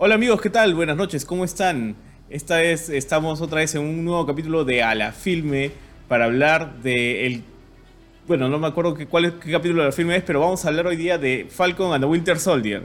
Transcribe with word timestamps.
Hola 0.00 0.14
amigos, 0.14 0.40
¿qué 0.40 0.48
tal? 0.48 0.76
Buenas 0.76 0.96
noches, 0.96 1.24
¿cómo 1.24 1.44
están? 1.44 1.96
Esta 2.30 2.58
vez 2.58 2.88
estamos 2.88 3.40
otra 3.40 3.58
vez 3.58 3.74
en 3.74 3.82
un 3.82 4.04
nuevo 4.04 4.24
capítulo 4.26 4.64
de 4.64 4.80
A 4.80 4.94
la 4.94 5.10
Filme 5.10 5.72
para 6.06 6.26
hablar 6.26 6.80
de 6.84 7.26
el... 7.26 7.42
Bueno, 8.28 8.48
no 8.48 8.60
me 8.60 8.68
acuerdo 8.68 8.96
cuál 9.10 9.24
es, 9.24 9.32
qué 9.32 9.50
capítulo 9.50 9.82
de 9.82 9.88
la 9.88 9.92
filme 9.92 10.14
es, 10.14 10.22
pero 10.22 10.38
vamos 10.38 10.64
a 10.64 10.68
hablar 10.68 10.86
hoy 10.86 10.94
día 10.94 11.18
de 11.18 11.48
Falcon 11.50 11.92
and 11.92 12.04
the 12.04 12.08
Winter 12.08 12.38
Soldier, 12.38 12.84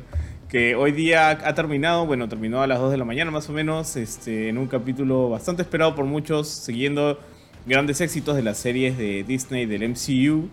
que 0.49 0.73
hoy 0.73 0.91
día 0.91 1.29
ha 1.29 1.53
terminado, 1.53 2.07
bueno, 2.07 2.27
terminó 2.27 2.63
a 2.63 2.65
las 2.65 2.79
2 2.79 2.89
de 2.89 2.97
la 2.97 3.05
mañana 3.05 3.29
más 3.29 3.47
o 3.47 3.53
menos, 3.53 3.95
este, 3.95 4.49
en 4.49 4.57
un 4.57 4.65
capítulo 4.65 5.29
bastante 5.29 5.61
esperado 5.61 5.93
por 5.93 6.05
muchos, 6.05 6.47
siguiendo 6.47 7.19
grandes 7.67 8.01
éxitos 8.01 8.35
de 8.35 8.41
las 8.41 8.57
series 8.57 8.97
de 8.97 9.23
Disney 9.23 9.67
del 9.67 9.87
MCU. 9.87 10.49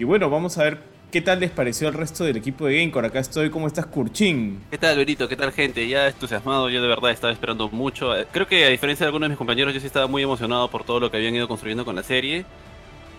Y 0.00 0.02
bueno, 0.02 0.28
vamos 0.30 0.58
a 0.58 0.64
ver 0.64 0.91
¿Qué 1.12 1.20
tal 1.20 1.40
les 1.40 1.50
pareció 1.50 1.88
el 1.88 1.94
resto 1.94 2.24
del 2.24 2.38
equipo 2.38 2.64
de 2.64 2.78
Gamecore? 2.78 3.08
Acá 3.08 3.20
estoy, 3.20 3.50
¿cómo 3.50 3.66
estás, 3.66 3.84
Kurchin? 3.84 4.64
¿Qué 4.70 4.78
tal, 4.78 4.96
Benito? 4.96 5.28
¿Qué 5.28 5.36
tal, 5.36 5.52
gente? 5.52 5.86
Ya 5.86 6.08
entusiasmado, 6.08 6.70
yo 6.70 6.80
de 6.80 6.88
verdad 6.88 7.10
estaba 7.10 7.30
esperando 7.30 7.68
mucho. 7.68 8.16
Eh, 8.16 8.26
creo 8.32 8.46
que 8.46 8.64
a 8.64 8.70
diferencia 8.70 9.04
de 9.04 9.08
algunos 9.08 9.26
de 9.26 9.28
mis 9.28 9.36
compañeros, 9.36 9.74
yo 9.74 9.80
sí 9.80 9.84
estaba 9.84 10.06
muy 10.06 10.22
emocionado 10.22 10.70
por 10.70 10.84
todo 10.84 11.00
lo 11.00 11.10
que 11.10 11.18
habían 11.18 11.34
ido 11.34 11.46
construyendo 11.48 11.84
con 11.84 11.96
la 11.96 12.02
serie. 12.02 12.46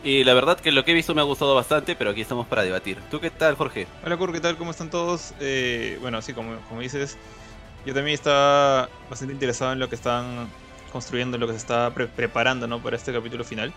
Y 0.04 0.24
la 0.24 0.34
verdad 0.34 0.60
que 0.60 0.72
lo 0.72 0.84
que 0.84 0.90
he 0.90 0.96
visto 0.96 1.14
me 1.14 1.22
ha 1.22 1.24
gustado 1.24 1.54
bastante, 1.54 1.96
pero 1.96 2.10
aquí 2.10 2.22
estamos 2.22 2.48
para 2.48 2.64
debatir. 2.64 2.98
¿Tú 3.12 3.20
qué 3.20 3.30
tal, 3.30 3.54
Jorge? 3.54 3.86
Hola, 4.04 4.18
Kur, 4.18 4.34
¿qué 4.34 4.40
tal? 4.40 4.58
¿Cómo 4.58 4.72
están 4.72 4.90
todos? 4.90 5.36
Eh, 5.40 6.00
bueno, 6.02 6.18
así 6.18 6.34
como, 6.34 6.56
como 6.70 6.82
dices, 6.82 7.16
yo 7.86 7.94
también 7.94 8.16
estaba 8.16 8.90
bastante 9.08 9.36
interesado 9.36 9.72
en 9.72 9.78
lo 9.78 9.88
que 9.88 9.94
están 9.94 10.50
construyendo, 10.92 11.38
lo 11.38 11.46
que 11.46 11.54
se 11.54 11.60
está 11.60 11.92
preparando 11.94 12.66
¿no? 12.66 12.82
para 12.82 12.96
este 12.96 13.14
capítulo 13.14 13.44
final. 13.44 13.72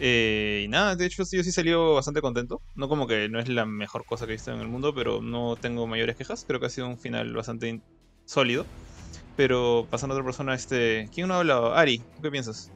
Eh, 0.00 0.62
y 0.64 0.68
nada, 0.68 0.96
de 0.96 1.06
hecho 1.06 1.22
yo 1.30 1.42
sí 1.42 1.52
salió 1.52 1.94
bastante 1.94 2.20
contento. 2.20 2.60
No 2.74 2.88
como 2.88 3.06
que 3.06 3.28
no 3.28 3.38
es 3.38 3.48
la 3.48 3.66
mejor 3.66 4.04
cosa 4.04 4.26
que 4.26 4.32
he 4.32 4.36
visto 4.36 4.52
en 4.52 4.60
el 4.60 4.68
mundo, 4.68 4.94
pero 4.94 5.22
no 5.22 5.56
tengo 5.56 5.86
mayores 5.86 6.16
quejas. 6.16 6.44
Creo 6.46 6.60
que 6.60 6.66
ha 6.66 6.70
sido 6.70 6.88
un 6.88 6.98
final 6.98 7.32
bastante 7.32 7.80
sólido. 8.24 8.66
Pero 9.36 9.86
pasando 9.90 10.14
a 10.14 10.16
otra 10.16 10.24
persona, 10.24 10.54
este. 10.54 11.08
¿Quién 11.12 11.28
no 11.28 11.34
ha 11.34 11.38
hablado? 11.38 11.74
Ari, 11.74 12.02
¿qué 12.22 12.30
piensas? 12.30 12.70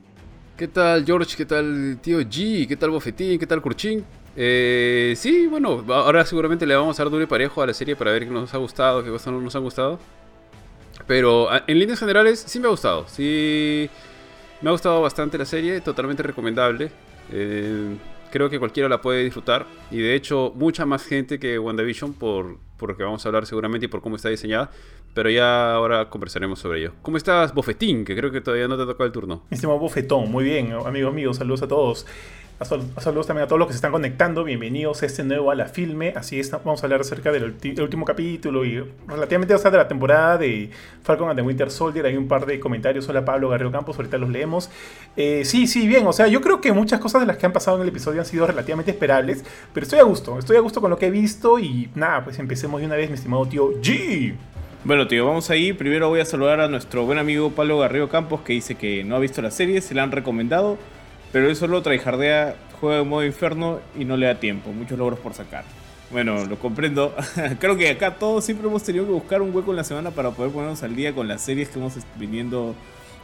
¿Qué 0.57 0.67
tal 0.67 1.05
George? 1.05 1.37
¿Qué 1.37 1.47
tal 1.47 1.99
tío 2.03 2.21
G? 2.21 2.67
¿Qué 2.67 2.77
tal 2.77 2.91
Bofetín? 2.91 3.39
¿Qué 3.39 3.47
tal 3.47 3.63
Kurchin? 3.63 4.05
Eh, 4.35 5.15
sí, 5.17 5.47
bueno, 5.47 5.85
ahora 5.89 6.25
seguramente 6.25 6.67
le 6.67 6.75
vamos 6.75 6.99
a 6.99 7.05
dar 7.05 7.11
duro 7.11 7.23
y 7.23 7.27
parejo 7.27 7.63
a 7.63 7.67
la 7.67 7.75
serie 7.75 7.97
para 7.97 8.13
ver 8.13 8.25
qué 8.25 8.31
nos 8.31 8.53
ha 8.55 8.59
gustado, 8.59 9.05
qué 9.05 9.11
cosas 9.11 9.33
no 9.33 9.41
nos 9.41 9.55
han 9.55 9.63
gustado. 9.63 9.99
Pero 11.07 11.49
en 11.67 11.79
líneas 11.79 11.99
generales 11.99 12.45
sí 12.47 12.59
me 12.61 12.67
ha 12.67 12.71
gustado. 12.71 13.07
Sí, 13.09 13.89
me 14.61 14.69
ha 14.69 14.73
gustado 14.73 15.01
bastante 15.01 15.39
la 15.39 15.45
serie, 15.45 15.81
totalmente 15.81 16.23
recomendable. 16.23 16.91
Eh, 17.33 17.97
creo 18.31 18.51
que 18.51 18.59
cualquiera 18.59 18.89
la 18.89 19.01
puede 19.01 19.25
disfrutar. 19.25 19.67
Y 19.91 19.99
de 19.99 20.15
hecho, 20.15 20.53
mucha 20.55 20.87
más 20.87 21.05
gente 21.05 21.39
que 21.39 21.59
WandaVision 21.59 22.15
por, 22.15 22.59
por 22.77 22.91
lo 22.91 22.97
que 22.97 23.03
vamos 23.03 23.25
a 23.25 23.29
hablar 23.29 23.47
seguramente 23.47 23.87
y 23.87 23.89
por 23.89 24.01
cómo 24.01 24.17
está 24.17 24.29
diseñada. 24.29 24.71
Pero 25.15 25.31
ya 25.31 25.73
ahora 25.73 26.11
conversaremos 26.11 26.59
sobre 26.59 26.81
ello. 26.81 26.93
¿Cómo 27.03 27.17
estás, 27.17 27.53
Bofetín? 27.55 28.05
Que 28.05 28.15
creo 28.15 28.31
que 28.31 28.41
todavía 28.41 28.69
no 28.69 28.77
te 28.77 28.83
ha 28.83 28.87
tocado 28.87 29.07
el 29.07 29.13
turno. 29.13 29.43
Mi 29.51 29.55
estimado 29.55 29.79
Bofetón, 29.79 30.31
muy 30.31 30.45
bien, 30.45 30.73
amigos 30.73 31.13
míos, 31.13 31.39
saludos 31.39 31.63
a 31.63 31.69
todos. 31.69 32.07
Saludos 32.61 33.29
también 33.29 33.45
a 33.45 33.47
todos 33.47 33.61
los 33.61 33.69
que 33.69 33.73
se 33.73 33.77
están 33.77 33.93
conectando. 33.93 34.43
Bienvenidos 34.43 35.05
a 35.05 35.07
este 35.07 35.23
nuevo 35.23 35.53
a 35.53 35.55
la 35.55 35.67
filme. 35.67 36.13
Así 36.17 36.41
es, 36.41 36.51
vamos 36.51 36.83
a 36.83 36.87
hablar 36.87 37.03
acerca 37.03 37.31
del, 37.31 37.55
último 37.81 38.05
capítulo 38.05 38.65
y 38.65 38.85
relativamente 39.07 39.57
sea, 39.57 39.71
de 39.71 39.77
la 39.77 39.87
temporada 39.87 40.39
de 40.39 40.69
Falcon 41.05 41.29
and 41.29 41.39
the 41.39 41.43
Winter 41.43 41.71
Soldier. 41.71 42.05
Hay 42.07 42.17
un 42.17 42.27
par 42.27 42.47
de 42.47 42.59
comentarios. 42.59 43.09
Hola 43.09 43.25
Pablo 43.25 43.51
Garrido 43.51 43.71
Campos, 43.71 43.97
ahorita 43.97 44.19
los 44.19 44.29
leemos. 44.31 44.71
Eh, 45.17 45.43
sí, 45.45 45.69
sí, 45.69 45.87
bien. 45.87 46.05
O 46.09 46.13
sea, 46.13 46.27
yo 46.27 46.41
creo 46.41 46.61
que 46.61 46.73
muchas 46.73 46.99
cosas 46.99 47.21
de 47.21 47.29
las 47.29 47.37
que 47.37 47.47
han 47.47 47.53
pasado 47.53 47.77
en 47.77 47.85
el 47.85 47.91
episodio 47.91 48.23
han 48.23 48.27
sido 48.27 48.45
relativamente 48.45 48.91
esperables. 48.91 49.45
Pero 49.73 49.85
estoy 49.85 50.01
a 50.01 50.03
gusto. 50.05 50.37
Estoy 50.37 50.57
a 50.57 50.61
gusto 50.61 50.81
con 50.81 50.91
lo 50.91 50.99
que 50.99 51.07
he 51.07 51.11
visto. 51.13 51.61
Y 51.61 51.89
nada, 51.95 52.25
pues 52.25 52.41
empecemos 52.41 52.81
de 52.81 52.89
una 52.89 52.97
vez, 52.97 53.09
mi 53.09 53.15
estimado 53.15 53.47
tío 53.47 53.81
G. 53.81 54.35
Bueno, 54.83 55.07
tío, 55.07 55.25
vamos 55.25 55.49
ahí. 55.51 55.73
Primero 55.73 56.09
voy 56.09 56.19
a 56.19 56.25
saludar 56.25 56.59
a 56.61 56.67
nuestro 56.67 57.05
buen 57.05 57.21
amigo 57.21 57.51
Pablo 57.51 57.79
Garrido 57.79 58.09
Campos 58.09 58.41
que 58.41 58.55
dice 58.55 58.75
que 58.75 59.05
no 59.05 59.15
ha 59.15 59.21
visto 59.21 59.43
la 59.43 59.53
serie, 59.53 59.81
se 59.81 59.95
la 59.95 60.03
han 60.03 60.11
recomendado 60.11 60.77
pero 61.33 61.49
él 61.49 61.57
solo 61.57 61.83
jardea, 61.83 62.57
juega 62.81 63.01
en 63.01 63.09
modo 63.09 63.25
inferno 63.25 63.81
y 63.99 64.05
no 64.05 64.17
le 64.17 64.27
da 64.27 64.41
tiempo. 64.41 64.73
Muchos 64.73 64.99
logros 64.99 65.19
por 65.19 65.35
sacar. 65.35 65.65
Bueno, 66.11 66.47
lo 66.47 66.59
comprendo. 66.59 67.15
Creo 67.61 67.77
que 67.77 67.91
acá 67.91 68.15
todos 68.17 68.45
siempre 68.45 68.67
hemos 68.67 68.83
tenido 68.83 69.05
que 69.05 69.13
buscar 69.13 69.43
un 69.43 69.55
hueco 69.55 69.71
en 69.71 69.77
la 69.77 69.85
semana 69.85 70.11
para 70.11 70.31
poder 70.31 70.53
ponernos 70.53 70.83
al 70.83 70.97
día 70.97 71.15
con 71.15 71.29
las 71.29 71.43
series 71.43 71.69
que 71.69 71.79
hemos 71.79 71.95
viniendo, 72.17 72.75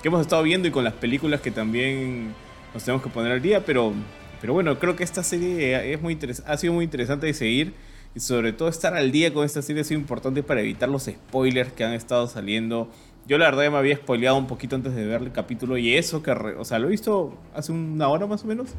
que 0.03 0.09
hemos 0.09 0.21
estado 0.21 0.43
viendo 0.43 0.69
y 0.69 0.71
con 0.71 0.85
las 0.85 0.93
películas 0.93 1.41
que 1.41 1.51
también 1.51 2.35
nos 2.75 2.85
tenemos 2.85 3.03
que 3.03 3.09
poner 3.09 3.33
al 3.33 3.41
día. 3.41 3.65
Pero, 3.65 3.95
pero 4.41 4.53
bueno, 4.53 4.79
creo 4.79 4.97
que 4.97 5.05
esta 5.05 5.23
serie 5.23 5.93
es 5.93 6.03
muy 6.03 6.19
ha 6.47 6.57
sido 6.59 6.73
muy 6.75 6.85
interesante 6.85 7.27
de 7.27 7.33
seguir 7.33 7.73
y 8.15 8.21
sobre 8.21 8.53
todo 8.53 8.69
estar 8.69 8.95
al 8.95 9.11
día 9.11 9.33
con 9.33 9.45
esta 9.45 9.63
serie 9.63 9.83
ha 9.83 9.85
sido 9.85 10.01
importante 10.01 10.43
para 10.43 10.61
evitar 10.61 10.89
los 10.89 11.05
spoilers 11.05 11.73
que 11.73 11.85
han 11.85 11.95
estado 11.95 12.29
saliendo 12.29 12.91
yo 13.27 13.39
la 13.39 13.47
verdad 13.47 13.65
ya 13.65 13.71
me 13.71 13.79
había 13.79 13.97
spoileado 13.97 14.37
un 14.37 14.47
poquito 14.47 14.77
antes 14.77 14.95
de 14.95 15.07
ver 15.07 15.23
el 15.23 15.33
capítulo 15.33 15.79
y 15.79 15.95
eso 15.95 16.23
que, 16.23 16.31
o 16.31 16.65
sea, 16.65 16.79
lo 16.79 16.89
he 16.89 16.91
visto 16.91 17.37
hace 17.55 17.73
una 17.73 18.09
hora 18.09 18.27
más 18.27 18.45
o 18.45 18.47
menos 18.47 18.75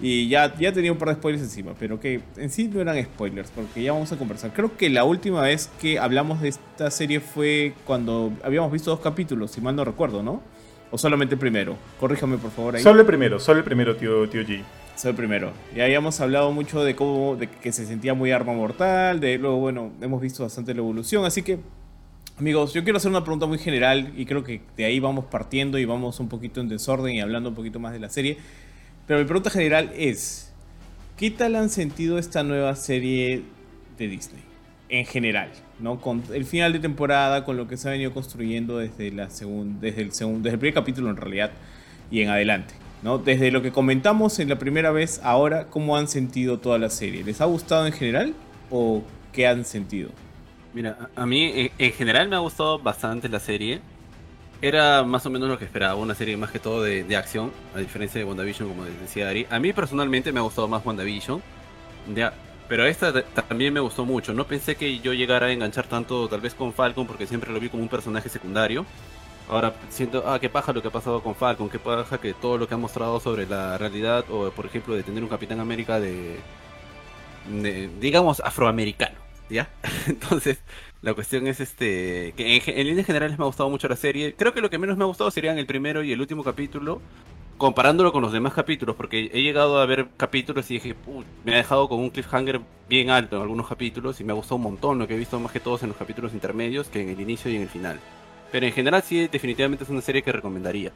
y 0.00 0.28
ya, 0.28 0.54
ya 0.58 0.72
tenía 0.72 0.92
un 0.92 0.98
par 0.98 1.08
de 1.08 1.14
spoilers 1.14 1.42
encima, 1.42 1.72
pero 1.78 1.98
que 1.98 2.20
en 2.36 2.50
sí 2.50 2.68
no 2.68 2.80
eran 2.80 3.02
spoilers 3.02 3.50
porque 3.50 3.82
ya 3.82 3.92
vamos 3.92 4.12
a 4.12 4.18
conversar. 4.18 4.52
Creo 4.52 4.76
que 4.76 4.90
la 4.90 5.04
última 5.04 5.40
vez 5.42 5.70
que 5.80 5.98
hablamos 5.98 6.42
de 6.42 6.48
esta 6.48 6.90
serie 6.90 7.20
fue 7.20 7.72
cuando 7.86 8.32
habíamos 8.44 8.70
visto 8.70 8.90
dos 8.90 9.00
capítulos, 9.00 9.52
si 9.52 9.60
mal 9.60 9.74
no 9.74 9.84
recuerdo, 9.84 10.22
¿no? 10.22 10.42
O 10.90 10.98
solamente 10.98 11.34
el 11.34 11.38
primero. 11.38 11.76
Corríjame 11.98 12.36
por 12.36 12.50
favor 12.50 12.76
ahí. 12.76 12.82
Solo 12.82 13.00
el 13.00 13.06
primero, 13.06 13.40
solo 13.40 13.58
el 13.58 13.64
primero, 13.64 13.96
tío, 13.96 14.28
tío 14.28 14.42
G. 14.42 14.62
Solo 14.96 15.10
el 15.10 15.16
primero. 15.16 15.52
Ya 15.74 15.84
habíamos 15.84 16.20
hablado 16.20 16.52
mucho 16.52 16.84
de 16.84 16.94
cómo, 16.94 17.36
de 17.36 17.48
que 17.48 17.72
se 17.72 17.86
sentía 17.86 18.12
muy 18.12 18.32
arma 18.32 18.52
mortal, 18.52 19.18
de 19.18 19.38
luego, 19.38 19.56
bueno, 19.58 19.92
hemos 20.02 20.20
visto 20.20 20.42
bastante 20.42 20.74
la 20.74 20.80
evolución, 20.80 21.24
así 21.24 21.42
que 21.42 21.58
Amigos, 22.38 22.74
yo 22.74 22.84
quiero 22.84 22.98
hacer 22.98 23.10
una 23.10 23.22
pregunta 23.24 23.46
muy 23.46 23.56
general 23.56 24.12
y 24.14 24.26
creo 24.26 24.44
que 24.44 24.60
de 24.76 24.84
ahí 24.84 25.00
vamos 25.00 25.24
partiendo 25.24 25.78
y 25.78 25.86
vamos 25.86 26.20
un 26.20 26.28
poquito 26.28 26.60
en 26.60 26.68
desorden 26.68 27.14
y 27.14 27.20
hablando 27.22 27.48
un 27.48 27.54
poquito 27.54 27.80
más 27.80 27.94
de 27.94 27.98
la 27.98 28.10
serie. 28.10 28.36
Pero 29.06 29.20
mi 29.20 29.24
pregunta 29.24 29.48
general 29.48 29.90
es, 29.96 30.52
¿qué 31.16 31.30
tal 31.30 31.56
han 31.56 31.70
sentido 31.70 32.18
esta 32.18 32.42
nueva 32.42 32.76
serie 32.76 33.42
de 33.96 34.08
Disney? 34.08 34.42
En 34.90 35.06
general, 35.06 35.50
¿no? 35.80 35.98
Con 35.98 36.22
el 36.30 36.44
final 36.44 36.74
de 36.74 36.78
temporada, 36.78 37.42
con 37.42 37.56
lo 37.56 37.68
que 37.68 37.78
se 37.78 37.88
ha 37.88 37.92
venido 37.92 38.12
construyendo 38.12 38.76
desde, 38.76 39.10
la 39.12 39.28
desde, 39.28 40.02
el, 40.02 40.12
segundo, 40.12 40.42
desde 40.42 40.54
el 40.56 40.58
primer 40.58 40.74
capítulo 40.74 41.08
en 41.08 41.16
realidad 41.16 41.52
y 42.10 42.20
en 42.20 42.28
adelante. 42.28 42.74
¿no? 43.02 43.16
Desde 43.16 43.50
lo 43.50 43.62
que 43.62 43.72
comentamos 43.72 44.40
en 44.40 44.50
la 44.50 44.58
primera 44.58 44.90
vez, 44.90 45.22
ahora, 45.24 45.68
¿cómo 45.68 45.96
han 45.96 46.06
sentido 46.06 46.58
toda 46.58 46.78
la 46.78 46.90
serie? 46.90 47.24
¿Les 47.24 47.40
ha 47.40 47.46
gustado 47.46 47.86
en 47.86 47.94
general 47.94 48.34
o 48.70 49.02
qué 49.32 49.46
han 49.46 49.64
sentido? 49.64 50.10
Mira, 50.76 51.08
a 51.16 51.24
mí 51.24 51.70
en 51.78 51.92
general 51.92 52.28
me 52.28 52.36
ha 52.36 52.40
gustado 52.40 52.78
bastante 52.78 53.30
la 53.30 53.40
serie. 53.40 53.80
Era 54.60 55.04
más 55.04 55.24
o 55.24 55.30
menos 55.30 55.48
lo 55.48 55.58
que 55.58 55.64
esperaba, 55.64 55.94
una 55.94 56.14
serie 56.14 56.36
más 56.36 56.50
que 56.50 56.58
todo 56.58 56.82
de, 56.82 57.16
acción, 57.16 57.50
a 57.74 57.78
diferencia 57.78 58.18
de 58.18 58.26
WandaVision, 58.26 58.68
como 58.68 58.84
decía 58.84 59.30
Ari. 59.30 59.46
A 59.48 59.58
mí 59.58 59.72
personalmente 59.72 60.32
me 60.32 60.38
ha 60.38 60.42
gustado 60.42 60.68
más 60.68 60.84
WandaVision, 60.84 61.40
ya, 62.14 62.34
pero 62.68 62.84
esta 62.84 63.22
también 63.22 63.72
me 63.72 63.80
gustó 63.80 64.04
mucho. 64.04 64.34
No 64.34 64.46
pensé 64.46 64.76
que 64.76 64.98
yo 64.98 65.14
llegara 65.14 65.46
a 65.46 65.52
enganchar 65.52 65.86
tanto 65.86 66.28
tal 66.28 66.42
vez 66.42 66.52
con 66.52 66.74
Falcon, 66.74 67.06
porque 67.06 67.26
siempre 67.26 67.54
lo 67.54 67.58
vi 67.58 67.70
como 67.70 67.82
un 67.82 67.88
personaje 67.88 68.28
secundario. 68.28 68.84
Ahora 69.48 69.72
siento, 69.88 70.24
ah, 70.26 70.38
qué 70.38 70.50
paja 70.50 70.74
lo 70.74 70.82
que 70.82 70.88
ha 70.88 70.92
pasado 70.92 71.22
con 71.22 71.34
Falcon, 71.34 71.70
qué 71.70 71.78
paja 71.78 72.18
que 72.18 72.34
todo 72.34 72.58
lo 72.58 72.68
que 72.68 72.74
ha 72.74 72.78
mostrado 72.78 73.18
sobre 73.18 73.46
la 73.46 73.78
realidad, 73.78 74.26
o 74.30 74.50
por 74.50 74.66
ejemplo 74.66 74.94
de 74.94 75.02
tener 75.02 75.22
un 75.22 75.30
Capitán 75.30 75.58
América 75.58 75.98
de 75.98 76.36
digamos, 77.98 78.40
afroamericano. 78.40 79.25
¿Ya? 79.50 79.70
Entonces, 80.06 80.58
la 81.02 81.14
cuestión 81.14 81.46
es 81.46 81.60
este 81.60 82.34
que 82.36 82.62
en, 82.66 82.86
líneas 82.86 83.06
generales 83.06 83.38
me 83.38 83.44
ha 83.44 83.46
gustado 83.46 83.70
mucho 83.70 83.88
la 83.88 83.96
serie. 83.96 84.34
Creo 84.36 84.52
que 84.52 84.60
lo 84.60 84.70
que 84.70 84.78
menos 84.78 84.96
me 84.96 85.04
ha 85.04 85.06
gustado 85.06 85.30
serían 85.30 85.58
el 85.58 85.66
primero 85.66 86.02
y 86.02 86.12
el 86.12 86.20
último 86.20 86.42
capítulo, 86.42 87.00
comparándolo 87.58 88.12
con 88.12 88.22
los 88.22 88.32
demás 88.32 88.54
capítulos, 88.54 88.96
porque 88.96 89.30
he 89.32 89.42
llegado 89.42 89.80
a 89.80 89.86
ver 89.86 90.08
capítulos 90.16 90.70
y 90.70 90.74
dije, 90.74 90.94
me 91.44 91.54
ha 91.54 91.56
dejado 91.58 91.88
con 91.88 92.00
un 92.00 92.10
cliffhanger 92.10 92.60
bien 92.88 93.10
alto 93.10 93.36
en 93.36 93.42
algunos 93.42 93.68
capítulos 93.68 94.20
y 94.20 94.24
me 94.24 94.32
ha 94.32 94.36
gustado 94.36 94.56
un 94.56 94.62
montón 94.62 94.98
lo 94.98 95.06
que 95.06 95.14
he 95.14 95.18
visto 95.18 95.38
más 95.40 95.52
que 95.52 95.60
todos 95.60 95.82
en 95.82 95.90
los 95.90 95.98
capítulos 95.98 96.34
intermedios 96.34 96.88
que 96.88 97.02
en 97.02 97.10
el 97.10 97.20
inicio 97.20 97.50
y 97.50 97.56
en 97.56 97.62
el 97.62 97.68
final. 97.68 98.00
Pero 98.52 98.66
en 98.66 98.72
general 98.72 99.02
sí, 99.02 99.28
definitivamente 99.28 99.84
es 99.84 99.90
una 99.90 100.00
serie 100.00 100.22
que 100.22 100.32
recomendaría. 100.32 100.92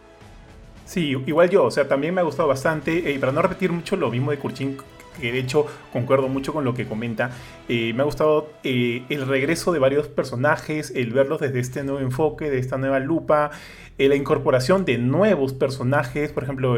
Sí, 0.87 1.17
igual 1.25 1.49
yo, 1.51 1.67
o 1.67 1.71
sea, 1.71 1.87
también 1.87 2.15
me 2.15 2.21
ha 2.21 2.25
gustado 2.25 2.49
bastante, 2.49 3.13
y 3.13 3.19
para 3.19 3.31
no 3.31 3.43
repetir 3.43 3.71
mucho 3.71 3.95
lo 3.95 4.11
mismo 4.11 4.33
de 4.33 4.39
Kurchin, 4.39 4.77
que 5.21 5.33
de 5.33 5.39
hecho 5.39 5.67
concuerdo 5.93 6.29
mucho 6.29 6.53
con 6.53 6.65
lo 6.65 6.75
que 6.75 6.87
comenta. 6.87 7.31
Eh, 7.69 7.93
me 7.95 8.03
ha 8.03 8.05
gustado 8.05 8.51
eh, 8.65 9.05
el 9.09 9.27
regreso 9.27 9.73
de 9.73 9.79
varios 9.79 10.09
personajes, 10.09 10.93
el 10.95 11.13
verlos 11.13 11.41
desde 11.41 11.61
este 11.61 11.85
nuevo 11.85 12.01
enfoque, 12.01 12.51
de 12.51 12.59
esta 12.59 12.79
nueva 12.79 12.99
lupa, 12.99 13.51
eh, 13.99 14.09
la 14.09 14.17
incorporación 14.17 14.85
de 14.85 14.99
nuevos 14.99 15.53
personajes, 15.53 16.33
por 16.33 16.45
ejemplo, 16.45 16.77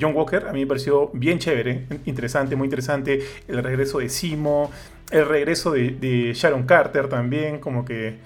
John 0.00 0.14
Walker, 0.14 0.46
a 0.46 0.52
mí 0.52 0.60
me 0.60 0.66
pareció 0.66 1.10
bien 1.12 1.38
chévere, 1.38 1.86
interesante, 2.06 2.56
muy 2.56 2.66
interesante, 2.66 3.20
el 3.46 3.62
regreso 3.62 3.98
de 3.98 4.08
Simo, 4.08 4.70
el 5.10 5.26
regreso 5.26 5.72
de, 5.72 6.32
Sharon 6.34 6.64
Carter 6.64 7.08
también, 7.08 7.58
como 7.58 7.84
que... 7.84 8.16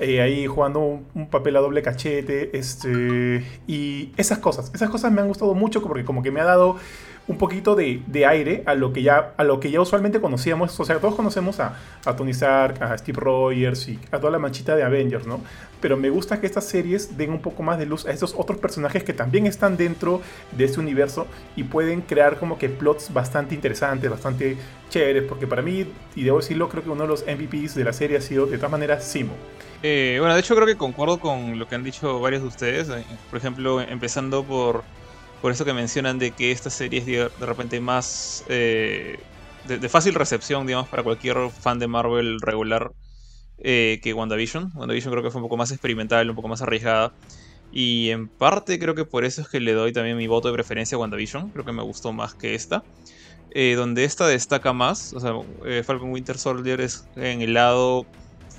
ahí 0.00 0.46
jugando 0.46 0.80
un, 0.80 1.06
un, 1.14 1.28
papel 1.28 1.54
a 1.56 1.60
doble 1.60 1.82
cachete. 1.82 2.56
Este, 2.56 3.44
y 3.66 4.12
esas 4.16 4.38
cosas, 4.38 4.72
esas 4.74 4.88
cosas 4.88 5.12
me 5.12 5.20
han 5.20 5.28
gustado 5.28 5.54
mucho 5.54 5.82
porque 5.82 6.04
como 6.04 6.22
que 6.22 6.30
me 6.30 6.40
ha 6.40 6.44
dado 6.44 6.78
un 7.28 7.38
poquito 7.38 7.74
de, 7.76 8.02
de 8.06 8.26
aire 8.26 8.62
a 8.66 8.74
lo, 8.74 8.92
que 8.92 9.02
ya, 9.02 9.32
a 9.36 9.44
lo 9.44 9.60
que 9.60 9.70
ya 9.70 9.80
usualmente 9.80 10.20
conocíamos. 10.20 10.78
O 10.78 10.84
sea, 10.84 10.98
todos 10.98 11.14
conocemos 11.14 11.60
a, 11.60 11.78
a 12.04 12.16
Tony 12.16 12.32
Stark, 12.32 12.82
a 12.82 12.96
Steve 12.98 13.18
Rogers 13.20 13.88
y 13.88 13.98
a 14.10 14.18
toda 14.18 14.32
la 14.32 14.38
manchita 14.38 14.74
de 14.76 14.82
Avengers, 14.82 15.26
¿no? 15.26 15.40
Pero 15.80 15.96
me 15.96 16.10
gusta 16.10 16.40
que 16.40 16.46
estas 16.46 16.64
series 16.64 17.16
den 17.16 17.30
un 17.30 17.40
poco 17.40 17.62
más 17.62 17.78
de 17.78 17.86
luz 17.86 18.06
a 18.06 18.12
estos 18.12 18.34
otros 18.36 18.58
personajes 18.58 19.02
que 19.04 19.12
también 19.12 19.46
están 19.46 19.76
dentro 19.76 20.20
de 20.52 20.64
este 20.64 20.80
universo 20.80 21.26
y 21.56 21.64
pueden 21.64 22.02
crear 22.02 22.38
como 22.38 22.58
que 22.58 22.68
plots 22.68 23.12
bastante 23.12 23.54
interesantes, 23.54 24.10
bastante 24.10 24.56
chéveres, 24.90 25.24
porque 25.28 25.46
para 25.46 25.62
mí, 25.62 25.86
y 26.14 26.22
debo 26.22 26.38
decirlo, 26.38 26.68
creo 26.68 26.82
que 26.84 26.90
uno 26.90 27.02
de 27.02 27.08
los 27.08 27.24
MVPs 27.26 27.74
de 27.74 27.84
la 27.84 27.92
serie 27.92 28.16
ha 28.18 28.20
sido 28.20 28.46
de 28.46 28.56
todas 28.58 28.70
maneras 28.70 29.04
Simo. 29.04 29.32
Eh, 29.82 30.16
bueno, 30.20 30.34
de 30.34 30.40
hecho 30.40 30.54
creo 30.54 30.66
que 30.66 30.76
concuerdo 30.76 31.18
con 31.18 31.58
lo 31.58 31.66
que 31.66 31.74
han 31.74 31.82
dicho 31.82 32.20
varios 32.20 32.42
de 32.42 32.48
ustedes. 32.48 32.88
eh, 32.88 33.04
Por 33.30 33.38
ejemplo, 33.38 33.80
empezando 33.80 34.44
por, 34.44 34.84
por 35.42 35.50
eso 35.52 35.64
que 35.64 35.74
mencionan 35.74 36.20
de 36.20 36.34
que 36.34 36.52
esta 36.52 36.70
serie 36.70 37.00
es 37.00 37.06
de, 37.06 37.28
repente 37.40 37.80
más 37.80 38.44
eh, 38.48 39.16
de, 39.64 39.88
fácil 39.88 40.14
recepción, 40.14 40.66
digamos, 40.68 40.88
para 40.88 41.02
cualquier 41.02 41.36
fan 41.60 41.80
de 41.80 41.88
Marvel 41.88 42.40
regular 42.40 42.92
eh, 43.58 43.98
que 44.04 44.14
WandaVision. 44.14 44.70
WandaVision 44.76 45.12
creo 45.12 45.24
que 45.24 45.32
fue 45.32 45.40
un 45.40 45.46
poco 45.46 45.56
más 45.56 45.72
experimental, 45.72 46.30
un 46.30 46.36
poco 46.36 46.46
más 46.46 46.62
arriesgada. 46.62 47.12
Y 47.72 48.10
en 48.10 48.28
parte 48.28 48.78
creo 48.78 48.94
que 48.94 49.04
por 49.04 49.24
eso 49.24 49.42
es 49.42 49.48
que 49.48 49.58
le 49.58 49.72
doy 49.72 49.92
también 49.92 50.16
mi 50.16 50.28
voto 50.28 50.46
de 50.46 50.54
preferencia 50.54 50.94
a 50.96 51.00
WandaVision. 51.00 51.50
Creo 51.50 51.64
que 51.64 51.72
me 51.72 51.82
gustó 51.82 52.12
más 52.12 52.34
que 52.36 52.54
esta. 52.54 52.84
Eh, 53.50 53.74
donde 53.76 54.04
esta 54.04 54.28
destaca 54.28 54.72
más, 54.72 55.12
o 55.12 55.20
sea, 55.20 55.32
Falcon 55.84 56.12
Winter 56.12 56.38
Soldier 56.38 56.80
es 56.80 57.08
en 57.16 57.42
el 57.42 57.54
lado 57.54 58.04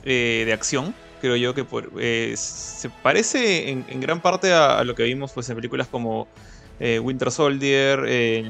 de 0.04 0.52
acción. 0.54 0.96
Creo 1.22 1.38
yo 1.38 1.54
que 1.54 1.64
por- 1.64 1.92
se 2.36 2.90
parece 3.02 3.70
en, 3.70 3.86
en 3.88 4.00
gran 4.02 4.22
parte 4.22 4.52
a, 4.52 4.80
a 4.80 4.84
lo 4.84 4.96
que 4.96 5.04
vimos 5.04 5.32
pues, 5.34 5.48
en 5.50 5.56
películas 5.56 5.88
como 5.90 6.30
eh, 6.84 7.00
Winter 7.00 7.32
Soldier, 7.32 8.00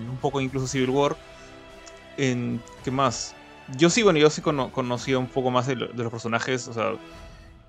un 0.09 0.19
poco 0.19 0.41
incluso 0.41 0.67
Civil 0.67 0.89
War. 0.91 1.17
En, 2.15 2.63
¿Qué 2.83 2.91
más? 2.91 3.37
Yo 3.67 3.89
sí, 3.89 4.03
bueno, 4.03 4.19
yo 4.19 4.29
sí 4.29 4.41
cono- 4.41 4.71
conocía 4.71 5.17
un 5.19 5.31
poco 5.31 5.51
más 5.51 5.67
de, 5.67 5.75
lo- 5.75 5.87
de 5.93 6.03
los 6.03 6.11
personajes, 6.11 6.67
o 6.67 6.73
sea, 6.73 6.91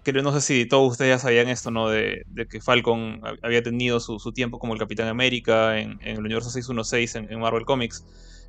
creo, 0.03 0.23
no 0.23 0.33
sé 0.33 0.41
si 0.43 0.67
todos 0.69 0.93
ustedes 0.93 1.11
ya 1.17 1.19
sabían 1.21 1.49
esto, 1.49 1.71
¿no? 1.71 1.89
De, 1.91 2.25
que 2.51 2.61
Falcon 2.61 3.21
hab- 3.23 3.39
había 3.43 3.63
tenido 3.63 4.01
su, 4.01 4.19
tiempo 4.33 4.59
como 4.59 4.75
el 4.75 4.81
Capitán 4.81 5.09
América 5.09 5.79
en, 5.81 5.99
el 6.03 6.19
universo 6.21 6.51
616 6.51 7.15
en, 7.17 7.41
Marvel 7.41 7.65
Comics. 7.67 8.05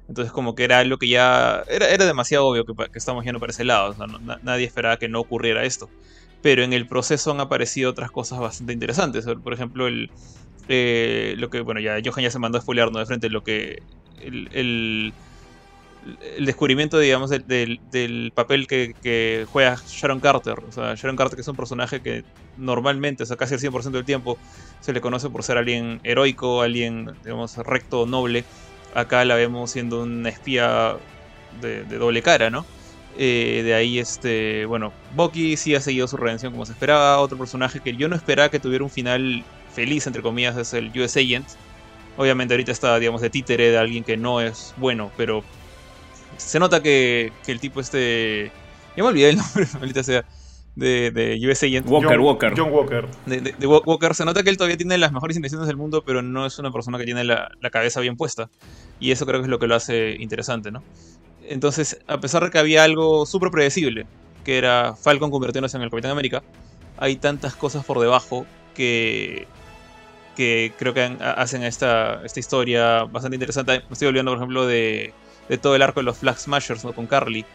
Entonces 0.07 0.31
como 0.33 0.55
que 0.55 0.65
era 0.65 0.79
algo 0.79 0.97
que 0.97 1.07
ya... 1.09 1.63
Era, 1.67 2.05
demasiado 2.05 2.47
obvio 2.47 2.65
que, 2.65 2.73
que 2.75 2.99
estamos 2.99 3.23
yendo 3.25 3.39
para 3.39 3.51
ese 3.51 3.65
lado. 3.65 3.95
no- 3.97 4.19
na- 4.21 4.39
nadie 4.41 4.65
esperaba 4.65 4.97
que 4.97 5.09
no 5.09 5.21
ocurriera 5.21 5.65
esto. 5.65 5.91
Pero 6.41 6.63
en 6.63 6.73
el 6.73 6.87
proceso 6.87 7.31
han 7.31 7.39
aparecido 7.41 7.91
otras 7.91 8.11
cosas 8.11 8.39
bastante 8.39 8.73
interesantes. 8.73 9.25
Por 9.43 9.53
ejemplo, 9.53 9.87
el... 9.87 10.11
eh, 10.67 11.35
lo 11.37 11.49
que, 11.49 11.61
bueno, 11.61 11.79
ya 11.79 11.97
Johan 12.03 12.23
ya 12.23 12.31
se 12.31 12.39
mandó 12.39 12.57
a 12.57 12.61
spoilear, 12.61 12.91
¿no? 12.91 12.99
De 12.99 13.05
frente 13.05 13.29
lo 13.29 13.41
que... 13.43 13.83
El, 14.21 14.49
el, 14.53 15.13
descubrimiento, 16.39 16.99
digamos, 16.99 17.29
del, 17.29 17.79
del- 17.89 18.31
papel 18.35 18.67
que, 18.67 19.45
juega 19.51 19.77
Sharon 19.87 20.19
Carter. 20.19 20.55
O 20.67 20.71
sea, 20.71 20.93
Sharon 20.95 21.15
Carter 21.15 21.35
que 21.35 21.41
es 21.41 21.47
un 21.47 21.55
personaje 21.55 22.01
que 22.01 22.23
normalmente, 22.57 23.23
o 23.23 23.25
sea, 23.25 23.37
casi 23.37 23.55
el 23.55 23.59
100% 23.59 23.97
del 23.97 24.05
tiempo, 24.05 24.37
se 24.81 24.93
le 24.93 25.01
conoce 25.01 25.29
por 25.29 25.43
ser 25.43 25.57
alguien 25.57 25.99
heroico, 26.03 26.61
alguien, 26.61 27.09
digamos, 27.23 27.57
recto, 27.57 28.05
noble. 28.05 28.45
Acá 28.93 29.25
la 29.25 29.35
vemos 29.35 29.71
siendo 29.71 30.03
una 30.03 30.29
espía 30.29 30.95
de, 31.61 31.83
de 31.85 31.97
doble 31.97 32.21
cara, 32.21 32.49
¿no? 32.49 32.65
Eh, 33.17 33.61
de 33.63 33.73
ahí, 33.73 33.97
este, 33.97 34.65
bueno, 34.65 34.93
Bucky 35.15 35.55
sí 35.57 35.73
ha 35.73 35.81
seguido 35.81 36.07
su 36.07 36.17
redención 36.17 36.51
como 36.51 36.65
se 36.65 36.73
esperaba. 36.73 37.19
Otro 37.19 37.37
personaje 37.37 37.79
que 37.79 37.95
yo 37.95 38.07
no 38.09 38.15
esperaba 38.15 38.49
que 38.49 38.59
tuviera 38.59 38.83
un 38.83 38.91
final 38.91 39.43
feliz, 39.75 40.07
entre 40.07 40.21
comillas, 40.21 40.57
es 40.57 40.73
el 40.73 40.91
US 40.99 41.17
Agent. 41.17 41.47
Obviamente 42.17 42.53
ahorita 42.53 42.71
está, 42.71 42.97
digamos, 42.97 43.21
de 43.21 43.29
títere 43.29 43.69
de 43.71 43.77
alguien 43.77 44.03
que 44.03 44.15
no 44.17 44.39
es 44.41 44.73
bueno, 44.77 45.11
pero 45.17 45.43
se 46.37 46.59
nota 46.59 46.81
que, 46.81 47.31
que 47.45 47.51
el 47.51 47.59
tipo 47.59 47.79
este... 47.81 48.51
Ya 48.95 49.03
me 49.03 49.09
olvidé 49.09 49.29
el 49.31 49.35
nombre, 49.37 49.67
maldita 49.79 50.03
sea, 50.03 50.25
de, 50.75 51.11
de 51.11 51.39
US 51.49 51.63
Agent. 51.63 51.85
Walker, 51.89 52.09
John, 52.17 52.19
Walker. 52.25 52.53
John 52.55 52.71
Walker. 52.71 53.05
De, 53.25 53.41
de- 53.41 53.51
de 53.57 53.67
Walker 53.67 54.15
se 54.15 54.23
nota 54.25 54.43
que 54.43 54.49
él 54.49 54.57
todavía 54.57 54.77
tiene 54.77 54.97
las 54.97 55.11
mejores 55.11 55.35
intenciones 55.35 55.67
del 55.67 55.75
mundo, 55.77 56.03
pero 56.05 56.21
no 56.21 56.45
es 56.45 56.57
una 56.59 56.71
persona 56.71 56.97
que 56.97 57.03
tiene 57.05 57.23
la, 57.25 57.49
la 57.61 57.69
cabeza 57.69 57.99
bien 57.99 58.15
puesta. 58.15 58.49
Y 58.99 59.11
eso 59.11 59.25
creo 59.25 59.39
que 59.41 59.45
es 59.45 59.49
lo 59.49 59.59
que 59.59 59.67
lo 59.67 59.75
hace 59.75 60.15
interesante, 60.19 60.71
¿no? 60.71 60.81
Entonces, 61.47 61.99
a 62.07 62.19
pesar 62.21 62.43
de 62.45 62.49
que 62.49 62.57
había 62.57 62.83
algo 62.83 63.25
súper 63.25 63.51
predecible, 63.51 64.07
que 64.45 64.57
era 64.57 64.95
Falcon 64.95 65.29
convirtiéndose 65.31 65.75
en 65.77 65.83
el 65.83 65.89
Capitán 65.89 66.11
América, 66.11 66.41
hay 66.97 67.17
tantas 67.17 67.55
cosas 67.55 67.83
por 67.85 67.99
debajo 67.99 68.45
que, 68.73 69.47
que 70.35 70.73
creo 70.77 70.93
que 70.93 71.01
hacen 71.01 71.63
esta, 71.63 72.21
esta 72.23 72.39
historia 72.39 73.03
bastante 73.05 73.35
interesante. 73.35 73.81
Me 73.87 73.93
estoy 73.93 74.07
olvidando, 74.09 74.31
por 74.31 74.39
ejemplo, 74.39 74.67
de, 74.67 75.13
de 75.49 75.57
todo 75.57 75.75
el 75.75 75.81
arco 75.81 75.99
de 76.01 76.05
los 76.05 76.17
Flag 76.17 76.37
Smashers 76.37 76.83
¿no? 76.83 76.93
con 76.93 77.07
Carly, 77.07 77.45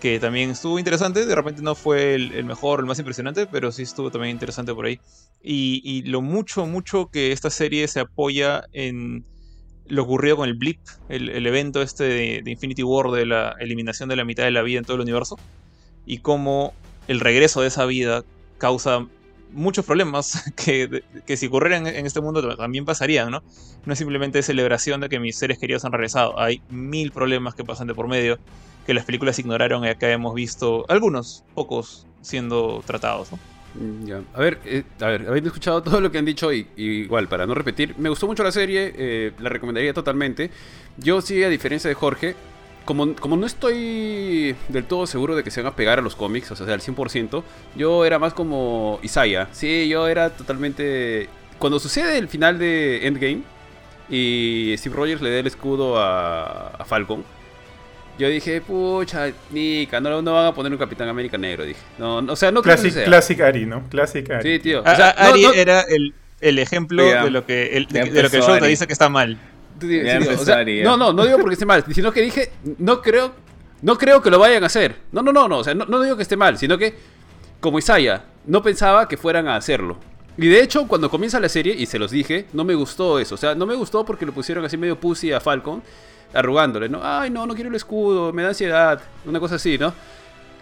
que 0.00 0.18
también 0.18 0.50
estuvo 0.50 0.78
interesante. 0.78 1.24
De 1.24 1.34
repente 1.34 1.62
no 1.62 1.74
fue 1.74 2.14
el, 2.14 2.32
el 2.32 2.44
mejor, 2.44 2.80
el 2.80 2.86
más 2.86 2.98
impresionante, 2.98 3.46
pero 3.46 3.72
sí 3.72 3.82
estuvo 3.82 4.10
también 4.10 4.32
interesante 4.32 4.74
por 4.74 4.86
ahí. 4.86 5.00
Y, 5.42 5.80
y 5.84 6.02
lo 6.02 6.20
mucho, 6.20 6.66
mucho 6.66 7.08
que 7.10 7.32
esta 7.32 7.50
serie 7.50 7.86
se 7.88 8.00
apoya 8.00 8.64
en 8.72 9.24
lo 9.86 10.04
ocurrido 10.04 10.36
con 10.36 10.48
el 10.48 10.54
Blip, 10.54 10.80
el, 11.08 11.28
el 11.30 11.46
evento 11.46 11.82
este 11.82 12.04
de 12.42 12.50
Infinity 12.50 12.82
War, 12.84 13.10
de 13.10 13.26
la 13.26 13.56
eliminación 13.58 14.08
de 14.08 14.16
la 14.16 14.24
mitad 14.24 14.44
de 14.44 14.52
la 14.52 14.62
vida 14.62 14.78
en 14.78 14.84
todo 14.84 14.94
el 14.96 15.02
universo, 15.02 15.36
y 16.06 16.18
cómo 16.18 16.74
el 17.08 17.18
regreso 17.18 17.60
de 17.60 17.68
esa 17.68 17.86
vida 17.86 18.22
causa 18.58 19.06
muchos 19.52 19.84
problemas 19.84 20.52
que, 20.56 21.02
que 21.26 21.36
si 21.36 21.46
ocurrieran 21.46 21.86
en 21.86 22.06
este 22.06 22.20
mundo 22.20 22.56
también 22.56 22.84
pasarían, 22.84 23.30
¿no? 23.30 23.42
No 23.84 23.92
es 23.92 23.98
simplemente 23.98 24.42
celebración 24.42 25.00
de 25.00 25.08
que 25.08 25.18
mis 25.18 25.36
seres 25.36 25.58
queridos 25.58 25.84
han 25.84 25.92
regresado, 25.92 26.38
hay 26.38 26.62
mil 26.70 27.12
problemas 27.12 27.54
que 27.54 27.64
pasan 27.64 27.86
de 27.86 27.94
por 27.94 28.08
medio 28.08 28.38
que 28.86 28.94
las 28.94 29.04
películas 29.04 29.38
ignoraron 29.38 29.84
y 29.84 29.88
acá 29.88 30.10
hemos 30.10 30.34
visto 30.34 30.84
algunos, 30.88 31.44
pocos, 31.54 32.06
siendo 32.22 32.82
tratados. 32.86 33.30
Mm, 33.74 34.06
Ya. 34.06 34.22
A 34.34 34.40
ver, 34.40 34.58
eh, 34.64 34.82
a 35.00 35.06
ver, 35.06 35.26
habiendo 35.28 35.48
escuchado 35.48 35.82
todo 35.82 36.00
lo 36.00 36.10
que 36.10 36.18
han 36.18 36.24
dicho 36.24 36.52
y 36.52 36.66
igual, 36.76 37.28
para 37.28 37.46
no 37.46 37.54
repetir, 37.54 37.94
me 37.98 38.08
gustó 38.08 38.26
mucho 38.26 38.42
la 38.42 38.52
serie, 38.52 38.92
eh, 38.96 39.32
la 39.38 39.48
recomendaría 39.48 39.94
totalmente. 39.94 40.50
Yo 40.96 41.20
sí, 41.20 41.42
a 41.44 41.48
diferencia 41.48 41.88
de 41.88 41.94
Jorge, 41.94 42.34
como, 42.84 43.14
como 43.14 43.36
no 43.36 43.46
estoy 43.46 44.56
del 44.68 44.84
todo 44.84 45.06
seguro 45.06 45.36
de 45.36 45.44
que 45.44 45.50
se 45.50 45.62
van 45.62 45.72
a 45.72 45.76
pegar 45.76 45.98
a 45.98 46.02
los 46.02 46.16
cómics, 46.16 46.50
o 46.50 46.56
sea, 46.56 46.66
al 46.72 46.80
100%, 46.80 47.42
yo 47.76 48.04
era 48.04 48.18
más 48.18 48.34
como 48.34 48.98
Isaiah. 49.02 49.48
Sí, 49.52 49.88
yo 49.88 50.08
era 50.08 50.30
totalmente... 50.30 51.28
Cuando 51.58 51.78
sucede 51.78 52.16
el 52.18 52.28
final 52.28 52.58
de 52.58 53.06
Endgame 53.06 53.42
y 54.08 54.74
Steve 54.78 54.96
Rogers 54.96 55.20
le 55.20 55.30
da 55.30 55.38
el 55.40 55.46
escudo 55.46 55.98
a, 55.98 56.68
a 56.70 56.84
Falcon, 56.84 57.22
yo 58.18 58.28
dije, 58.28 58.60
pucha, 58.60 59.30
Nika, 59.50 60.00
no, 60.00 60.20
no 60.20 60.34
van 60.34 60.46
a 60.46 60.54
poner 60.54 60.72
un 60.72 60.78
Capitán 60.78 61.08
América 61.08 61.38
negro, 61.38 61.64
dije. 61.64 61.80
No, 61.98 62.20
no, 62.20 62.32
o 62.32 62.36
sea, 62.36 62.50
no 62.50 62.60
creo 62.62 62.74
que 62.76 62.82
Classic, 62.82 62.94
sea. 62.98 63.04
Classic 63.04 63.40
Ari, 63.40 63.66
¿no? 63.66 63.82
Classic 63.88 64.28
Ari. 64.30 64.52
Sí, 64.54 64.58
tío. 64.58 64.80
O 64.80 64.84
sea, 64.84 65.10
a- 65.16 65.24
no, 65.24 65.30
Ari 65.30 65.42
no- 65.42 65.52
era 65.52 65.80
el, 65.82 66.12
el 66.40 66.58
ejemplo 66.58 67.02
de 67.04 67.30
lo 67.30 67.46
que 67.46 67.76
el, 67.78 67.86
de, 67.86 68.04
de 68.10 68.22
lo 68.22 68.30
que 68.30 68.36
el 68.38 68.42
show 68.42 68.58
te 68.58 68.66
dice 68.66 68.86
que 68.86 68.92
está 68.92 69.08
mal. 69.08 69.38
O 70.34 70.44
sea, 70.44 70.56
no, 70.84 70.96
no, 70.96 71.12
no 71.12 71.24
digo 71.24 71.38
porque 71.38 71.54
esté 71.54 71.66
mal, 71.66 71.84
sino 71.92 72.12
que 72.12 72.22
dije, 72.22 72.52
no 72.78 73.00
creo, 73.02 73.32
no 73.82 73.96
creo 73.98 74.20
que 74.22 74.30
lo 74.30 74.38
vayan 74.38 74.62
a 74.62 74.66
hacer. 74.66 74.96
No, 75.12 75.22
no, 75.22 75.32
no, 75.32 75.48
no, 75.48 75.58
o 75.58 75.64
sea, 75.64 75.74
no, 75.74 75.84
no 75.86 76.00
digo 76.00 76.16
que 76.16 76.22
esté 76.22 76.36
mal, 76.36 76.58
sino 76.58 76.76
que, 76.78 76.94
como 77.60 77.78
Isaiah, 77.78 78.24
no 78.46 78.62
pensaba 78.62 79.06
que 79.08 79.16
fueran 79.16 79.48
a 79.48 79.56
hacerlo. 79.56 79.98
Y 80.36 80.48
de 80.48 80.62
hecho, 80.62 80.86
cuando 80.88 81.10
comienza 81.10 81.38
la 81.40 81.48
serie, 81.48 81.74
y 81.76 81.86
se 81.86 81.98
los 81.98 82.10
dije, 82.10 82.46
no 82.52 82.64
me 82.64 82.74
gustó 82.74 83.18
eso. 83.18 83.34
O 83.34 83.38
sea, 83.38 83.54
no 83.54 83.66
me 83.66 83.74
gustó 83.74 84.04
porque 84.04 84.24
lo 84.24 84.32
pusieron 84.32 84.64
así 84.64 84.76
medio 84.76 84.98
pussy 84.98 85.32
a 85.32 85.40
Falcon, 85.40 85.82
arrugándole, 86.32 86.88
¿no? 86.88 87.00
Ay, 87.02 87.28
no, 87.30 87.46
no 87.46 87.54
quiero 87.54 87.68
el 87.68 87.76
escudo, 87.76 88.32
me 88.32 88.42
da 88.42 88.48
ansiedad, 88.48 89.00
una 89.26 89.40
cosa 89.40 89.56
así, 89.56 89.76
¿no? 89.76 89.92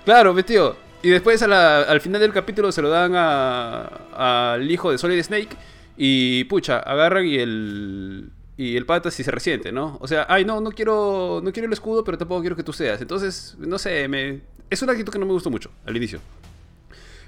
Claro, 0.04 0.34
tío. 0.42 0.76
Y 1.02 1.10
después 1.10 1.40
a 1.42 1.46
la- 1.46 1.82
al 1.82 2.00
final 2.00 2.20
del 2.20 2.32
capítulo 2.32 2.72
se 2.72 2.82
lo 2.82 2.88
dan 2.88 3.12
a- 3.14 4.54
al 4.54 4.68
hijo 4.70 4.90
de 4.90 4.98
Solid 4.98 5.22
Snake. 5.22 5.50
Y 5.96 6.44
pucha, 6.44 6.78
agarran 6.78 7.26
y 7.26 7.36
el. 7.38 8.30
Y 8.58 8.76
el 8.76 8.84
pata 8.84 9.10
sí 9.12 9.22
se 9.22 9.30
resiente, 9.30 9.70
¿no? 9.70 9.98
O 10.00 10.08
sea, 10.08 10.26
ay, 10.28 10.44
no, 10.44 10.60
no 10.60 10.72
quiero, 10.72 11.40
no 11.44 11.52
quiero 11.52 11.68
el 11.68 11.72
escudo, 11.72 12.02
pero 12.02 12.18
tampoco 12.18 12.40
quiero 12.40 12.56
que 12.56 12.64
tú 12.64 12.72
seas. 12.72 13.00
Entonces, 13.00 13.54
no 13.56 13.78
sé, 13.78 14.08
me, 14.08 14.40
es 14.68 14.82
una 14.82 14.92
actitud 14.92 15.12
que 15.12 15.18
no 15.20 15.26
me 15.26 15.32
gustó 15.32 15.48
mucho 15.48 15.70
al 15.86 15.96
inicio. 15.96 16.18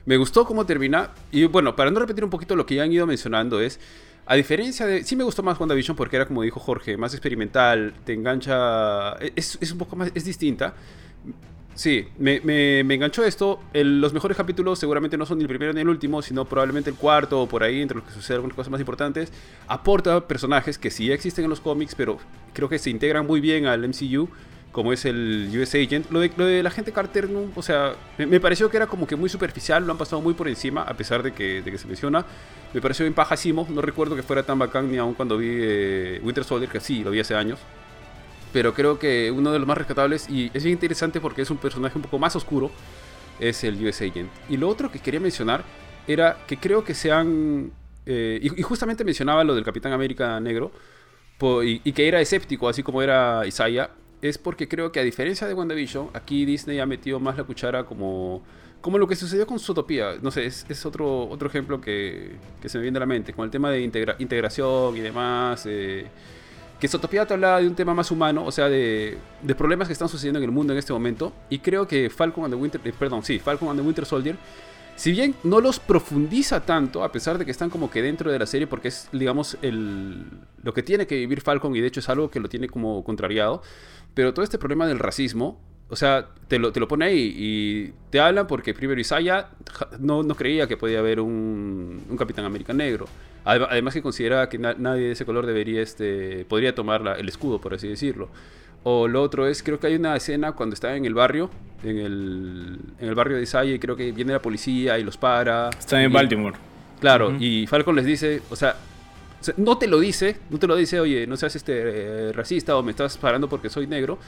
Me 0.06 0.16
gustó 0.16 0.44
cómo 0.44 0.66
termina. 0.66 1.10
Y 1.30 1.44
bueno, 1.44 1.76
para 1.76 1.92
no 1.92 2.00
repetir 2.00 2.24
un 2.24 2.30
poquito 2.30 2.56
lo 2.56 2.66
que 2.66 2.74
ya 2.74 2.82
han 2.82 2.92
ido 2.92 3.06
mencionando, 3.06 3.60
es. 3.60 3.78
A 4.26 4.34
diferencia 4.34 4.86
de. 4.86 5.04
Sí 5.04 5.14
me 5.14 5.22
gustó 5.22 5.44
más 5.44 5.58
WandaVision 5.58 5.96
porque 5.96 6.16
era, 6.16 6.26
como 6.26 6.42
dijo 6.42 6.58
Jorge, 6.58 6.96
más 6.96 7.14
experimental, 7.14 7.94
te 8.04 8.12
engancha. 8.12 9.12
Es, 9.36 9.56
es 9.60 9.70
un 9.70 9.78
poco 9.78 9.94
más. 9.94 10.10
Es 10.14 10.24
distinta. 10.24 10.74
Sí, 11.80 12.06
me, 12.18 12.40
me, 12.40 12.80
enganchó 12.80 13.24
esto. 13.24 13.58
El- 13.72 14.02
los 14.02 14.12
mejores 14.12 14.36
capítulos 14.36 14.78
seguramente 14.78 15.16
no 15.16 15.24
son 15.24 15.38
ni 15.38 15.44
el 15.44 15.48
primero 15.48 15.72
ni 15.72 15.80
el 15.80 15.88
último, 15.88 16.20
sino 16.20 16.44
probablemente 16.44 16.90
el 16.90 16.96
cuarto 16.96 17.40
o 17.40 17.48
por 17.48 17.62
ahí, 17.62 17.80
entre 17.80 17.96
los 17.96 18.06
que 18.06 18.12
suceden 18.12 18.36
algunas 18.36 18.54
cosas 18.54 18.70
más 18.70 18.80
importantes. 18.80 19.32
Aporta 19.66 20.28
personajes 20.28 20.76
que 20.76 20.90
sí 20.90 21.10
existen 21.10 21.44
en 21.44 21.48
los 21.48 21.60
cómics, 21.62 21.94
pero 21.94 22.18
creo 22.52 22.68
que 22.68 22.78
se 22.78 22.90
integran 22.90 23.26
muy 23.26 23.40
bien 23.40 23.64
al 23.64 23.82
MCU. 23.88 24.28
como 24.72 24.92
es 24.92 25.06
el 25.06 25.50
US 25.58 25.74
Agent. 25.74 26.10
Lo 26.10 26.20
de, 26.20 26.62
la 26.62 26.70
gente 26.70 26.92
Carter, 26.92 27.30
o 27.56 27.62
sea, 27.62 27.94
me, 28.18 28.40
pareció 28.40 28.68
que 28.68 28.76
era 28.76 28.86
como 28.86 29.06
que 29.06 29.16
muy 29.16 29.30
superficial, 29.30 29.86
lo 29.86 29.92
han 29.92 29.98
pasado 29.98 30.20
muy 30.20 30.34
por 30.34 30.48
encima, 30.48 30.82
a 30.82 30.94
pesar 30.94 31.22
de 31.22 31.32
que, 31.32 31.62
se 31.78 31.86
menciona. 31.86 32.26
Me 32.74 32.82
pareció 32.82 33.04
bien 33.04 33.14
paja 33.14 33.38
Simo, 33.38 33.66
no 33.70 33.80
recuerdo 33.80 34.16
que 34.16 34.22
fuera 34.22 34.42
tan 34.42 34.58
bacán 34.58 34.92
ni 34.92 34.98
aún 34.98 35.14
cuando 35.14 35.38
vi 35.38 35.48
eh, 35.50 36.20
Winter 36.22 36.44
Soldier, 36.44 36.70
que 36.70 36.78
sí, 36.80 37.02
lo 37.02 37.10
vi 37.10 37.20
hace 37.20 37.34
años. 37.34 37.58
Pero 38.52 38.74
creo 38.74 38.98
que 38.98 39.30
uno 39.30 39.52
de 39.52 39.58
los 39.58 39.68
más 39.68 39.78
rescatables, 39.78 40.28
y 40.28 40.50
es 40.52 40.64
interesante 40.66 41.20
porque 41.20 41.42
es 41.42 41.50
un 41.50 41.58
personaje 41.58 41.96
un 41.96 42.02
poco 42.02 42.18
más 42.18 42.34
oscuro, 42.34 42.70
es 43.38 43.62
el 43.64 43.84
US 43.86 44.02
Agent. 44.02 44.30
Y 44.48 44.56
lo 44.56 44.68
otro 44.68 44.90
que 44.90 44.98
quería 44.98 45.20
mencionar 45.20 45.64
era 46.06 46.38
que 46.46 46.56
creo 46.58 46.82
que 46.84 46.94
se 46.94 47.12
han... 47.12 47.70
eh, 48.06 48.40
y, 48.42 48.62
justamente 48.62 49.04
mencionaba 49.04 49.44
lo 49.44 49.54
del 49.54 49.64
Capitán 49.64 49.92
América 49.92 50.38
Negro, 50.40 50.72
y, 51.62 51.92
que 51.92 52.06
era 52.08 52.20
escéptico, 52.20 52.68
así 52.68 52.82
como 52.82 53.00
era 53.02 53.46
Isaiah, 53.46 53.90
es 54.20 54.36
porque 54.36 54.68
creo 54.68 54.92
que 54.92 55.00
a 55.00 55.04
diferencia 55.04 55.46
de 55.46 55.54
WandaVision, 55.54 56.10
aquí 56.12 56.44
Disney 56.44 56.78
ha 56.80 56.86
metido 56.86 57.18
más 57.20 57.38
la 57.38 57.44
cuchara 57.44 57.84
como, 57.84 58.42
como 58.82 58.98
lo 58.98 59.06
que 59.06 59.16
sucedió 59.16 59.46
con 59.46 59.58
Zootopia. 59.58 60.16
No 60.20 60.30
sé, 60.30 60.44
es, 60.44 60.84
otro, 60.84 61.28
otro 61.28 61.48
ejemplo 61.48 61.80
que, 61.80 62.32
que 62.60 62.68
se 62.68 62.76
me 62.78 62.82
viene 62.82 62.98
a 62.98 63.00
la 63.00 63.06
mente, 63.06 63.32
con 63.32 63.44
el 63.46 63.50
tema 63.50 63.70
de 63.70 63.80
integra- 63.82 64.16
integración 64.18 64.96
y 64.96 65.00
demás. 65.00 65.64
eh, 65.66 66.06
que 66.80 66.88
Zootopia 66.88 67.26
te 67.26 67.34
hablaba 67.34 67.60
de 67.60 67.68
un 67.68 67.74
tema 67.74 67.92
más 67.92 68.10
humano, 68.10 68.44
o 68.44 68.50
sea, 68.50 68.68
de, 68.68 69.18
de 69.42 69.54
problemas 69.54 69.86
que 69.86 69.92
están 69.92 70.08
sucediendo 70.08 70.38
en 70.38 70.44
el 70.44 70.50
mundo 70.50 70.72
en 70.72 70.78
este 70.78 70.92
momento. 70.92 71.32
Y 71.50 71.58
creo 71.58 71.86
que 71.86 72.08
Falcon 72.08 72.44
and 72.44 72.54
the 72.54 72.60
Winter, 72.60 72.80
eh, 72.82 72.92
perdón, 72.98 73.22
sí, 73.22 73.38
Falcon 73.38 73.68
and 73.68 73.80
the 73.80 73.86
Winter 73.86 74.06
Soldier, 74.06 74.36
si 74.96 75.12
bien 75.12 75.34
no 75.44 75.60
los 75.60 75.78
profundiza 75.78 76.60
tanto, 76.60 77.04
a 77.04 77.12
pesar 77.12 77.38
de 77.38 77.44
que 77.44 77.50
están 77.50 77.70
como 77.70 77.90
que 77.90 78.02
dentro 78.02 78.32
de 78.32 78.38
la 78.38 78.46
serie, 78.46 78.66
porque 78.66 78.88
es, 78.88 79.08
digamos, 79.12 79.58
el, 79.62 80.24
lo 80.62 80.74
que 80.74 80.82
tiene 80.82 81.06
que 81.06 81.16
vivir 81.16 81.42
Falcon, 81.42 81.76
y 81.76 81.80
de 81.80 81.86
hecho 81.86 82.00
es 82.00 82.08
algo 82.08 82.30
que 82.30 82.40
lo 82.40 82.48
tiene 82.48 82.68
como 82.68 83.04
contrariado, 83.04 83.62
pero 84.14 84.34
todo 84.34 84.42
este 84.42 84.58
problema 84.58 84.86
del 84.86 84.98
racismo, 84.98 85.60
o 85.90 85.96
sea, 85.96 86.28
te 86.48 86.58
lo, 86.58 86.72
te 86.72 86.80
lo 86.80 86.88
pone 86.88 87.04
ahí 87.06 87.34
y 87.36 87.92
te 88.10 88.20
hablan 88.20 88.46
porque 88.46 88.72
primero 88.74 89.00
Isaiah 89.00 89.50
ja- 89.72 89.88
no, 89.98 90.22
no 90.22 90.34
creía 90.34 90.66
que 90.66 90.76
podía 90.76 91.00
haber 91.00 91.20
un, 91.20 92.02
un 92.08 92.16
Capitán 92.16 92.44
América 92.44 92.72
negro. 92.72 93.06
Adem- 93.44 93.66
Además 93.70 93.94
que 93.94 94.02
considera 94.02 94.48
que 94.48 94.58
na- 94.58 94.74
nadie 94.78 95.06
de 95.06 95.12
ese 95.12 95.24
color 95.26 95.46
debería, 95.46 95.82
este, 95.82 96.44
podría 96.48 96.74
tomar 96.74 97.00
la- 97.02 97.14
el 97.14 97.28
escudo, 97.28 97.60
por 97.60 97.74
así 97.74 97.88
decirlo. 97.88 98.28
O 98.82 99.08
lo 99.08 99.20
otro 99.22 99.46
es, 99.46 99.62
creo 99.62 99.78
que 99.78 99.88
hay 99.88 99.96
una 99.96 100.16
escena 100.16 100.52
cuando 100.52 100.74
está 100.74 100.96
en 100.96 101.04
el 101.04 101.12
barrio, 101.12 101.50
en 101.84 101.98
el, 101.98 102.78
en 102.98 103.08
el 103.08 103.14
barrio 103.14 103.36
de 103.36 103.42
Isaiah, 103.42 103.74
y 103.74 103.78
creo 103.78 103.94
que 103.96 104.10
viene 104.12 104.32
la 104.32 104.40
policía 104.40 104.98
y 104.98 105.04
los 105.04 105.16
para. 105.18 105.68
Está 105.70 106.02
en 106.02 106.10
Y- 106.10 106.14
Baltimore. 106.14 106.56
Claro, 107.00 107.34
y 107.38 107.66
Falcon 107.66 107.96
les 107.96 108.04
dice, 108.06 108.42
o 108.50 108.56
sea, 108.56 108.76
o 109.40 109.42
sea, 109.44 109.54
no 109.56 109.78
te 109.78 109.86
lo 109.86 109.98
dice, 110.00 110.36
no 110.50 110.58
te 110.58 110.66
lo 110.66 110.76
dice, 110.76 111.00
oye, 111.00 111.26
no 111.26 111.36
seas 111.38 111.56
este 111.56 111.72
eh, 112.28 112.32
racista 112.34 112.76
o 112.76 112.82
me 112.82 112.90
estás 112.90 113.16
parando 113.16 113.48
porque 113.48 113.70
soy 113.70 113.86
negro, 113.86 114.18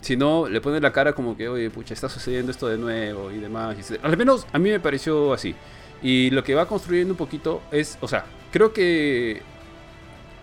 sino 0.00 0.48
le 0.48 0.60
pone 0.60 0.80
la 0.80 0.92
cara 0.92 1.12
como 1.12 1.36
que, 1.36 1.48
oye, 1.48 1.70
pucha, 1.70 1.94
está 1.94 2.08
sucediendo 2.08 2.52
esto 2.52 2.68
de 2.68 2.78
nuevo 2.78 3.30
y 3.30 3.38
demás. 3.38 3.76
al 4.02 4.16
menos 4.16 4.46
a 4.52 4.58
mí 4.58 4.70
me 4.70 4.80
pareció 4.80 5.32
así. 5.32 5.54
Y 6.02 6.30
lo 6.30 6.44
que 6.44 6.54
va 6.54 6.66
construyendo 6.66 7.12
un 7.14 7.18
poquito 7.18 7.60
es, 7.72 7.98
o 8.00 8.06
sea, 8.08 8.24
creo 8.52 8.72
que 8.72 9.42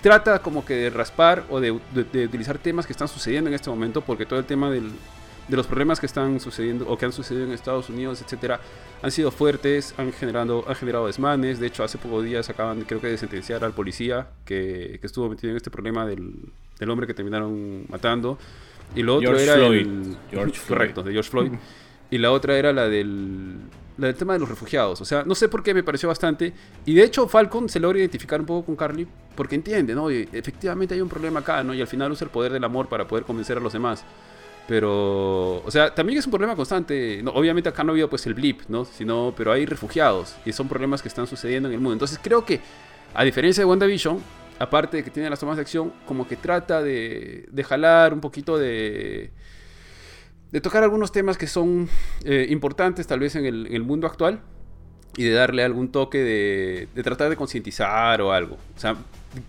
trata 0.01 0.39
como 0.39 0.65
que 0.65 0.75
de 0.75 0.89
raspar 0.89 1.45
o 1.49 1.59
de, 1.59 1.79
de- 1.93 2.03
de 2.03 2.25
utilizar 2.25 2.57
temas 2.57 2.85
que 2.85 2.93
están 2.93 3.07
sucediendo 3.07 3.49
en 3.49 3.53
este 3.55 3.69
momento, 3.69 4.01
porque 4.01 4.25
todo 4.25 4.39
el 4.39 4.45
tema 4.45 4.69
del- 4.69 4.91
de 5.47 5.55
los 5.55 5.67
problemas 5.67 5.99
que 5.99 6.05
están 6.07 6.39
sucediendo 6.39 6.87
o 6.89 6.97
que 6.97 7.05
han 7.05 7.11
sucedido 7.13 7.45
en 7.45 7.51
Estados 7.51 7.89
Unidos, 7.89 8.21
etcétera, 8.21 8.59
han 9.03 9.11
sido 9.11 9.29
fuertes, 9.31 9.93
han 9.97 10.11
generado, 10.11 10.65
han 10.67 10.75
generado 10.75 11.05
desmanes. 11.07 11.59
De 11.59 11.67
hecho, 11.67 11.83
hace 11.83 11.97
pocos 11.99 12.23
días 12.25 12.49
acaban, 12.49 12.81
creo 12.81 12.99
que, 12.99 13.07
de 13.07 13.17
sentenciar 13.17 13.63
al 13.63 13.71
policía 13.73 14.27
que, 14.43 14.97
que 14.99 15.05
estuvo 15.07 15.29
metido 15.29 15.51
en 15.51 15.57
este 15.57 15.69
problema 15.69 16.05
del, 16.07 16.33
del 16.79 16.89
hombre 16.89 17.05
que 17.07 17.13
terminaron 17.13 17.85
matando. 17.89 18.37
Y 18.95 19.03
lo 19.03 19.15
otro 19.15 19.29
George 19.29 19.43
era 19.43 19.55
Floyd. 19.55 19.79
el. 19.79 20.17
George 20.31 20.53
Floyd. 20.53 20.77
Correcto, 20.77 21.03
de 21.03 21.11
George 21.11 21.29
Floyd. 21.29 21.51
Y 22.11 22.19
la 22.19 22.31
otra 22.31 22.55
era 22.55 22.71
la 22.71 22.87
del, 22.87 23.57
la 23.97 24.07
del 24.07 24.15
tema 24.15 24.33
de 24.33 24.39
los 24.39 24.47
refugiados. 24.47 25.01
O 25.01 25.05
sea, 25.05 25.23
no 25.23 25.33
sé 25.33 25.49
por 25.49 25.63
qué 25.63 25.73
me 25.73 25.83
pareció 25.83 26.07
bastante. 26.07 26.53
Y 26.85 26.93
de 26.93 27.03
hecho, 27.03 27.27
Falcon 27.27 27.67
se 27.67 27.79
logra 27.79 27.97
identificar 27.97 28.39
un 28.39 28.45
poco 28.45 28.67
con 28.67 28.75
Carly 28.75 29.07
porque 29.35 29.55
entiende, 29.55 29.95
¿no? 29.95 30.11
Y 30.11 30.29
efectivamente 30.31 30.93
hay 30.93 31.01
un 31.01 31.09
problema 31.09 31.39
acá, 31.39 31.63
¿no? 31.63 31.73
Y 31.73 31.81
al 31.81 31.87
final 31.87 32.11
usa 32.11 32.25
el 32.25 32.31
poder 32.31 32.53
del 32.53 32.63
amor 32.63 32.87
para 32.87 33.07
poder 33.07 33.25
convencer 33.25 33.57
a 33.57 33.59
los 33.59 33.73
demás. 33.73 34.05
Pero, 34.67 35.57
o 35.63 35.69
sea, 35.69 35.93
también 35.93 36.19
es 36.19 36.25
un 36.25 36.31
problema 36.31 36.55
constante. 36.55 37.21
No, 37.23 37.31
obviamente 37.31 37.69
acá 37.69 37.83
no 37.83 37.91
ha 37.91 37.93
habido 37.93 38.09
pues 38.09 38.25
el 38.25 38.33
blip, 38.33 38.61
¿no? 38.67 38.85
Sino, 38.85 39.33
pero 39.35 39.51
hay 39.51 39.65
refugiados 39.65 40.35
y 40.45 40.51
son 40.53 40.67
problemas 40.67 41.01
que 41.01 41.07
están 41.07 41.27
sucediendo 41.27 41.69
en 41.69 41.73
el 41.73 41.79
mundo. 41.79 41.93
Entonces 41.93 42.19
creo 42.21 42.45
que, 42.45 42.61
a 43.13 43.23
diferencia 43.23 43.61
de 43.61 43.65
WandaVision, 43.65 44.19
aparte 44.59 44.97
de 44.97 45.03
que 45.03 45.11
tiene 45.11 45.29
las 45.29 45.39
tomas 45.39 45.57
de 45.57 45.61
acción, 45.61 45.93
como 46.05 46.27
que 46.27 46.35
trata 46.35 46.81
de, 46.81 47.47
de 47.51 47.63
jalar 47.63 48.13
un 48.13 48.21
poquito 48.21 48.57
de 48.57 49.31
de 50.55 50.61
tocar 50.61 50.83
algunos 50.83 51.11
temas 51.11 51.37
que 51.37 51.47
son 51.47 51.89
eh, 52.23 52.47
importantes 52.49 53.05
tal 53.07 53.19
vez 53.19 53.35
en 53.35 53.45
el, 53.45 53.67
en 53.67 53.73
el 53.73 53.83
mundo 53.83 54.07
actual 54.07 54.39
y 55.17 55.25
de 55.25 55.31
darle 55.31 55.63
algún 55.63 55.89
toque 55.89 56.19
de, 56.19 56.87
de 56.95 57.03
tratar 57.03 57.29
de 57.29 57.35
concientizar 57.35 58.21
o 58.21 58.31
algo. 58.31 58.55
O 58.75 58.79
sea, 58.79 58.95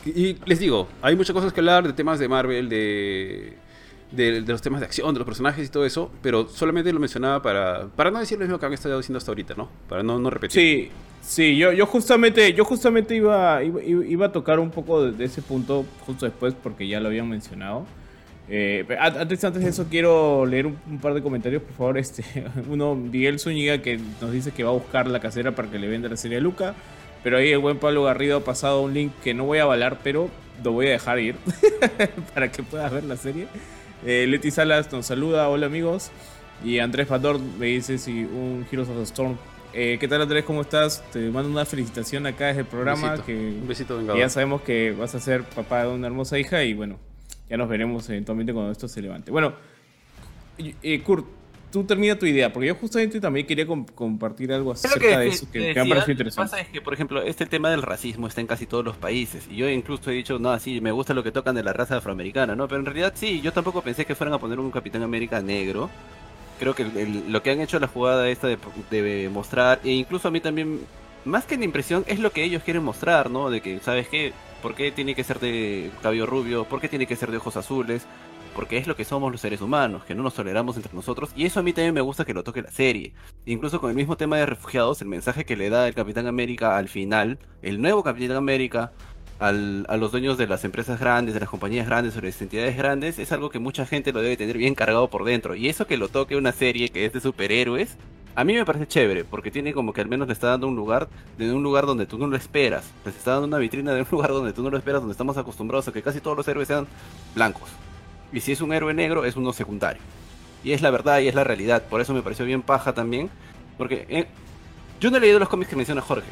y 0.04 0.36
les 0.46 0.58
digo, 0.58 0.88
hay 1.02 1.14
muchas 1.14 1.32
cosas 1.32 1.52
que 1.52 1.60
hablar 1.60 1.86
de 1.86 1.92
temas 1.92 2.18
de 2.18 2.28
Marvel, 2.28 2.68
de, 2.68 3.56
de, 4.16 4.42
de 4.42 4.52
los 4.52 4.62
temas 4.62 4.80
de 4.80 4.86
acción, 4.86 5.12
de 5.14 5.18
los 5.18 5.26
personajes 5.26 5.66
y 5.66 5.70
todo 5.70 5.84
eso, 5.84 6.10
pero 6.22 6.48
solamente 6.48 6.92
lo 6.92 7.00
mencionaba 7.00 7.42
para, 7.42 7.88
para 7.94 8.10
no 8.10 8.18
decir 8.18 8.38
lo 8.38 8.44
mismo 8.44 8.58
que 8.58 8.66
han 8.66 8.72
estado 8.72 8.96
diciendo 8.96 9.18
hasta 9.18 9.30
ahorita, 9.30 9.54
¿no? 9.56 9.68
Para 9.88 10.02
no, 10.02 10.18
no 10.18 10.30
repetir. 10.30 10.60
Sí, 10.60 10.90
sí, 11.22 11.56
yo, 11.56 11.72
yo 11.72 11.86
justamente, 11.86 12.52
yo 12.52 12.64
justamente 12.64 13.14
iba, 13.14 13.62
iba, 13.62 13.82
iba 13.82 14.26
a 14.26 14.32
tocar 14.32 14.58
un 14.58 14.70
poco 14.70 15.04
de, 15.04 15.12
de 15.12 15.24
ese 15.24 15.42
punto 15.42 15.84
justo 16.06 16.26
después 16.26 16.54
porque 16.60 16.88
ya 16.88 17.00
lo 17.00 17.08
habían 17.08 17.28
mencionado. 17.28 17.86
Eh, 18.48 18.86
antes, 19.00 19.42
antes 19.44 19.62
de 19.64 19.70
eso 19.70 19.86
quiero 19.90 20.46
leer 20.46 20.66
un, 20.66 20.78
un 20.88 20.98
par 20.98 21.14
de 21.14 21.22
comentarios, 21.22 21.62
por 21.62 21.74
favor. 21.74 21.98
Este, 22.06 22.24
uno, 22.70 22.94
Miguel 22.94 23.38
Zúñiga, 23.38 23.82
que 23.82 23.98
nos 24.20 24.32
dice 24.32 24.52
que 24.52 24.62
va 24.62 24.70
a 24.70 24.74
buscar 24.74 25.08
la 25.08 25.20
casera 25.20 25.54
para 25.54 25.70
que 25.70 25.78
le 25.78 25.88
venda 25.88 26.08
la 26.08 26.16
serie 26.16 26.38
a 26.38 26.40
Luca. 26.40 26.74
Pero 27.24 27.38
ahí 27.38 27.50
el 27.50 27.58
buen 27.58 27.78
Pablo 27.78 28.04
Garrido 28.04 28.38
ha 28.38 28.44
pasado 28.44 28.82
un 28.82 28.94
link 28.94 29.12
que 29.24 29.34
no 29.34 29.44
voy 29.46 29.58
a 29.58 29.64
avalar, 29.64 29.98
pero 30.04 30.30
lo 30.62 30.72
voy 30.72 30.86
a 30.86 30.90
dejar 30.90 31.18
ir 31.18 31.34
para 32.34 32.52
que 32.52 32.62
puedas 32.62 32.92
ver 32.92 33.04
la 33.04 33.16
serie. 33.16 33.48
Eh, 34.04 34.26
Leti 34.28 34.50
Salas 34.50 34.92
nos 34.92 35.06
saluda, 35.06 35.48
hola 35.48 35.66
amigos. 35.66 36.10
Y 36.64 36.78
Andrés 36.78 37.06
Pador 37.06 37.38
me 37.40 37.66
dice 37.66 37.98
si 37.98 38.24
un 38.24 38.66
Heroes 38.70 38.88
of 38.88 38.96
the 38.96 39.02
Storm. 39.02 39.36
Eh, 39.72 39.98
¿Qué 40.00 40.08
tal 40.08 40.22
Andrés? 40.22 40.44
¿Cómo 40.44 40.62
estás? 40.62 41.04
Te 41.12 41.18
mando 41.30 41.50
una 41.50 41.64
felicitación 41.64 42.26
acá 42.26 42.46
desde 42.46 42.60
el 42.60 42.66
programa. 42.66 43.10
besito, 43.10 43.26
que, 43.26 43.34
Un 43.34 43.68
besito, 43.68 43.98
que 43.98 44.18
ya 44.18 44.28
sabemos 44.28 44.62
que 44.62 44.92
vas 44.92 45.14
a 45.14 45.20
ser 45.20 45.44
papá 45.44 45.82
de 45.82 45.90
una 45.90 46.06
hermosa 46.06 46.38
hija 46.38 46.64
y 46.64 46.72
bueno, 46.72 46.98
ya 47.50 47.56
nos 47.56 47.68
veremos 47.68 48.08
eventualmente 48.08 48.52
cuando 48.54 48.72
esto 48.72 48.88
se 48.88 49.02
levante. 49.02 49.30
Bueno, 49.30 49.54
eh, 50.58 51.02
Kurt, 51.02 51.26
tú 51.70 51.84
termina 51.84 52.18
tu 52.18 52.26
idea, 52.26 52.52
porque 52.52 52.68
yo 52.68 52.74
justamente 52.74 53.20
también 53.20 53.46
quería 53.46 53.66
com- 53.66 53.84
compartir 53.86 54.52
algo 54.52 54.72
acerca 54.72 55.18
de 55.18 55.28
que 55.28 55.28
eso 55.28 55.46
que, 55.50 55.58
te 55.60 55.74
que 55.74 55.80
me 55.84 55.86
parecido 55.88 56.12
Lo 56.14 56.24
que 56.24 56.28
interesante. 56.30 56.50
pasa 56.50 56.60
es 56.60 56.68
que, 56.68 56.80
por 56.80 56.94
ejemplo, 56.94 57.22
este 57.22 57.46
tema 57.46 57.70
del 57.70 57.82
racismo 57.82 58.26
está 58.28 58.40
en 58.40 58.46
casi 58.46 58.66
todos 58.66 58.84
los 58.84 58.96
países. 58.96 59.46
Y 59.50 59.56
yo 59.56 59.68
incluso 59.68 60.10
he 60.10 60.14
dicho, 60.14 60.38
no, 60.38 60.58
sí, 60.58 60.80
me 60.80 60.92
gusta 60.92 61.14
lo 61.14 61.22
que 61.22 61.32
tocan 61.32 61.54
de 61.54 61.62
la 61.62 61.72
raza 61.72 61.96
afroamericana, 61.98 62.54
¿no? 62.56 62.68
Pero 62.68 62.80
en 62.80 62.86
realidad 62.86 63.12
sí, 63.16 63.40
yo 63.40 63.52
tampoco 63.52 63.82
pensé 63.82 64.04
que 64.06 64.14
fueran 64.14 64.34
a 64.34 64.38
poner 64.38 64.58
un 64.60 64.70
Capitán 64.70 65.02
América 65.02 65.40
negro. 65.42 65.90
Creo 66.58 66.74
que 66.74 66.82
el- 66.84 67.30
lo 67.32 67.42
que 67.42 67.50
han 67.50 67.60
hecho 67.60 67.78
la 67.78 67.88
jugada 67.88 68.28
esta 68.30 68.48
de, 68.48 68.58
de 68.90 69.28
mostrar, 69.30 69.80
e 69.84 69.90
incluso 69.92 70.28
a 70.28 70.30
mí 70.30 70.40
también, 70.40 70.80
más 71.24 71.44
que 71.44 71.56
la 71.58 71.64
impresión, 71.64 72.04
es 72.06 72.18
lo 72.20 72.30
que 72.32 72.44
ellos 72.44 72.62
quieren 72.62 72.82
mostrar, 72.84 73.30
¿no? 73.30 73.50
De 73.50 73.60
que, 73.60 73.80
¿sabes 73.80 74.08
qué? 74.08 74.32
¿Por 74.62 74.74
qué 74.74 74.90
tiene 74.92 75.14
que 75.14 75.24
ser 75.24 75.38
de 75.40 75.90
cabello 76.02 76.26
rubio? 76.26 76.64
¿Por 76.64 76.80
qué 76.80 76.88
tiene 76.88 77.06
que 77.06 77.16
ser 77.16 77.30
de 77.30 77.36
ojos 77.38 77.56
azules? 77.56 78.06
Porque 78.56 78.78
es 78.78 78.86
lo 78.86 78.96
que 78.96 79.04
somos 79.04 79.30
los 79.30 79.40
seres 79.40 79.60
humanos, 79.60 80.02
que 80.04 80.14
no 80.14 80.22
nos 80.22 80.32
toleramos 80.34 80.76
entre 80.76 80.94
nosotros. 80.94 81.30
Y 81.36 81.44
eso 81.44 81.60
a 81.60 81.62
mí 81.62 81.72
también 81.74 81.92
me 81.94 82.00
gusta 82.00 82.24
que 82.24 82.32
lo 82.34 82.42
toque 82.42 82.62
la 82.62 82.70
serie. 82.70 83.12
Incluso 83.44 83.80
con 83.80 83.90
el 83.90 83.96
mismo 83.96 84.16
tema 84.16 84.38
de 84.38 84.46
refugiados, 84.46 85.02
el 85.02 85.08
mensaje 85.08 85.44
que 85.44 85.56
le 85.56 85.68
da 85.68 85.86
el 85.86 85.94
Capitán 85.94 86.26
América 86.26 86.78
al 86.78 86.88
final, 86.88 87.38
el 87.62 87.80
nuevo 87.82 88.02
Capitán 88.02 88.36
América, 88.38 88.92
al- 89.38 89.84
a 89.90 89.98
los 89.98 90.10
dueños 90.10 90.38
de 90.38 90.46
las 90.46 90.64
empresas 90.64 90.98
grandes, 90.98 91.34
de 91.34 91.40
las 91.40 91.50
compañías 91.50 91.86
grandes 91.86 92.16
o 92.16 92.20
de 92.22 92.28
las 92.28 92.40
entidades 92.40 92.76
grandes, 92.78 93.18
es 93.18 93.30
algo 93.30 93.50
que 93.50 93.58
mucha 93.58 93.84
gente 93.84 94.10
lo 94.12 94.22
debe 94.22 94.38
tener 94.38 94.56
bien 94.56 94.74
cargado 94.74 95.08
por 95.10 95.24
dentro. 95.24 95.54
Y 95.54 95.68
eso 95.68 95.86
que 95.86 95.98
lo 95.98 96.08
toque 96.08 96.34
una 96.36 96.52
serie 96.52 96.88
que 96.88 97.04
es 97.04 97.12
de 97.12 97.20
superhéroes, 97.20 97.98
a 98.34 98.44
mí 98.44 98.54
me 98.54 98.64
parece 98.64 98.86
chévere, 98.86 99.24
porque 99.24 99.50
tiene 99.50 99.74
como 99.74 99.92
que 99.92 100.00
al 100.00 100.08
menos 100.08 100.26
le 100.28 100.32
está 100.32 100.48
dando 100.48 100.66
un 100.68 100.76
lugar, 100.76 101.08
de 101.36 101.52
un 101.52 101.62
lugar 101.62 101.84
donde 101.84 102.06
tú 102.06 102.16
no 102.16 102.26
lo 102.26 102.36
esperas. 102.36 102.90
Les 103.04 103.14
está 103.16 103.32
dando 103.32 103.48
una 103.48 103.58
vitrina 103.58 103.92
de 103.92 104.00
un 104.00 104.08
lugar 104.10 104.30
donde 104.30 104.54
tú 104.54 104.62
no 104.62 104.70
lo 104.70 104.78
esperas, 104.78 105.02
donde 105.02 105.12
estamos 105.12 105.36
acostumbrados 105.36 105.88
a 105.88 105.92
que 105.92 106.00
casi 106.00 106.20
todos 106.22 106.38
los 106.38 106.48
héroes 106.48 106.68
sean 106.68 106.86
blancos. 107.34 107.68
Y 108.32 108.40
si 108.40 108.52
es 108.52 108.60
un 108.60 108.72
héroe 108.72 108.94
negro, 108.94 109.24
es 109.24 109.36
uno 109.36 109.52
secundario. 109.52 110.02
Y 110.64 110.72
es 110.72 110.82
la 110.82 110.90
verdad 110.90 111.20
y 111.20 111.28
es 111.28 111.34
la 111.34 111.44
realidad. 111.44 111.84
Por 111.84 112.00
eso 112.00 112.12
me 112.12 112.22
pareció 112.22 112.44
bien 112.44 112.62
paja 112.62 112.92
también. 112.92 113.30
Porque 113.78 114.06
eh, 114.08 114.26
yo 115.00 115.10
no 115.10 115.18
he 115.18 115.20
leído 115.20 115.38
los 115.38 115.48
cómics 115.48 115.70
que 115.70 115.76
menciona 115.76 116.00
Jorge. 116.00 116.26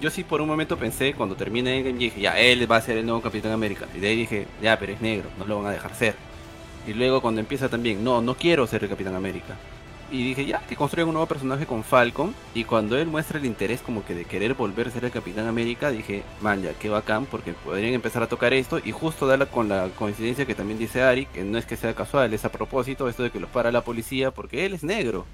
Yo 0.00 0.10
sí 0.10 0.24
por 0.24 0.40
un 0.40 0.48
momento 0.48 0.78
pensé, 0.78 1.12
cuando 1.14 1.34
termine 1.34 1.76
Endgame, 1.76 1.98
dije, 1.98 2.20
ya, 2.20 2.38
él 2.38 2.70
va 2.70 2.76
a 2.76 2.80
ser 2.80 2.96
el 2.96 3.04
nuevo 3.04 3.20
Capitán 3.20 3.52
América. 3.52 3.86
Y 3.94 4.00
de 4.00 4.08
ahí 4.08 4.16
dije, 4.16 4.46
ya, 4.62 4.78
pero 4.78 4.92
es 4.92 5.00
negro, 5.00 5.28
no 5.38 5.44
lo 5.44 5.58
van 5.58 5.66
a 5.66 5.70
dejar 5.72 5.94
ser. 5.94 6.14
Y 6.86 6.94
luego 6.94 7.20
cuando 7.20 7.40
empieza 7.40 7.68
también, 7.68 8.02
no, 8.02 8.22
no 8.22 8.34
quiero 8.34 8.66
ser 8.66 8.82
el 8.84 8.90
Capitán 8.90 9.14
América. 9.14 9.56
Y 10.10 10.24
dije, 10.24 10.46
ya, 10.46 10.60
que 10.66 10.76
construyan 10.76 11.08
un 11.08 11.14
nuevo 11.14 11.26
personaje 11.26 11.66
con 11.66 11.84
Falcon. 11.84 12.34
Y 12.54 12.64
cuando 12.64 12.96
él 12.98 13.06
muestra 13.06 13.38
el 13.38 13.46
interés 13.46 13.80
como 13.80 14.04
que 14.04 14.14
de 14.14 14.24
querer 14.24 14.54
volver 14.54 14.88
a 14.88 14.90
ser 14.90 15.04
el 15.04 15.10
Capitán 15.10 15.46
América, 15.46 15.90
dije, 15.90 16.22
man, 16.40 16.62
ya, 16.62 16.72
qué 16.74 16.88
bacán, 16.88 17.26
porque 17.26 17.52
podrían 17.52 17.94
empezar 17.94 18.22
a 18.22 18.28
tocar 18.28 18.52
esto 18.52 18.80
y 18.82 18.92
justo 18.92 19.26
darla 19.26 19.46
con 19.46 19.68
la 19.68 19.88
coincidencia 19.96 20.46
que 20.46 20.54
también 20.54 20.78
dice 20.78 21.02
Ari, 21.02 21.26
que 21.26 21.44
no 21.44 21.58
es 21.58 21.66
que 21.66 21.76
sea 21.76 21.94
casual, 21.94 22.32
es 22.34 22.44
a 22.44 22.52
propósito 22.52 23.08
esto 23.08 23.22
de 23.22 23.30
que 23.30 23.40
los 23.40 23.50
para 23.50 23.72
la 23.72 23.82
policía 23.82 24.30
porque 24.30 24.66
él 24.66 24.74
es 24.74 24.82
negro. 24.82 25.26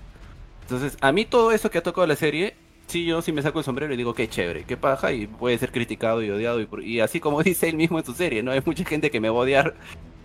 Entonces, 0.62 0.96
a 1.00 1.12
mí 1.12 1.24
todo 1.24 1.52
eso 1.52 1.70
que 1.70 1.78
ha 1.78 1.82
tocado 1.82 2.06
la 2.06 2.16
serie, 2.16 2.56
sí, 2.86 3.04
yo 3.04 3.22
sí 3.22 3.32
me 3.32 3.42
saco 3.42 3.58
el 3.58 3.64
sombrero 3.64 3.92
y 3.92 3.96
digo, 3.96 4.14
qué 4.14 4.28
chévere, 4.28 4.64
qué 4.64 4.76
paja, 4.76 5.12
y 5.12 5.26
puede 5.26 5.58
ser 5.58 5.72
criticado 5.72 6.22
y 6.22 6.30
odiado. 6.30 6.60
Y, 6.60 6.68
y 6.82 7.00
así 7.00 7.20
como 7.20 7.42
dice 7.44 7.68
él 7.68 7.76
mismo 7.76 7.98
en 7.98 8.04
su 8.04 8.14
serie, 8.14 8.42
¿no? 8.42 8.52
Hay 8.52 8.62
mucha 8.64 8.84
gente 8.84 9.10
que 9.10 9.20
me 9.20 9.28
va 9.28 9.36
a 9.36 9.40
odiar 9.40 9.74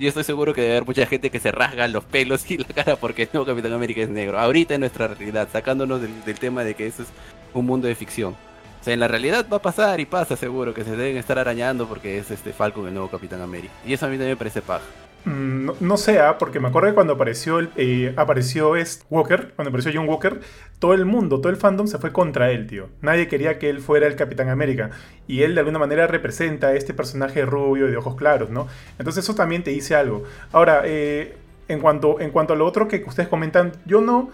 y 0.02 0.08
estoy 0.08 0.24
seguro 0.24 0.52
que 0.56 0.62
debe 0.62 0.78
haber 0.78 0.88
mucha 0.88 1.06
gente 1.06 1.30
que 1.30 1.40
se 1.40 1.52
rasga 1.52 1.88
los 1.88 2.04
pelos 2.04 2.50
y 2.50 2.58
la 2.58 2.66
cara 2.66 2.96
porque 2.96 3.30
no 3.34 3.46
Capitán 3.46 3.74
América 3.74 4.02
es 4.02 4.10
negro. 4.10 4.40
Ahorita 4.40 4.74
en 4.74 4.80
nuestra 4.80 5.08
realidad, 5.08 5.48
sacándonos 5.52 6.02
del, 6.02 6.40
tema 6.40 6.64
de 6.64 6.74
que 6.74 6.88
eso 6.88 7.04
es 7.04 7.10
un 7.54 7.68
mundo 7.68 7.88
de 7.88 7.94
ficción. 7.94 8.34
O 8.34 8.84
sea, 8.84 8.96
en 8.96 9.00
la 9.00 9.08
realidad 9.08 9.46
va 9.48 9.58
a 9.58 9.62
pasar 9.62 10.00
y 10.00 10.06
pasa 10.08 10.36
seguro 10.36 10.74
que 10.74 10.84
se 10.84 10.96
deben 10.96 11.18
estar 11.18 11.38
arañando 11.38 11.88
porque 11.88 12.18
es 12.18 12.32
este 12.32 12.52
Falcon 12.52 12.88
el 12.88 12.96
nuevo 12.96 13.10
Capitán 13.10 13.42
América. 13.42 13.72
Y 13.86 13.94
eso 13.94 14.08
a 14.08 14.10
mí 14.10 14.16
también 14.16 14.32
me 14.32 14.38
parece 14.38 14.64
paja. 14.64 14.82
Mm, 15.26 15.70
no, 15.80 15.98
sea, 15.98 16.38
porque 16.40 16.60
me 16.60 16.70
acuerdo 16.70 16.90
que 16.90 16.96
cuando 16.96 17.14
apareció, 17.14 17.60
eh, 17.76 18.14
apareció 18.18 18.76
es 18.76 19.06
Walker, 19.10 19.54
cuando 19.56 19.70
apareció 19.70 19.92
John 19.94 20.10
Walker, 20.10 20.40
todo 20.80 20.94
el 20.94 21.06
mundo, 21.06 21.40
todo 21.40 21.52
el 21.52 21.58
fandom 21.58 21.88
se 21.88 22.00
fue 22.00 22.12
contra 22.12 22.52
él, 22.52 22.66
tío. 22.66 22.90
Nadie 23.02 23.28
quería 23.28 23.60
que 23.60 23.70
él 23.70 23.82
fuera 23.82 24.08
el 24.08 24.16
Capitán 24.16 24.50
América. 24.50 24.90
Y 25.28 25.44
él 25.44 25.54
de 25.54 25.60
alguna 25.60 25.80
manera 25.80 26.08
representa 26.08 26.68
a 26.68 26.74
este 26.74 26.94
personaje 26.94 27.46
rubio 27.46 27.88
y 27.88 27.92
de 27.92 27.98
ojos 27.98 28.16
claros, 28.16 28.50
¿no? 28.50 28.68
Entonces 28.98 29.24
eso 29.24 29.36
también 29.36 29.64
te 29.64 29.72
dice 29.72 29.96
algo. 29.96 30.24
Ahora, 30.52 30.82
eh, 30.86 31.36
en, 31.68 31.80
cuanto, 31.80 32.20
en 32.20 32.32
cuanto 32.32 32.54
a 32.54 32.56
lo 32.56 32.66
otro 32.66 32.88
que 32.88 33.04
ustedes 33.06 33.30
comentan, 33.30 33.74
yo 33.86 34.02
no, 34.02 34.32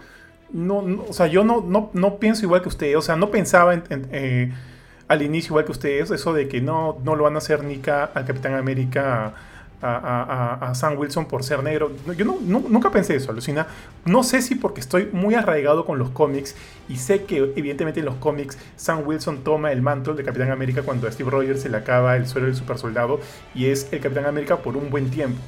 no, 0.50 0.78
o 1.06 1.12
sea, 1.12 1.26
yo 1.26 1.44
no, 1.44 1.60
no, 1.60 1.90
no, 1.92 2.16
pienso 2.18 2.44
igual 2.44 2.62
que 2.62 2.68
ustedes, 2.68 2.96
o 2.96 3.02
sea, 3.02 3.16
no 3.16 3.30
pensaba 3.30 3.74
eh, 3.90 4.52
al 5.06 5.22
inicio 5.22 5.50
igual 5.50 5.66
que 5.66 5.72
ustedes, 5.72 6.10
eso 6.10 6.32
de 6.32 6.48
que 6.48 6.62
no, 6.62 6.98
no 7.04 7.14
lo 7.14 7.24
van 7.24 7.34
a 7.34 7.38
hacer 7.38 7.62
Nika 7.62 8.04
al 8.04 8.24
Capitán 8.24 8.54
América 8.54 9.34
a, 9.82 10.72
Sam 10.74 10.98
Wilson 10.98 11.26
por 11.26 11.44
ser 11.44 11.62
negro. 11.62 11.92
Yo 12.16 12.24
no, 12.24 12.38
nunca 12.40 12.90
pensé 12.90 13.16
eso, 13.16 13.30
alucina. 13.30 13.66
No 14.04 14.22
sé 14.22 14.42
si 14.42 14.54
porque 14.54 14.80
estoy 14.80 15.08
muy 15.12 15.34
arraigado 15.34 15.84
con 15.84 15.98
los 15.98 16.10
cómics 16.10 16.54
y 16.88 16.96
sé 16.96 17.24
que 17.24 17.52
evidentemente 17.56 18.00
en 18.00 18.06
los 18.06 18.16
cómics 18.16 18.58
Sam 18.76 19.06
Wilson 19.06 19.44
toma 19.44 19.72
el 19.72 19.82
manto 19.82 20.14
de 20.14 20.24
Capitán 20.24 20.50
América 20.50 20.82
cuando 20.82 21.06
a 21.06 21.12
Steve 21.12 21.30
Rogers 21.30 21.62
se 21.62 21.68
le 21.68 21.76
acaba 21.76 22.16
el 22.16 22.26
suelo 22.26 22.46
del 22.46 22.56
super 22.56 22.78
soldado 22.78 23.20
y 23.54 23.66
es 23.66 23.92
el 23.92 24.00
Capitán 24.00 24.26
América 24.26 24.58
por 24.58 24.76
un 24.76 24.90
buen 24.90 25.10
tiempo. 25.10 25.38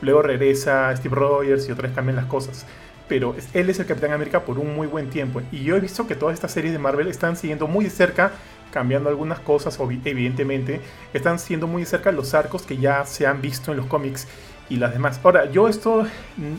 Luego 0.00 0.22
regresa 0.22 0.94
Steve 0.96 1.14
Rogers 1.14 1.68
y 1.68 1.72
otra 1.72 1.86
vez 1.86 1.94
cambian 1.94 2.16
las 2.16 2.26
cosas. 2.26 2.66
Pero 3.08 3.34
él 3.52 3.68
es 3.68 3.78
el 3.78 3.86
Capitán 3.86 4.12
América 4.12 4.44
por 4.44 4.58
un 4.58 4.74
muy 4.74 4.86
buen 4.86 5.10
tiempo. 5.10 5.42
Y 5.50 5.64
yo 5.64 5.76
he 5.76 5.80
visto 5.80 6.06
que 6.06 6.14
todas 6.14 6.34
estas 6.34 6.52
series 6.52 6.72
de 6.72 6.78
Marvel 6.78 7.08
están 7.08 7.36
siguiendo 7.36 7.66
muy 7.66 7.84
de 7.84 7.90
cerca 7.90 8.32
cambiando 8.72 9.08
algunas 9.08 9.38
cosas, 9.38 9.78
evidentemente, 10.04 10.80
están 11.12 11.38
siendo 11.38 11.68
muy 11.68 11.84
cerca 11.84 12.10
los 12.10 12.34
arcos 12.34 12.62
que 12.62 12.78
ya 12.78 13.04
se 13.04 13.26
han 13.26 13.40
visto 13.40 13.70
en 13.70 13.76
los 13.76 13.86
cómics 13.86 14.26
y 14.68 14.76
las 14.76 14.92
demás. 14.92 15.20
Ahora, 15.22 15.50
yo 15.50 15.68
esto 15.68 16.06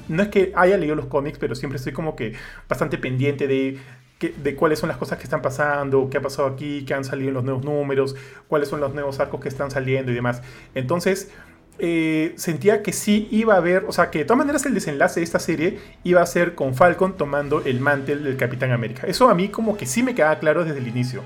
no 0.08 0.24
es 0.24 0.30
que 0.30 0.54
haya 0.56 0.78
leído 0.78 0.96
los 0.96 1.08
cómics, 1.08 1.38
pero 1.40 1.56
siempre 1.56 1.78
estoy 1.78 1.92
como 1.92 2.16
que 2.16 2.34
bastante 2.70 2.98
pendiente 2.98 3.48
de, 3.48 3.80
de 4.20 4.56
cuáles 4.56 4.80
son 4.80 4.90
las 4.90 4.98
cosas 4.98 5.18
que 5.18 5.24
están 5.26 5.42
pasando, 5.42 6.08
qué 6.10 6.18
ha 6.18 6.22
pasado 6.22 6.48
aquí, 6.48 6.86
qué 6.86 6.94
han 6.94 7.04
salido 7.04 7.30
en 7.30 7.34
los 7.34 7.44
nuevos 7.44 7.66
números, 7.66 8.16
cuáles 8.48 8.70
son 8.70 8.80
los 8.80 8.94
nuevos 8.94 9.20
arcos 9.20 9.42
que 9.42 9.50
están 9.50 9.72
saliendo 9.72 10.12
y 10.12 10.16
demás. 10.16 10.44
Entonces, 10.76 11.32
eh, 11.80 12.34
sentía 12.36 12.84
que 12.84 12.94
sí 12.94 13.28
iba 13.32 13.56
a 13.56 13.58
haber, 13.58 13.86
o 13.88 13.92
sea, 13.92 14.12
que 14.12 14.20
de 14.20 14.26
todas 14.26 14.38
maneras 14.38 14.66
el 14.66 14.74
desenlace 14.74 15.20
de 15.20 15.24
esta 15.24 15.40
serie 15.40 15.80
iba 16.04 16.22
a 16.22 16.26
ser 16.26 16.56
con 16.56 16.76
Falcon 16.76 17.18
tomando 17.18 17.64
el 17.66 17.80
mantel 17.80 18.24
del 18.24 18.38
Capitán 18.38 18.72
América. 18.72 19.08
Eso 19.08 19.30
a 19.30 19.34
mí 19.34 19.50
como 19.50 19.76
que 19.76 19.86
sí 19.86 20.04
me 20.04 20.16
quedaba 20.16 20.40
claro 20.40 20.66
desde 20.66 20.80
el 20.80 20.88
inicio. 20.88 21.24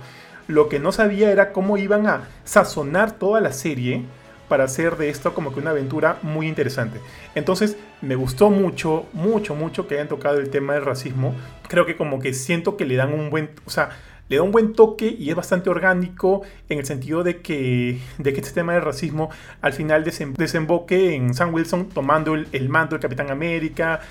Lo 0.47 0.69
que 0.69 0.79
no 0.79 0.91
sabía 0.91 1.31
era 1.31 1.51
cómo 1.51 1.77
iban 1.77 2.07
a 2.07 2.29
sazonar 2.45 3.11
toda 3.11 3.41
la 3.41 3.51
serie 3.51 4.05
para 4.47 4.63
hacer 4.63 4.95
de 4.95 5.09
esto 5.09 5.33
como 5.33 5.53
que 5.53 5.59
una 5.59 5.71
aventura 5.71 6.19
muy 6.21 6.47
interesante. 6.47 6.99
Entonces 7.35 7.77
me 8.01 8.15
gustó 8.15 8.49
mucho, 8.49 9.05
mucho, 9.11 9.55
mucho 9.55 9.87
que 9.87 9.95
hayan 9.95 10.07
tocado 10.07 10.39
el 10.39 10.49
tema 10.49 10.73
del 10.73 10.85
racismo. 10.85 11.35
Creo 11.67 11.85
que 11.85 11.97
como 11.97 12.19
que 12.19 12.33
siento 12.33 12.77
que 12.77 12.85
le 12.85 12.95
dan 12.95 13.13
un 13.13 13.29
buen, 13.29 13.49
o 13.65 13.69
sea, 13.69 13.89
le 14.29 14.37
da 14.37 14.43
un 14.43 14.51
buen 14.51 14.73
toque 14.73 15.15
y 15.17 15.29
es 15.29 15.35
bastante 15.35 15.69
orgánico 15.69 16.41
en 16.69 16.79
el 16.79 16.85
sentido 16.85 17.23
de 17.23 17.41
que, 17.41 17.99
de 18.17 18.33
que 18.33 18.39
este 18.39 18.53
tema 18.53 18.73
del 18.73 18.81
racismo 18.81 19.29
al 19.61 19.73
final 19.73 20.03
desemboque 20.03 21.15
en 21.15 21.33
Sam 21.33 21.53
Wilson 21.53 21.89
tomando 21.89 22.35
el, 22.35 22.47
el 22.51 22.69
mando 22.69 22.91
del 22.91 23.01
Capitán 23.01 23.31
América 23.31 24.01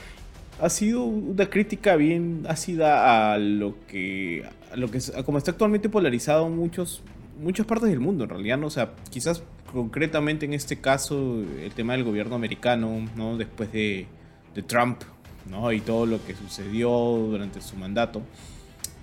ha 0.61 0.71
sido 0.71 1.05
una 1.05 1.47
crítica 1.47 1.97
bien 1.97 2.47
ácida 2.49 3.33
a 3.33 3.39
lo 3.39 3.75
que, 3.87 4.45
a 4.73 4.77
lo 4.77 4.91
que 4.91 5.01
como 5.25 5.39
está 5.39 5.51
actualmente 5.51 5.89
polarizado 5.89 6.49
muchos, 6.49 7.03
muchas 7.41 7.67
partes 7.67 7.91
del 7.91 8.01
mundo 8.01 8.25
en 8.25 8.31
realidad, 8.31 8.59
¿no? 8.59 8.69
O 8.69 8.71
sea, 8.71 8.93
quizás 9.11 9.43
concretamente 9.73 10.47
en 10.47 10.55
este 10.55 10.81
caso 10.81 11.43
el 11.63 11.73
tema 11.73 11.93
del 11.93 12.05
gobierno 12.05 12.37
americano, 12.37 13.07
¿no? 13.17 13.37
Después 13.37 13.71
de, 13.73 14.07
de 14.55 14.63
Trump, 14.63 15.03
¿no? 15.51 15.71
Y 15.73 15.81
todo 15.81 16.07
lo 16.07 16.25
que 16.25 16.35
sucedió 16.35 16.91
durante 16.91 17.61
su 17.61 17.77
mandato, 17.77 18.23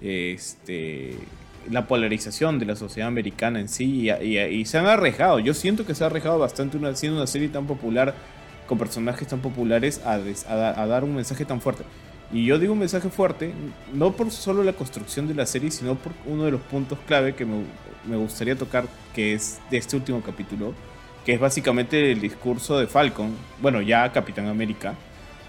este, 0.03 1.15
la 1.71 1.87
polarización 1.87 2.59
de 2.59 2.65
la 2.65 2.75
sociedad 2.75 3.07
americana 3.07 3.59
en 3.59 3.69
sí, 3.69 4.09
y, 4.11 4.65
se 4.65 4.77
han 4.77 4.85
arriesgado, 4.85 5.39
yo 5.39 5.53
siento 5.53 5.85
que 5.85 5.95
se 5.95 6.03
ha 6.03 6.07
arriesgado 6.07 6.37
bastante 6.37 6.77
una, 6.77 6.93
siendo 6.95 7.17
una 7.17 7.27
serie 7.27 7.47
tan 7.47 7.65
popular 7.65 8.13
con 8.67 8.77
personajes 8.77 9.27
tan 9.27 9.39
populares 9.39 10.01
a, 10.05 10.17
dar 10.87 11.03
un 11.03 11.15
mensaje 11.15 11.45
tan 11.45 11.61
fuerte. 11.61 11.83
Y 12.31 12.45
yo 12.45 12.57
digo 12.57 12.73
un 12.73 12.79
mensaje 12.79 13.09
fuerte, 13.09 13.53
no 13.93 14.13
por 14.13 14.31
solo 14.31 14.63
la 14.63 14.73
construcción 14.73 15.27
de 15.27 15.35
la 15.35 15.45
serie, 15.45 15.71
sino 15.71 15.95
por 15.95 16.13
uno 16.25 16.45
de 16.45 16.51
los 16.51 16.61
puntos 16.61 16.97
clave 17.05 17.35
que 17.35 17.45
me, 17.45 18.17
gustaría 18.17 18.55
tocar, 18.55 18.85
que 19.13 19.33
es 19.33 19.59
de 19.69 19.77
este 19.77 19.95
último 19.95 20.21
capítulo, 20.21 20.73
que 21.25 21.33
es 21.33 21.39
básicamente 21.39 22.11
el 22.11 22.19
discurso 22.19 22.77
de 22.77 22.87
Falcon, 22.87 23.35
bueno, 23.61 23.81
ya 23.81 24.11
Capitán 24.11 24.47
América, 24.47 24.95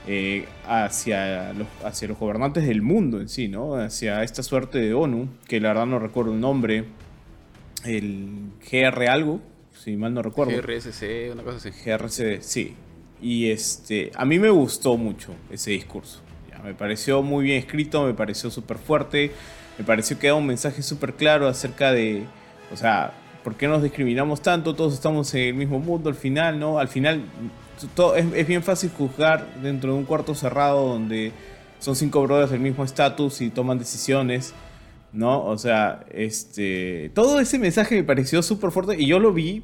eh, 0.06 0.46
hacia, 0.66 1.54
los, 1.54 1.66
hacia 1.82 2.08
los 2.08 2.18
gobernantes 2.18 2.66
del 2.66 2.82
mundo 2.82 3.20
en 3.20 3.28
sí, 3.28 3.48
¿no? 3.48 3.76
Hacia 3.76 4.22
esta 4.22 4.42
suerte 4.42 4.78
de 4.78 4.92
ONU, 4.92 5.28
que 5.48 5.60
la 5.60 5.68
verdad 5.68 5.86
no 5.86 5.98
recuerdo 5.98 6.34
el 6.34 6.40
nombre, 6.40 6.84
el 7.84 8.50
GR 8.70 9.08
algo, 9.08 9.40
si 9.72 9.96
mal 9.96 10.12
no 10.12 10.22
recuerdo. 10.22 10.52
GRSC, 10.52 11.32
una 11.32 11.42
cosa 11.42 11.56
así. 11.56 11.70
GRC, 11.70 12.42
sí. 12.42 12.74
Y 13.22 13.50
este, 13.50 14.10
a 14.14 14.26
mí 14.26 14.38
me 14.38 14.50
gustó 14.50 14.96
mucho 14.98 15.34
ese 15.50 15.70
discurso. 15.70 16.20
me 16.62 16.74
pareció 16.74 17.22
muy 17.22 17.44
bien 17.44 17.58
escrito, 17.58 18.04
me 18.04 18.12
pareció 18.12 18.50
súper 18.50 18.76
fuerte, 18.76 19.30
me 19.78 19.84
pareció 19.84 20.18
que 20.18 20.26
da 20.26 20.34
un 20.34 20.46
mensaje 20.46 20.82
súper 20.82 21.14
claro 21.14 21.48
acerca 21.48 21.92
de, 21.92 22.24
o 22.72 22.76
sea, 22.76 23.14
¿por 23.42 23.56
qué 23.56 23.68
nos 23.68 23.82
discriminamos 23.82 24.42
tanto? 24.42 24.74
Todos 24.74 24.92
estamos 24.92 25.32
en 25.34 25.48
el 25.48 25.54
mismo 25.54 25.78
mundo 25.78 26.10
al 26.10 26.14
final, 26.14 26.58
¿no? 26.58 26.78
Al 26.78 26.88
final 26.88 27.22
es, 28.16 28.46
bien 28.46 28.62
fácil 28.62 28.90
juzgar 28.96 29.60
dentro 29.62 29.92
de 29.92 29.98
un 29.98 30.04
cuarto 30.04 30.34
cerrado 30.34 30.88
donde 30.88 31.32
son 31.78 31.96
cinco 31.96 32.22
brothers 32.22 32.50
del 32.50 32.60
mismo 32.60 32.84
estatus 32.84 33.40
y 33.40 33.50
toman 33.50 33.78
decisiones, 33.78 34.54
¿no? 35.12 35.44
O 35.44 35.58
sea, 35.58 36.04
este, 36.10 37.10
todo 37.14 37.40
ese 37.40 37.58
mensaje 37.58 37.96
me 37.96 38.04
pareció 38.04 38.42
súper 38.42 38.70
fuerte 38.70 38.96
y 38.98 39.06
yo 39.06 39.18
lo 39.18 39.32
vi 39.32 39.62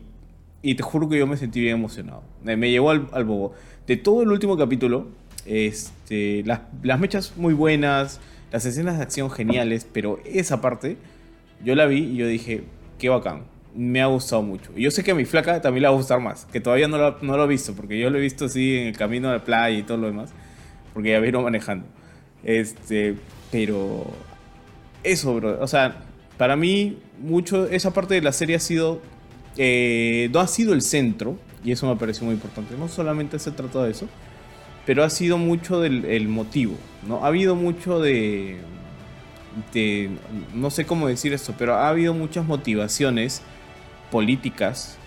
y 0.62 0.74
te 0.74 0.82
juro 0.82 1.08
que 1.08 1.18
yo 1.18 1.26
me 1.26 1.36
sentí 1.36 1.60
bien 1.60 1.76
emocionado. 1.76 2.22
Me, 2.42 2.70
llevó 2.70 2.90
al, 2.90 3.24
bobo. 3.24 3.54
De 3.86 3.96
todo 3.96 4.22
el 4.22 4.28
último 4.30 4.56
capítulo, 4.56 5.06
este, 5.46 6.42
las, 6.44 6.60
las 6.82 7.00
mechas 7.00 7.32
muy 7.36 7.54
buenas, 7.54 8.20
las 8.52 8.66
escenas 8.66 8.98
de 8.98 9.02
acción 9.02 9.30
geniales, 9.30 9.86
pero 9.90 10.18
esa 10.24 10.60
parte 10.60 10.98
yo 11.64 11.74
la 11.74 11.86
vi 11.86 11.98
y 11.98 12.16
yo 12.16 12.26
dije, 12.26 12.64
qué 12.98 13.08
bacán. 13.08 13.44
Me 13.74 14.00
ha 14.00 14.06
gustado 14.06 14.42
mucho. 14.42 14.72
Y 14.76 14.82
yo 14.82 14.90
sé 14.90 15.04
que 15.04 15.12
a 15.12 15.14
mi 15.14 15.24
flaca 15.24 15.60
también 15.60 15.82
le 15.82 15.88
va 15.88 15.94
a 15.94 15.96
gustar 15.96 16.20
más, 16.20 16.46
que 16.46 16.60
todavía 16.60 16.88
no 16.88 16.98
lo, 16.98 17.18
no 17.22 17.36
lo 17.36 17.44
he 17.44 17.48
visto, 17.48 17.74
porque 17.74 17.98
yo 17.98 18.10
lo 18.10 18.18
he 18.18 18.20
visto 18.20 18.46
así 18.46 18.76
en 18.78 18.88
el 18.88 18.96
camino 18.96 19.28
a 19.28 19.32
la 19.32 19.44
playa 19.44 19.78
y 19.78 19.82
todo 19.82 19.98
lo 19.98 20.06
demás, 20.08 20.30
porque 20.92 21.10
ya 21.10 21.20
vino 21.20 21.42
manejando. 21.42 21.86
Este, 22.42 23.14
pero 23.52 24.06
eso, 25.02 25.34
bro. 25.34 25.58
O 25.60 25.66
sea, 25.66 26.02
para 26.36 26.56
mí, 26.56 26.98
mucho, 27.20 27.66
esa 27.66 27.92
parte 27.92 28.14
de 28.14 28.22
la 28.22 28.32
serie 28.32 28.56
ha 28.56 28.60
sido 28.60 29.00
eh, 29.56 30.30
no 30.32 30.40
ha 30.40 30.46
sido 30.46 30.72
el 30.74 30.82
centro, 30.82 31.36
y 31.64 31.72
eso 31.72 31.86
me 31.86 31.96
parece 31.96 32.24
muy 32.24 32.34
importante. 32.34 32.74
No 32.76 32.88
solamente 32.88 33.38
se 33.38 33.50
trata 33.50 33.82
de 33.84 33.90
eso, 33.90 34.08
pero 34.86 35.04
ha 35.04 35.10
sido 35.10 35.38
mucho 35.38 35.80
del 35.80 36.28
motivo, 36.28 36.76
¿no? 37.06 37.24
Ha 37.24 37.28
habido 37.28 37.54
mucho 37.54 38.00
de, 38.00 38.58
de, 39.72 40.10
no 40.54 40.70
sé 40.70 40.86
cómo 40.86 41.08
decir 41.08 41.32
esto, 41.32 41.54
pero 41.58 41.74
ha 41.74 41.88
habido 41.88 42.14
muchas 42.14 42.46
motivaciones 42.46 43.42
políticas 44.10 44.98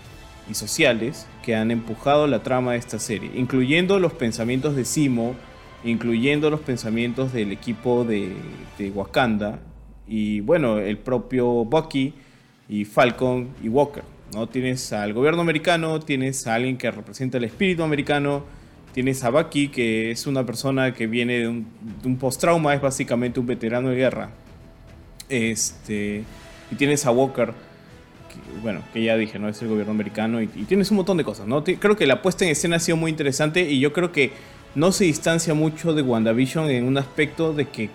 y 0.49 0.53
sociales 0.53 1.27
que 1.43 1.55
han 1.55 1.71
empujado 1.71 2.27
la 2.27 2.43
trama 2.43 2.73
de 2.73 2.77
esta 2.77 2.99
serie, 2.99 3.31
incluyendo 3.35 3.99
los 3.99 4.13
pensamientos 4.13 4.75
de 4.75 4.85
Simo, 4.85 5.35
incluyendo 5.83 6.49
los 6.49 6.61
pensamientos 6.61 7.33
del 7.33 7.51
equipo 7.51 8.05
de, 8.05 8.33
de 8.77 8.89
Wakanda 8.91 9.59
y 10.07 10.41
bueno, 10.41 10.79
el 10.79 10.97
propio 10.97 11.45
Bucky 11.65 12.13
y 12.69 12.85
Falcon 12.85 13.49
y 13.61 13.69
Walker. 13.69 14.03
¿no? 14.33 14.47
Tienes 14.47 14.93
al 14.93 15.13
gobierno 15.13 15.41
americano, 15.41 15.99
tienes 15.99 16.47
a 16.47 16.55
alguien 16.55 16.77
que 16.77 16.89
representa 16.91 17.37
el 17.37 17.43
espíritu 17.43 17.83
americano 17.83 18.43
tienes 18.93 19.23
a 19.23 19.31
Bucky, 19.31 19.69
que 19.69 20.11
es 20.11 20.27
una 20.27 20.45
persona 20.45 20.93
que 20.93 21.07
viene 21.07 21.39
de 21.39 21.47
un, 21.47 22.17
post-trauma, 22.19 22.75
es 22.75 22.81
básicamente 22.81 23.39
un 23.39 23.47
veterano 23.47 23.89
de 23.89 23.95
guerra. 23.95 24.29
Este, 25.29 26.23
y 26.71 26.75
tienes 26.75 27.05
a 27.05 27.11
Walker, 27.11 27.53
bueno, 28.61 28.81
que 28.93 29.03
ya 29.03 29.17
dije, 29.17 29.39
¿no? 29.39 29.49
Es 29.49 29.61
el 29.61 29.67
gobierno 29.67 29.91
americano 29.91 30.41
y, 30.41 30.47
tienes 30.47 30.91
un 30.91 30.97
montón 30.97 31.17
de 31.17 31.23
cosas, 31.23 31.47
¿no? 31.47 31.63
Creo 31.63 31.95
que 31.95 32.05
la 32.05 32.21
puesta 32.21 32.45
en 32.45 32.51
escena 32.51 32.77
ha 32.77 32.79
sido 32.79 32.97
muy 32.97 33.11
interesante 33.11 33.69
y 33.69 33.79
yo 33.79 33.93
creo 33.93 34.11
que 34.11 34.31
no 34.75 34.91
se 34.91 35.05
distancia 35.05 35.53
mucho 35.53 35.93
de 35.93 36.01
WandaVision 36.01 36.69
en 36.69 36.85
un 36.85 36.97
aspecto 36.97 37.53
de 37.53 37.65
que 37.65 37.89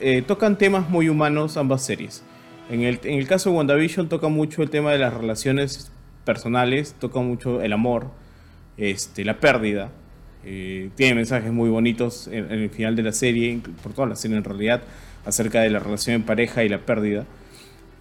eh, 0.00 0.22
tocan 0.26 0.56
temas 0.56 0.88
muy 0.88 1.08
humanos 1.08 1.56
ambas 1.56 1.84
series. 1.84 2.22
En 2.70 2.82
el, 2.82 3.00
en 3.04 3.18
el 3.18 3.26
caso 3.26 3.50
de 3.50 3.56
WandaVision 3.56 4.08
toca 4.08 4.28
mucho 4.28 4.62
el 4.62 4.70
tema 4.70 4.92
de 4.92 4.98
las 4.98 5.12
relaciones 5.12 5.90
personales, 6.24 6.94
toca 6.98 7.20
mucho 7.20 7.60
el 7.60 7.72
amor, 7.72 8.10
este, 8.76 9.24
la 9.24 9.40
pérdida. 9.40 9.90
Eh, 10.44 10.90
tiene 10.94 11.16
mensajes 11.16 11.52
muy 11.52 11.68
bonitos 11.68 12.28
en, 12.28 12.50
en 12.50 12.60
el 12.60 12.70
final 12.70 12.96
de 12.96 13.02
la 13.02 13.12
serie, 13.12 13.60
por 13.82 13.92
toda 13.92 14.06
la 14.06 14.16
serie 14.16 14.36
en 14.36 14.44
realidad, 14.44 14.82
acerca 15.26 15.60
de 15.60 15.70
la 15.70 15.80
relación 15.80 16.16
en 16.16 16.22
pareja 16.22 16.64
y 16.64 16.68
la 16.68 16.78
pérdida. 16.78 17.26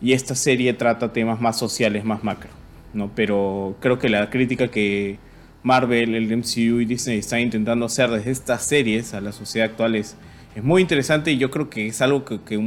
Y 0.02 0.14
esta 0.14 0.36
serie 0.36 0.74
trata 0.74 1.12
temas 1.12 1.42
más 1.42 1.58
sociales, 1.58 2.06
más 2.06 2.24
macro. 2.24 2.50
¿no? 2.94 3.12
Pero 3.16 3.76
creo 3.80 4.00
que 4.00 4.10
la 4.10 4.30
crítica 4.30 4.70
que 4.70 5.18
Marvel, 5.64 6.16
el 6.16 6.38
MCU 6.38 6.80
y 6.80 6.86
Disney 6.86 7.20
están 7.20 7.42
intentando 7.42 7.86
hacer 7.86 8.10
desde 8.10 8.32
estas 8.32 8.66
series 8.66 9.14
a 9.14 9.22
la 9.22 9.32
sociedad 9.32 9.70
actual 9.70 9.96
es, 9.96 10.16
es 10.56 10.64
muy 10.64 10.82
interesante 10.82 11.32
y 11.32 11.38
yo 11.38 11.52
creo 11.52 11.70
que 11.70 11.88
es 11.88 12.02
algo 12.02 12.24
que, 12.26 12.60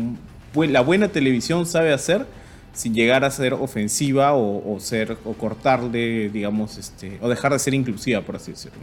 la 0.55 0.83
buena 0.83 1.09
televisión 1.09 1.65
sabe 1.65 1.93
hacer 1.95 2.27
sin 2.75 2.95
llegar 2.95 3.25
a 3.25 3.31
ser 3.31 3.55
ofensiva 3.55 4.35
o, 4.35 4.75
o 4.75 4.81
ser 4.81 5.17
o 5.25 5.33
cortarle, 5.33 6.29
digamos, 6.29 6.77
este, 6.77 7.19
o 7.23 7.29
dejar 7.29 7.53
de 7.53 7.59
ser 7.59 7.75
inclusiva, 7.75 8.21
por 8.21 8.37
así 8.37 8.53
decirlo. 8.53 8.79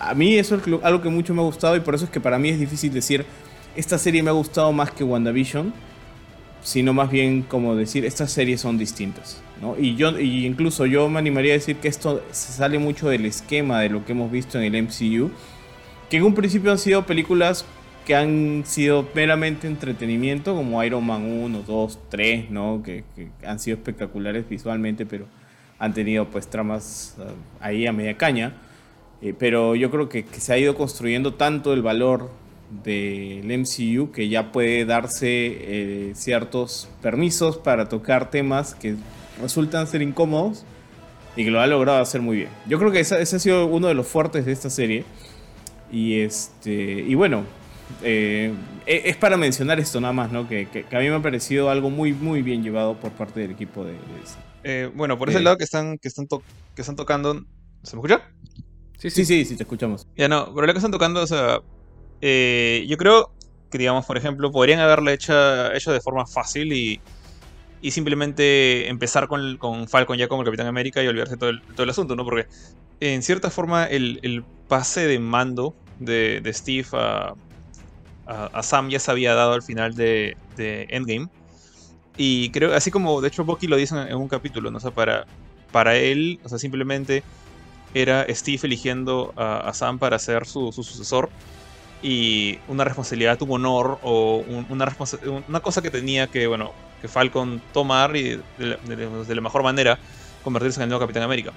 A 0.00 0.14
mí 0.14 0.36
eso 0.36 0.56
es 0.56 0.62
algo 0.82 1.02
que 1.02 1.08
mucho 1.08 1.34
me 1.34 1.42
ha 1.42 1.44
gustado 1.44 1.76
y 1.76 1.80
por 1.80 1.94
eso 1.94 2.04
es 2.04 2.10
que 2.10 2.20
para 2.20 2.38
mí 2.38 2.48
es 2.48 2.58
difícil 2.58 2.92
decir 2.92 3.24
esta 3.76 3.98
serie 3.98 4.22
me 4.22 4.30
ha 4.30 4.32
gustado 4.32 4.72
más 4.72 4.90
que 4.90 5.04
WandaVision, 5.04 5.72
sino 6.62 6.92
más 6.92 7.10
bien 7.10 7.42
como 7.42 7.74
decir 7.74 8.04
estas 8.04 8.32
series 8.32 8.60
son 8.60 8.78
distintas. 8.78 9.42
¿no? 9.60 9.76
Y 9.78 9.96
yo 9.96 10.18
y 10.18 10.46
incluso 10.46 10.86
yo 10.86 11.08
me 11.08 11.18
animaría 11.18 11.52
a 11.52 11.56
decir 11.56 11.76
que 11.76 11.88
esto 11.88 12.22
se 12.30 12.52
sale 12.52 12.78
mucho 12.78 13.08
del 13.08 13.26
esquema 13.26 13.80
de 13.80 13.88
lo 13.88 14.04
que 14.04 14.12
hemos 14.12 14.30
visto 14.30 14.58
en 14.60 14.74
el 14.74 14.82
MCU, 14.82 15.30
que 16.10 16.16
en 16.16 16.22
un 16.22 16.34
principio 16.34 16.70
han 16.70 16.78
sido 16.78 17.06
películas 17.06 17.64
que 18.06 18.14
han 18.16 18.62
sido 18.64 19.06
meramente 19.14 19.66
entretenimiento, 19.66 20.54
como 20.54 20.82
Iron 20.82 21.04
Man 21.04 21.24
1, 21.24 21.62
2, 21.66 21.98
3, 22.08 22.50
¿no? 22.50 22.82
que, 22.82 23.04
que 23.14 23.28
han 23.46 23.58
sido 23.60 23.76
espectaculares 23.76 24.48
visualmente, 24.48 25.04
pero 25.04 25.26
han 25.78 25.92
tenido 25.92 26.26
pues 26.26 26.48
tramas 26.48 27.16
uh, 27.18 27.24
ahí 27.60 27.86
a 27.86 27.92
media 27.92 28.16
caña. 28.16 28.54
Eh, 29.20 29.34
pero 29.38 29.74
yo 29.74 29.90
creo 29.90 30.08
que, 30.08 30.24
que, 30.24 30.40
se 30.40 30.52
ha 30.52 30.58
ido 30.58 30.74
construyendo 30.74 31.34
tanto 31.34 31.72
el 31.72 31.82
valor 31.82 32.30
del 32.70 33.46
MCU 33.46 34.10
que 34.12 34.28
ya 34.28 34.52
puede 34.52 34.84
darse 34.84 35.28
eh, 35.28 36.12
ciertos 36.14 36.88
permisos 37.00 37.56
para 37.56 37.88
tocar 37.88 38.30
temas 38.30 38.74
que 38.74 38.96
resultan 39.40 39.86
ser 39.86 40.02
incómodos 40.02 40.64
y 41.36 41.44
que 41.44 41.50
lo 41.50 41.60
ha 41.60 41.66
logrado 41.66 42.00
hacer 42.00 42.20
muy 42.20 42.36
bien. 42.36 42.48
Yo 42.66 42.78
creo 42.78 42.90
que 42.90 43.00
ese, 43.00 43.20
ese 43.22 43.36
ha 43.36 43.38
sido 43.38 43.66
uno 43.66 43.86
de 43.88 43.94
los 43.94 44.06
fuertes 44.06 44.44
de 44.44 44.52
esta 44.52 44.70
serie. 44.70 45.04
Y 45.90 46.20
este 46.20 46.72
y 46.72 47.14
bueno, 47.14 47.44
eh, 48.02 48.52
es 48.86 49.16
para 49.16 49.36
mencionar 49.36 49.80
esto 49.80 50.00
nada 50.00 50.12
más, 50.12 50.32
¿no? 50.32 50.48
Que, 50.48 50.66
que, 50.68 50.84
que, 50.84 50.96
a 50.96 51.00
mí 51.00 51.08
me 51.08 51.14
ha 51.14 51.22
parecido 51.22 51.70
algo 51.70 51.90
muy, 51.90 52.12
muy 52.12 52.42
bien 52.42 52.62
llevado 52.62 52.98
por 52.98 53.12
parte 53.12 53.40
del 53.40 53.50
equipo 53.52 53.84
de... 53.84 53.92
de 53.92 53.98
eh, 54.64 54.90
bueno, 54.94 55.18
por 55.18 55.30
ese 55.30 55.40
lado 55.40 55.56
que 55.56 55.64
están, 55.64 55.98
que 55.98 56.08
están, 56.08 56.26
que 56.26 56.82
están 56.82 56.96
tocando... 56.96 57.34
¿Se 57.82 57.96
me 57.96 58.00
escucha? 58.00 58.22
Sí, 58.98 59.10
sí, 59.10 59.24
sí, 59.24 59.44
sí, 59.44 59.56
te 59.56 59.62
escuchamos. 59.62 60.06
Ya 60.16 60.28
no, 60.28 60.52
pero 60.54 60.66
lo 60.66 60.72
que 60.72 60.78
están 60.78 60.90
tocando, 60.90 61.22
o 61.22 61.26
sea, 61.26 61.60
eh, 62.20 62.84
yo 62.88 62.96
creo 62.96 63.32
que, 63.70 63.78
digamos, 63.78 64.06
por 64.06 64.16
ejemplo, 64.16 64.50
podrían 64.50 64.80
haberla 64.80 65.12
hecho, 65.12 65.34
de 65.34 66.00
forma 66.02 66.26
fácil 66.26 66.72
y, 66.72 67.00
y 67.80 67.90
simplemente 67.90 68.88
empezar 68.88 69.28
con, 69.28 69.56
con, 69.58 69.88
Falcon 69.88 70.18
ya 70.18 70.28
como 70.28 70.42
el 70.42 70.46
Capitán 70.46 70.66
América 70.66 71.02
y 71.02 71.06
olvidarse 71.06 71.36
todo 71.36 71.50
el, 71.50 71.62
todo 71.62 71.82
el 71.84 71.90
asunto, 71.90 72.16
¿no? 72.16 72.24
Porque 72.24 72.46
en 73.00 73.22
cierta 73.22 73.50
forma 73.50 73.84
el, 73.84 74.18
el 74.22 74.44
pase 74.68 75.06
de 75.06 75.18
mando 75.18 75.74
de, 75.98 76.40
de 76.40 76.52
Steve 76.52 76.86
a, 76.92 77.34
a, 78.26 78.62
Sam 78.62 78.90
ya 78.90 78.98
se 78.98 79.10
había 79.10 79.34
dado 79.34 79.52
al 79.52 79.62
final 79.62 79.94
de, 79.94 80.36
de, 80.56 80.86
Endgame. 80.90 81.28
Y 82.16 82.50
creo, 82.50 82.74
así 82.74 82.90
como 82.90 83.20
de 83.20 83.28
hecho 83.28 83.44
Bucky 83.44 83.66
lo 83.68 83.76
dice 83.76 83.94
en, 83.94 84.08
en 84.08 84.16
un 84.16 84.28
capítulo, 84.28 84.70
¿no? 84.70 84.78
O 84.78 84.80
sea, 84.80 84.90
para, 84.90 85.26
para 85.70 85.96
él, 85.96 86.40
o 86.44 86.48
sea, 86.48 86.58
simplemente 86.58 87.22
era 87.94 88.26
Steve 88.28 88.60
eligiendo 88.64 89.32
a, 89.36 89.68
a 89.68 89.72
Sam 89.72 89.98
para 89.98 90.18
ser 90.18 90.46
su, 90.46 90.72
su, 90.72 90.82
sucesor 90.82 91.30
y 92.02 92.58
una 92.68 92.84
responsabilidad, 92.84 93.40
un 93.42 93.50
honor 93.50 93.98
o 94.02 94.44
un, 94.46 94.66
una, 94.68 94.94
una 95.48 95.60
cosa 95.60 95.82
que 95.82 95.90
tenía 95.90 96.26
que, 96.28 96.46
bueno, 96.46 96.72
que 97.00 97.08
Falcon 97.08 97.60
tomar 97.72 98.16
y 98.16 98.40
de, 98.58 98.78
de, 98.86 99.24
de, 99.24 99.34
la 99.34 99.40
mejor 99.40 99.62
manera 99.62 99.98
convertirse 100.44 100.78
en 100.78 100.84
el 100.84 100.88
nuevo 100.90 101.00
Capitán 101.00 101.22
América. 101.22 101.52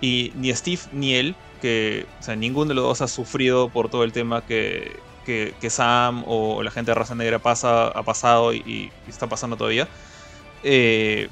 Y 0.00 0.32
ni 0.36 0.54
Steve 0.54 0.80
ni 0.92 1.14
él, 1.14 1.34
que 1.62 2.06
o 2.20 2.22
sea, 2.22 2.36
ninguno 2.36 2.68
de 2.68 2.74
los 2.74 2.84
dos 2.84 3.00
ha 3.00 3.08
sufrido 3.08 3.70
por 3.70 3.88
todo 3.88 4.04
el 4.04 4.12
tema 4.12 4.42
que, 4.42 4.96
que, 5.24 5.54
que 5.60 5.70
Sam 5.70 6.24
o 6.26 6.62
la 6.62 6.70
gente 6.70 6.90
de 6.90 6.94
raza 6.94 7.14
negra 7.14 7.38
pasa, 7.38 7.88
ha 7.88 8.02
pasado 8.02 8.52
y, 8.52 8.58
y 8.66 8.90
está 9.08 9.26
pasando 9.26 9.56
todavía. 9.56 9.88
Eh, 10.62 11.28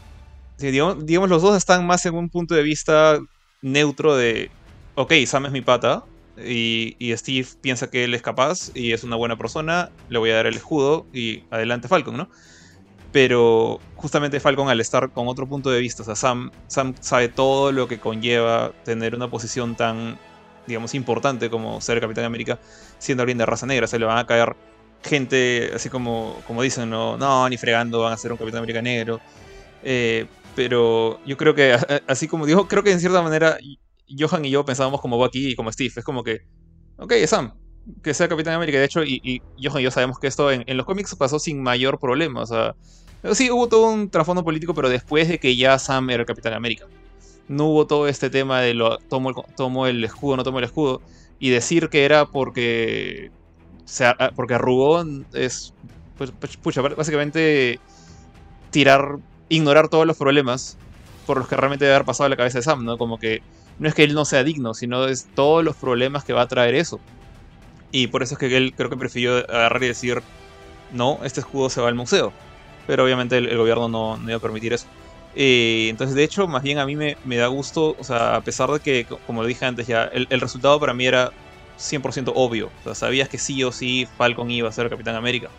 digamos, 0.58 1.04
digamos, 1.04 1.28
los 1.28 1.42
dos 1.42 1.56
están 1.56 1.86
más 1.86 2.06
en 2.06 2.14
un 2.14 2.30
punto 2.30 2.54
de 2.54 2.62
vista 2.62 3.18
neutro 3.60 4.16
de, 4.16 4.50
ok, 4.94 5.12
Sam 5.26 5.46
es 5.46 5.52
mi 5.52 5.60
pata 5.60 6.04
y, 6.36 7.12
Steve 7.16 7.46
piensa 7.60 7.90
que 7.90 8.04
él 8.04 8.14
es 8.14 8.22
capaz 8.22 8.70
y 8.74 8.92
es 8.92 9.04
una 9.04 9.16
buena 9.16 9.36
persona, 9.36 9.90
le 10.08 10.18
voy 10.18 10.30
a 10.30 10.36
dar 10.36 10.46
el 10.46 10.54
escudo 10.54 11.06
y 11.12 11.44
adelante 11.50 11.88
Falcon, 11.88 12.16
¿no? 12.16 12.28
Pero 13.12 13.80
justamente 13.94 14.40
Falcon 14.40 14.68
al 14.68 14.80
estar 14.80 15.12
con 15.12 15.28
otro 15.28 15.48
punto 15.48 15.70
de 15.70 15.80
vista, 15.80 16.02
o 16.02 16.04
sea, 16.04 16.16
Sam, 16.16 16.50
sabe 17.00 17.28
todo 17.28 17.70
lo 17.70 17.86
que 17.86 18.00
conlleva 18.00 18.72
tener 18.84 19.14
una 19.14 19.30
posición 19.30 19.76
tan, 19.76 20.18
digamos, 20.66 20.94
importante 20.94 21.48
como 21.50 21.80
ser 21.80 22.00
Capitán 22.00 22.24
América, 22.24 22.58
siendo 22.98 23.22
alguien 23.22 23.38
de 23.38 23.46
raza 23.46 23.66
negra, 23.66 23.86
se 23.86 23.98
le 24.00 24.06
van 24.06 24.18
a 24.18 24.26
caer 24.26 24.56
gente, 25.04 25.70
así 25.74 25.88
como, 25.88 26.40
como 26.46 26.62
dicen, 26.62 26.90
no, 26.90 27.16
no, 27.16 27.48
ni 27.48 27.56
fregando 27.56 28.00
van 28.00 28.14
a 28.14 28.16
ser 28.16 28.32
un 28.32 28.38
Capitán 28.38 28.58
América 28.58 28.82
negro. 28.82 29.20
Eh, 29.84 30.26
pero 30.56 31.20
yo 31.24 31.36
creo 31.36 31.54
que, 31.54 31.76
así 32.08 32.26
como 32.26 32.46
dijo, 32.46 32.66
creo 32.66 32.82
que 32.82 32.92
en 32.92 33.00
cierta 33.00 33.22
manera 33.22 33.58
Johan 34.08 34.44
y 34.44 34.50
yo 34.50 34.64
pensábamos 34.64 35.00
como 35.00 35.16
Bucky 35.16 35.48
y 35.48 35.54
como 35.54 35.72
Steve. 35.72 35.92
Es 35.96 36.04
como 36.04 36.22
que, 36.22 36.42
ok, 36.98 37.12
Sam, 37.26 37.54
que 38.02 38.14
sea 38.14 38.28
Capitán 38.28 38.54
América. 38.54 38.78
De 38.78 38.84
hecho, 38.84 39.04
y, 39.04 39.20
y 39.22 39.40
Johan 39.62 39.80
y 39.80 39.84
yo 39.84 39.90
sabemos 39.90 40.18
que 40.18 40.26
esto 40.26 40.50
en, 40.50 40.64
los 40.76 40.86
cómics 40.86 41.14
pasó 41.16 41.38
sin 41.38 41.62
mayor 41.62 41.98
problema. 41.98 42.42
O 42.42 42.46
sea, 42.46 42.74
sí 43.32 43.50
hubo 43.50 43.68
todo 43.68 43.90
un 43.90 44.10
trasfondo 44.10 44.44
político, 44.44 44.74
pero 44.74 44.88
después 44.88 45.28
de 45.28 45.38
que 45.38 45.56
ya 45.56 45.78
Sam 45.78 46.10
era 46.10 46.22
el 46.22 46.26
Capitán 46.26 46.54
América. 46.54 46.86
No 47.48 47.66
hubo 47.66 47.86
todo 47.86 48.08
este 48.08 48.30
tema 48.30 48.60
de 48.60 48.74
lo 48.74 48.98
tomo 48.98 49.30
el, 49.30 49.36
tomo 49.56 49.86
el 49.86 50.02
escudo, 50.02 50.36
no 50.36 50.44
tomo 50.44 50.58
el 50.58 50.64
escudo. 50.64 51.02
Y 51.38 51.50
decir 51.50 51.88
que 51.88 52.04
era 52.04 52.26
porque, 52.26 53.30
o 53.84 53.88
sea, 53.88 54.16
porque 54.34 54.54
arrugó 54.54 55.04
es, 55.34 55.74
pues, 56.16 56.32
pucha, 56.62 56.80
básicamente 56.80 57.80
tirar 58.70 59.18
ignorar 59.48 59.88
todos 59.88 60.06
los 60.06 60.16
problemas 60.16 60.76
por 61.26 61.38
los 61.38 61.48
que 61.48 61.56
realmente 61.56 61.84
debe 61.84 61.94
haber 61.94 62.06
pasado 62.06 62.28
la 62.28 62.36
cabeza 62.36 62.58
de 62.58 62.62
Sam, 62.62 62.84
¿no? 62.84 62.98
Como 62.98 63.18
que 63.18 63.42
no 63.78 63.88
es 63.88 63.94
que 63.94 64.04
él 64.04 64.14
no 64.14 64.24
sea 64.24 64.44
digno, 64.44 64.74
sino 64.74 65.06
es 65.06 65.26
todos 65.34 65.64
los 65.64 65.76
problemas 65.76 66.24
que 66.24 66.32
va 66.32 66.42
a 66.42 66.48
traer 66.48 66.74
eso. 66.74 67.00
Y 67.92 68.08
por 68.08 68.22
eso 68.22 68.34
es 68.34 68.38
que 68.38 68.56
él 68.56 68.74
creo 68.76 68.90
que 68.90 68.96
prefirió 68.96 69.38
agarrar 69.38 69.82
y 69.84 69.88
decir, 69.88 70.22
no, 70.92 71.20
este 71.24 71.40
escudo 71.40 71.70
se 71.70 71.80
va 71.80 71.88
al 71.88 71.94
museo. 71.94 72.32
Pero 72.86 73.04
obviamente 73.04 73.38
el, 73.38 73.56
gobierno 73.56 73.88
no, 73.88 74.16
no, 74.16 74.28
iba 74.28 74.36
a 74.36 74.40
permitir 74.40 74.72
eso. 74.72 74.86
Entonces, 75.36 76.14
de 76.14 76.24
hecho, 76.24 76.46
más 76.46 76.62
bien 76.62 76.78
a 76.78 76.86
mí 76.86 76.96
me, 76.96 77.16
me, 77.24 77.36
da 77.36 77.48
gusto, 77.48 77.96
o 77.98 78.04
sea, 78.04 78.36
a 78.36 78.40
pesar 78.40 78.70
de 78.70 78.80
que, 78.80 79.06
como 79.26 79.42
lo 79.42 79.48
dije 79.48 79.64
antes 79.64 79.86
ya, 79.86 80.04
el, 80.04 80.26
el 80.30 80.40
resultado 80.40 80.78
para 80.78 80.94
mí 80.94 81.06
era 81.06 81.32
100% 81.78 82.32
obvio. 82.34 82.70
O 82.80 82.84
sea, 82.84 82.94
sabías 82.94 83.28
que 83.28 83.38
sí 83.38 83.62
o 83.64 83.72
sí 83.72 84.06
Falcon 84.16 84.50
iba 84.50 84.68
a 84.68 84.72
ser 84.72 84.88
Capitán 84.90 85.16
América. 85.16 85.50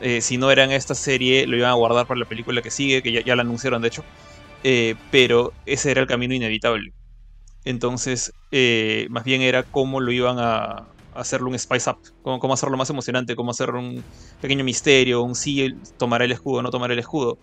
Eh, 0.00 0.20
si 0.20 0.36
no 0.38 0.50
era 0.50 0.64
en 0.64 0.72
esta 0.72 0.94
serie, 0.94 1.46
lo 1.46 1.56
iban 1.56 1.70
a 1.70 1.74
guardar 1.74 2.06
para 2.06 2.20
la 2.20 2.26
película 2.26 2.62
que 2.62 2.70
sigue, 2.70 3.02
que 3.02 3.12
ya, 3.12 3.20
ya 3.22 3.36
la 3.36 3.42
anunciaron 3.42 3.82
de 3.82 3.88
hecho. 3.88 4.04
Eh, 4.64 4.94
pero 5.10 5.52
ese 5.66 5.90
era 5.90 6.00
el 6.00 6.06
camino 6.06 6.34
inevitable. 6.34 6.92
Entonces, 7.64 8.32
eh, 8.50 9.06
más 9.10 9.24
bien 9.24 9.42
era 9.42 9.62
cómo 9.62 10.00
lo 10.00 10.12
iban 10.12 10.38
a, 10.38 10.86
hacerlo 11.18 11.48
un 11.48 11.58
spice 11.58 11.90
up, 11.90 11.98
cómo, 12.22 12.54
hacerlo 12.54 12.76
más 12.76 12.90
emocionante, 12.90 13.34
cómo 13.34 13.50
hacer 13.50 13.70
un 13.70 14.04
pequeño 14.40 14.64
misterio, 14.64 15.22
un 15.22 15.34
sí, 15.34 15.74
tomar 15.96 16.22
el 16.22 16.32
escudo, 16.32 16.62
no 16.62 16.70
tomar 16.70 16.92
el 16.92 16.98
escudo. 16.98 17.38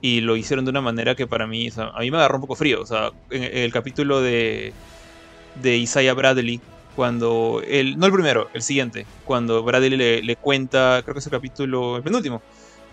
Y 0.00 0.20
lo 0.20 0.36
hicieron 0.36 0.64
de 0.64 0.70
una 0.70 0.80
manera 0.80 1.16
que 1.16 1.26
para 1.26 1.46
mí, 1.46 1.68
a 1.76 2.00
mí 2.00 2.10
me 2.10 2.18
agarró 2.18 2.36
un 2.36 2.42
poco 2.42 2.54
frío. 2.54 2.80
O 2.80 2.86
sea, 2.86 3.10
en, 3.30 3.42
el 3.42 3.72
capítulo 3.72 4.20
de, 4.20 4.72
de 5.60 5.76
Isaiah 5.76 6.14
Bradley, 6.14 6.60
cuando 6.94 7.62
él, 7.66 7.98
no 7.98 8.06
el 8.06 8.12
primero, 8.12 8.48
el 8.54 8.62
siguiente, 8.62 9.06
cuando 9.24 9.62
Bradley 9.64 10.22
le, 10.22 10.36
cuenta, 10.36 11.00
creo 11.02 11.14
que 11.14 11.20
es 11.20 11.26
el 11.26 11.32
capítulo, 11.32 11.96
el 11.96 12.02
penúltimo, 12.02 12.42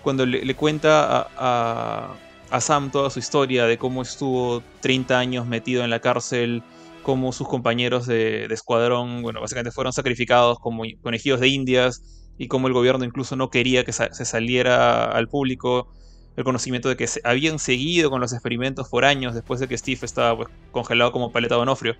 cuando 0.01 0.25
le, 0.25 0.55
cuenta 0.55 1.27
a, 1.35 2.13
a, 2.49 2.61
Sam 2.61 2.91
toda 2.91 3.09
su 3.09 3.19
historia 3.19 3.65
de 3.65 3.77
cómo 3.77 4.01
estuvo 4.01 4.63
30 4.81 5.19
años 5.19 5.47
metido 5.47 5.83
en 5.83 5.89
la 5.89 5.99
cárcel 5.99 6.63
cómo 7.01 7.31
sus 7.31 7.47
compañeros 7.47 8.07
de, 8.07 8.45
escuadrón, 8.45 9.21
bueno, 9.21 9.39
básicamente 9.41 9.71
fueron 9.71 9.93
sacrificados 9.93 10.57
como 10.59 10.83
conejillos 11.01 11.39
de 11.39 11.49
indias 11.49 12.01
y 12.37 12.47
cómo 12.47 12.67
el 12.67 12.73
gobierno 12.73 13.05
incluso 13.05 13.35
no 13.35 13.49
quería 13.49 13.83
que 13.83 13.93
se 13.93 14.25
saliera 14.25 15.05
al 15.05 15.27
público 15.27 15.87
el 16.35 16.43
conocimiento 16.43 16.89
de 16.89 16.97
que 16.97 17.07
se- 17.07 17.21
habían 17.23 17.59
seguido 17.59 18.09
con 18.09 18.21
los 18.21 18.33
experimentos 18.33 18.89
por 18.89 19.05
años 19.05 19.33
después 19.33 19.59
de 19.59 19.67
que 19.67 19.77
Steve 19.77 19.99
estaba 20.03 20.35
pues, 20.35 20.49
congelado 20.71 21.11
como 21.11 21.31
paleta 21.31 21.55
de 21.55 21.61
onofrio. 21.61 21.95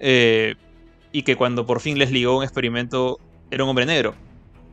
Eh, 0.00 0.54
y 1.12 1.22
que 1.22 1.36
cuando 1.36 1.66
por 1.66 1.80
fin 1.80 1.98
les 1.98 2.10
ligó 2.10 2.36
un 2.36 2.44
experimento 2.44 3.18
era 3.50 3.64
un 3.64 3.70
hombre 3.70 3.86
negro. 3.86 4.14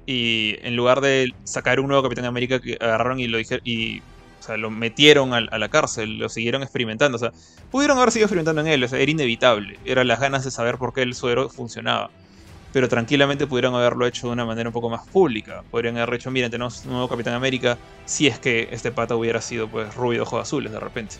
Y 0.05 0.55
en 0.63 0.75
lugar 0.75 1.01
de 1.01 1.33
sacar 1.43 1.79
un 1.79 1.87
nuevo 1.87 2.03
Capitán 2.03 2.25
América, 2.25 2.59
que 2.59 2.77
agarraron 2.79 3.19
y 3.19 3.27
lo 3.27 3.37
dijeron 3.37 3.61
o 4.41 4.43
sea, 4.43 4.57
lo 4.57 4.71
metieron 4.71 5.33
al- 5.33 5.49
a, 5.51 5.59
la 5.59 5.69
cárcel, 5.69 6.17
lo 6.17 6.27
siguieron 6.27 6.63
experimentando. 6.63 7.17
O 7.17 7.19
sea, 7.19 7.31
pudieron 7.69 7.97
haber 7.99 8.11
seguido 8.11 8.25
experimentando 8.25 8.61
en 8.61 8.67
él, 8.67 8.83
o 8.83 8.87
sea, 8.87 8.97
era 8.97 9.11
inevitable. 9.11 9.77
Eran 9.85 10.07
las 10.07 10.19
ganas 10.19 10.43
de 10.43 10.49
saber 10.49 10.77
por 10.79 10.93
qué 10.93 11.03
el 11.03 11.13
suero 11.13 11.47
funcionaba. 11.47 12.09
Pero 12.73 12.89
tranquilamente 12.89 13.45
pudieron 13.45 13.75
haberlo 13.75 14.07
hecho 14.07 14.27
de 14.27 14.33
una 14.33 14.45
manera 14.45 14.69
un 14.69 14.73
poco 14.73 14.89
más 14.89 15.07
pública. 15.09 15.63
Podrían 15.69 15.97
haber 15.97 16.15
hecho, 16.15 16.31
miren, 16.31 16.49
tenemos 16.49 16.83
un 16.85 16.93
nuevo 16.93 17.07
Capitán 17.07 17.35
América, 17.35 17.77
si 18.05 18.25
es 18.25 18.39
que 18.39 18.69
este 18.71 18.91
pata 18.91 19.15
hubiera 19.15 19.41
sido 19.41 19.67
pues 19.67 19.93
rubio 19.93 20.23
ojos 20.23 20.41
azules 20.41 20.71
de 20.71 20.79
repente. 20.79 21.17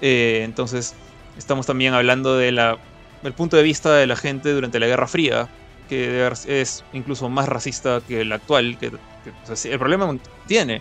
Eh, 0.00 0.40
entonces, 0.44 0.94
estamos 1.36 1.66
también 1.66 1.92
hablando 1.92 2.38
de 2.38 2.52
la, 2.52 2.78
del 3.22 3.34
punto 3.34 3.58
de 3.58 3.62
vista 3.62 3.92
de 3.92 4.06
la 4.06 4.16
gente 4.16 4.52
durante 4.52 4.80
la 4.80 4.86
Guerra 4.86 5.06
Fría, 5.06 5.48
que 5.88 6.30
es 6.46 6.84
incluso 6.94 7.28
más 7.28 7.46
racista 7.46 8.00
que 8.06 8.22
el 8.22 8.32
actual. 8.32 8.78
Que, 8.78 8.88
o 8.88 9.56
sea, 9.56 9.72
el 9.72 9.78
problema 9.78 10.16
tiene, 10.46 10.80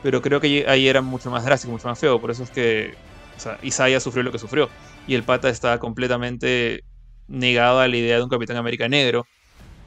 pero 0.00 0.20
creo 0.22 0.40
que 0.40 0.66
ahí 0.68 0.88
era 0.88 1.02
mucho 1.02 1.30
más 1.30 1.44
drástico, 1.44 1.72
mucho 1.72 1.88
más 1.88 1.98
feo. 2.00 2.20
Por 2.20 2.30
eso 2.30 2.44
es 2.44 2.50
que 2.50 2.94
o 3.36 3.40
sea, 3.40 3.58
Isaiah 3.62 4.00
sufrió 4.00 4.22
lo 4.22 4.32
que 4.32 4.38
sufrió. 4.38 4.72
Y 5.06 5.14
el 5.14 5.24
pata 5.24 5.48
está 5.48 5.78
completamente 5.78 6.82
negado 7.26 7.80
a 7.80 7.88
la 7.88 7.96
idea 7.96 8.16
de 8.16 8.22
un 8.24 8.28
Capitán 8.30 8.56
América 8.56 8.88
negro. 8.88 9.28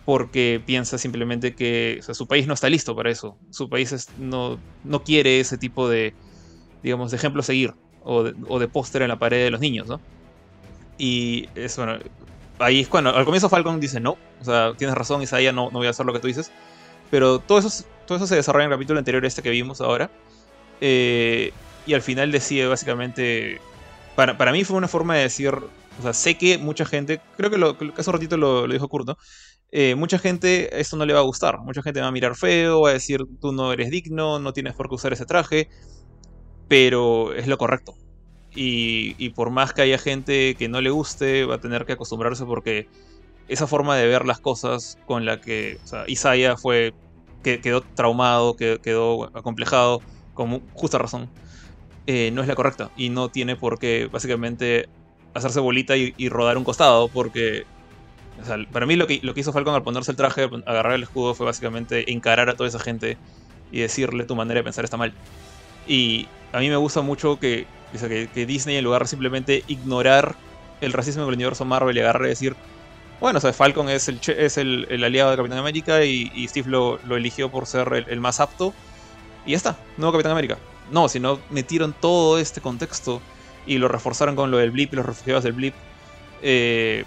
Porque 0.05 0.63
piensa 0.65 0.97
simplemente 0.97 1.55
que 1.55 1.97
o 1.99 2.03
sea, 2.03 2.15
su 2.15 2.27
país 2.27 2.47
no 2.47 2.53
está 2.55 2.69
listo 2.69 2.95
para 2.95 3.11
eso. 3.11 3.39
Su 3.51 3.69
país 3.69 3.91
es- 3.91 4.11
no, 4.15 4.63
no 4.83 5.03
quiere 5.03 5.39
ese 5.39 5.57
tipo 5.57 5.89
de, 5.89 6.15
digamos, 6.81 7.11
de 7.11 7.17
ejemplo 7.17 7.41
a 7.41 7.43
seguir. 7.45 7.73
O 7.99 8.23
de, 8.23 8.33
o 8.47 8.59
de 8.59 8.67
póster 8.69 9.03
en 9.03 9.09
la 9.09 9.19
pared 9.19 9.43
de 9.45 9.51
los 9.51 9.61
niños, 9.61 9.87
¿no? 9.89 10.03
Y 10.97 11.49
es 11.55 11.77
bueno. 11.77 11.97
Ahí 12.59 12.81
es 12.81 12.89
cuando. 12.89 13.15
Al 13.15 13.25
comienzo 13.25 13.49
Falcon 13.49 13.79
dice 13.79 13.99
no. 13.99 14.19
O 14.39 14.43
sea, 14.45 14.73
tienes 14.77 14.95
razón, 14.95 15.21
Isaiah, 15.21 15.51
no, 15.53 15.69
no 15.71 15.79
voy 15.79 15.87
a 15.87 15.91
hacer 15.91 16.05
lo 16.05 16.13
que 16.13 16.19
tú 16.19 16.27
dices. 16.27 16.53
Pero 17.09 17.41
todo 17.41 17.59
eso, 17.59 17.69
eso 18.17 18.27
se 18.27 18.35
desarrolla 18.35 18.65
en 18.65 18.71
el 18.71 18.77
capítulo 18.77 18.99
anterior, 18.99 19.25
este 19.25 19.41
que 19.41 19.49
vimos 19.49 19.81
ahora. 19.81 20.11
Eh, 20.79 21.51
y 21.85 21.93
al 21.93 22.01
final 22.01 22.31
decide 22.31 22.67
básicamente. 22.67 23.59
Para, 24.15 24.37
para 24.37 24.51
mí 24.51 24.63
fue 24.63 24.77
una 24.77 24.87
forma 24.87 25.15
de 25.15 25.23
decir. 25.23 25.53
O 25.99 26.01
sea, 26.01 26.13
sé 26.13 26.37
que 26.37 26.57
mucha 26.57 26.85
gente. 26.85 27.21
Creo 27.37 27.49
que, 27.49 27.57
lo, 27.57 27.77
hace 27.97 28.09
un 28.09 28.13
ratito 28.13 28.37
lo, 28.37 28.67
dijo 28.67 28.87
Kurt. 28.87 29.17
Eh, 29.71 29.95
mucha 29.95 30.19
gente 30.19 30.81
esto 30.81 30.97
no 30.97 31.05
le 31.05 31.13
va 31.13 31.19
a 31.19 31.23
gustar. 31.23 31.59
Mucha 31.59 31.81
gente 31.81 32.01
va 32.01 32.07
a 32.07 32.11
mirar 32.11 32.35
feo, 32.35 32.81
va 32.81 32.89
a 32.89 32.93
decir 32.93 33.21
tú 33.39 33.53
no 33.53 33.71
eres 33.71 33.89
digno, 33.89 34.39
no 34.39 34.53
tienes 34.53 34.73
por 34.73 34.89
qué 34.89 34.95
usar 34.95 35.13
ese 35.13 35.25
traje. 35.25 35.69
Pero 36.67 37.33
es 37.33 37.47
lo 37.47 37.57
correcto. 37.57 37.95
Y, 38.53 39.15
y 39.17 39.29
por 39.29 39.49
más 39.49 39.73
que 39.73 39.81
haya 39.81 39.97
gente 39.97 40.55
que 40.55 40.67
no 40.67 40.81
le 40.81 40.89
guste, 40.89 41.45
va 41.45 41.55
a 41.55 41.61
tener 41.61 41.85
que 41.85 41.93
acostumbrarse 41.93 42.45
porque 42.45 42.87
esa 43.51 43.67
forma 43.67 43.97
de 43.97 44.07
ver 44.07 44.25
las 44.25 44.39
cosas 44.39 44.97
con 45.05 45.25
la 45.25 45.41
que 45.41 45.77
o 45.83 45.87
sea, 45.87 46.05
Isaiah 46.07 46.55
fue, 46.55 46.93
que 47.43 47.61
quedó 47.61 47.81
traumado, 47.81 48.55
que 48.55 48.79
quedó 48.81 49.35
acomplejado, 49.35 50.01
con 50.33 50.61
justa 50.73 50.97
razón, 50.97 51.29
eh, 52.07 52.31
no 52.33 52.41
es 52.41 52.47
la 52.47 52.55
correcta. 52.55 52.91
Y 52.97 53.09
no 53.09 53.29
tiene 53.29 53.55
por 53.55 53.79
qué 53.79 54.09
básicamente 54.11 54.89
hacerse 55.33 55.59
bolita 55.59 55.95
y, 55.95 56.29
rodar 56.29 56.57
un 56.57 56.63
costado 56.63 57.07
porque... 57.07 57.65
para 58.71 58.85
mí 58.85 58.95
lo 58.95 59.07
que, 59.07 59.21
hizo 59.35 59.53
Falcon 59.53 59.75
al 59.75 59.83
ponerse 59.83 60.11
el 60.11 60.17
traje, 60.17 60.49
agarrar 60.65 60.93
el 60.93 61.03
escudo, 61.03 61.33
fue 61.33 61.45
básicamente 61.45 62.11
encarar 62.11 62.49
a 62.49 62.55
toda 62.55 62.67
esa 62.67 62.79
gente 62.79 63.17
y 63.71 63.79
decirle 63.79 64.25
tu 64.25 64.35
manera 64.35 64.59
de 64.59 64.63
pensar 64.63 64.83
está 64.83 64.97
mal. 64.97 65.13
Y 65.87 66.27
a 66.51 66.59
mí 66.59 66.69
me 66.69 66.75
gusta 66.75 67.01
mucho 67.01 67.39
que, 67.39 67.65
Disney, 68.35 68.77
en 68.77 68.83
lugar 68.83 69.03
de 69.03 69.07
simplemente 69.07 69.63
ignorar 69.67 70.35
el 70.81 70.93
racismo 70.93 71.25
del 71.25 71.35
universo 71.35 71.65
Marvel 71.65 71.97
y 71.97 72.01
agarre 72.01 72.25
y 72.25 72.29
decir, 72.29 72.55
bueno, 73.21 73.37
o 73.37 73.41
sea, 73.41 73.53
Falcon 73.53 73.87
es 73.87 74.09
el, 74.09 74.19
es 74.37 74.57
el, 74.57 74.87
el 74.89 75.03
aliado 75.03 75.31
de 75.31 75.37
Capitán 75.37 75.59
América 75.59 76.03
y, 76.03 76.47
Steve 76.47 76.69
lo, 76.69 76.99
lo 77.05 77.15
eligió 77.15 77.49
por 77.49 77.67
ser 77.67 77.93
el, 77.93 78.05
el 78.09 78.19
más 78.19 78.39
apto. 78.39 78.73
Y 79.45 79.51
ya 79.51 79.57
está, 79.57 79.77
nuevo 79.97 80.11
Capitán 80.11 80.33
América. 80.33 80.57
No, 80.91 81.07
sino 81.07 81.39
metieron 81.49 81.93
todo 81.93 82.37
este 82.39 82.59
contexto 82.61 83.21
y 83.65 83.77
lo 83.77 83.87
reforzaron 83.87 84.35
con 84.35 84.51
lo 84.51 84.57
del 84.57 84.71
blip 84.71 84.93
y 84.93 84.95
los 84.97 85.05
refugiados 85.05 85.43
del 85.43 85.53
blip. 85.53 85.73
Eh, 86.41 87.05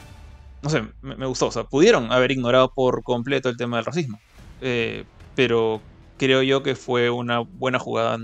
no 0.63 0.71
sé, 0.71 0.83
me, 1.03 1.17
me 1.17 1.27
gustó. 1.27 1.49
O 1.49 1.53
sea, 1.53 1.65
pudieron 1.65 2.11
haber 2.13 2.31
ignorado 2.31 2.73
por 2.73 3.03
completo 3.03 3.49
el 3.49 3.57
tema 3.57 3.77
del 3.77 3.85
racismo. 3.85 4.19
Eh, 4.61 5.05
pero 5.35 5.83
creo 6.17 6.43
yo 6.43 6.63
que 6.63 6.75
fue 6.77 7.11
una 7.11 7.41
buena 7.41 7.79
jugada, 7.79 8.19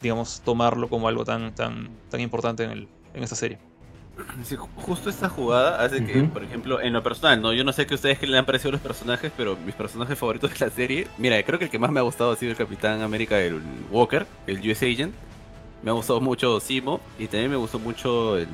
digamos, 0.00 0.40
tomarlo 0.44 0.88
como 0.88 1.08
algo 1.08 1.24
tan, 1.24 1.54
tan, 1.54 1.90
tan 2.08 2.20
importante 2.20 2.64
en, 2.64 2.70
el, 2.70 2.88
en 3.14 3.22
esta 3.24 3.36
serie. 3.36 3.58
Sí, 4.44 4.56
justo 4.76 5.10
esta 5.10 5.28
jugada 5.28 5.82
hace 5.84 6.04
que, 6.04 6.22
por 6.24 6.42
ejemplo, 6.42 6.80
en 6.80 6.92
lo 6.92 7.02
personal, 7.02 7.40
no, 7.40 7.52
yo 7.52 7.64
no 7.64 7.72
sé 7.72 7.86
que 7.86 7.94
ustedes 7.94 8.18
que 8.18 8.26
le 8.26 8.38
han 8.38 8.44
parecido 8.44 8.72
los 8.72 8.80
personajes, 8.80 9.32
pero 9.36 9.56
mis 9.56 9.74
personajes 9.74 10.18
favoritos 10.18 10.52
de 10.52 10.66
la 10.66 10.70
serie, 10.70 11.06
mira, 11.18 11.42
creo 11.42 11.58
que 11.58 11.66
el 11.66 11.70
que 11.70 11.78
más 11.78 11.90
me 11.90 12.00
ha 12.00 12.02
gustado 12.02 12.32
ha 12.32 12.36
sido 12.36 12.52
el 12.52 12.58
Capitán 12.58 13.02
América, 13.02 13.40
el 13.40 13.60
Walker, 13.90 14.26
el 14.46 14.58
US 14.70 14.82
Agent. 14.82 15.14
Me 15.82 15.90
ha 15.90 15.94
gustado 15.94 16.20
mucho 16.20 16.60
Simo 16.60 17.00
y 17.18 17.26
también 17.26 17.50
me 17.50 17.56
gustó 17.56 17.78
mucho 17.78 18.38
el, 18.38 18.46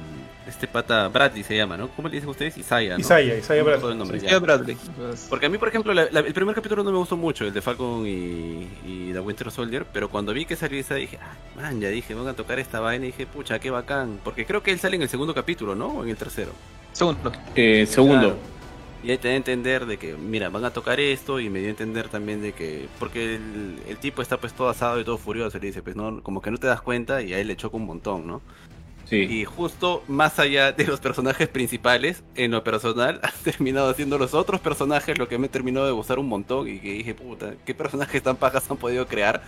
este 0.48 0.66
pata 0.66 1.06
Bradley 1.08 1.44
se 1.44 1.56
llama, 1.56 1.76
¿no? 1.76 1.88
¿Cómo 1.90 2.08
le 2.08 2.14
dicen 2.16 2.28
ustedes? 2.28 2.56
Isaiah, 2.56 2.94
¿no? 2.94 3.00
Isaiah, 3.00 3.36
Isaiah 3.36 3.60
No 3.62 3.66
Bradley. 3.66 3.92
el 3.92 3.98
nombre, 3.98 4.38
Bradley. 4.40 4.76
pues, 4.96 5.26
Porque 5.28 5.46
a 5.46 5.48
mí, 5.48 5.58
por 5.58 5.68
ejemplo, 5.68 5.92
la- 5.94 6.08
la- 6.10 6.20
el 6.20 6.32
primer 6.34 6.54
capítulo 6.54 6.82
no 6.82 6.90
me 6.90 6.98
gustó 6.98 7.16
mucho, 7.16 7.44
el 7.44 7.52
de 7.52 7.60
Falcon 7.62 8.06
y, 8.06 8.68
y 8.86 9.10
The 9.12 9.20
Winter 9.20 9.50
Soldier, 9.50 9.86
pero 9.92 10.08
cuando 10.08 10.32
vi 10.32 10.44
que 10.46 10.56
salió 10.56 10.80
esa 10.80 10.94
dije, 10.96 11.18
ah, 11.22 11.34
man, 11.56 11.80
ya 11.80 11.88
dije, 11.90 12.14
van 12.14 12.26
a 12.28 12.34
tocar 12.34 12.58
esta 12.58 12.80
vaina 12.80 13.04
y 13.04 13.08
dije, 13.08 13.26
pucha, 13.26 13.58
qué 13.58 13.70
bacán. 13.70 14.18
Porque 14.24 14.46
creo 14.46 14.62
que 14.62 14.70
él 14.72 14.78
sale 14.80 14.96
en 14.96 15.02
el 15.02 15.08
segundo 15.08 15.34
capítulo, 15.34 15.74
¿no? 15.74 15.88
O 15.88 16.02
en 16.02 16.08
el 16.10 16.16
tercero. 16.16 16.52
Segundo. 16.92 17.30
Eh, 17.54 17.86
segundo. 17.86 18.20
Claro. 18.34 18.58
Y 19.04 19.12
ahí 19.12 19.18
te 19.18 19.28
da 19.28 19.34
a 19.34 19.36
entender 19.36 19.86
de 19.86 19.96
que, 19.96 20.14
mira, 20.16 20.48
van 20.48 20.64
a 20.64 20.70
tocar 20.72 20.98
esto 20.98 21.38
y 21.38 21.48
me 21.48 21.60
dio 21.60 21.68
a 21.68 21.70
entender 21.70 22.08
también 22.08 22.42
de 22.42 22.52
que, 22.52 22.88
porque 22.98 23.36
el, 23.36 23.78
el 23.86 23.96
tipo 23.98 24.22
está 24.22 24.38
pues 24.38 24.52
todo 24.54 24.68
asado 24.68 24.98
y 24.98 25.04
todo 25.04 25.18
furioso 25.18 25.56
y 25.56 25.60
le 25.60 25.66
dice, 25.68 25.82
pues 25.82 25.94
no, 25.94 26.20
como 26.20 26.42
que 26.42 26.50
no 26.50 26.58
te 26.58 26.66
das 26.66 26.80
cuenta 26.82 27.22
y 27.22 27.32
a 27.32 27.38
él 27.38 27.46
le 27.46 27.56
choca 27.56 27.76
un 27.76 27.86
montón, 27.86 28.26
¿no? 28.26 28.40
Sí. 29.08 29.16
Y 29.16 29.44
justo 29.44 30.02
más 30.06 30.38
allá 30.38 30.72
de 30.72 30.84
los 30.84 31.00
personajes 31.00 31.48
principales, 31.48 32.22
en 32.34 32.50
lo 32.50 32.62
personal, 32.62 33.20
han 33.22 33.32
terminado 33.42 33.92
siendo 33.94 34.18
los 34.18 34.34
otros 34.34 34.60
personajes 34.60 35.18
lo 35.18 35.28
que 35.28 35.38
me 35.38 35.48
terminó 35.48 35.84
de 35.84 35.92
gustar 35.92 36.18
un 36.18 36.28
montón 36.28 36.68
y 36.68 36.78
que 36.78 36.92
dije, 36.92 37.14
puta, 37.14 37.54
¿qué 37.64 37.74
personajes 37.74 38.22
tan 38.22 38.36
pajas 38.36 38.70
han 38.70 38.76
podido 38.76 39.06
crear? 39.06 39.42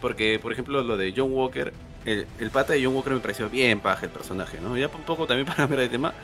Porque, 0.00 0.38
por 0.40 0.52
ejemplo, 0.52 0.82
lo 0.82 0.96
de 0.96 1.12
John 1.16 1.32
Walker, 1.32 1.72
el, 2.04 2.26
el 2.38 2.50
pata 2.50 2.74
de 2.74 2.84
John 2.84 2.94
Walker 2.94 3.12
me 3.12 3.20
pareció 3.20 3.50
bien 3.50 3.80
paja 3.80 4.06
el 4.06 4.12
personaje, 4.12 4.60
¿no? 4.60 4.76
Ya 4.76 4.86
un 4.86 5.02
poco 5.02 5.26
también 5.26 5.46
para 5.54 5.66
ver 5.66 5.80
el 5.80 5.90
tema, 5.90 6.14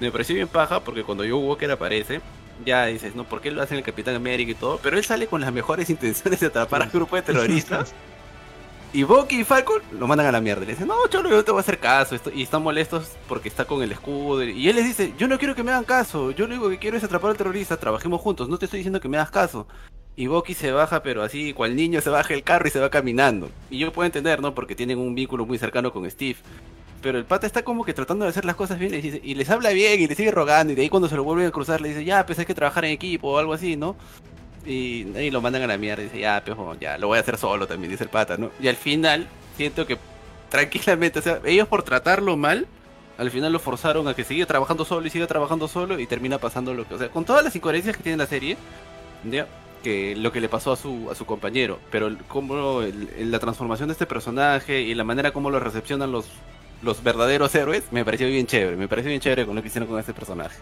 me 0.00 0.12
pareció 0.12 0.36
bien 0.36 0.48
paja 0.48 0.80
porque 0.80 1.02
cuando 1.02 1.24
John 1.24 1.44
Walker 1.44 1.70
aparece, 1.72 2.20
ya 2.64 2.86
dices, 2.86 3.14
¿no? 3.16 3.24
¿Por 3.24 3.40
qué 3.40 3.50
lo 3.50 3.62
hacen 3.62 3.78
el 3.78 3.84
Capitán 3.84 4.14
América 4.14 4.52
y 4.52 4.54
todo? 4.54 4.78
Pero 4.82 4.96
él 4.96 5.04
sale 5.04 5.26
con 5.26 5.40
las 5.40 5.52
mejores 5.52 5.90
intenciones 5.90 6.40
de 6.40 6.46
atrapar 6.46 6.82
al 6.82 6.90
grupo 6.90 7.16
de 7.16 7.22
terroristas. 7.22 7.94
Y 8.92 9.02
Bucky 9.02 9.40
y 9.40 9.44
Falcon 9.44 9.82
lo 9.92 10.06
mandan 10.06 10.26
a 10.28 10.32
la 10.32 10.40
mierda. 10.40 10.62
Le 10.64 10.72
dicen, 10.72 10.88
no, 10.88 10.94
cholo, 11.10 11.28
yo 11.28 11.44
te 11.44 11.50
voy 11.50 11.58
a 11.58 11.60
hacer 11.60 11.78
caso. 11.78 12.16
Y 12.34 12.42
están 12.42 12.62
molestos 12.62 13.12
porque 13.28 13.48
está 13.48 13.66
con 13.66 13.82
el 13.82 13.92
escudo. 13.92 14.42
Y 14.44 14.68
él 14.68 14.76
les 14.76 14.86
dice, 14.86 15.12
yo 15.18 15.28
no 15.28 15.38
quiero 15.38 15.54
que 15.54 15.62
me 15.62 15.70
hagan 15.72 15.84
caso. 15.84 16.30
Yo 16.30 16.46
lo 16.46 16.54
único 16.54 16.70
que 16.70 16.78
quiero 16.78 16.96
es 16.96 17.04
atrapar 17.04 17.30
al 17.32 17.36
terrorista. 17.36 17.76
Trabajemos 17.76 18.20
juntos. 18.20 18.48
No 18.48 18.58
te 18.58 18.64
estoy 18.64 18.78
diciendo 18.78 19.00
que 19.00 19.08
me 19.08 19.18
hagas 19.18 19.30
caso. 19.30 19.66
Y 20.16 20.26
Bucky 20.26 20.54
se 20.54 20.72
baja, 20.72 21.02
pero 21.02 21.22
así, 21.22 21.52
cual 21.52 21.76
niño 21.76 22.00
se 22.00 22.10
baja 22.10 22.32
el 22.34 22.42
carro 22.42 22.66
y 22.66 22.70
se 22.70 22.80
va 22.80 22.90
caminando. 22.90 23.50
Y 23.70 23.78
yo 23.78 23.92
puedo 23.92 24.06
entender, 24.06 24.40
¿no? 24.40 24.54
Porque 24.54 24.74
tienen 24.74 24.98
un 24.98 25.14
vínculo 25.14 25.44
muy 25.44 25.58
cercano 25.58 25.92
con 25.92 26.10
Steve. 26.10 26.38
Pero 27.00 27.18
el 27.18 27.24
pata 27.24 27.46
está 27.46 27.62
como 27.62 27.84
que 27.84 27.94
tratando 27.94 28.24
de 28.24 28.30
hacer 28.30 28.44
las 28.44 28.56
cosas 28.56 28.78
bien 28.80 28.92
y, 28.94 29.00
dice- 29.00 29.20
y 29.22 29.36
les 29.36 29.48
habla 29.50 29.70
bien 29.70 30.00
y 30.00 30.08
le 30.08 30.16
sigue 30.16 30.32
rogando. 30.32 30.72
Y 30.72 30.76
de 30.76 30.82
ahí 30.82 30.88
cuando 30.88 31.08
se 31.08 31.14
lo 31.14 31.22
vuelven 31.22 31.46
a 31.46 31.50
cruzar 31.52 31.80
le 31.80 31.90
dice, 31.90 32.04
ya, 32.04 32.26
pues 32.26 32.38
hay 32.40 32.46
que 32.46 32.54
trabajar 32.54 32.84
en 32.86 32.90
equipo 32.92 33.28
o 33.28 33.38
algo 33.38 33.52
así, 33.52 33.76
¿no? 33.76 33.94
Y 34.70 35.30
lo 35.30 35.40
mandan 35.40 35.62
a 35.62 35.66
la 35.66 35.78
mierda 35.78 36.02
y 36.02 36.06
dice, 36.06 36.20
ya, 36.20 36.42
pejo, 36.44 36.76
ya, 36.78 36.98
lo 36.98 37.06
voy 37.08 37.16
a 37.16 37.22
hacer 37.22 37.38
solo 37.38 37.66
también, 37.66 37.90
dice 37.90 38.04
el 38.04 38.10
pata, 38.10 38.36
¿no? 38.36 38.50
Y 38.60 38.68
al 38.68 38.76
final, 38.76 39.26
siento 39.56 39.86
que 39.86 39.96
tranquilamente, 40.50 41.18
o 41.18 41.22
sea, 41.22 41.40
ellos 41.44 41.66
por 41.68 41.82
tratarlo 41.82 42.36
mal, 42.36 42.66
al 43.16 43.30
final 43.30 43.52
lo 43.52 43.58
forzaron 43.58 44.06
a 44.08 44.14
que 44.14 44.24
siga 44.24 44.44
trabajando 44.46 44.84
solo 44.84 45.06
y 45.06 45.10
siga 45.10 45.26
trabajando 45.26 45.68
solo 45.68 45.98
y 45.98 46.06
termina 46.06 46.38
pasando 46.38 46.74
lo 46.74 46.86
que, 46.86 46.94
o 46.94 46.98
sea, 46.98 47.08
con 47.08 47.24
todas 47.24 47.42
las 47.44 47.56
incoherencias 47.56 47.96
que 47.96 48.02
tiene 48.02 48.18
la 48.18 48.26
serie, 48.26 48.56
¿ya? 49.24 49.46
que 49.82 50.14
lo 50.16 50.32
que 50.32 50.40
le 50.40 50.48
pasó 50.48 50.72
a 50.72 50.76
su 50.76 51.08
a 51.10 51.14
su 51.14 51.24
compañero, 51.24 51.78
pero 51.90 52.08
el- 52.08 52.18
el- 53.16 53.30
la 53.30 53.38
transformación 53.38 53.88
de 53.88 53.92
este 53.92 54.06
personaje 54.06 54.80
y 54.80 54.92
la 54.94 55.04
manera 55.04 55.30
como 55.30 55.50
lo 55.50 55.60
recepcionan 55.60 56.10
los 56.12 56.26
los 56.82 57.02
verdaderos 57.02 57.54
héroes, 57.54 57.84
me 57.90 58.04
pareció 58.04 58.26
bien 58.28 58.46
chévere, 58.46 58.76
me 58.76 58.86
pareció 58.88 59.08
bien 59.08 59.20
chévere 59.20 59.46
con 59.46 59.56
lo 59.56 59.62
que 59.62 59.68
hicieron 59.68 59.88
con 59.88 59.98
este 59.98 60.12
personaje. 60.14 60.56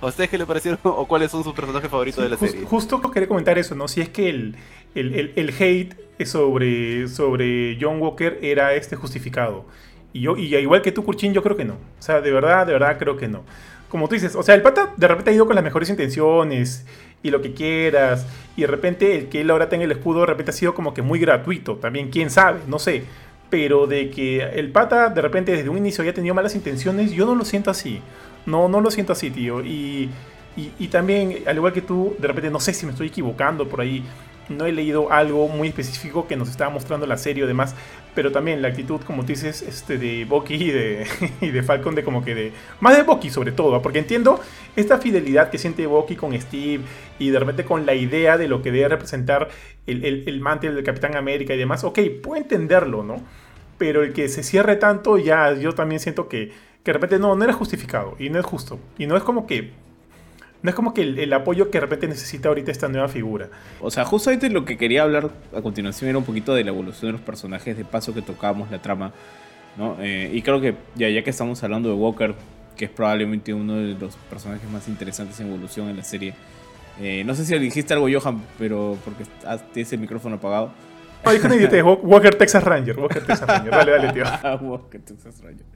¿A 0.00 0.06
ustedes 0.06 0.30
qué 0.30 0.38
le 0.38 0.46
parecieron 0.46 0.78
o 0.84 1.06
cuáles 1.06 1.30
son 1.30 1.44
sus 1.44 1.52
personajes 1.54 1.90
favoritos 1.90 2.16
Sí, 2.16 2.22
de 2.22 2.28
la 2.30 2.36
serie? 2.36 2.64
Justo 2.64 3.00
quería 3.10 3.28
comentar 3.28 3.58
eso, 3.58 3.74
¿no? 3.74 3.86
Si 3.88 4.00
es 4.00 4.08
que 4.08 4.28
el, 4.30 4.56
el, 4.94 5.14
el- 5.14 5.32
el 5.36 5.54
hate 5.58 5.94
sobre, 6.26 7.08
sobre 7.08 7.78
John 7.80 8.00
Walker 8.00 8.38
era 8.42 8.74
este 8.74 8.96
justificado. 8.96 9.64
Y 10.12 10.22
yo, 10.22 10.36
y 10.36 10.54
igual 10.56 10.82
que 10.82 10.92
tú, 10.92 11.04
Kurchin, 11.04 11.32
yo 11.32 11.42
creo 11.42 11.56
que 11.56 11.64
no. 11.64 11.74
O 11.74 12.02
sea, 12.02 12.20
de 12.20 12.30
verdad, 12.32 12.66
de 12.66 12.72
verdad 12.72 12.98
creo 12.98 13.16
que 13.16 13.28
no. 13.28 13.44
Como 13.88 14.08
tú 14.08 14.14
dices, 14.14 14.34
o 14.36 14.42
sea, 14.42 14.54
el 14.54 14.62
pata 14.62 14.92
de 14.96 15.08
repente 15.08 15.30
ha 15.30 15.34
ido 15.34 15.46
con 15.46 15.54
las 15.54 15.64
mejores 15.64 15.88
intenciones 15.90 16.84
y 17.22 17.30
lo 17.30 17.42
que 17.42 17.52
quieras. 17.54 18.26
Y 18.56 18.62
de 18.62 18.66
repente 18.66 19.16
el 19.16 19.28
que 19.28 19.40
él 19.42 19.50
ahora 19.50 19.68
tenga 19.68 19.84
el 19.84 19.92
escudo 19.92 20.20
de 20.20 20.26
repente 20.26 20.50
ha 20.50 20.54
sido 20.54 20.74
como 20.74 20.94
que 20.94 21.02
muy 21.02 21.18
gratuito. 21.18 21.76
También, 21.76 22.10
quién 22.10 22.30
sabe, 22.30 22.60
no 22.66 22.78
sé. 22.78 23.04
Pero 23.50 23.86
de 23.88 24.10
que 24.10 24.42
el 24.42 24.70
pata 24.70 25.08
de 25.08 25.20
repente 25.20 25.52
desde 25.52 25.68
un 25.68 25.78
inicio 25.78 26.02
haya 26.02 26.14
tenido 26.14 26.34
malas 26.34 26.54
intenciones, 26.54 27.10
yo 27.12 27.26
no 27.26 27.34
lo 27.34 27.44
siento 27.44 27.70
así. 27.70 28.00
No, 28.46 28.68
no 28.68 28.80
lo 28.80 28.90
siento 28.90 29.12
así, 29.12 29.30
tío. 29.30 29.64
Y, 29.64 30.10
y, 30.56 30.88
también, 30.88 31.38
al 31.46 31.56
igual 31.56 31.72
que 31.72 31.82
tú, 31.82 32.14
de 32.18 32.28
repente 32.28 32.50
no 32.50 32.60
sé 32.60 32.74
si 32.74 32.84
me 32.84 32.92
estoy 32.92 33.06
equivocando 33.06 33.68
por 33.68 33.80
ahí 33.80 34.04
no 34.50 34.66
he 34.66 34.72
leído 34.72 35.10
algo 35.12 35.48
muy 35.48 35.68
específico 35.68 36.26
que 36.26 36.36
nos 36.36 36.50
estaba 36.50 36.70
mostrando 36.70 37.06
la 37.06 37.16
serie 37.16 37.44
o 37.44 37.46
demás, 37.46 37.74
pero 38.14 38.32
también 38.32 38.60
la 38.60 38.68
actitud, 38.68 39.00
como 39.06 39.22
tú 39.22 39.28
dices, 39.28 39.62
este, 39.62 39.96
de 39.96 40.24
Bucky 40.24 40.54
y 40.54 40.70
de, 40.70 41.06
y 41.40 41.50
de 41.50 41.62
Falcon, 41.62 41.94
de 41.94 42.02
como 42.02 42.24
que 42.24 42.34
de... 42.34 42.52
Más 42.80 42.96
de 42.96 43.04
Bucky 43.04 43.30
sobre 43.30 43.52
todo, 43.52 43.80
porque 43.80 44.00
entiendo 44.00 44.40
esta 44.76 44.98
fidelidad 44.98 45.50
que 45.50 45.58
siente 45.58 45.86
Bucky 45.86 46.16
con 46.16 46.38
Steve 46.38 46.82
y 47.18 47.30
de 47.30 47.38
repente 47.38 47.64
con 47.64 47.86
la 47.86 47.94
idea 47.94 48.36
de 48.36 48.48
lo 48.48 48.62
que 48.62 48.72
debe 48.72 48.88
representar 48.88 49.48
el, 49.86 50.04
el, 50.04 50.24
el 50.26 50.40
mantel 50.40 50.74
del 50.74 50.84
Capitán 50.84 51.16
América 51.16 51.54
y 51.54 51.58
demás. 51.58 51.84
Ok, 51.84 52.00
puedo 52.22 52.42
entenderlo, 52.42 53.02
¿no? 53.02 53.22
Pero 53.78 54.02
el 54.02 54.12
que 54.12 54.28
se 54.28 54.42
cierre 54.42 54.76
tanto, 54.76 55.16
ya 55.16 55.54
yo 55.54 55.72
también 55.74 56.00
siento 56.00 56.28
que, 56.28 56.52
que 56.82 56.90
de 56.90 56.92
repente 56.94 57.18
no, 57.18 57.34
no 57.36 57.44
era 57.44 57.52
justificado 57.52 58.16
y 58.18 58.30
no 58.30 58.38
es 58.38 58.44
justo. 58.46 58.78
Y 58.98 59.06
no 59.06 59.16
es 59.16 59.22
como 59.22 59.46
que 59.46 59.72
no 60.62 60.68
es 60.68 60.76
como 60.76 60.92
que 60.92 61.02
el, 61.02 61.32
apoyo 61.32 61.70
que 61.70 61.78
de 61.78 61.80
repente 61.80 62.06
necesita 62.06 62.48
ahorita 62.48 62.70
esta 62.70 62.88
nueva 62.88 63.08
figura. 63.08 63.48
O 63.80 63.90
sea, 63.90 64.04
justamente 64.04 64.50
lo 64.50 64.64
que 64.64 64.76
quería 64.76 65.02
hablar 65.02 65.30
a 65.54 65.62
continuación 65.62 66.10
era 66.10 66.18
un 66.18 66.24
poquito 66.24 66.54
de 66.54 66.64
la 66.64 66.70
evolución 66.70 67.08
de 67.08 67.12
los 67.12 67.22
personajes, 67.22 67.76
de 67.76 67.84
paso 67.84 68.12
que 68.12 68.20
tocábamos 68.20 68.70
la 68.70 68.82
trama, 68.82 69.12
¿no? 69.78 69.96
Eh, 70.00 70.30
y 70.34 70.42
creo 70.42 70.60
que 70.60 70.74
ya, 70.96 71.08
ya 71.08 71.22
que 71.24 71.30
estamos 71.30 71.62
hablando 71.62 71.88
de 71.88 71.94
Walker, 71.94 72.34
que 72.76 72.86
es 72.86 72.90
probablemente 72.90 73.54
uno 73.54 73.76
de 73.76 73.94
los 73.94 74.16
personajes 74.28 74.68
más 74.70 74.86
interesantes 74.88 75.40
en 75.40 75.48
evolución 75.48 75.88
en 75.88 75.96
la 75.96 76.04
serie. 76.04 76.34
Eh, 77.00 77.22
no 77.24 77.34
sé 77.34 77.46
si 77.46 77.58
dijiste 77.58 77.94
algo, 77.94 78.08
Johan, 78.12 78.42
pero 78.58 78.98
porque 79.02 79.24
tienes 79.72 79.90
el 79.94 80.00
micrófono 80.00 80.36
apagado. 80.36 80.72
No, 81.24 81.32
dijo 81.32 81.94
Walker 82.02 82.34
Texas 82.34 82.64
Ranger. 82.64 82.98
Walker 82.98 83.24
Texas 83.24 83.46
Ranger. 83.46 83.70
Dale, 83.70 83.90
dale, 83.92 84.12
tío. 84.12 84.24
Walker 84.62 85.00
Texas 85.00 85.40
Ranger. 85.40 85.66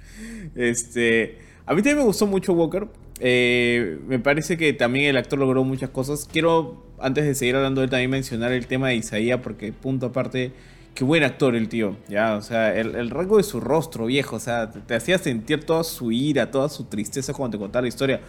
Este. 0.55 1.39
A 1.67 1.75
mí 1.75 1.79
también 1.81 1.99
me 1.99 2.05
gustó 2.05 2.27
mucho 2.27 2.53
Walker. 2.53 2.89
Eh, 3.21 3.99
me 4.07 4.19
parece 4.19 4.57
que 4.57 4.73
también 4.73 5.07
el 5.07 5.17
actor 5.17 5.39
logró 5.39 5.65
muchas 5.65 5.91
cosas. 5.91 6.29
Quiero, 6.31 6.85
antes 6.99 7.25
de 7.25 7.35
seguir 7.35 7.57
hablando 7.57 7.81
de 7.81 7.87
él, 7.87 7.91
también 7.91 8.11
mencionar 8.11 8.53
el 8.53 8.67
tema 8.67 8.89
de 8.89 8.97
Isaías, 8.97 9.41
porque 9.43 9.73
punto 9.73 10.07
aparte, 10.07 10.53
qué 10.95 11.05
buen 11.05 11.23
actor 11.23 11.55
el 11.55 11.69
tío, 11.69 11.97
ya, 12.09 12.37
o 12.37 12.43
sea, 12.43 12.75
el, 12.75 13.11
rango 13.11 13.37
de 13.37 13.43
su 13.43 13.61
rostro, 13.61 14.07
viejo, 14.07 14.37
o 14.37 14.41
sea, 14.41 14.71
te, 14.71 14.95
hacía 14.95 15.19
sentir 15.19 15.65
toda 15.65 15.85
su 15.85 16.13
ira, 16.13 16.51
toda 16.51 16.69
su 16.69 16.85
tristeza 16.85 17.33
cuando 17.33 17.57
te 17.57 17.63
contaba 17.63 17.83
la 17.83 17.89
historia. 17.89 18.21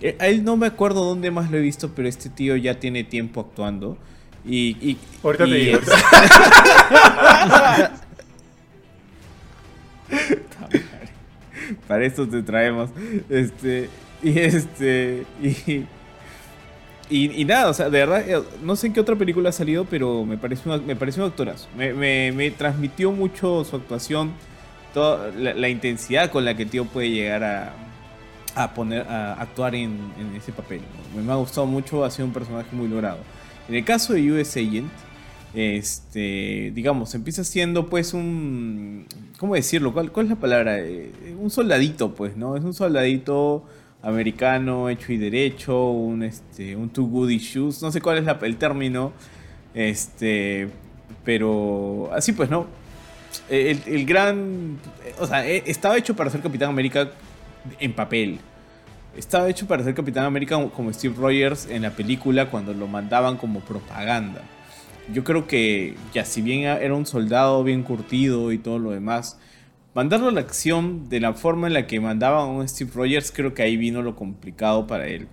Eh, 0.00 0.16
a 0.18 0.26
él 0.28 0.44
no 0.44 0.56
me 0.56 0.66
acuerdo 0.66 1.04
dónde 1.04 1.30
más 1.30 1.50
lo 1.50 1.56
he 1.56 1.60
visto, 1.60 1.92
pero 1.94 2.08
este 2.08 2.28
tío 2.28 2.56
ya 2.56 2.78
tiene 2.78 3.04
tiempo 3.04 3.40
actuando. 3.40 3.96
Y, 4.46 4.76
y 4.80 4.96
ahorita 5.22 5.44
te 5.44 5.54
digo. 5.54 5.80
Para 11.88 12.04
esto 12.04 12.28
te 12.28 12.42
traemos. 12.42 12.90
Este. 13.28 13.90
Y 14.22 14.38
este. 14.38 15.26
Y, 17.08 17.40
y, 17.40 17.44
nada, 17.44 17.70
o 17.70 17.74
sea, 17.74 17.88
de 17.88 18.00
verdad, 18.00 18.28
eh, 18.28 18.42
no 18.62 18.74
sé 18.74 18.88
en 18.88 18.92
qué 18.92 18.98
otra 18.98 19.14
película 19.14 19.50
ha 19.50 19.52
salido, 19.52 19.84
pero 19.84 20.24
me 20.24 20.36
pareció, 20.36 20.82
me 20.82 20.96
pareció 20.96 21.22
un 21.24 21.30
actorazo. 21.30 21.68
Me, 21.76 21.92
me, 22.32 22.50
transmitió 22.50 23.12
mucho 23.12 23.64
su 23.64 23.76
actuación, 23.76 24.32
toda 24.92 25.30
la, 25.30 25.68
intensidad 25.68 26.32
con 26.32 26.44
la 26.44 26.56
que 26.56 26.64
el 26.64 26.70
tío 26.70 26.84
puede 26.84 27.10
llegar 27.10 27.44
a, 27.44 27.72
a 28.56 28.74
poner, 28.74 29.06
a 29.08 29.34
actuar 29.34 29.76
en, 29.76 30.12
en 30.18 30.34
ese 30.34 30.50
papel. 30.50 30.80
Me 31.14 31.30
ha 31.32 31.36
gustado 31.36 31.66
mucho, 31.68 32.04
ha 32.04 32.10
sido 32.10 32.26
un 32.26 32.32
personaje 32.32 32.74
muy 32.74 32.88
logrado. 32.88 33.18
En 33.68 33.74
el 33.74 33.84
caso 33.84 34.12
de 34.12 34.32
US 34.32 34.56
Agent, 34.56 34.90
este, 35.54 36.70
digamos, 36.74 37.14
empieza 37.14 37.42
siendo 37.42 37.86
pues 37.86 38.12
un, 38.14 39.06
¿cómo 39.38 39.54
decirlo? 39.54 39.92
¿Cuál, 39.92 40.10
es 40.14 40.28
la 40.28 40.36
palabra? 40.36 40.78
Eh, 40.78 41.10
un 41.38 41.50
soldadito, 41.50 42.14
pues, 42.14 42.36
¿no? 42.36 42.56
Es 42.56 42.64
un 42.64 42.74
soldadito 42.74 43.64
americano 44.02 44.88
hecho 44.88 45.12
y 45.12 45.16
derecho, 45.16 45.90
un, 45.90 46.22
este, 46.22 46.76
un 46.76 46.90
too 46.90 47.06
goody 47.06 47.38
shoes, 47.38 47.82
no 47.82 47.90
sé 47.90 48.00
cuál 48.00 48.18
es 48.18 48.42
el 48.42 48.56
término, 48.56 49.12
este, 49.74 50.68
pero 51.24 52.10
así 52.12 52.32
pues, 52.32 52.50
¿no? 52.50 52.66
El, 53.48 54.06
gran, 54.06 54.78
o 55.18 55.26
sea, 55.26 55.46
e, 55.46 55.62
estaba 55.66 55.96
hecho 55.96 56.14
para 56.14 56.30
ser 56.30 56.40
Capitán 56.40 56.70
América 56.70 57.10
en 57.80 57.92
papel. 57.92 58.38
Estaba 59.16 59.48
hecho 59.48 59.66
para 59.66 59.82
ser 59.82 59.94
Capitán 59.94 60.24
América 60.24 60.56
como 60.70 60.92
Steve 60.92 61.14
Rogers 61.16 61.66
en 61.70 61.82
la 61.82 61.90
película 61.90 62.50
cuando 62.50 62.74
lo 62.74 62.86
mandaban 62.86 63.36
como 63.36 63.60
propaganda 63.60 64.42
yo 65.12 65.24
creo 65.24 65.46
que 65.46 65.94
ya 66.12 66.24
si 66.24 66.42
bien 66.42 66.62
era 66.62 66.94
un 66.94 67.06
soldado 67.06 67.62
bien 67.62 67.82
curtido 67.82 68.52
y 68.52 68.58
todo 68.58 68.78
lo 68.78 68.90
demás, 68.90 69.38
mandarlo 69.94 70.28
a 70.28 70.32
la 70.32 70.40
acción 70.40 71.08
de 71.08 71.20
la 71.20 71.34
forma 71.34 71.66
en 71.66 71.74
la 71.74 71.86
que 71.86 72.00
mandaba 72.00 72.42
a 72.42 72.46
un 72.46 72.66
Steve 72.68 72.90
Rogers, 72.94 73.32
creo 73.32 73.54
que 73.54 73.62
ahí 73.62 73.76
vino 73.76 74.02
lo 74.02 74.16
complicado 74.16 74.86
para 74.86 75.06
él. 75.06 75.28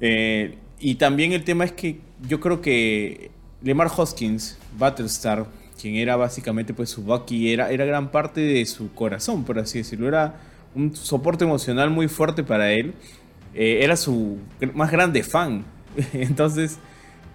Eh, 0.00 0.56
y 0.78 0.94
también 0.94 1.32
el 1.32 1.44
tema 1.44 1.64
es 1.64 1.72
que 1.72 2.00
yo 2.26 2.40
creo 2.40 2.60
que 2.60 3.30
Lemar 3.62 3.90
Hoskins, 3.94 4.58
Battlestar, 4.78 5.46
quien 5.80 5.96
era 5.96 6.16
básicamente 6.16 6.72
pues 6.72 6.90
su 6.90 7.02
Bucky, 7.02 7.52
era, 7.52 7.70
era 7.70 7.84
gran 7.84 8.10
parte 8.10 8.40
de 8.40 8.64
su 8.66 8.92
corazón, 8.94 9.44
por 9.44 9.58
así 9.58 9.78
decirlo. 9.78 10.08
Era 10.08 10.36
un 10.74 10.94
soporte 10.94 11.44
emocional 11.44 11.90
muy 11.90 12.08
fuerte 12.08 12.42
para 12.42 12.72
él. 12.72 12.94
Eh, 13.54 13.80
era 13.82 13.96
su 13.96 14.38
más 14.74 14.90
grande 14.90 15.22
fan. 15.22 15.64
Entonces 16.12 16.78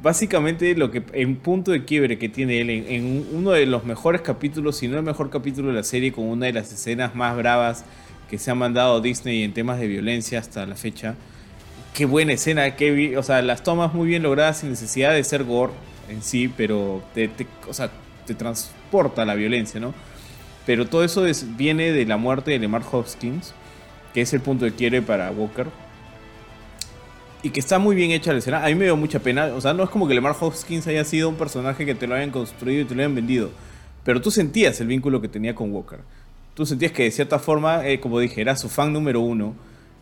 básicamente 0.05 0.75
lo 0.75 0.91
que 0.91 1.03
en 1.13 1.35
punto 1.35 1.71
de 1.71 1.83
quiebre 1.83 2.19
que 2.19 2.29
tiene 2.29 2.61
él 2.61 2.69
en, 2.69 3.25
uno 3.33 3.51
de 3.51 3.65
los 3.65 3.85
mejores 3.85 4.21
capítulos, 4.21 4.77
si 4.77 4.87
no 4.87 4.97
el 4.97 5.03
mejor 5.03 5.31
capítulo 5.31 5.69
de 5.69 5.73
la 5.73 5.83
serie, 5.83 6.11
con 6.11 6.25
una 6.25 6.45
de 6.45 6.53
las 6.53 6.71
escenas 6.71 7.15
más 7.15 7.35
bravas 7.35 7.85
que 8.29 8.37
se 8.37 8.51
ha 8.51 8.55
mandado 8.55 9.01
Disney 9.01 9.41
en 9.41 9.53
temas 9.53 9.79
de 9.79 9.87
violencia 9.87 10.37
hasta 10.37 10.65
la 10.67 10.75
fecha. 10.75 11.15
Qué 11.95 12.05
buena 12.05 12.33
escena, 12.33 12.75
qué, 12.75 13.17
o 13.17 13.23
sea, 13.23 13.41
las 13.41 13.63
tomas 13.63 13.95
muy 13.95 14.07
bien 14.07 14.21
logradas 14.21 14.59
sin 14.59 14.69
necesidad 14.69 15.11
de 15.11 15.23
ser 15.23 15.43
gore 15.43 15.73
en 16.07 16.21
sí, 16.21 16.53
pero 16.55 17.03
te, 17.15 17.29
o 17.67 17.73
sea, 17.73 17.89
te 18.27 18.35
transporta 18.35 19.25
la 19.25 19.33
violencia, 19.33 19.79
¿no? 19.79 19.93
Pero 20.65 20.87
todo 20.87 21.03
eso 21.03 21.23
viene 21.57 21.91
de 21.91 22.05
la 22.05 22.17
muerte 22.17 22.51
de 22.51 22.59
Lemar 22.59 22.83
Hopkins, 22.91 23.53
que 24.13 24.21
es 24.21 24.33
el 24.33 24.41
punto 24.41 24.65
de 24.65 24.73
quiebre 24.73 25.01
para 25.01 25.31
Walker 25.31 25.67
y 27.45 27.51
que 27.51 27.59
está 27.59 27.77
muy 27.77 27.95
bien 27.95 28.09
hecha 28.09 28.31
la 28.31 28.39
escena. 28.39 28.65
A 28.65 28.69
mí 28.69 28.73
me 28.73 28.85
dio 28.85 28.97
mucha 28.97 29.19
pena. 29.19 29.45
O 29.53 29.61
sea, 29.61 29.71
no 29.71 29.83
es 29.83 29.91
como 29.91 30.07
que 30.07 30.15
Lemar 30.15 30.35
Hoskins 30.39 30.87
haya 30.87 31.03
sido 31.03 31.29
un 31.29 31.35
personaje 31.35 31.85
que 31.85 31.93
te 31.93 32.07
lo 32.07 32.15
hayan 32.15 32.31
construido 32.31 32.81
y 32.81 32.85
te 32.85 32.95
lo 32.95 33.01
hayan 33.01 33.13
vendido. 33.13 33.51
Pero 34.03 34.19
tú 34.19 34.31
sentías 34.31 34.81
el 34.81 34.87
vínculo 34.87 35.21
que 35.21 35.27
tenía 35.27 35.53
con 35.53 35.71
Walker. 35.71 35.99
Tú 36.55 36.65
sentías 36.65 36.91
que 36.91 37.03
de 37.03 37.11
cierta 37.11 37.37
forma, 37.37 37.87
eh, 37.87 37.99
como 37.99 38.19
dije, 38.19 38.41
era 38.41 38.55
su 38.55 38.67
fan 38.67 38.91
número 38.91 39.21
uno. 39.21 39.53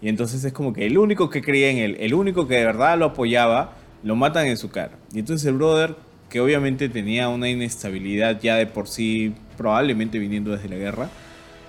Y 0.02 0.08
entonces 0.08 0.41
es 0.45 0.54
como 0.54 0.71
que 0.71 0.86
el 0.86 0.97
único 0.97 1.30
que 1.30 1.41
creía 1.41 1.69
en 1.69 1.80
él, 1.80 1.97
el 1.99 2.13
único 2.13 2.47
que 2.47 2.56
de 2.56 2.63
verdad 2.63 2.97
lo 2.97 3.08
apoyaba, 3.08 3.73
lo 4.04 4.15
matan 4.15 4.47
en 4.47 4.56
su 4.56 4.69
cara. 4.69 4.93
Y 5.13 5.19
entonces 5.19 5.45
el 5.45 5.56
brother, 5.56 5.97
que 6.30 6.39
obviamente 6.39 6.88
tenía 6.88 7.28
una 7.28 7.49
inestabilidad 7.49 8.39
ya 8.39 8.56
de 8.56 8.67
por 8.67 8.88
sí, 8.88 9.36
probablemente 9.58 10.20
viniendo 10.20 10.52
desde 10.52 10.70
la 10.70 10.76
guerra, 10.76 11.10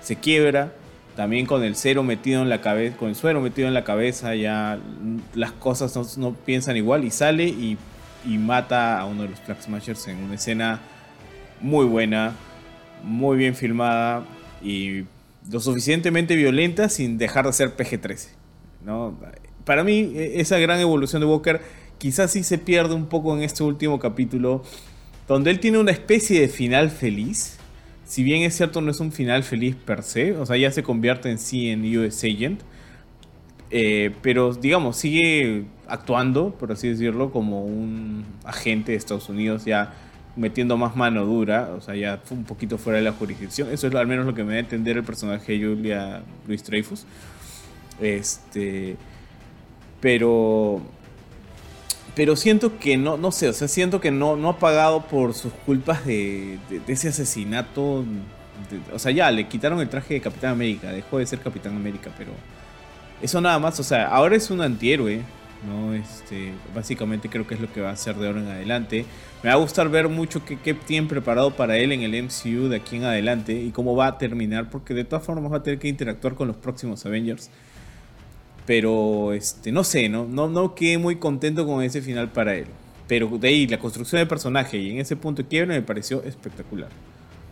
se 0.01 0.15
quiebra 0.17 0.71
también 1.15 1.45
con 1.45 1.63
el 1.63 1.75
cero 1.75 2.03
metido 2.03 2.41
en 2.41 2.49
la 2.49 2.61
cabeza, 2.61 2.97
con 2.97 3.09
el 3.09 3.15
suero 3.15 3.41
metido 3.41 3.67
en 3.67 3.73
la 3.73 3.83
cabeza, 3.83 4.35
ya 4.35 4.79
las 5.33 5.51
cosas 5.53 6.17
no, 6.17 6.33
piensan 6.33 6.75
igual 6.77 7.05
y 7.05 7.11
sale 7.11 7.45
y, 7.45 7.77
mata 8.25 8.99
a 8.99 9.05
uno 9.05 9.21
de 9.21 9.29
los 9.29 9.39
Flag 9.39 9.59
en 10.07 10.17
una 10.17 10.33
escena 10.33 10.81
muy 11.61 11.85
buena, 11.85 12.33
muy 13.03 13.37
bien 13.37 13.55
filmada 13.55 14.25
y 14.63 15.03
lo 15.49 15.59
suficientemente 15.59 16.35
violenta 16.35 16.89
sin 16.89 17.19
dejar 17.19 17.45
de 17.45 17.53
ser 17.53 17.77
PG-13. 17.77 18.29
¿no? 18.83 19.15
Para 19.63 19.83
mí, 19.83 20.11
e, 20.15 20.41
esa 20.41 20.57
gran 20.57 20.79
evolución 20.79 21.19
de 21.21 21.27
Walker 21.27 21.61
quizás 21.99 22.31
sí 22.31 22.43
se 22.43 22.57
pierde 22.57 22.95
un 22.95 23.05
poco 23.05 23.35
en 23.35 23.43
este 23.43 23.63
último 23.63 23.99
capítulo, 23.99 24.63
donde 25.27 25.51
él 25.51 25.59
tiene 25.59 25.77
una 25.77 25.91
especie 25.91 26.41
de 26.41 26.49
final 26.49 26.89
feliz 26.89 27.57
si 28.05 28.23
bien 28.23 28.43
es 28.43 28.55
cierto 28.55 28.81
no 28.81 28.91
es 28.91 28.99
un 28.99 29.11
final 29.11 29.43
feliz 29.43 29.75
per 29.75 30.03
se, 30.03 30.33
o 30.37 30.45
sea, 30.45 30.57
ya 30.57 30.71
se 30.71 30.83
convierte 30.83 31.29
en 31.29 31.39
sí 31.39 31.69
en 31.69 31.83
US 31.97 32.23
Agent, 32.23 32.61
eh, 33.71 34.11
pero 34.21 34.53
digamos, 34.53 34.97
sigue 34.97 35.65
actuando, 35.87 36.51
por 36.51 36.71
así 36.71 36.87
decirlo, 36.87 37.31
como 37.31 37.65
un 37.65 38.25
agente 38.43 38.91
de 38.91 38.97
Estados 38.97 39.27
Unidos, 39.29 39.65
ya 39.65 39.93
metiendo 40.35 40.77
más 40.77 40.95
mano 40.95 41.25
dura, 41.25 41.71
o 41.75 41.81
sea, 41.81 41.95
ya 41.95 42.21
un 42.29 42.43
poquito 42.43 42.77
fuera 42.77 42.99
de 42.99 43.05
la 43.05 43.11
jurisdicción. 43.11 43.69
Eso 43.71 43.87
es 43.87 43.95
al 43.95 44.07
menos 44.07 44.25
lo 44.25 44.33
que 44.33 44.43
me 44.43 44.53
da 44.53 44.57
a 44.57 44.59
entender 44.59 44.97
el 44.97 45.03
personaje 45.03 45.53
de 45.53 45.65
Julia 45.65 46.23
Louis 46.47 46.63
Dreyfus. 46.63 47.05
Este. 48.01 48.97
Pero 50.01 50.81
pero 52.15 52.35
siento 52.35 52.79
que 52.79 52.97
no, 52.97 53.17
no 53.17 53.31
sé, 53.31 53.49
o 53.49 53.53
sea, 53.53 53.67
siento 53.67 53.99
que 53.99 54.11
no, 54.11 54.35
no 54.35 54.49
ha 54.49 54.59
pagado 54.59 55.05
por 55.07 55.33
sus 55.33 55.53
culpas 55.65 56.05
de, 56.05 56.57
ese 56.87 57.09
asesinato 57.09 58.05
o 58.93 58.99
sea, 58.99 59.11
ya 59.11 59.29
le 59.31 59.47
quitaron 59.47 59.79
el 59.79 59.89
traje 59.89 60.15
de 60.15 60.21
Capitán 60.21 60.51
América, 60.51 60.91
dejó 60.91 61.19
de 61.19 61.25
ser 61.25 61.39
Capitán 61.39 61.75
América, 61.75 62.11
pero 62.17 62.31
eso 63.21 63.41
nada 63.41 63.59
más, 63.59 63.79
o 63.79 63.83
sea, 63.83 64.07
ahora 64.07 64.35
es 64.35 64.49
un 64.49 64.61
antihéroe, 64.61 65.21
¿no? 65.67 65.93
Este, 65.93 66.53
básicamente 66.73 67.29
creo 67.29 67.47
que 67.47 67.55
es 67.55 67.59
lo 67.59 67.71
que 67.71 67.81
va 67.81 67.89
a 67.89 67.93
hacer 67.93 68.15
de 68.15 68.27
ahora 68.27 68.41
en 68.41 68.47
adelante. 68.47 69.05
Me 69.43 69.49
va 69.49 69.55
a 69.55 69.59
gustar 69.59 69.89
ver 69.89 70.09
mucho 70.09 70.43
qué, 70.45 70.57
qué 70.57 70.73
tienen 70.73 71.07
preparado 71.07 71.55
para 71.55 71.77
él 71.77 71.91
en 71.91 72.01
el 72.01 72.23
MCU 72.23 72.67
de 72.69 72.77
aquí 72.77 72.97
en 72.97 73.03
adelante 73.03 73.53
y 73.53 73.71
cómo 73.71 73.95
va 73.95 74.07
a 74.07 74.17
terminar, 74.17 74.69
porque 74.69 74.93
de 74.93 75.03
todas 75.03 75.25
formas 75.25 75.51
va 75.51 75.57
a 75.57 75.63
tener 75.63 75.79
que 75.79 75.87
interactuar 75.87 76.35
con 76.35 76.47
los 76.47 76.57
próximos 76.57 77.05
Avengers. 77.05 77.49
Pero, 78.65 79.33
este, 79.33 79.71
no 79.71 79.83
sé, 79.83 80.09
no, 80.09 80.25
no, 80.25 80.49
no 80.49 80.73
quedé 80.75 80.97
muy 80.97 81.17
contento 81.17 81.65
con 81.65 81.83
ese 81.83 82.01
final 82.01 82.29
para 82.29 82.55
él. 82.55 82.65
Pero 83.07 83.27
de 83.27 83.47
ahí, 83.47 83.67
la 83.67 83.77
construcción 83.77 84.19
del 84.19 84.27
personaje 84.27 84.77
y 84.77 84.91
en 84.91 84.99
ese 84.99 85.15
punto 85.15 85.43
de 85.43 85.47
quiebre 85.47 85.75
me 85.75 85.81
pareció 85.81 86.23
espectacular. 86.23 86.89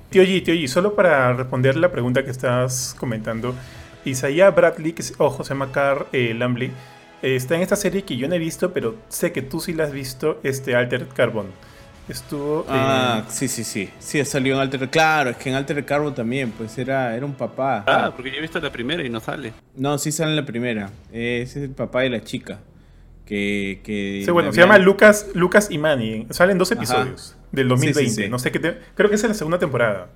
Tío 0.09 0.23
G, 0.23 0.67
solo 0.67 0.95
para 0.95 1.33
responder 1.33 1.75
la 1.75 1.91
pregunta 1.91 2.23
que 2.23 2.31
estás 2.31 2.95
comentando, 2.99 3.55
Isaiah 4.05 4.51
Bradley, 4.51 4.93
ojo, 5.17 5.43
se 5.43 5.49
llama 5.49 5.71
Carl 5.71 6.05
eh, 6.11 6.33
Lambley, 6.33 6.71
eh, 7.21 7.35
está 7.35 7.55
en 7.55 7.61
esta 7.61 7.75
serie 7.75 8.03
que 8.03 8.17
yo 8.17 8.27
no 8.27 8.35
he 8.35 8.39
visto, 8.39 8.73
pero 8.73 8.95
sé 9.09 9.31
que 9.31 9.41
tú 9.41 9.59
sí 9.59 9.73
la 9.73 9.85
has 9.85 9.91
visto, 9.91 10.39
este 10.43 10.75
Altered 10.75 11.07
Carbon. 11.15 11.47
Estuvo... 12.07 12.65
Ah, 12.67 13.23
sí, 13.29 13.47
sí, 13.47 13.63
sí. 13.63 13.89
Sí, 13.99 14.23
salió 14.25 14.55
en 14.55 14.59
Alter 14.61 14.89
Claro, 14.89 15.29
es 15.29 15.37
que 15.37 15.49
en 15.49 15.55
Alter 15.55 15.85
Carbon 15.85 16.13
también, 16.13 16.51
pues 16.51 16.77
era, 16.77 17.15
era 17.15 17.25
un 17.25 17.33
papá. 17.33 17.83
Ah, 17.87 18.11
porque 18.15 18.29
yo 18.31 18.37
he 18.37 18.41
visto 18.41 18.59
la 18.59 18.71
primera 18.71 19.03
y 19.03 19.09
no 19.09 19.19
sale. 19.19 19.53
No, 19.75 19.97
sí 19.97 20.11
sale 20.11 20.31
en 20.31 20.35
la 20.35 20.45
primera. 20.45 20.89
Ese 21.11 21.41
es 21.43 21.55
el 21.57 21.69
papá 21.71 22.01
de 22.01 22.09
la 22.09 22.21
chica. 22.23 22.59
Que. 23.25 23.79
que 23.85 24.21
sí, 24.25 24.31
bueno, 24.31 24.51
se 24.51 24.59
llama 24.59 24.77
Lucas, 24.79 25.27
Lucas 25.33 25.69
y 25.71 25.77
Manny. 25.77 26.27
Salen 26.29 26.57
dos 26.57 26.71
episodios 26.73 27.37
del 27.53 27.69
2020. 27.69 28.09
Sí, 28.09 28.15
sí, 28.15 28.23
sí. 28.23 28.29
No 28.29 28.37
sé 28.37 28.51
qué 28.51 28.59
te- 28.59 28.77
Creo 28.95 29.09
que 29.09 29.15
esa 29.15 29.27
es 29.27 29.31
la 29.31 29.35
segunda 29.37 29.57
temporada. 29.59 30.09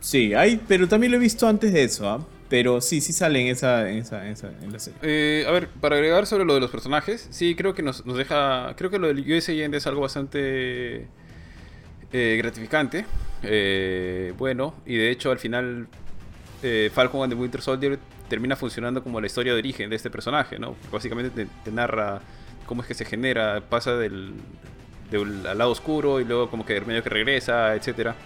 Sí, 0.00 0.32
hay, 0.34 0.58
pero 0.66 0.88
también 0.88 1.12
lo 1.12 1.18
he 1.18 1.20
visto 1.20 1.46
antes 1.46 1.72
de 1.74 1.84
eso, 1.84 2.08
¿ah? 2.08 2.26
Pero 2.48 2.80
sí, 2.80 3.00
sí 3.02 3.12
sale 3.12 3.40
en 3.40 3.48
esa, 3.48 3.90
en 3.90 3.98
esa, 3.98 4.24
en 4.26 4.32
esa- 4.32 4.50
en 4.62 4.72
la 4.72 4.78
serie. 4.78 4.98
Eh, 5.02 5.44
a 5.46 5.50
ver, 5.50 5.68
para 5.80 5.96
agregar 5.96 6.26
sobre 6.26 6.44
lo 6.46 6.54
de 6.54 6.60
los 6.60 6.70
personajes, 6.70 7.26
sí, 7.30 7.54
creo 7.54 7.74
que 7.74 7.82
nos, 7.82 8.06
nos 8.06 8.16
deja. 8.16 8.74
Creo 8.76 8.90
que 8.90 8.98
lo 8.98 9.08
del 9.08 9.20
US 9.30 9.48
Agent 9.50 9.74
es 9.74 9.86
algo 9.86 10.00
bastante 10.02 11.06
eh, 12.14 12.36
gratificante. 12.38 13.06
eh, 13.42 14.32
bueno, 14.38 14.74
y 14.86 14.96
de 14.96 15.10
hecho, 15.10 15.30
al 15.32 15.38
final, 15.40 15.88
eh, 16.62 16.90
Falcon 16.94 17.24
and 17.24 17.32
the 17.34 17.38
Winter 17.38 17.60
Soldier 17.60 17.98
termina 18.28 18.56
funcionando 18.56 19.02
como 19.02 19.20
la 19.20 19.26
historia 19.26 19.52
de 19.52 19.58
origen 19.60 19.90
de 19.90 19.96
este 19.96 20.10
personaje, 20.10 20.58
¿no? 20.58 20.76
Básicamente 20.92 21.46
te, 21.64 21.70
narra 21.72 22.22
cómo 22.66 22.82
es 22.82 22.88
que 22.88 22.94
se 22.94 23.04
genera, 23.04 23.62
pasa 23.68 23.96
del, 23.96 24.34
del- 25.10 25.46
al 25.46 25.58
lado 25.58 25.70
oscuro 25.72 26.20
y 26.20 26.24
luego 26.24 26.50
como 26.50 26.64
que 26.66 26.80
medio 26.82 27.02
que 27.02 27.10
regresa, 27.10 27.74
etcétera. 27.74 28.16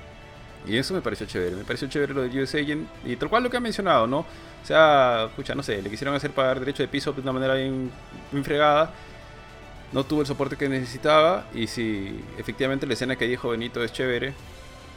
Y 0.67 0.77
eso 0.77 0.95
me 0.95 1.01
pareció 1.03 1.27
chévere, 1.27 1.57
me 1.57 1.65
pareció 1.65 1.89
chévere 1.89 2.15
lo 2.15 2.23
de 2.23 2.43
US 2.43 2.55
Agent 2.55 2.89
y 3.05 3.17
tal 3.17 3.31
cual 3.31 3.43
lo 3.45 3.51
que 3.51 3.57
ha 3.57 3.61
mencionado, 3.61 4.07
¿no? 4.07 4.21
O 4.21 4.67
sea, 4.67 5.29
pucha, 5.37 5.55
no 5.55 5.63
sé, 5.63 5.83
le 5.83 5.91
quisieron 5.91 6.15
hacer 6.17 6.33
pagar 6.33 6.61
derecho 6.61 6.83
de 6.83 6.89
piso 6.89 7.13
de 7.13 7.23
una 7.23 7.33
manera 7.33 7.55
bien, 7.55 7.91
bien 8.33 8.45
fregada. 8.45 8.93
No 9.93 10.05
tuvo 10.05 10.21
el 10.21 10.27
soporte 10.27 10.57
que 10.57 10.69
necesitaba. 10.69 11.47
Y 11.55 11.67
sí, 11.67 12.21
efectivamente 12.39 12.87
la 12.87 12.93
escena 12.95 13.17
que 13.17 13.27
dijo 13.27 13.49
Benito 13.51 13.83
es 13.83 13.93
chévere. 13.93 14.35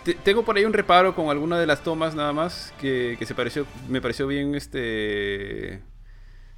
Te- 0.04 0.16
tengo 0.16 0.44
por 0.44 0.58
ahí 0.58 0.66
un 0.66 0.74
reparo 0.74 1.14
con 1.16 1.30
alguna 1.30 1.60
de 1.60 1.68
las 1.68 1.84
tomas 1.84 2.16
nada 2.16 2.34
más. 2.34 2.74
Que, 2.82 3.16
que 3.18 3.26
se 3.26 3.34
pareció, 3.36 3.66
me 3.90 4.02
pareció 4.02 4.28
bien 4.28 4.56
este. 4.56 5.82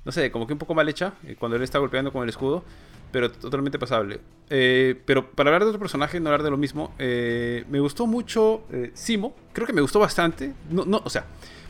No 0.05 0.11
sé, 0.11 0.31
como 0.31 0.47
que 0.47 0.53
un 0.53 0.59
poco 0.59 0.73
mal 0.73 0.89
hecha. 0.89 1.13
eh, 1.25 1.35
Cuando 1.37 1.55
él 1.57 1.63
está 1.63 1.79
golpeando 1.79 2.11
con 2.11 2.23
el 2.23 2.29
escudo. 2.29 2.63
Pero 3.11 3.31
totalmente 3.31 3.77
pasable. 3.77 4.19
Eh, 4.49 4.95
pero 5.05 5.29
para 5.29 5.49
hablar 5.49 5.61
de 5.63 5.67
otro 5.69 5.79
personaje, 5.79 6.19
no 6.19 6.29
hablar 6.29 6.41
de 6.43 6.49
lo 6.49 6.57
mismo. 6.57 6.95
eh, 6.97 7.63
me 7.69 7.79
gustó 7.79 8.07
mucho 8.07 8.63
eh, 8.71 8.89
Simo. 8.95 9.35
Creo 9.53 9.67
que 9.67 9.73
me 9.73 9.81
gustó 9.81 9.99
bastante. 9.99 10.53
No, 10.71 10.83
no, 10.85 11.01
o 11.05 11.09
sea, 11.11 11.25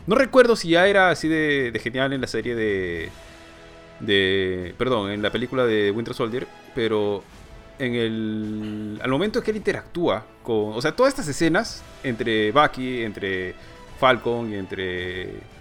no 0.07 0.15
recuerdo 0.15 0.55
si 0.55 0.69
ya 0.69 0.87
era 0.87 1.09
así 1.09 1.27
de 1.27 1.77
genial 1.83 2.13
en 2.13 2.21
la 2.21 2.27
serie 2.27 2.55
de. 2.55 3.09
De. 4.05 4.73
Perdón, 4.77 5.11
en 5.11 5.21
la 5.21 5.31
película 5.31 5.65
de 5.65 5.91
Winter 5.91 6.13
Soldier. 6.13 6.47
Pero 6.75 7.23
en 7.79 7.95
el. 7.95 8.99
Al 9.03 9.09
momento 9.09 9.41
que 9.41 9.51
él 9.51 9.57
interactúa 9.57 10.25
con. 10.43 10.73
O 10.73 10.81
sea, 10.81 10.95
todas 10.95 11.11
estas 11.13 11.27
escenas 11.27 11.83
entre 12.03 12.51
Bucky, 12.51 13.03
entre 13.03 13.55
Falcon 13.99 14.51
y 14.51 14.55
entre. 14.55 15.53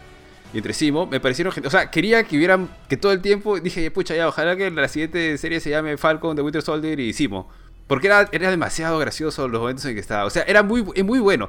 Y 0.55 0.59
entre 0.59 0.75
Simo, 0.75 1.07
me 1.07 1.19
parecieron 1.19 1.51
O 1.65 1.71
sea, 1.71 1.91
quería 1.91 2.25
que 2.25 2.37
hubieran. 2.37 2.69
Que 2.89 2.97
todo 2.99 3.13
el 3.13 3.23
tiempo. 3.23 3.59
Dije, 3.59 3.91
pucha, 3.91 4.15
ya, 4.15 4.29
ojalá 4.29 4.55
que 4.57 4.71
la 4.71 4.89
siguiente 4.89 5.39
serie 5.39 5.61
se 5.61 5.71
llame 5.71 5.97
Falcon, 5.97 6.37
The 6.37 6.43
Winter 6.43 6.61
Soldier 6.63 7.01
y 7.01 7.13
Simo. 7.15 7.49
Porque 7.87 8.07
era, 8.07 8.29
era 8.33 8.51
demasiado 8.51 8.99
gracioso 8.99 9.49
los 9.49 9.61
momentos 9.61 9.85
en 9.87 9.95
que 9.95 10.01
estaba. 10.01 10.25
O 10.25 10.31
sea, 10.31 10.43
era 10.43 10.63
muy, 10.63 10.83
muy 10.83 11.19
bueno. 11.21 11.49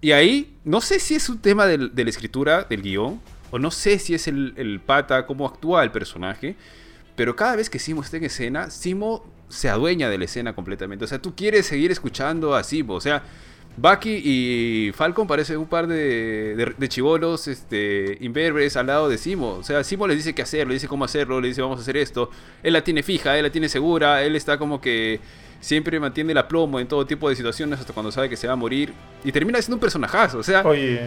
Y 0.00 0.12
ahí, 0.12 0.54
no 0.64 0.80
sé 0.80 1.00
si 1.00 1.16
es 1.16 1.28
un 1.28 1.38
tema 1.40 1.66
del- 1.66 1.92
de 1.94 2.04
la 2.04 2.10
escritura, 2.10 2.62
del 2.62 2.82
guion, 2.82 3.20
o 3.50 3.58
no 3.58 3.70
sé 3.70 3.98
si 3.98 4.14
es 4.14 4.28
el, 4.28 4.54
el 4.56 4.80
pata, 4.80 5.26
cómo 5.26 5.46
actúa 5.46 5.82
el 5.82 5.90
personaje, 5.90 6.56
pero 7.16 7.34
cada 7.34 7.56
vez 7.56 7.68
que 7.68 7.78
Simo 7.78 8.02
está 8.02 8.16
en 8.16 8.24
escena, 8.24 8.70
Simo 8.70 9.24
se 9.48 9.68
adueña 9.68 10.08
de 10.08 10.18
la 10.18 10.24
escena 10.24 10.54
completamente. 10.54 11.04
O 11.04 11.08
sea, 11.08 11.20
tú 11.20 11.34
quieres 11.34 11.66
seguir 11.66 11.90
escuchando 11.90 12.54
a 12.54 12.62
Simo. 12.62 12.94
O 12.94 13.00
sea, 13.00 13.22
Bucky 13.76 14.20
y 14.24 14.92
Falcon 14.92 15.26
parecen 15.26 15.58
un 15.58 15.66
par 15.66 15.86
de, 15.86 16.74
de, 16.76 16.88
chivolos 16.88 17.46
este, 17.48 18.18
imberbes 18.20 18.76
al 18.76 18.88
lado 18.88 19.08
de 19.08 19.18
Simo. 19.18 19.54
O 19.54 19.62
sea, 19.62 19.84
Simo 19.84 20.06
les 20.06 20.16
dice 20.16 20.34
qué 20.34 20.42
hacer, 20.42 20.66
le 20.66 20.74
dice 20.74 20.88
cómo 20.88 21.04
hacerlo, 21.04 21.40
le 21.40 21.48
dice 21.48 21.62
vamos 21.62 21.78
a 21.78 21.82
hacer 21.82 21.96
esto. 21.96 22.30
Él 22.62 22.72
la 22.72 22.82
tiene 22.82 23.02
fija, 23.02 23.36
él 23.36 23.44
la 23.44 23.50
tiene 23.50 23.68
segura, 23.68 24.22
él 24.22 24.36
está 24.36 24.58
como 24.58 24.80
que 24.80 25.20
siempre 25.60 25.98
mantiene 25.98 26.32
el 26.32 26.38
aplomo 26.38 26.78
en 26.80 26.86
todo 26.86 27.04
tipo 27.06 27.28
de 27.28 27.34
situaciones 27.36 27.80
hasta 27.80 27.92
cuando 27.92 28.12
sabe 28.12 28.28
que 28.28 28.36
se 28.36 28.46
va 28.46 28.52
a 28.52 28.56
morir. 28.56 28.92
Y 29.24 29.32
termina 29.32 29.60
siendo 29.60 29.76
un 29.76 29.80
personajazo. 29.80 30.38
O 30.38 30.42
sea, 30.42 30.62
Oye, 30.64 31.00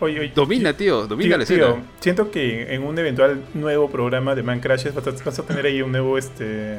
oye, 0.00 0.20
oye. 0.20 0.32
domina, 0.34 0.72
tío, 0.72 1.06
domina 1.06 1.30
Tío, 1.30 1.38
la 1.38 1.44
tío, 1.74 1.78
siento 2.00 2.30
que 2.30 2.72
en 2.74 2.82
un 2.84 2.96
eventual 2.98 3.40
nuevo 3.54 3.90
programa 3.90 4.34
de 4.34 4.42
Man 4.42 4.60
Crashes 4.60 4.94
vas 4.94 5.06
a, 5.06 5.10
vas 5.24 5.38
a 5.38 5.42
tener 5.44 5.66
ahí 5.66 5.82
un 5.82 5.90
nuevo, 5.90 6.16
este, 6.18 6.78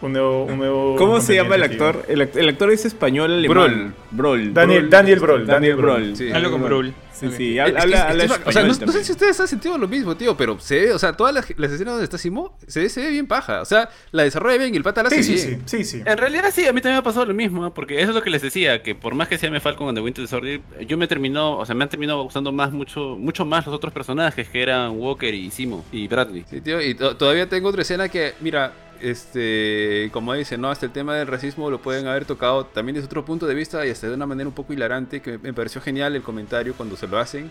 un 0.00 0.12
nuevo, 0.12 0.44
un 0.44 0.56
nuevo 0.58 0.96
¿Cómo 0.96 1.20
se 1.20 1.34
llama 1.34 1.56
el 1.56 1.62
actor? 1.64 2.04
El, 2.08 2.20
act- 2.22 2.36
el 2.36 2.48
actor 2.48 2.70
es 2.70 2.84
español 2.86 3.32
alemán. 3.32 3.94
Brol. 4.10 4.54
Daniel- 4.54 4.88
Daniel 4.88 5.20
Brol, 5.20 5.46
Daniel 5.46 5.76
Daniel 5.76 5.76
Brol. 5.76 6.02
Brol. 6.04 6.16
Sí. 6.16 6.30
Algo 6.32 6.50
con 6.52 6.62
Brul. 6.64 6.94
Sí, 7.18 7.30
sí. 7.36 7.58
Habla, 7.58 7.78
es- 7.78 7.84
habla, 7.84 7.96
es- 7.96 8.02
habla 8.10 8.24
es- 8.24 8.30
o 8.30 8.34
sea, 8.34 8.48
español 8.62 8.76
no, 8.80 8.86
no 8.86 8.92
sé 8.92 9.04
si 9.04 9.12
ustedes 9.12 9.40
han 9.40 9.48
sentido 9.48 9.78
lo 9.78 9.88
mismo, 9.88 10.16
tío, 10.16 10.36
pero 10.36 10.58
se 10.60 10.74
ve, 10.80 10.92
o 10.92 10.98
sea, 10.98 11.12
todas 11.14 11.34
las, 11.34 11.46
las 11.56 11.72
escenas 11.72 11.94
donde 11.94 12.04
está 12.04 12.18
Simo, 12.18 12.56
se 12.66 12.80
ve, 12.80 12.88
se 12.88 13.00
ve 13.02 13.10
bien 13.10 13.26
paja. 13.26 13.60
O 13.62 13.64
sea, 13.64 13.88
la 14.12 14.22
desarrolla 14.24 14.58
bien 14.58 14.74
y 14.74 14.76
el 14.76 14.82
pata 14.82 15.02
la 15.02 15.08
hace 15.08 15.22
Sí, 15.22 15.38
sí, 15.38 15.46
bien. 15.48 15.62
sí, 15.66 15.84
sí, 15.84 15.98
sí. 15.98 16.02
En 16.04 16.18
realidad 16.18 16.50
sí, 16.54 16.66
a 16.66 16.72
mí 16.72 16.80
también 16.80 16.94
me 16.96 16.98
ha 16.98 17.02
pasado 17.02 17.26
lo 17.26 17.34
mismo, 17.34 17.72
porque 17.74 18.00
eso 18.00 18.10
es 18.10 18.14
lo 18.14 18.22
que 18.22 18.30
les 18.30 18.42
decía, 18.42 18.82
que 18.82 18.94
por 18.94 19.14
más 19.14 19.28
que 19.28 19.38
se 19.38 19.46
llame 19.46 19.60
Falcon 19.60 19.94
the 19.94 20.00
Winter 20.00 20.26
Soldier, 20.28 20.60
yo 20.86 20.96
me 20.98 21.06
terminó, 21.08 21.58
o 21.58 21.66
sea, 21.66 21.74
me 21.74 21.84
han 21.84 21.90
terminado 21.90 22.22
gustando 22.22 22.52
más 22.52 22.72
mucho, 22.72 23.16
mucho 23.18 23.44
más 23.44 23.66
los 23.66 23.74
otros 23.74 23.92
personajes 23.92 24.48
que 24.48 24.62
eran 24.62 24.92
Walker 24.98 25.32
y 25.34 25.50
Simo 25.50 25.84
y 25.92 26.08
Bradley. 26.08 26.44
Sí, 26.50 26.60
tío, 26.60 26.80
y 26.80 26.94
to- 26.94 27.16
todavía 27.16 27.48
tengo 27.48 27.68
otra 27.68 27.82
escena 27.82 28.08
que, 28.08 28.34
mira, 28.40 28.72
este, 29.00 30.10
como 30.12 30.34
dicen, 30.34 30.60
¿no? 30.60 30.70
Hasta 30.70 30.86
el 30.86 30.92
tema 30.92 31.14
del 31.14 31.26
racismo 31.26 31.70
lo 31.70 31.80
pueden 31.80 32.06
haber 32.06 32.24
tocado 32.24 32.66
también 32.66 32.94
desde 32.94 33.06
otro 33.06 33.24
punto 33.24 33.46
de 33.46 33.54
vista 33.54 33.86
y 33.86 33.90
hasta 33.90 34.08
de 34.08 34.14
una 34.14 34.26
manera 34.26 34.48
un 34.48 34.54
poco 34.54 34.72
hilarante, 34.72 35.20
que 35.20 35.38
me, 35.38 35.52
pareció 35.52 35.80
genial 35.80 36.16
el 36.16 36.22
comentario 36.22 36.74
cuando 36.74 36.96
se 36.96 37.06
lo 37.06 37.18
hacen. 37.18 37.50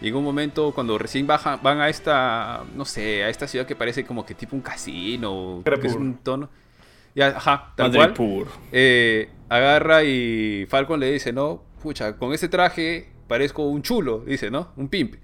Y 0.00 0.08
en 0.08 0.16
un 0.16 0.24
momento, 0.24 0.72
cuando 0.72 0.98
recién 0.98 1.26
bajan, 1.26 1.60
van 1.62 1.80
a 1.80 1.88
esta, 1.88 2.64
no 2.74 2.84
sé, 2.84 3.24
a 3.24 3.30
esta 3.30 3.48
ciudad 3.48 3.66
que 3.66 3.74
parece 3.74 4.04
como 4.04 4.26
que 4.26 4.34
tipo 4.34 4.54
un 4.54 4.62
casino, 4.62 5.62
que 5.64 5.86
es 5.86 5.94
un 5.94 6.18
tono. 6.18 6.50
Ya, 7.14 7.28
ajá, 7.28 7.72
tal 7.76 7.88
Madre 7.88 7.98
cual. 7.98 8.12
pur. 8.12 8.48
eh, 8.72 9.30
agarra 9.48 10.04
y 10.04 10.66
Falcon 10.68 11.00
le 11.00 11.10
dice, 11.12 11.32
no, 11.32 11.62
pucha, 11.82 12.16
con 12.16 12.34
ese 12.34 12.48
traje 12.48 13.08
parezco 13.26 13.62
un 13.64 13.82
chulo, 13.82 14.18
dice, 14.26 14.50
¿no? 14.50 14.72
Un 14.76 14.88
pimp. 14.88 15.14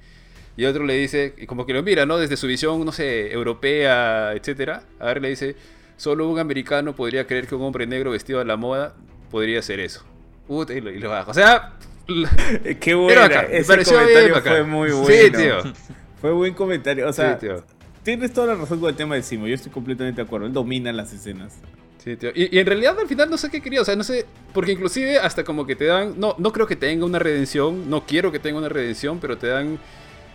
Y 0.56 0.64
otro 0.66 0.84
le 0.84 0.94
dice, 0.94 1.34
y 1.38 1.46
como 1.46 1.64
que 1.66 1.72
lo 1.72 1.82
mira, 1.82 2.04
¿no? 2.06 2.18
Desde 2.18 2.36
su 2.36 2.46
visión, 2.46 2.84
no 2.84 2.92
sé, 2.92 3.32
europea, 3.32 4.32
etcétera. 4.34 4.84
Agarra 5.00 5.18
y 5.20 5.22
le 5.22 5.28
dice, 5.30 5.56
solo 5.96 6.28
un 6.28 6.38
americano 6.38 6.94
podría 6.94 7.26
creer 7.26 7.46
que 7.46 7.54
un 7.54 7.62
hombre 7.62 7.86
negro 7.86 8.10
vestido 8.10 8.40
a 8.40 8.44
la 8.44 8.56
moda 8.56 8.94
podría 9.30 9.62
ser 9.62 9.80
eso. 9.80 10.04
Y 10.48 10.80
lo, 10.80 10.90
y 10.90 10.98
lo 10.98 11.08
baja. 11.08 11.30
O 11.30 11.34
sea, 11.34 11.72
Qué 12.80 12.94
bueno. 12.94 13.20
Ese 13.50 13.64
pareció 13.64 13.92
bien 13.94 14.08
comentario 14.08 14.34
bacán. 14.34 14.52
fue 14.52 14.64
muy 14.64 14.90
bueno. 14.90 15.06
Sí, 15.06 15.30
tío. 15.30 15.72
Fue 16.20 16.30
buen 16.30 16.54
comentario. 16.54 17.08
O 17.08 17.12
sea, 17.12 17.34
sí, 17.34 17.46
tío. 17.46 17.64
tienes 18.04 18.32
toda 18.32 18.48
la 18.48 18.54
razón 18.54 18.78
con 18.78 18.88
el 18.88 18.94
tema 18.94 19.16
de 19.16 19.22
Simo. 19.22 19.48
Yo 19.48 19.56
estoy 19.56 19.72
completamente 19.72 20.20
de 20.20 20.26
acuerdo. 20.26 20.46
Él 20.46 20.52
domina 20.52 20.92
las 20.92 21.12
escenas. 21.12 21.54
Sí, 21.98 22.16
tío. 22.16 22.30
Y, 22.32 22.54
y 22.54 22.60
en 22.60 22.66
realidad 22.66 22.96
al 22.98 23.08
final 23.08 23.28
no 23.28 23.36
sé 23.36 23.50
qué 23.50 23.60
quería, 23.60 23.80
o 23.80 23.84
sea, 23.84 23.96
no 23.96 24.04
sé, 24.04 24.26
porque 24.52 24.72
inclusive 24.72 25.18
hasta 25.18 25.42
como 25.42 25.66
que 25.66 25.74
te 25.74 25.86
dan, 25.86 26.14
no, 26.18 26.36
no 26.38 26.52
creo 26.52 26.66
que 26.66 26.76
tenga 26.76 27.04
una 27.04 27.18
redención, 27.18 27.90
no 27.90 28.06
quiero 28.06 28.30
que 28.30 28.38
tenga 28.38 28.58
una 28.58 28.68
redención, 28.68 29.18
pero 29.20 29.36
te 29.38 29.48
dan 29.48 29.78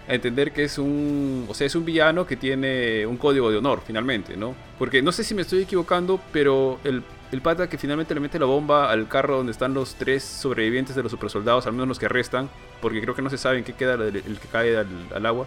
a 0.08 0.14
entender 0.16 0.54
que 0.54 0.64
es 0.64 0.78
un, 0.78 1.46
o 1.50 1.54
sea, 1.54 1.68
es 1.68 1.76
un 1.76 1.84
villano 1.86 2.26
que 2.26 2.38
tiene 2.38 3.06
un 3.06 3.18
código 3.18 3.52
de 3.52 3.58
honor 3.58 3.82
finalmente, 3.86 4.38
¿no? 4.38 4.56
Porque 4.80 5.02
no 5.02 5.12
sé 5.12 5.24
si 5.24 5.34
me 5.36 5.42
estoy 5.42 5.64
equivocando, 5.64 6.20
pero 6.32 6.80
el, 6.86 7.04
el 7.32 7.42
pata 7.42 7.68
que 7.68 7.78
finalmente 7.78 8.14
le 8.14 8.22
mete 8.22 8.40
la 8.40 8.46
bomba 8.46 8.90
al 8.90 9.08
carro 9.10 9.38
donde 9.38 9.52
están 9.52 9.74
los 9.74 9.96
tres 9.96 10.24
sobrevivientes 10.24 10.96
de 10.96 11.04
los 11.04 11.12
supersoldados, 11.12 11.68
al 11.68 11.74
menos 11.74 11.88
los 11.90 12.00
que 12.00 12.08
restan, 12.08 12.50
porque 12.82 13.02
creo 13.02 13.16
que 13.16 13.22
no 13.22 13.30
se 13.30 13.38
sabe 13.38 13.58
en 13.58 13.64
qué 13.66 13.74
queda 13.74 13.96
el, 13.96 14.16
el 14.16 14.40
que 14.40 14.48
cae 14.52 14.78
al, 14.78 14.88
al 15.14 15.26
agua. 15.26 15.46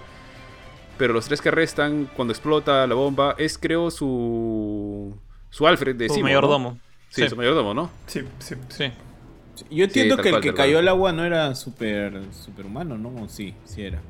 Pero 0.98 1.14
los 1.14 1.24
tres 1.24 1.40
que 1.40 1.50
restan, 1.50 2.10
cuando 2.14 2.32
explota 2.32 2.86
la 2.86 2.94
bomba, 2.94 3.34
es 3.38 3.56
creo 3.56 3.90
su. 3.90 5.14
Su 5.48 5.66
Alfred 5.66 5.96
de 5.96 6.08
Su 6.10 6.20
mayordomo. 6.20 6.78
Sí, 7.08 7.22
Sí. 7.22 7.28
su 7.30 7.36
mayordomo, 7.36 7.72
¿no? 7.72 7.90
Sí, 8.06 8.20
sí. 8.38 8.54
Sí. 8.68 8.92
Yo 9.70 9.84
entiendo 9.84 10.16
que 10.18 10.28
el 10.28 10.34
cual, 10.34 10.42
que 10.42 10.54
cayó 10.54 10.78
al 10.78 10.86
agua 10.88 11.12
no 11.12 11.24
era 11.24 11.54
super 11.54 12.20
superhumano, 12.32 12.96
¿no? 12.98 13.28
Sí, 13.28 13.54
sí 13.64 13.82
era. 13.82 14.00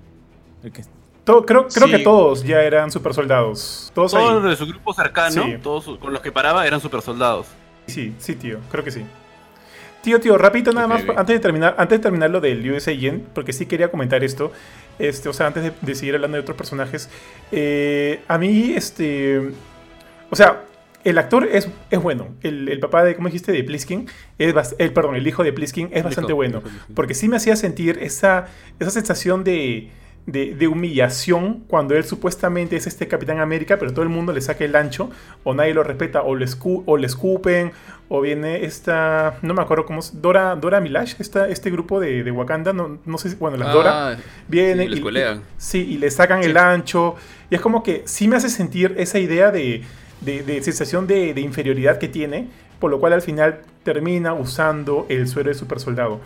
El 0.63 0.73
que 0.73 0.83
To- 1.25 1.45
creo 1.45 1.69
creo 1.69 1.87
Sí. 1.87 1.93
que 1.93 1.99
todos 2.01 2.43
ya 2.45 2.63
eran 2.63 2.91
super 2.91 3.13
soldados. 3.15 3.93
Todos 3.95 4.15
ahí. 4.15 4.25
Todos 4.25 4.45
de 4.45 4.57
su 4.57 4.67
grupo 4.67 4.93
cercano, 4.95 5.45
Sí. 5.45 5.57
todos 5.63 5.99
con 5.99 6.13
los 6.13 6.23
que 6.23 6.33
paraba 6.33 6.67
eran 6.67 6.81
super 6.81 7.03
soldados. 7.03 7.47
Sí, 7.87 8.15
sí, 8.19 8.35
tío, 8.37 8.59
creo 8.71 8.83
que 8.83 8.91
sí. 8.91 9.05
Tío, 10.03 10.19
tío, 10.19 10.39
rapidito 10.39 10.73
nada 10.73 10.87
más, 10.87 11.03
antes 11.15 11.35
de 11.37 11.41
terminar, 11.41 11.75
antes 11.77 11.99
de 11.99 12.03
terminar 12.03 12.31
lo 12.31 12.41
del 12.41 12.69
US 12.73 12.89
Agent, 12.89 13.23
porque 13.35 13.53
sí 13.53 13.67
quería 13.67 13.91
comentar 13.91 14.25
esto, 14.25 14.51
este, 14.99 15.29
o 15.29 15.33
sea, 15.35 15.47
antes 15.49 15.63
de, 15.63 15.73
de 15.83 15.95
seguir 15.95 16.15
hablando 16.15 16.37
de 16.37 16.41
otros 16.41 16.57
personajes, 16.57 17.11
eh, 17.53 18.23
a 18.27 18.39
mí, 18.39 18.73
este, 18.75 19.51
o 20.31 20.37
sea, 20.37 20.63
el 21.05 21.19
actor 21.19 21.47
es, 21.53 21.69
es 21.91 22.01
bueno, 22.03 22.29
el, 22.43 22.69
el 22.71 22.81
papá 22.81 23.05
de, 23.05 23.15
¿cómo 23.15 23.29
dijiste? 23.29 23.53
De 23.53 23.63
Pliskin, 23.63 24.09
es 24.39 24.55
el, 24.79 24.93
perdón, 24.95 25.17
el 25.17 25.27
hijo 25.27 25.45
de 25.45 25.53
Pliskin 25.53 25.91
es 25.93 26.03
bastante 26.03 26.31
hijo, 26.33 26.37
bueno, 26.37 26.63
hijo 26.65 26.77
porque 26.95 27.13
sí 27.15 27.29
me 27.29 27.37
hacía 27.37 27.55
sentir 27.57 27.99
esa, 28.01 28.47
esa 28.79 28.91
sensación 28.91 29.45
de, 29.45 29.91
de, 30.27 30.55
de 30.55 30.69
humillación 30.69 31.65
cuando 31.67 31.97
él 31.97 32.05
supuestamente 32.05 32.77
es 32.77 32.87
este 32.87 33.09
Capitán 33.09 33.41
América, 33.41 33.79
pero 33.79 33.93
todo 33.93 34.03
el 34.03 34.09
mundo 34.11 34.33
le 34.33 34.41
saca 34.41 34.65
el 34.65 34.77
ancho, 34.77 35.11
o 35.45 35.55
nadie 35.55 35.75
lo 35.75 35.83
respeta, 35.83 36.23
o 36.23 36.37
le, 36.37 36.47
escu- 36.47 36.83
o 36.87 36.97
le 36.97 37.07
escupen, 37.07 37.73
o 38.09 38.21
viene 38.21 38.65
esta, 38.65 39.39
no 39.43 39.55
me 39.55 39.63
acuerdo 39.63 39.87
cómo 39.87 40.01
es, 40.01 40.21
Dora, 40.21 40.55
Dora 40.57 40.81
Milash, 40.81 41.15
esta, 41.19 41.49
este 41.49 41.71
grupo 41.71 42.01
de, 42.01 42.23
de 42.23 42.31
Wakanda, 42.31 42.73
no, 42.73 42.99
no 43.05 43.19
sé 43.19 43.31
si, 43.31 43.37
bueno, 43.37 43.57
las 43.57 43.73
Dora, 43.73 44.13
Ah, 44.13 44.17
vienen 44.49 44.85
sí, 44.87 44.89
les 44.91 44.99
y, 44.99 45.03
y- 45.03 45.03
sí, 45.59 45.79
y 45.93 45.99
le 45.99 46.11
sacan 46.11 46.43
el 46.45 46.57
ancho, 46.57 47.17
y 47.51 47.55
es 47.55 47.61
como 47.61 47.83
que 47.83 48.03
sí 48.07 48.29
me 48.29 48.37
hace 48.37 48.49
sentir 48.51 48.95
esa 48.99 49.19
idea 49.19 49.51
de, 49.51 49.83
de- 50.21 50.43
sensación 50.63 51.07
de, 51.07 51.33
inferioridad 51.41 51.99
que 51.99 52.09
tiene, 52.09 52.49
por 52.79 52.91
lo 52.91 53.01
cual 53.01 53.13
al 53.15 53.23
final 53.23 53.61
termina 53.85 54.35
usando 54.35 55.07
el 55.09 55.27
suero 55.29 55.49
de 55.49 55.55
super 55.55 55.81
soldado. 55.81 56.21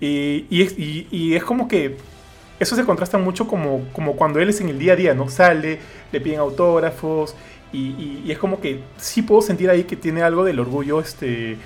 Y, 0.00 0.46
y 0.50 0.62
es, 0.62 0.74
y 1.10 1.34
es 1.34 1.42
como 1.44 1.68
que 1.68 1.96
eso 2.58 2.76
se 2.76 2.84
contrasta 2.84 3.18
mucho 3.18 3.46
como, 3.46 3.84
como 3.92 4.16
cuando 4.16 4.40
él 4.40 4.48
es 4.48 4.60
en 4.60 4.68
el 4.68 4.78
día 4.78 4.94
a 4.94 4.96
día, 4.96 5.14
¿no? 5.14 5.28
Sale, 5.28 5.78
le 6.12 6.20
piden 6.20 6.40
autógrafos 6.40 7.34
y, 7.72 7.78
y- 7.78 8.22
y 8.26 8.32
es 8.32 8.38
como 8.38 8.60
que 8.60 8.80
sí 8.96 9.22
puedo 9.22 9.42
sentir 9.42 9.68
ahí 9.70 9.84
que 9.84 9.96
tiene 9.96 10.22
algo 10.22 10.44
del 10.44 10.58
orgullo, 10.60 11.00
este, 11.00 11.56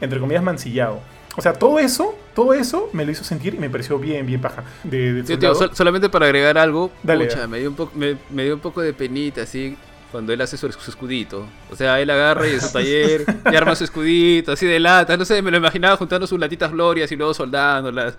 entre 0.00 0.20
comillas, 0.20 0.42
mancillado. 0.42 1.00
O 1.36 1.42
sea, 1.42 1.52
todo 1.52 1.78
eso, 1.78 2.16
todo 2.34 2.52
eso 2.54 2.88
me 2.92 3.04
lo 3.04 3.12
hizo 3.12 3.22
sentir 3.24 3.54
y 3.54 3.58
me 3.58 3.70
pareció 3.70 3.98
bien, 3.98 4.26
bien 4.26 4.40
paja. 4.40 4.64
De, 4.82 5.22
tío, 5.22 5.54
sol- 5.54 5.70
solamente 5.72 6.08
para 6.08 6.26
agregar 6.26 6.58
algo, 6.58 6.90
Dale, 7.02 7.26
pucha, 7.26 7.38
dale. 7.40 7.48
me, 7.48 7.58
dio 7.60 7.70
un 7.70 7.76
poco, 7.76 7.92
me, 7.94 8.16
me 8.30 8.44
dio 8.44 8.54
un 8.54 8.60
poco 8.60 8.80
de 8.80 8.92
penita, 8.92 9.42
así, 9.42 9.76
cuando 10.10 10.32
él 10.32 10.40
hace 10.40 10.56
su, 10.56 10.72
su 10.72 10.90
escudito. 10.90 11.46
O 11.70 11.76
sea, 11.76 12.00
él 12.00 12.10
agarra 12.10 12.48
y 12.48 12.54
en 12.54 12.60
su 12.60 12.72
taller 12.72 13.24
y 13.52 13.54
arma 13.54 13.76
su 13.76 13.84
escudito, 13.84 14.52
así 14.52 14.66
de 14.66 14.80
lata. 14.80 15.16
No 15.16 15.24
sé, 15.24 15.40
me 15.42 15.50
lo 15.52 15.58
imaginaba 15.58 15.96
juntando 15.96 16.26
sus 16.26 16.40
latitas 16.40 16.72
glorias 16.72 17.12
y 17.12 17.16
luego 17.16 17.34
soldándolas, 17.34 18.16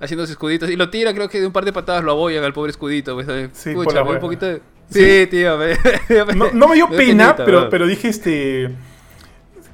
haciendo 0.00 0.24
sus 0.24 0.32
escuditos. 0.32 0.70
Y 0.70 0.76
lo 0.76 0.90
tira, 0.90 1.12
creo 1.14 1.28
que 1.28 1.40
de 1.40 1.46
un 1.46 1.52
par 1.52 1.64
de 1.64 1.72
patadas 1.72 2.04
lo 2.04 2.12
abollan 2.12 2.44
al 2.44 2.52
pobre 2.52 2.70
escudito. 2.70 3.14
Pues. 3.14 3.26
Sí, 3.52 3.74
por 3.74 3.84
pucha, 3.86 4.02
un 4.02 4.18
poquito 4.18 4.46
de... 4.46 4.60
Sí. 4.90 5.04
Sí, 5.04 5.26
tío, 5.26 5.58
me, 5.58 5.74
No, 6.36 6.52
no 6.52 6.68
me 6.68 6.74
dio 6.76 6.86
me 6.88 6.96
pena, 6.96 7.34
pero, 7.36 7.68
pero 7.68 7.86
dije, 7.86 8.08
este... 8.08 8.70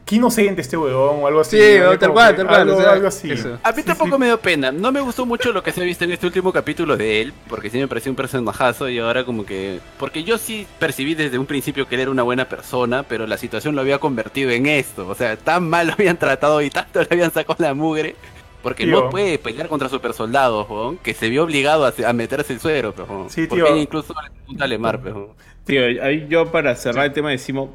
Qué 0.04 0.16
inocente 0.16 0.60
este 0.60 0.76
weón 0.76 1.22
o 1.22 1.26
algo 1.26 1.40
así. 1.40 1.56
Sí, 1.56 1.78
¿no? 1.78 1.96
tal 1.96 2.12
cual, 2.12 2.34
tal 2.36 2.46
cual, 2.46 2.60
Algo, 2.62 2.76
o 2.76 2.80
sea, 2.82 2.90
algo 2.92 3.06
así. 3.06 3.30
eso. 3.30 3.58
A 3.62 3.70
mí 3.70 3.76
Sí, 3.78 3.82
tampoco 3.84 4.16
sí. 4.16 4.18
me 4.18 4.26
dio 4.26 4.38
pena. 4.38 4.72
No 4.72 4.90
me 4.90 5.00
gustó 5.00 5.24
mucho 5.24 5.52
lo 5.52 5.62
que 5.62 5.70
se 5.70 5.80
ha 5.80 5.84
visto 5.84 6.04
en 6.04 6.10
este 6.10 6.26
último 6.26 6.52
capítulo 6.52 6.96
de 6.96 7.22
él, 7.22 7.32
porque 7.48 7.70
sí 7.70 7.78
me 7.78 7.86
pareció 7.86 8.10
un 8.10 8.16
personajazo 8.16 8.88
y 8.88 8.98
ahora 8.98 9.24
como 9.24 9.46
que... 9.46 9.78
Porque 9.98 10.24
yo 10.24 10.38
sí 10.38 10.66
percibí 10.80 11.14
desde 11.14 11.38
un 11.38 11.46
principio 11.46 11.86
que 11.86 11.94
él 11.94 12.00
era 12.02 12.10
una 12.10 12.24
buena 12.24 12.48
persona, 12.48 13.04
pero 13.04 13.26
la 13.26 13.38
situación 13.38 13.76
lo 13.76 13.80
había 13.80 13.98
convertido 14.00 14.50
en 14.50 14.66
esto. 14.66 15.06
O 15.06 15.14
sea, 15.14 15.36
tan 15.36 15.68
mal 15.70 15.86
lo 15.86 15.92
habían 15.92 16.18
tratado 16.18 16.60
y 16.62 16.68
tanto 16.68 17.00
le 17.00 17.08
habían 17.10 17.32
sacado 17.32 17.56
la 17.60 17.72
mugre. 17.72 18.16
Porque 18.62 18.84
Tío. 18.84 19.02
no 19.04 19.10
puede 19.10 19.38
pelear 19.38 19.68
contra 19.68 19.88
super 19.88 20.12
soldados, 20.12 20.66
que 21.02 21.14
se 21.14 21.28
vio 21.28 21.42
obligado 21.44 21.84
a, 21.84 21.92
a 22.06 22.12
meterse 22.12 22.52
el 22.52 22.60
suero, 22.60 22.94
pero 22.94 23.26
Sí, 23.28 23.46
tío. 23.48 23.76
incluso 23.76 24.14
le 24.22 24.30
pregunta 24.30 24.64
a 24.64 24.66
Lemar, 24.68 25.00
pero... 25.02 25.34
Tío, 25.64 25.82
ahí 26.02 26.26
yo 26.28 26.50
para 26.52 26.74
cerrar 26.76 27.06
el 27.06 27.12
tema 27.12 27.30
de 27.30 27.38
Simo, 27.38 27.74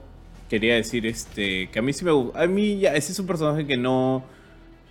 quería 0.49 0.75
decir 0.75 1.05
este 1.05 1.69
que 1.69 1.79
a 1.79 1.81
mí 1.81 1.91
sí 1.93 2.05
me 2.05 2.11
gusta. 2.11 2.41
A 2.41 2.47
mí 2.47 2.79
ya, 2.79 2.95
ese 2.95 3.11
es 3.11 3.19
un 3.19 3.27
personaje 3.27 3.65
que 3.67 3.75
no, 3.77 4.23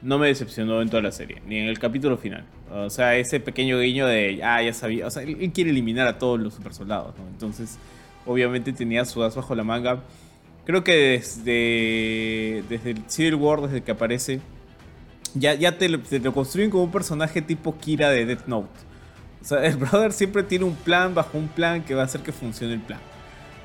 no 0.02 0.18
me 0.18 0.26
decepcionó 0.28 0.82
en 0.82 0.90
toda 0.90 1.02
la 1.02 1.12
serie, 1.12 1.40
ni 1.46 1.56
en 1.58 1.66
el 1.68 1.78
capítulo 1.78 2.16
final. 2.18 2.44
O 2.70 2.90
sea, 2.90 3.16
ese 3.16 3.40
pequeño 3.40 3.78
guiño 3.80 4.06
de, 4.06 4.40
ah, 4.42 4.62
ya 4.62 4.72
sabía. 4.74 5.06
O 5.06 5.10
sea, 5.10 5.22
él, 5.22 5.36
él 5.40 5.52
quiere 5.52 5.70
eliminar 5.70 6.06
a 6.06 6.18
todos 6.18 6.38
los 6.40 6.52
super 6.54 6.74
soldados, 6.74 7.14
¿no? 7.18 7.26
Entonces, 7.28 7.78
obviamente 8.26 8.72
tenía 8.72 9.04
su 9.06 9.22
as 9.22 9.34
bajo 9.34 9.54
la 9.54 9.64
manga. 9.64 10.02
Creo 10.66 10.82
que 10.84 10.92
desde, 10.94 12.62
desde 12.68 12.90
el 12.90 13.02
Civil 13.08 13.36
War, 13.36 13.60
desde 13.62 13.82
que 13.82 13.92
aparece, 13.92 14.40
ya, 15.34 15.54
ya 15.54 15.78
te, 15.78 15.88
lo, 15.88 16.32
construyen 16.32 16.70
como 16.70 16.84
un 16.84 16.92
personaje 16.92 17.42
tipo 17.42 17.76
Kira 17.78 18.10
de 18.10 18.26
Death 18.26 18.46
Note. 18.46 18.68
O 19.42 19.44
sea, 19.44 19.64
el 19.64 19.76
brother 19.76 20.12
siempre 20.12 20.42
tiene 20.42 20.64
un 20.64 20.74
plan 20.74 21.14
bajo 21.14 21.38
un 21.38 21.48
plan 21.48 21.82
que 21.82 21.94
va 21.94 22.02
a 22.02 22.04
hacer 22.04 22.22
que 22.22 22.32
funcione 22.32 22.74
el 22.74 22.80
plan. 22.80 23.00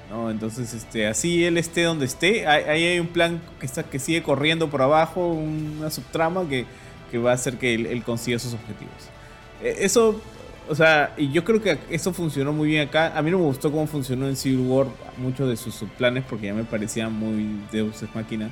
¿no? 0.10 0.30
Entonces, 0.30 0.74
este, 0.74 1.08
así 1.08 1.46
él 1.46 1.58
esté 1.58 1.84
donde 1.84 2.06
esté, 2.06 2.46
ahí 2.46 2.84
hay 2.84 3.00
un 3.00 3.08
plan 3.08 3.42
que, 3.60 3.66
está, 3.66 3.84
que 3.84 3.98
sigue 3.98 4.22
corriendo 4.22 4.70
por 4.70 4.82
abajo, 4.82 5.26
una 5.28 5.90
subtrama 5.90 6.48
que, 6.48 6.66
que 7.10 7.18
va 7.18 7.32
a 7.32 7.34
hacer 7.34 7.58
que 7.58 7.74
él, 7.74 8.04
consiga 8.04 8.38
sus 8.38 8.54
objetivos. 8.54 8.94
Eh, 9.64 9.78
Eso, 9.80 10.22
o 10.68 10.76
sea, 10.76 11.14
y 11.18 11.32
yo 11.32 11.44
creo 11.44 11.62
que 11.62 11.78
eso 11.90 12.14
funcionó 12.14 12.54
muy 12.54 12.70
bien 12.70 12.88
acá. 12.88 13.18
A 13.18 13.22
mí 13.22 13.32
no 13.32 13.40
me 13.40 13.46
gustó 13.46 13.72
cómo 13.72 13.88
funcionó 13.88 14.28
en 14.28 14.36
Civil 14.36 14.60
War 14.68 14.88
muchos 15.18 15.50
de 15.50 15.58
sus 15.58 15.76
subplanes 15.76 16.24
porque 16.30 16.48
ya 16.48 16.54
me 16.54 16.64
parecían 16.64 17.14
muy 17.14 17.60
Deus 17.72 18.02
Ex 18.04 18.14
Máquina. 18.16 18.50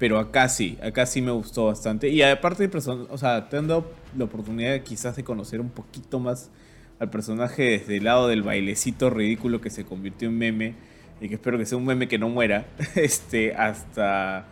Pero 0.00 0.18
acá 0.18 0.48
sí, 0.48 0.78
acá 0.82 1.04
sí 1.04 1.20
me 1.20 1.30
gustó 1.30 1.66
bastante. 1.66 2.08
Y 2.08 2.22
aparte, 2.22 2.66
de 2.66 2.78
o 3.10 3.18
sea, 3.18 3.50
te 3.50 3.58
han 3.58 3.68
dado 3.68 3.92
la 4.16 4.24
oportunidad 4.24 4.80
quizás 4.80 5.14
de 5.14 5.24
conocer 5.24 5.60
un 5.60 5.68
poquito 5.68 6.18
más 6.18 6.50
al 6.98 7.10
personaje 7.10 7.64
desde 7.78 7.98
el 7.98 8.04
lado 8.04 8.26
del 8.26 8.42
bailecito 8.42 9.10
ridículo 9.10 9.60
que 9.60 9.68
se 9.68 9.84
convirtió 9.84 10.28
en 10.28 10.38
meme. 10.38 10.74
Y 11.20 11.28
que 11.28 11.34
espero 11.34 11.58
que 11.58 11.66
sea 11.66 11.76
un 11.76 11.84
meme 11.84 12.08
que 12.08 12.18
no 12.18 12.30
muera. 12.30 12.64
Este, 12.96 13.54
hasta. 13.54 14.46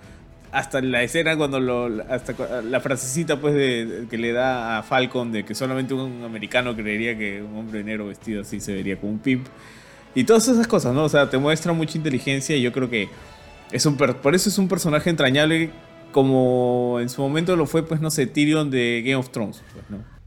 Hasta 0.52 0.82
la 0.82 1.02
escena 1.02 1.34
cuando 1.38 1.60
lo. 1.60 2.02
Hasta 2.10 2.62
la 2.62 2.80
frasecita 2.80 3.40
pues 3.40 3.54
de- 3.54 4.06
que 4.10 4.18
le 4.18 4.32
da 4.32 4.78
a 4.78 4.82
Falcon 4.82 5.32
de 5.32 5.46
que 5.46 5.54
solamente 5.54 5.94
un 5.94 6.22
americano 6.24 6.76
creería 6.76 7.16
que 7.16 7.42
un 7.42 7.56
hombre 7.56 7.82
negro 7.84 8.08
vestido 8.08 8.42
así 8.42 8.60
se 8.60 8.74
vería 8.74 9.00
como 9.00 9.12
un 9.12 9.18
pimp. 9.18 9.46
Y 10.14 10.24
todas 10.24 10.46
esas 10.48 10.66
cosas, 10.66 10.92
¿no? 10.94 11.04
O 11.04 11.08
sea, 11.08 11.30
te 11.30 11.38
muestra 11.38 11.72
mucha 11.72 11.96
inteligencia 11.96 12.54
y 12.54 12.60
yo 12.60 12.70
creo 12.72 12.90
que 12.90 13.08
es 13.72 13.86
un 13.86 13.96
per- 13.96 14.16
por 14.16 14.34
eso 14.34 14.48
es 14.48 14.58
un 14.58 14.68
personaje 14.68 15.10
entrañable 15.10 15.70
como 16.12 16.98
en 17.00 17.08
su 17.08 17.20
momento 17.22 17.54
lo 17.56 17.66
fue, 17.66 17.82
pues, 17.84 18.00
no 18.00 18.10
sé, 18.10 18.26
Tyrion 18.26 18.70
de 18.70 19.02
Game 19.04 19.16
of 19.16 19.30
Thrones, 19.30 19.62
pues, 19.72 19.84
¿no? 19.90 20.18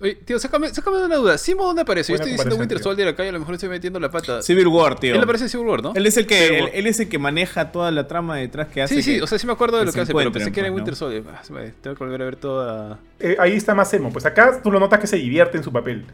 Oye, 0.00 0.16
tío, 0.16 0.36
sácame, 0.40 0.68
sácame 0.74 1.04
una 1.04 1.14
duda. 1.14 1.38
¿Simo 1.38 1.64
dónde 1.64 1.82
aparece? 1.82 2.10
Yo 2.10 2.16
estoy 2.16 2.32
diciendo 2.32 2.56
Winter. 2.56 2.80
Soldier 2.80 3.06
acá 3.06 3.24
y 3.24 3.28
a 3.28 3.32
lo 3.32 3.38
mejor 3.38 3.54
estoy 3.54 3.68
metiendo 3.68 4.00
la 4.00 4.10
pata. 4.10 4.42
Civil 4.42 4.66
War, 4.66 4.98
tío. 4.98 5.14
Él 5.14 5.20
aparece 5.22 5.44
en 5.44 5.50
Civil 5.50 5.64
War, 5.68 5.80
¿no? 5.80 5.92
Él 5.94 6.04
es 6.04 6.16
el 6.16 6.26
que 6.26 6.58
él, 6.74 6.86
es 6.88 6.98
el 6.98 7.08
que 7.08 7.20
maneja 7.20 7.70
toda 7.70 7.92
la 7.92 8.08
trama 8.08 8.34
detrás 8.36 8.66
que 8.66 8.82
hace 8.82 8.96
Sí, 8.96 9.02
sí, 9.04 9.14
que- 9.18 9.22
o 9.22 9.28
sea, 9.28 9.38
sí 9.38 9.46
me 9.46 9.52
acuerdo 9.52 9.78
de 9.78 9.84
lo 9.84 9.92
que 9.92 10.00
hace, 10.00 10.12
pero 10.12 10.32
pensé 10.32 10.50
que 10.50 10.58
era 10.58 10.66
en 10.66 10.74
pues, 10.74 10.80
Winter 10.80 10.94
¿no? 10.94 10.96
Soldier. 10.98 11.22
Ah, 11.32 11.40
tengo 11.80 11.94
que 11.96 12.02
volver 12.02 12.20
a 12.20 12.24
ver 12.24 12.34
toda... 12.34 12.98
Eh, 13.20 13.36
ahí 13.38 13.52
está 13.52 13.76
más 13.76 13.94
emo. 13.94 14.10
Pues 14.12 14.26
acá 14.26 14.60
tú 14.60 14.72
lo 14.72 14.80
notas 14.80 14.98
que 14.98 15.06
se 15.06 15.18
divierte 15.18 15.56
en 15.56 15.62
su 15.62 15.70
papel. 15.70 16.04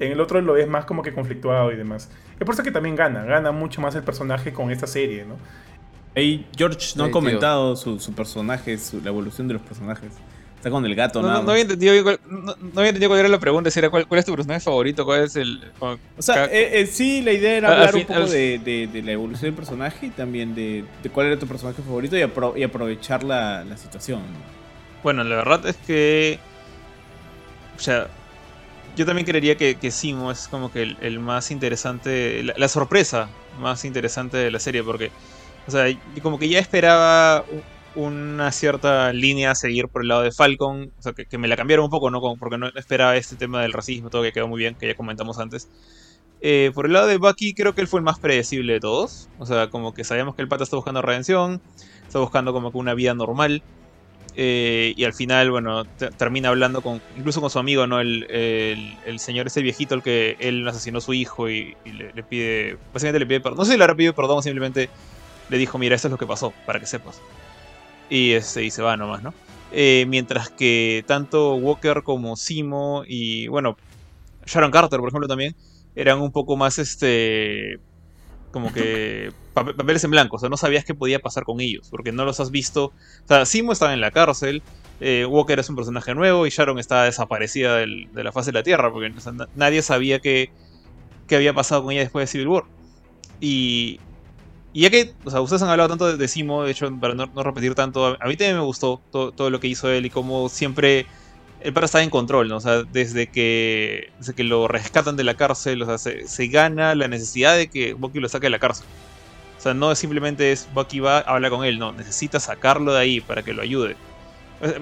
En 0.00 0.10
el 0.10 0.20
otro 0.20 0.40
lo 0.40 0.54
ves 0.54 0.66
más 0.66 0.84
como 0.84 1.02
que 1.04 1.12
conflictuado 1.12 1.70
y 1.70 1.76
demás. 1.76 2.10
Es 2.40 2.44
por 2.44 2.54
eso 2.54 2.64
que 2.64 2.72
también 2.72 2.96
gana. 2.96 3.24
Gana 3.24 3.52
mucho 3.52 3.80
más 3.80 3.94
el 3.94 4.02
personaje 4.02 4.52
con 4.52 4.72
esta 4.72 4.88
serie, 4.88 5.24
¿no? 5.24 5.36
Ahí 6.14 6.46
George 6.56 6.92
no 6.96 7.04
Ahí, 7.04 7.10
ha 7.10 7.12
comentado 7.12 7.76
su, 7.76 7.98
su 8.00 8.12
personaje, 8.12 8.76
su- 8.78 9.00
la 9.00 9.08
evolución 9.08 9.46
de 9.48 9.54
los 9.54 9.62
personajes. 9.62 10.12
Está 10.56 10.70
con 10.70 10.84
el 10.84 10.94
gato, 10.96 11.22
No, 11.22 11.28
nada 11.28 11.38
no, 11.38 11.44
no 11.46 11.50
había 11.52 11.62
entendido 11.62 11.92
bien 11.92 12.02
cuál, 12.04 12.20
no, 12.28 12.54
no 12.58 12.80
había 12.80 12.88
entendido 12.88 13.10
cuál 13.10 13.20
era 13.20 13.28
la 13.28 13.38
pregunta, 13.38 13.70
si 13.70 13.78
era 13.78 13.90
cuál, 13.90 14.08
cuál 14.08 14.18
es 14.18 14.26
tu 14.26 14.34
personaje 14.34 14.60
favorito, 14.60 15.04
cuál 15.04 15.22
es 15.22 15.36
el... 15.36 15.62
o- 15.78 15.96
O 16.16 16.22
sea, 16.22 16.46
eh, 16.46 16.80
eh, 16.80 16.86
sí, 16.86 17.22
la 17.22 17.32
idea 17.32 17.56
era 17.58 17.68
al 17.68 17.74
hablar 17.74 17.94
un 17.94 18.04
poco 18.06 18.20
al- 18.22 18.28
de, 18.30 18.58
de- 18.58 18.88
de 18.88 19.02
la 19.02 19.12
evolución 19.12 19.42
del 19.50 19.54
personaje 19.54 20.06
y 20.06 20.10
también 20.10 20.56
de, 20.56 20.84
de 21.00 21.10
cuál 21.10 21.28
era 21.28 21.38
tu 21.38 21.46
personaje 21.46 21.80
favorito 21.80 22.16
y, 22.18 22.22
apro- 22.22 22.58
y 22.58 22.64
aprovechar 22.64 23.22
la, 23.22 23.62
la 23.64 23.76
situación. 23.76 24.18
¿no? 24.20 24.38
Bueno, 25.04 25.22
la 25.22 25.36
verdad 25.36 25.64
es 25.66 25.76
que. 25.76 26.40
O 27.76 27.80
sea, 27.80 28.08
yo 28.96 29.06
también 29.06 29.24
creería 29.26 29.56
que, 29.56 29.76
que 29.76 29.92
Simo 29.92 30.32
es 30.32 30.48
como 30.48 30.72
que 30.72 30.82
el, 30.82 30.96
el 31.00 31.20
más 31.20 31.52
interesante. 31.52 32.42
La, 32.42 32.54
la 32.56 32.66
sorpresa 32.66 33.28
más 33.60 33.84
interesante 33.84 34.36
de 34.38 34.50
la 34.50 34.58
serie, 34.58 34.82
porque. 34.82 35.12
O 35.68 35.72
sea, 35.72 35.86
como 36.22 36.38
que 36.38 36.48
ya 36.48 36.58
esperaba 36.60 37.44
una 37.92 38.52
cierta 38.52 39.12
línea 39.12 39.50
a 39.52 39.54
seguir 39.54 39.88
por 39.88 40.02
el 40.02 40.08
lado 40.08 40.22
de 40.22 40.32
Falcon. 40.32 40.92
O 40.98 41.02
sea, 41.02 41.12
que, 41.14 41.38
me 41.38 41.48
la 41.48 41.56
cambiaron 41.56 41.84
un 41.86 41.90
poco, 41.90 42.10
¿no? 42.10 42.20
Como 42.20 42.36
porque 42.38 42.58
no 42.58 42.68
esperaba 42.76 43.16
este 43.16 43.36
tema 43.36 43.62
del 43.62 43.72
racismo, 43.74 44.10
todo 44.10 44.22
que 44.22 44.32
quedó 44.32 44.48
muy 44.48 44.58
bien, 44.60 44.76
que 44.78 44.88
ya 44.88 44.94
comentamos 44.94 45.38
antes. 45.38 45.70
Eh, 46.40 46.70
por 46.74 46.86
el 46.86 46.92
lado 46.94 47.08
de 47.08 47.18
Bucky, 47.18 47.54
creo 47.54 47.74
que 47.74 47.80
él 47.82 47.88
fue 47.88 48.00
el 48.00 48.04
más 48.04 48.18
predecible 48.20 48.74
de 48.74 48.80
todos. 48.80 49.30
O 49.36 49.46
sea, 49.46 49.68
como 49.70 49.92
que 49.94 50.04
sabíamos 50.04 50.34
que 50.36 50.42
el 50.42 50.48
pata 50.48 50.64
está 50.64 50.76
buscando 50.76 51.02
redención, 51.02 51.62
está 52.06 52.20
buscando 52.20 52.52
como 52.52 52.72
que 52.72 52.78
una 52.78 52.94
vida 52.94 53.14
normal. 53.14 53.64
Eh, 54.34 54.92
y 54.96 55.04
al 55.04 55.14
final, 55.14 55.50
bueno, 55.50 55.86
te- 55.96 56.10
termina 56.12 56.50
hablando 56.50 56.82
con, 56.82 57.00
incluso 57.14 57.40
con 57.40 57.50
su 57.50 57.58
amigo, 57.58 57.86
¿no? 57.86 58.00
El, 58.00 58.26
el- 58.30 58.98
el 59.04 59.18
señor 59.20 59.46
ese 59.48 59.62
viejito, 59.62 59.94
el 59.94 60.02
que 60.02 60.36
él 60.38 60.66
asesinó 60.68 60.98
a 60.98 61.00
su 61.00 61.14
hijo 61.14 61.48
y, 61.50 61.74
y 61.82 61.92
le, 61.92 62.12
pide, 62.24 62.76
básicamente 62.92 63.20
le 63.20 63.26
pide 63.26 63.40
perdón. 63.40 63.58
No 63.58 63.64
sé 63.64 63.72
si 63.72 63.78
le 63.78 63.84
habrá 63.84 63.96
pedido 63.96 64.14
perdón 64.14 64.42
simplemente 64.42 64.90
le 65.48 65.58
dijo, 65.58 65.78
mira, 65.78 65.96
esto 65.96 66.08
es 66.08 66.12
lo 66.12 66.18
que 66.18 66.26
pasó, 66.26 66.52
para 66.66 66.80
que 66.80 66.86
sepas. 66.86 67.20
Y, 68.10 68.32
este, 68.32 68.64
y 68.64 68.70
se 68.70 68.82
va 68.82 68.96
nomás, 68.96 69.22
¿no? 69.22 69.34
Eh, 69.70 70.06
mientras 70.08 70.48
que 70.48 71.04
tanto 71.06 71.54
Walker 71.56 72.02
como 72.02 72.36
Simo 72.36 73.02
y, 73.06 73.48
bueno, 73.48 73.76
Sharon 74.46 74.70
Carter, 74.70 74.98
por 74.98 75.10
ejemplo, 75.10 75.28
también, 75.28 75.54
eran 75.94 76.20
un 76.20 76.32
poco 76.32 76.56
más, 76.56 76.78
este, 76.78 77.80
como 78.50 78.72
que 78.72 79.30
papeles 79.52 80.04
en 80.04 80.10
blanco, 80.10 80.36
o 80.36 80.38
sea, 80.38 80.48
no 80.48 80.56
sabías 80.56 80.84
qué 80.84 80.94
podía 80.94 81.18
pasar 81.18 81.44
con 81.44 81.60
ellos, 81.60 81.88
porque 81.90 82.12
no 82.12 82.24
los 82.24 82.40
has 82.40 82.50
visto. 82.50 82.86
O 82.86 83.26
sea, 83.26 83.44
Simo 83.44 83.72
estaba 83.72 83.92
en 83.92 84.00
la 84.00 84.10
cárcel, 84.10 84.62
eh, 85.00 85.26
Walker 85.26 85.58
es 85.58 85.68
un 85.68 85.76
personaje 85.76 86.14
nuevo 86.14 86.46
y 86.46 86.50
Sharon 86.50 86.78
está 86.78 87.04
desaparecida 87.04 87.76
de 87.76 88.08
la 88.14 88.32
faz 88.32 88.46
de 88.46 88.52
la 88.52 88.62
Tierra, 88.62 88.90
porque 88.90 89.12
nadie 89.54 89.82
sabía 89.82 90.20
qué, 90.20 90.50
qué 91.26 91.36
había 91.36 91.52
pasado 91.52 91.82
con 91.82 91.92
ella 91.92 92.02
después 92.02 92.22
de 92.22 92.32
Civil 92.32 92.48
War. 92.48 92.64
Y, 93.40 94.00
y 94.72 94.82
ya 94.82 94.90
que, 94.90 95.14
o 95.24 95.30
sea, 95.30 95.40
ustedes 95.40 95.62
han 95.62 95.70
hablado 95.70 95.88
tanto 95.88 96.16
de, 96.16 96.28
Simo, 96.28 96.62
de 96.62 96.72
hecho, 96.72 96.94
para 97.00 97.14
no, 97.14 97.26
repetir 97.42 97.74
tanto, 97.74 98.06
a 98.06 98.26
mí 98.26 98.36
también 98.36 98.56
me 98.56 98.62
gustó 98.62 99.00
todo, 99.10 99.50
lo 99.50 99.60
que 99.60 99.66
hizo 99.66 99.90
él 99.90 100.06
y 100.06 100.10
cómo 100.10 100.48
siempre 100.48 101.06
el 101.60 101.72
para 101.72 101.86
estar 101.86 102.02
en 102.02 102.10
control, 102.10 102.48
¿no? 102.48 102.56
O 102.58 102.60
sea, 102.60 102.84
desde 102.84 103.28
que, 103.28 104.12
desde 104.18 104.34
que 104.34 104.44
lo 104.44 104.68
rescatan 104.68 105.16
de 105.16 105.24
la 105.24 105.34
cárcel, 105.34 105.82
o 105.82 105.86
sea, 105.86 105.98
se, 105.98 106.46
gana 106.48 106.94
la 106.94 107.08
necesidad 107.08 107.56
de 107.56 107.68
que 107.68 107.94
Bucky 107.94 108.20
lo 108.20 108.28
saque 108.28 108.46
de 108.46 108.50
la 108.50 108.58
cárcel. 108.58 108.86
O 109.56 109.60
sea, 109.60 109.74
no 109.74 109.92
simplemente 109.96 110.52
es 110.52 110.68
Bucky 110.72 111.00
va, 111.00 111.18
habla 111.18 111.50
con 111.50 111.64
él, 111.64 111.80
no, 111.80 111.90
necesita 111.92 112.38
sacarlo 112.38 112.92
de 112.92 113.00
ahí 113.00 113.20
para 113.20 113.42
que 113.42 113.54
lo 113.54 113.62
ayude. 113.62 113.96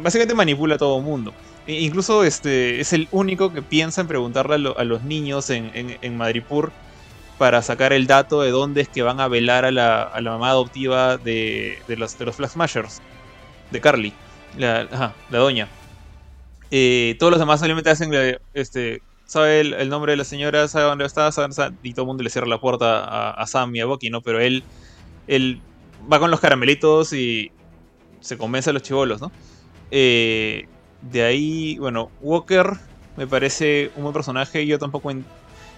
Básicamente 0.01 0.35
manipula 0.35 0.75
a 0.75 0.79
todo 0.79 0.99
el 0.99 1.05
mundo. 1.05 1.33
E 1.67 1.81
incluso 1.81 2.25
este, 2.25 2.81
es 2.81 2.93
el 2.93 3.09
único 3.11 3.53
que 3.53 3.63
piensa 3.63 4.03
en 4.03 4.09
preguntarle 4.09 4.75
a, 4.77 4.85
los 4.85 5.03
niños 5.03 5.49
en, 5.49 5.71
en 5.75 6.17
Madripur 6.17 6.73
para 7.39 7.63
sacar 7.63 7.93
el 7.93 8.07
dato 8.07 8.41
de 8.43 8.51
dónde 8.51 8.81
es 8.83 8.89
que 8.89 9.03
van 9.03 9.21
a 9.21 9.29
velar 9.29 9.65
a 9.65 9.71
la, 9.71 10.11
mamá 10.23 10.51
adoptiva 10.51 11.17
de, 11.19 11.79
los, 11.89 12.19
de 12.19 12.25
los 12.25 12.37
Flag 12.37 12.51
Smashers, 12.51 13.03
de 13.71 13.81
Carly, 13.81 14.13
la, 14.57 14.89
ajá, 14.91 15.15
la 15.31 15.39
doña. 15.39 15.69
Eh, 16.71 17.17
todos 17.19 17.31
los 17.31 17.41
demás 17.41 17.61
solamente 17.61 17.91
hacen, 17.91 18.11
este, 18.55 19.03
sabe 19.27 19.61
el, 19.61 19.89
nombre 19.89 20.13
de 20.13 20.17
la 20.17 20.25
señora, 20.25 20.67
sabe 20.69 20.87
dónde 20.87 21.05
está, 21.05 21.31
y 21.83 21.93
todo 21.93 22.03
el 22.03 22.07
mundo 22.07 22.23
le 22.23 22.31
cierra 22.31 22.47
la 22.47 22.61
puerta 22.61 23.31
a, 23.31 23.47
Sam 23.47 23.75
y 23.77 23.81
a 23.81 23.87
Bucky, 23.87 24.11
¿no? 24.11 24.23
Pero 24.23 24.41
él, 24.41 24.65
él 25.27 25.61
va 26.11 26.19
con 26.19 26.31
los 26.31 26.41
caramelitos 26.41 27.13
y 27.13 27.53
se 28.21 28.39
convence 28.39 28.71
a 28.71 28.73
los 28.73 28.83
chivolos, 28.83 29.21
¿no? 29.21 29.31
Eh, 29.91 30.67
de 31.03 31.23
ahí, 31.23 31.79
bueno, 31.79 32.11
Walker 32.21 32.73
me 33.17 33.27
parece 33.27 33.91
un 33.97 34.03
buen 34.03 34.13
personaje. 34.13 34.67
Yo 34.67 34.79
tampoco 34.79 35.11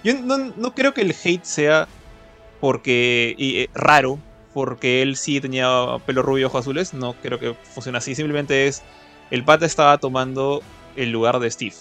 yo 0.04 0.14
no, 0.14 0.74
creo 0.74 0.94
que 0.94 1.02
el 1.02 1.14
hate 1.24 1.44
sea 1.44 1.88
porque 2.60 3.34
eh, 3.38 3.68
raro, 3.74 4.18
porque 4.54 5.02
él 5.02 5.16
sí 5.16 5.40
tenía 5.40 5.68
pelo 6.06 6.22
rubio 6.22 6.42
y 6.42 6.44
ojos 6.44 6.60
azules. 6.60 6.94
No 6.94 7.14
creo 7.14 7.38
que 7.38 7.54
funcione 7.54 7.98
así. 7.98 8.14
Simplemente 8.14 8.66
es. 8.66 8.82
El 9.30 9.44
pata 9.44 9.66
estaba 9.66 9.98
tomando 9.98 10.62
el 10.96 11.10
lugar 11.10 11.38
de 11.38 11.50
Steve. 11.50 11.74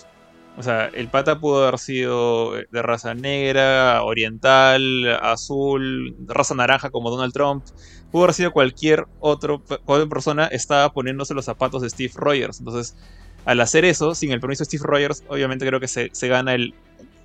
O 0.57 0.63
sea, 0.63 0.87
el 0.87 1.07
pata 1.07 1.39
pudo 1.39 1.67
haber 1.67 1.79
sido 1.79 2.53
de 2.53 2.81
raza 2.81 3.13
negra, 3.13 4.01
oriental, 4.03 5.07
azul, 5.21 6.15
raza 6.25 6.55
naranja 6.55 6.89
como 6.89 7.11
Donald 7.11 7.31
Trump. 7.31 7.63
Pudo 8.11 8.23
haber 8.23 8.33
sido 8.33 8.51
cualquier 8.51 9.05
otro, 9.19 9.63
otra 9.85 10.07
persona. 10.07 10.47
Estaba 10.47 10.91
poniéndose 10.91 11.35
los 11.35 11.45
zapatos 11.45 11.83
de 11.83 11.89
Steve 11.89 12.11
Rogers. 12.15 12.59
Entonces, 12.59 12.97
al 13.45 13.61
hacer 13.61 13.85
eso, 13.85 14.15
sin 14.15 14.31
el 14.31 14.39
permiso 14.39 14.63
de 14.63 14.65
Steve 14.65 14.83
Rogers, 14.85 15.23
obviamente 15.27 15.65
creo 15.65 15.79
que 15.79 15.87
se, 15.87 16.09
se 16.11 16.27
gana 16.27 16.55
el 16.55 16.73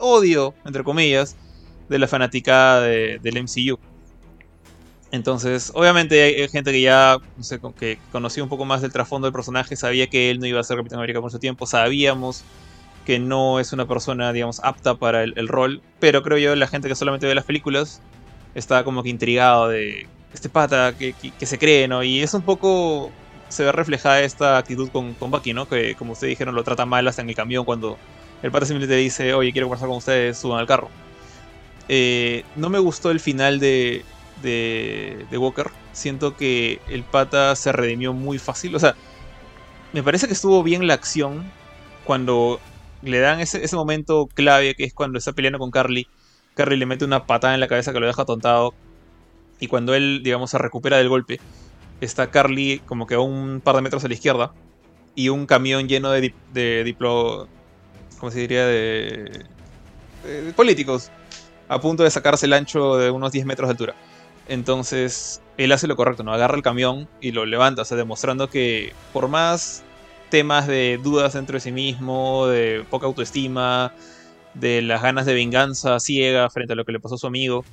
odio, 0.03 0.55
entre 0.65 0.85
comillas, 0.85 1.37
de 1.89 1.99
la 1.99 2.09
fanaticada 2.09 2.83
del 2.83 3.43
MCU. 3.43 3.79
Entonces, 5.13 5.71
obviamente 5.75 6.23
hay, 6.23 6.49
gente 6.49 6.73
que 6.73 6.81
ya, 6.81 7.19
no 7.37 7.43
sé, 7.45 7.61
que 7.79 7.99
conocía 8.11 8.43
un 8.43 8.49
poco 8.49 8.65
más 8.65 8.81
del 8.81 8.93
trasfondo 8.93 9.27
del 9.27 9.33
personaje, 9.33 9.77
sabía 9.77 10.07
que 10.09 10.31
él 10.31 10.41
no 10.41 10.47
iba 10.47 10.59
a 10.59 10.65
ser 10.65 10.79
Capitán 10.79 10.99
América 10.99 11.21
por 11.21 11.31
su 11.31 11.39
tiempo, 11.39 11.67
sabíamos 11.67 12.45
que 13.05 13.19
no 13.19 13.61
es 13.61 13.73
una 13.73 13.87
persona, 13.87 14.33
digamos, 14.33 14.61
apta 14.65 14.95
para 14.95 15.23
el, 15.23 15.49
rol, 15.49 15.83
pero 16.01 16.23
creo 16.23 16.39
yo 16.39 16.57
la 16.57 16.67
gente 16.67 16.89
que 16.89 16.95
solamente 16.95 17.27
ve 17.27 17.35
las 17.35 17.45
películas 17.45 18.01
está 18.55 18.85
como 18.85 19.03
que 19.03 19.11
intrigado 19.11 19.69
de 19.69 20.07
este 20.33 20.49
pata 20.49 20.95
que, 20.97 21.15
se 21.41 21.59
cree, 21.59 21.89
¿no? 21.89 22.03
Y 22.03 22.21
es 22.21 22.33
un 22.33 22.43
poco, 22.43 23.11
se 23.49 23.65
ve 23.65 23.73
reflejada 23.73 24.23
esta 24.23 24.57
actitud 24.57 24.89
con, 24.91 25.13
con 25.15 25.31
Bucky, 25.31 25.53
¿no? 25.53 25.69
Que 25.69 25.95
como 25.95 26.13
ustedes 26.13 26.31
dijeron, 26.31 26.55
lo 26.55 26.65
trata 26.65 26.87
mal 26.87 27.07
hasta 27.07 27.21
en 27.21 27.29
el 27.29 27.35
camión 27.35 27.67
cuando 27.67 27.99
el 28.43 28.51
pata 28.51 28.67
simplemente 28.67 28.97
dice, 28.97 29.35
oye, 29.35 29.53
quiero 29.53 29.69
conversar 29.69 29.89
con 29.89 29.99
ustedes, 29.99 30.37
suban 30.37 30.59
al 30.59 30.67
carro. 30.67 30.91
Eh, 31.89 32.45
no 32.57 32.71
me 32.71 32.79
gustó 32.79 33.11
el 33.11 33.21
final 33.21 33.61
de, 33.61 34.05
de, 34.43 35.39
Walker. 35.39 35.71
Siento 35.93 36.37
que 36.37 36.81
el 36.89 37.05
pata 37.05 37.55
se 37.57 37.73
redimió 37.73 38.13
muy 38.13 38.39
fácil. 38.39 38.75
O 38.75 38.79
sea, 38.79 38.95
me 39.93 40.03
parece 40.03 40.27
que 40.27 40.33
estuvo 40.33 40.63
bien 40.63 40.87
la 40.87 40.95
acción 40.95 41.45
cuando 42.05 42.61
le 43.03 43.19
dan 43.21 43.41
ese, 43.41 43.65
ese 43.65 43.77
momento 43.77 44.29
clave 44.33 44.75
que 44.75 44.85
es 44.85 44.95
cuando 44.95 45.19
está 45.19 45.33
peleando 45.33 45.59
con 45.59 45.71
Carly. 45.71 46.09
Carly 46.55 46.77
le 46.77 46.87
mete 46.87 47.05
una 47.05 47.27
patada 47.27 47.55
en 47.55 47.61
la 47.61 47.69
cabeza 47.69 47.93
que 47.93 48.01
lo 48.01 48.07
deja 48.07 48.25
tontado. 48.25 48.75
Y 49.61 49.69
cuando 49.69 49.95
él, 49.95 50.23
digamos, 50.25 50.51
se 50.51 50.59
recupera 50.59 50.99
del 50.99 51.09
golpe, 51.09 51.41
está 52.01 52.31
Carly 52.31 52.81
como 52.87 53.07
que 53.07 53.15
a 53.15 53.21
un 53.21 53.61
par 53.63 53.77
de 53.77 53.83
metros 53.83 54.05
a 54.05 54.09
la 54.09 54.15
izquierda. 54.15 54.53
Y 55.15 55.29
un 55.29 55.47
camión 55.47 55.89
lleno 55.89 56.11
de, 56.11 56.35
de 56.53 56.85
diplo, 56.85 57.49
¿cómo 58.23 58.31
se 58.31 58.39
diría? 58.39 58.65
De, 58.69 59.45
políticos, 60.55 61.11
a 61.67 61.81
punto 61.81 62.05
de 62.05 62.11
sacarse 62.13 62.47
el 62.47 62.53
ancho 62.53 62.97
de 62.97 63.11
unos 63.11 63.33
10 63.33 63.45
metros 63.47 63.67
de 63.67 63.73
altura. 63.73 63.97
Entonces, 64.47 65.43
él 65.57 65.73
hace 65.73 65.89
lo 65.89 65.97
correcto, 65.97 66.23
¿no? 66.23 66.33
Agarra 66.33 66.55
el 66.55 66.63
camión 66.63 67.09
y 67.21 67.33
lo 67.33 67.47
levanta, 67.47 67.83
o 67.83 67.85
sea, 67.85 67.97
demostrando 67.97 68.49
que 68.49 68.93
por 69.13 69.27
más 69.27 69.83
temas 70.31 70.69
de 70.69 71.01
dudas 71.03 71.33
dentro 71.33 71.55
de 71.55 71.61
sí 71.61 71.73
mismo, 71.73 72.47
de 72.47 72.85
poca 72.89 73.07
autoestima, 73.07 73.93
de 74.55 74.83
las 74.83 75.03
ganas 75.03 75.27
de 75.27 75.35
venganza 75.35 75.99
ciega 75.99 76.49
frente 76.49 76.75
a 76.75 76.77
lo 76.77 76.85
que 76.85 76.93
le 76.93 77.01
pasó 77.01 77.17
a 77.17 77.19
su 77.19 77.27
amigo, 77.27 77.65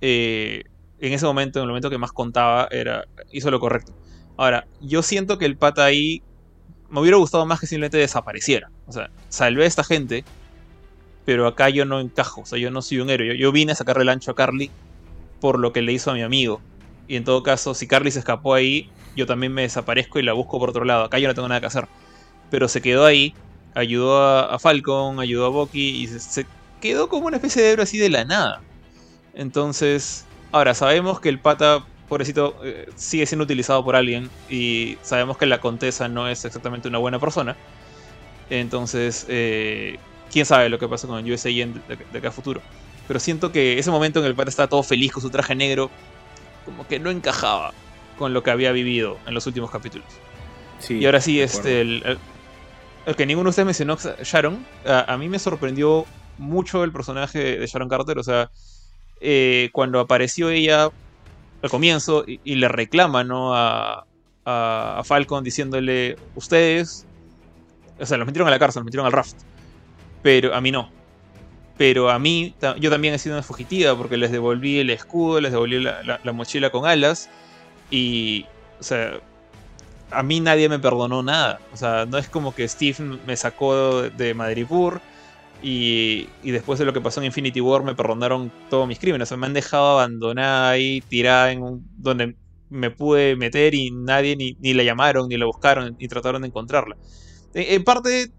eh, 0.00 0.62
en 1.00 1.12
ese 1.12 1.26
momento, 1.26 1.58
en 1.58 1.64
el 1.64 1.68
momento 1.70 1.90
que 1.90 1.98
más 1.98 2.12
contaba, 2.12 2.68
era, 2.70 3.06
hizo 3.32 3.50
lo 3.50 3.58
correcto. 3.58 3.92
Ahora, 4.36 4.68
yo 4.80 5.02
siento 5.02 5.36
que 5.36 5.46
el 5.46 5.56
pata 5.56 5.84
ahí 5.84 6.22
me 6.90 7.00
hubiera 7.00 7.16
gustado 7.16 7.44
más 7.46 7.58
que 7.58 7.66
simplemente 7.66 7.98
desapareciera. 7.98 8.70
O 8.90 8.92
sea, 8.92 9.08
salvé 9.28 9.64
a 9.64 9.66
esta 9.68 9.84
gente, 9.84 10.24
pero 11.24 11.46
acá 11.46 11.70
yo 11.70 11.84
no 11.84 12.00
encajo. 12.00 12.40
O 12.40 12.46
sea, 12.46 12.58
yo 12.58 12.72
no 12.72 12.82
soy 12.82 12.98
un 12.98 13.08
héroe. 13.08 13.38
Yo, 13.38 13.52
vine 13.52 13.70
a 13.70 13.76
sacarle 13.76 14.02
el 14.02 14.08
ancho 14.08 14.32
a 14.32 14.34
Carly 14.34 14.68
por 15.40 15.60
lo 15.60 15.72
que 15.72 15.80
le 15.80 15.92
hizo 15.92 16.10
a 16.10 16.14
mi 16.14 16.22
amigo. 16.22 16.60
Y 17.06 17.14
en 17.14 17.22
todo 17.22 17.44
caso, 17.44 17.74
si 17.74 17.86
Carly 17.86 18.10
se 18.10 18.18
escapó 18.18 18.52
ahí, 18.52 18.90
yo 19.14 19.26
también 19.26 19.54
me 19.54 19.62
desaparezco 19.62 20.18
y 20.18 20.22
la 20.22 20.32
busco 20.32 20.58
por 20.58 20.70
otro 20.70 20.84
lado. 20.84 21.04
Acá 21.04 21.20
yo 21.20 21.28
no 21.28 21.34
tengo 21.34 21.46
nada 21.46 21.60
que 21.60 21.68
hacer. 21.68 21.86
Pero 22.50 22.66
se 22.66 22.82
quedó 22.82 23.06
ahí, 23.06 23.32
ayudó 23.74 24.20
a, 24.20 24.58
Falcon, 24.58 25.20
ayudó 25.20 25.46
a 25.46 25.50
Bucky 25.50 26.02
y 26.02 26.08
se, 26.08 26.46
quedó 26.80 27.08
como 27.08 27.28
una 27.28 27.36
especie 27.36 27.62
de 27.62 27.70
héroe 27.70 27.84
así 27.84 27.96
de 27.96 28.10
la 28.10 28.24
nada. 28.24 28.60
Entonces, 29.34 30.26
ahora 30.50 30.74
sabemos 30.74 31.20
que 31.20 31.28
el 31.28 31.38
pata 31.38 31.84
pobrecito 32.08 32.56
eh, 32.64 32.88
sigue 32.96 33.24
siendo 33.24 33.44
utilizado 33.44 33.84
por 33.84 33.94
alguien 33.94 34.28
y 34.50 34.98
sabemos 35.00 35.36
que 35.38 35.46
la 35.46 35.60
contesa 35.60 36.08
no 36.08 36.28
es 36.28 36.44
exactamente 36.44 36.88
una 36.88 36.98
buena 36.98 37.20
persona. 37.20 37.56
Entonces, 38.50 39.26
eh, 39.28 39.98
quién 40.30 40.44
sabe 40.44 40.68
lo 40.68 40.78
que 40.78 40.88
pasa 40.88 41.06
con 41.06 41.30
USA 41.30 41.48
de, 41.48 41.72
de, 42.12 42.18
acá 42.18 42.28
a 42.28 42.32
futuro. 42.32 42.60
Pero 43.06 43.20
siento 43.20 43.52
que 43.52 43.78
ese 43.78 43.90
momento 43.90 44.20
en 44.20 44.26
el 44.26 44.36
que 44.36 44.42
estaba 44.42 44.68
todo 44.68 44.82
feliz 44.82 45.12
con 45.12 45.22
su 45.22 45.30
traje 45.30 45.54
negro, 45.54 45.90
como 46.64 46.86
que 46.86 46.98
no 46.98 47.10
encajaba 47.10 47.72
con 48.18 48.34
lo 48.34 48.42
que 48.42 48.50
había 48.50 48.72
vivido 48.72 49.18
en 49.26 49.34
los 49.34 49.46
últimos 49.46 49.70
capítulos. 49.70 50.06
y 50.88 51.04
ahora 51.06 51.20
sí, 51.20 51.40
este, 51.40 51.80
el, 51.80 52.18
que 53.16 53.26
ninguno 53.26 53.48
de 53.48 53.50
ustedes 53.50 53.66
mencionó, 53.66 53.96
Sharon, 54.22 54.64
a, 54.84 55.16
mí 55.16 55.28
me 55.28 55.38
sorprendió 55.38 56.04
mucho 56.38 56.84
el 56.84 56.92
personaje 56.92 57.58
de 57.58 57.66
Sharon 57.66 57.88
Carter. 57.88 58.18
O 58.18 58.22
sea, 58.22 58.50
eh, 59.20 59.70
cuando 59.72 60.00
apareció 60.00 60.50
ella 60.50 60.90
al 61.62 61.70
comienzo 61.70 62.24
y, 62.26 62.54
le 62.54 62.68
reclama 62.68 63.24
¿no? 63.24 63.54
a, 63.54 64.06
a, 64.44 65.02
Falcon 65.04 65.42
diciéndole, 65.42 66.16
ustedes, 66.34 67.06
o 68.00 68.06
sea, 68.06 68.16
los 68.16 68.26
metieron 68.26 68.48
a 68.48 68.50
la 68.50 68.58
cárcel, 68.58 68.80
los 68.80 68.86
metieron 68.86 69.06
al 69.06 69.12
raft, 69.12 69.36
pero 70.22 70.54
a 70.54 70.60
mí 70.60 70.70
no. 70.70 70.90
Pero 71.76 72.10
a 72.10 72.18
mí, 72.18 72.54
yo 72.78 72.90
también 72.90 73.14
he 73.14 73.18
sido 73.18 73.36
una 73.36 73.42
fugitiva 73.42 73.96
porque 73.96 74.18
les 74.18 74.30
devolví 74.30 74.78
el 74.80 74.90
escudo, 74.90 75.40
les 75.40 75.52
devolví 75.52 75.80
la, 75.80 76.20
mochila 76.32 76.70
con 76.70 76.84
alas 76.86 77.30
y, 77.90 78.44
o 78.78 78.82
sea, 78.82 79.18
a 80.10 80.22
mí 80.22 80.40
nadie 80.40 80.68
me 80.68 80.78
perdonó 80.78 81.22
nada. 81.22 81.58
O 81.72 81.76
sea, 81.78 82.04
no 82.04 82.18
es 82.18 82.28
como 82.28 82.54
que 82.54 82.68
Steve 82.68 83.18
me 83.26 83.36
sacó 83.36 84.02
de 84.02 84.34
Madripur 84.34 85.00
y, 85.62 86.26
después 86.42 86.78
de 86.78 86.84
lo 86.84 86.92
que 86.92 87.00
pasó 87.00 87.20
en 87.20 87.26
Infinity 87.26 87.60
War 87.60 87.82
me 87.82 87.94
perdonaron 87.94 88.50
todos 88.68 88.88
mis 88.88 88.98
crímenes. 88.98 89.30
O 89.32 89.36
me 89.36 89.46
han 89.46 89.52
dejado 89.52 89.98
abandonada 89.98 90.70
ahí, 90.70 91.00
tirada 91.02 91.52
en 91.52 91.62
un, 91.62 91.88
donde 91.96 92.36
me 92.70 92.90
pude 92.90 93.36
meter 93.36 93.74
y 93.74 93.90
nadie 93.90 94.36
ni, 94.36 94.74
la 94.74 94.82
llamaron, 94.82 95.28
ni 95.28 95.36
la 95.36 95.46
buscaron, 95.46 95.96
ni 95.98 96.08
trataron 96.08 96.42
de 96.42 96.48
encontrarla. 96.48 96.96
En, 97.54 97.82
parte, 97.84 98.30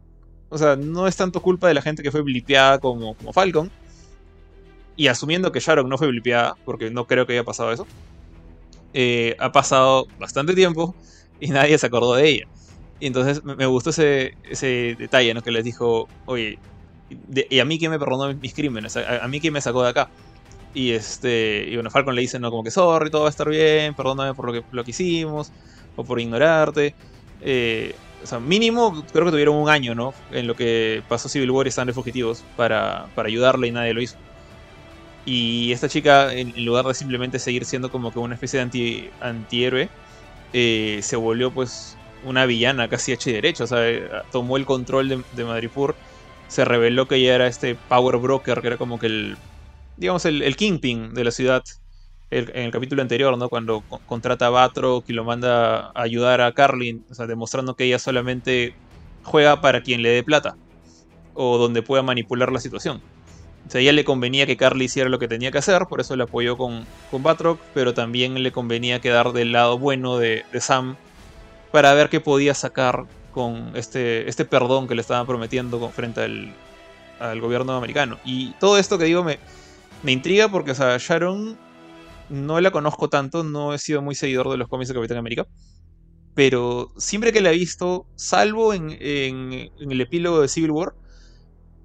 o 0.50 0.58
sea, 0.58 0.76
no 0.76 1.08
es 1.08 1.16
tanto 1.16 1.42
culpa 1.42 1.68
de 1.68 1.74
la 1.74 1.82
gente 1.82 2.04
que 2.04 2.12
fue 2.12 2.22
blipeada 2.22 2.80
como, 2.80 3.16
como 3.16 3.34
Falcon. 3.34 3.70
Y 4.96 5.08
asumiendo 5.08 5.52
que 5.52 5.60
Sharon 5.60 5.90
no 5.90 5.98
fue 5.98 6.08
blipeada, 6.08 6.56
porque 6.66 6.92
no 6.92 7.08
creo 7.08 7.26
que 7.26 7.34
haya 7.34 7.44
pasado 7.44 7.72
eso. 7.72 7.88
Eh, 8.94 9.36
ha 9.40 9.52
pasado 9.52 10.06
bastante 10.20 10.54
tiempo 10.54 10.94
y 11.40 11.48
nadie 11.48 11.78
se 11.78 11.88
acordó 11.88 12.16
de 12.16 12.28
ella. 12.28 12.48
Y 13.00 13.08
entonces 13.08 13.44
me 13.44 13.66
gustó 13.66 13.90
ese, 13.90 14.38
ese 14.50 14.96
detalle, 14.98 15.34
¿no? 15.34 15.42
Que 15.42 15.52
les 15.52 15.64
dijo, 15.64 16.08
oye, 16.26 16.60
¿y 17.50 17.60
a 17.60 17.66
mí 17.66 17.80
quién 17.80 17.92
me 17.92 17.98
perdonó 17.98 18.34
mis 18.36 18.54
crímenes? 18.54 18.96
¿A, 18.96 19.24
a 19.24 19.28
mí 19.28 19.40
quién 19.42 19.54
me 19.54 19.62
sacó 19.62 19.84
de 19.84 19.90
acá? 19.90 20.10
Y 20.74 20.92
este 20.92 21.66
y 21.68 21.76
bueno, 21.76 21.90
Falcon 21.90 22.16
le 22.16 22.22
dice, 22.22 22.40
no, 22.40 22.50
como 22.50 22.64
que 22.64 22.72
sorry, 22.72 23.10
todo 23.10 23.24
va 23.24 23.28
a 23.28 23.32
estar 23.32 23.50
bien, 23.50 23.94
perdóname 23.94 24.34
por 24.34 24.46
lo 24.46 24.54
que, 24.54 24.64
lo 24.72 24.84
que 24.84 24.92
hicimos, 24.92 25.52
o 25.96 26.04
por 26.04 26.20
ignorarte. 26.20 26.96
Eh, 27.42 27.96
o 28.24 28.28
sea, 28.28 28.40
mínimo 28.40 29.06
creo 29.12 29.26
que 29.26 29.32
tuvieron 29.32 29.56
un 29.56 29.70
año, 29.70 29.96
¿no? 29.96 30.14
En 30.32 30.48
lo 30.48 30.56
que 30.56 31.04
pasó 31.08 31.30
Civil 31.30 31.52
War 31.52 31.68
y 31.68 31.70
están 31.70 31.88
de 31.88 31.94
fugitivos 31.94 32.44
para, 32.56 33.08
para 33.16 33.28
ayudarle 33.28 33.68
y 33.68 33.72
nadie 33.72 33.94
lo 33.94 34.02
hizo. 34.02 34.18
Y 35.26 35.72
esta 35.72 35.88
chica, 35.88 36.34
en, 36.34 36.66
lugar 36.66 36.86
de 36.86 36.94
simplemente 36.94 37.40
seguir 37.40 37.66
siendo 37.66 37.92
como 37.92 38.12
que 38.12 38.20
una 38.20 38.36
especie 38.36 38.58
de 38.58 38.64
anti, 38.64 39.10
antihéroe, 39.22 39.90
eh, 40.54 41.00
se 41.04 41.16
volvió 41.16 41.52
pues 41.52 41.98
una 42.24 42.46
villana 42.46 42.88
casi 42.88 43.12
hecha 43.12 43.30
y 43.30 43.34
derecha. 43.34 43.66
O 43.66 43.68
sea, 43.68 43.88
eh, 43.88 44.10
tomó 44.32 44.58
el 44.58 44.66
control 44.66 45.10
de, 45.10 45.24
de 45.34 45.46
Madripoor, 45.46 45.96
se 46.48 46.66
reveló 46.66 47.08
que 47.08 47.16
ella 47.16 47.36
era 47.36 47.48
este 47.48 47.76
power 47.76 48.18
broker, 48.18 48.62
que 48.62 48.68
era 48.68 48.78
como 48.78 49.00
que 49.00 49.08
el, 49.08 49.38
digamos, 49.98 50.26
el 50.26 50.56
kingpin 50.56 51.14
de 51.14 51.24
la 51.24 51.32
ciudad. 51.32 51.64
En 52.32 52.64
el 52.66 52.72
capítulo 52.72 53.02
anterior, 53.02 53.38
¿no? 53.38 53.50
Cuando 53.50 53.82
co- 53.88 54.00
contrata 54.06 54.48
a 54.48 54.50
Batroc 54.50 55.04
y 55.10 55.14
lo 55.14 55.26
manda 55.26 55.88
a 55.88 55.92
ayudar 55.96 56.40
a 56.42 56.54
Carlin, 56.54 57.04
o 57.10 57.14
sea, 57.14 57.28
demostrando 57.28 57.76
que 57.76 57.84
ella 57.86 58.00
solamente 58.00 58.72
juega 59.24 59.60
para 59.62 59.82
quien 59.82 60.02
le 60.02 60.10
dé 60.10 60.24
plata 60.24 60.56
o 61.34 61.58
donde 61.58 61.84
pueda 61.84 62.04
manipular 62.04 62.52
la 62.52 62.60
situación. 62.60 63.02
O 63.66 63.70
sea, 63.70 63.80
a 63.80 63.82
ella 63.84 63.94
le 63.94 64.06
convenía 64.06 64.46
que 64.48 64.58
Carly 64.58 64.86
hiciera 64.86 65.10
lo 65.10 65.20
que 65.20 65.28
tenía 65.28 65.52
que 65.52 65.60
hacer, 65.60 65.84
por 65.90 66.02
eso 66.02 66.16
le 66.16 66.24
apoyó 66.24 66.58
con, 66.58 66.88
con 67.10 67.24
Batroc, 67.24 67.62
pero 67.74 67.94
también 67.94 68.42
le 68.44 68.52
convenía 68.52 69.00
quedar 69.02 69.34
del 69.34 69.52
lado 69.54 69.80
bueno 69.80 70.18
de, 70.18 70.44
de 70.52 70.62
Sam 70.62 70.98
para 71.72 71.94
ver 71.94 72.10
qué 72.10 72.20
podía 72.22 72.54
sacar 72.54 73.06
con 73.32 73.76
este, 73.76 74.30
este 74.30 74.46
perdón 74.46 74.88
que 74.88 74.96
le 74.96 75.02
estaban 75.02 75.28
prometiendo 75.28 75.92
frente 75.92 76.22
al, 76.22 76.56
al 77.20 77.42
gobierno 77.42 77.76
americano. 77.76 78.20
Y 78.26 78.54
todo 78.56 78.78
esto 78.78 78.98
que 78.98 79.06
digo 79.06 79.24
me, 79.24 79.40
me 80.04 80.12
intriga 80.12 80.50
porque, 80.50 80.72
o 80.72 80.76
sea, 80.76 80.98
Sharon 81.00 81.58
no 82.32 82.60
la 82.62 82.72
conozco 82.72 83.10
tanto, 83.10 83.44
no 83.44 83.74
he 83.74 83.78
sido 83.78 84.02
muy 84.02 84.16
seguidor 84.16 84.50
de 84.50 84.58
los 84.58 84.68
cómics 84.68 84.88
de 84.88 84.96
Capitán 84.96 85.18
América. 85.18 85.48
Pero 86.34 86.94
siempre 86.98 87.34
que 87.34 87.42
la 87.42 87.52
he 87.52 87.58
visto, 87.58 88.08
salvo 88.16 88.74
en, 88.74 88.92
el 89.02 90.02
epílogo 90.02 90.42
de 90.42 90.48
Civil 90.48 90.72
War, 90.72 90.94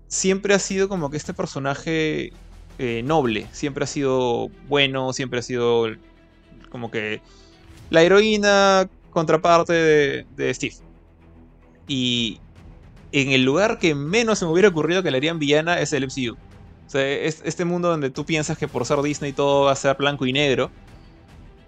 siempre 0.06 0.54
ha 0.54 0.60
sido 0.60 0.88
como 0.88 1.10
que 1.10 1.16
este 1.16 1.34
personaje 1.34 2.32
eh, 2.78 3.02
noble. 3.04 3.48
Siempre 3.50 3.84
ha 3.84 3.86
sido 3.88 4.48
bueno, 4.68 5.12
siempre 5.12 5.40
ha 5.40 5.42
sido 5.42 5.88
como 6.70 6.92
que 6.92 7.20
la 7.90 8.02
heroína 8.02 8.88
contraparte 9.10 9.72
de, 9.72 10.26
de 10.36 10.54
Steve. 10.54 10.76
Y 11.88 12.40
en 13.10 13.30
el 13.32 13.44
lugar 13.44 13.78
que 13.80 13.96
menos 13.96 14.38
se 14.38 14.44
me 14.44 14.52
hubiera 14.52 14.68
ocurrido 14.68 15.02
que 15.02 15.10
le 15.10 15.16
harían 15.16 15.40
villana 15.40 15.80
es 15.80 15.92
el 15.92 16.04
MCU. 16.04 16.36
O 16.86 16.90
sea, 16.90 17.06
es- 17.08 17.42
este 17.44 17.64
mundo 17.64 17.88
donde 17.88 18.10
tú 18.10 18.24
piensas 18.24 18.56
que 18.58 18.68
por 18.68 18.84
ser 18.86 19.00
Disney 19.02 19.32
todo 19.32 19.64
va 19.66 19.72
a 19.72 19.76
ser 19.76 19.96
blanco 19.96 20.26
y 20.26 20.32
negro. 20.32 20.70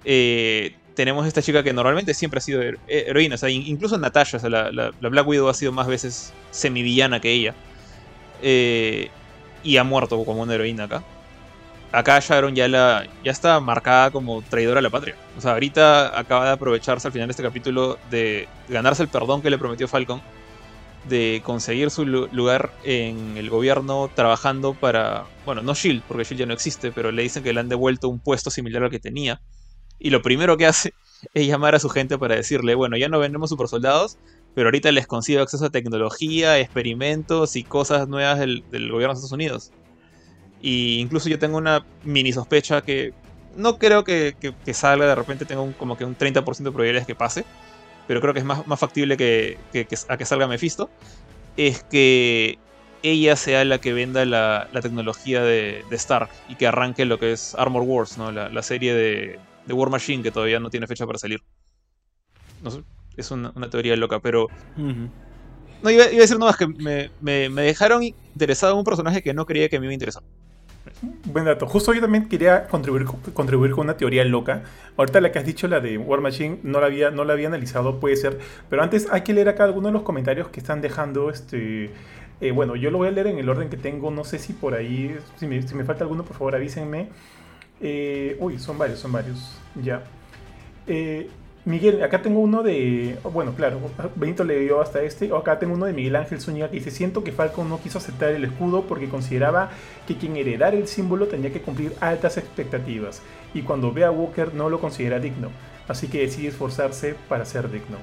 eh, 0.04 0.74
tenemos 0.94 1.26
esta 1.26 1.42
chica 1.42 1.62
que 1.62 1.72
normalmente 1.72 2.14
siempre 2.14 2.38
ha 2.38 2.40
sido 2.40 2.62
eh, 2.62 2.76
heroína. 2.88 3.34
O 3.36 3.38
sea, 3.38 3.50
in- 3.50 3.66
incluso 3.66 3.98
Natasha, 3.98 4.38
o 4.38 4.40
sea, 4.40 4.50
la, 4.50 4.72
la- 4.72 4.92
la 5.00 5.08
Black 5.08 5.26
Widow 5.28 5.48
ha 5.48 5.54
sido 5.54 5.72
más 5.72 5.86
veces 5.86 6.32
semivillana 6.50 7.20
que 7.20 7.30
ella. 7.32 7.54
Eh, 8.42 9.08
y 9.62 9.76
ha 9.76 9.84
muerto 9.84 10.24
como 10.24 10.42
una 10.42 10.54
heroína 10.54 10.84
acá. 10.84 11.02
Acá 11.92 12.20
Sharon 12.20 12.54
ya, 12.54 12.68
la, 12.68 13.06
ya 13.24 13.32
está 13.32 13.60
marcada 13.60 14.10
como 14.10 14.42
traidora 14.42 14.80
a 14.80 14.82
la 14.82 14.90
patria. 14.90 15.16
O 15.36 15.40
sea, 15.40 15.52
ahorita 15.52 16.18
acaba 16.18 16.46
de 16.46 16.50
aprovecharse 16.52 17.08
al 17.08 17.12
final 17.12 17.28
de 17.28 17.32
este 17.32 17.42
capítulo 17.42 17.98
de 18.10 18.48
ganarse 18.68 19.02
el 19.02 19.08
perdón 19.08 19.40
que 19.42 19.50
le 19.50 19.58
prometió 19.58 19.88
Falcon. 19.88 20.20
De 21.08 21.40
conseguir 21.44 21.90
su 21.90 22.04
lu- 22.06 22.28
lugar 22.30 22.74
en 22.82 23.36
el 23.36 23.50
gobierno 23.50 24.10
trabajando 24.14 24.76
para. 24.78 25.28
Bueno, 25.44 25.62
no 25.62 25.74
Shield, 25.74 26.04
porque 26.06 26.24
Shield 26.24 26.40
ya 26.40 26.46
no 26.46 26.54
existe, 26.54 26.92
pero 26.92 27.12
le 27.12 27.22
dicen 27.22 27.42
que 27.44 27.52
le 27.52 27.60
han 27.60 27.68
devuelto 27.68 28.08
un 28.08 28.20
puesto 28.20 28.50
similar 28.50 28.82
al 28.84 28.90
que 28.90 29.00
tenía. 29.00 29.40
Y 29.98 30.10
lo 30.10 30.22
primero 30.22 30.56
que 30.58 30.66
hace 30.66 30.94
es 31.34 31.46
llamar 31.48 31.74
a 31.76 31.80
su 31.80 31.88
gente 31.90 32.18
para 32.18 32.36
decirle: 32.36 32.74
Bueno, 32.76 32.96
ya 32.98 33.08
no 33.08 33.18
vendemos 33.20 33.50
supersoldados, 33.50 34.18
pero 34.54 34.68
ahorita 34.68 34.92
les 34.92 35.06
consigo 35.06 35.42
acceso 35.42 35.66
a 35.66 35.70
tecnología, 35.70 36.58
experimentos 36.60 37.56
y 37.56 37.64
cosas 37.66 38.08
nuevas 38.08 38.38
del, 38.40 38.64
del 38.68 38.90
gobierno 38.90 39.14
de 39.14 39.18
Estados 39.18 39.32
Unidos. 39.32 39.74
Y 40.58 41.00
incluso 41.00 41.28
yo 41.28 41.38
tengo 41.38 41.58
una 41.58 41.86
mini 42.02 42.32
sospecha 42.32 42.82
que 42.82 43.12
no 43.50 43.78
creo 43.78 44.04
que, 44.04 44.34
que- 44.40 44.54
que 44.64 44.74
salga, 44.74 45.06
de 45.06 45.14
repente 45.14 45.46
tengo 45.46 45.62
un- 45.62 45.74
como 45.74 45.96
que 45.96 46.04
un 46.04 46.16
30% 46.16 46.70
de 46.70 46.74
probabilidades 46.74 47.06
que 47.06 47.16
pase, 47.16 47.46
pero 48.08 48.20
creo 48.20 48.34
que 48.34 48.40
es 48.40 48.46
más, 48.46 48.66
más 48.66 48.80
factible 48.80 49.16
que, 49.16 49.58
que- 49.72 49.86
que- 49.86 49.96
a 50.08 50.16
que 50.18 50.24
salga 50.26 50.48
Mephisto, 50.48 50.90
es 51.56 51.84
que 51.84 52.58
ella 53.02 53.36
sea 53.36 53.64
la 53.64 53.78
que 53.78 53.92
venda 53.92 54.24
la, 54.24 54.68
la 54.72 54.80
tecnología 54.82 55.42
de, 55.42 55.84
de 55.90 55.96
Stark 55.96 56.30
y 56.48 56.56
que 56.56 56.66
arranque 56.66 57.04
lo 57.04 57.18
que 57.18 57.32
es 57.32 57.54
Armor 57.56 57.82
Wars, 57.84 58.18
¿no? 58.18 58.32
la, 58.32 58.48
la 58.50 58.62
serie 58.62 58.94
de, 58.94 59.38
de 59.66 59.74
War 59.74 59.90
Machine 59.90 60.22
que 60.22 60.32
todavía 60.32 60.60
no 60.60 60.70
tiene 60.70 60.86
fecha 60.88 61.06
para 61.06 61.18
salir. 61.18 61.40
No 62.60 62.70
sé, 62.70 62.82
es 63.16 63.30
una, 63.30 63.52
una 63.56 63.70
teoría 63.70 63.96
loca, 63.96 64.20
pero 64.20 64.48
no, 65.82 65.90
iba, 65.90 66.04
iba 66.10 66.18
a 66.18 66.20
decir 66.22 66.38
nomás 66.38 66.56
que 66.56 66.66
me, 66.66 67.10
me- 67.20 67.48
me 67.48 67.62
dejaron 67.62 68.02
interesado 68.02 68.72
en 68.74 68.78
un 68.78 68.84
personaje 68.84 69.22
que 69.22 69.34
no 69.34 69.44
creía 69.46 69.68
que 69.68 69.78
me 69.78 69.86
iba 69.86 69.90
a 69.92 69.94
interesar. 69.94 70.22
Buen 71.24 71.44
dato. 71.44 71.66
Justo 71.66 71.92
yo 71.92 72.00
también 72.00 72.28
quería 72.28 72.66
contribuir, 72.66 73.04
contribuir 73.34 73.72
con 73.72 73.84
una 73.84 73.96
teoría 73.96 74.24
loca. 74.24 74.62
Ahorita 74.96 75.20
la 75.20 75.30
que 75.30 75.38
has 75.38 75.44
dicho, 75.44 75.68
la 75.68 75.80
de 75.80 75.98
War 75.98 76.20
Machine, 76.20 76.58
no 76.62 76.80
la 76.80 76.86
había, 76.86 77.10
no 77.10 77.24
la 77.24 77.34
había 77.34 77.48
analizado, 77.48 78.00
puede 78.00 78.16
ser. 78.16 78.38
Pero 78.68 78.82
antes 78.82 79.08
hay 79.10 79.22
que 79.22 79.32
leer 79.32 79.48
acá 79.48 79.64
algunos 79.64 79.90
de 79.90 79.92
los 79.94 80.02
comentarios 80.02 80.48
que 80.48 80.60
están 80.60 80.80
dejando. 80.80 81.30
Este, 81.30 81.90
eh, 82.40 82.52
bueno, 82.52 82.76
yo 82.76 82.90
lo 82.90 82.98
voy 82.98 83.08
a 83.08 83.10
leer 83.10 83.28
en 83.28 83.38
el 83.38 83.48
orden 83.48 83.68
que 83.68 83.76
tengo. 83.76 84.10
No 84.10 84.24
sé 84.24 84.38
si 84.38 84.52
por 84.52 84.74
ahí, 84.74 85.16
si 85.36 85.46
me, 85.46 85.62
falta 85.84 86.04
alguno, 86.04 86.24
por 86.24 86.36
favor 86.36 86.54
avísenme. 86.54 87.08
Eh, 87.80 88.36
uy, 88.40 88.58
son 88.58 88.78
varios, 88.78 88.98
son 88.98 89.12
varios. 89.12 89.56
Ya. 89.82 90.02
Eh, 90.86 91.28
Miguel, 91.68 92.02
acá 92.02 92.22
tengo 92.22 92.40
uno 92.40 92.62
de. 92.62 93.18
Bueno, 93.30 93.52
claro, 93.52 93.78
Benito 94.14 94.42
le 94.42 94.58
dio 94.58 94.80
hasta 94.80 95.02
este. 95.02 95.30
Acá 95.36 95.58
tengo 95.58 95.74
uno 95.74 95.84
de 95.84 95.92
Miguel 95.92 96.16
Ángel 96.16 96.40
Zúñiga 96.40 96.70
que 96.70 96.76
dice: 96.76 96.90
Siento 96.90 97.22
que 97.22 97.30
Falcon 97.30 97.68
no 97.68 97.78
quiso 97.78 97.98
aceptar 97.98 98.30
el 98.30 98.42
escudo 98.42 98.84
porque 98.84 99.10
consideraba 99.10 99.68
que 100.06 100.16
quien 100.16 100.38
heredara 100.38 100.74
el 100.74 100.88
símbolo 100.88 101.26
tenía 101.26 101.52
que 101.52 101.60
cumplir 101.60 101.92
altas 102.00 102.38
expectativas. 102.38 103.20
Y 103.52 103.62
cuando 103.62 103.92
ve 103.92 104.06
a 104.06 104.10
Walker 104.10 104.54
no 104.54 104.70
lo 104.70 104.80
considera 104.80 105.20
digno. 105.20 105.50
Así 105.88 106.08
que 106.08 106.22
decide 106.22 106.48
esforzarse 106.48 107.14
para 107.28 107.44
ser 107.44 107.70
digno. 107.70 107.98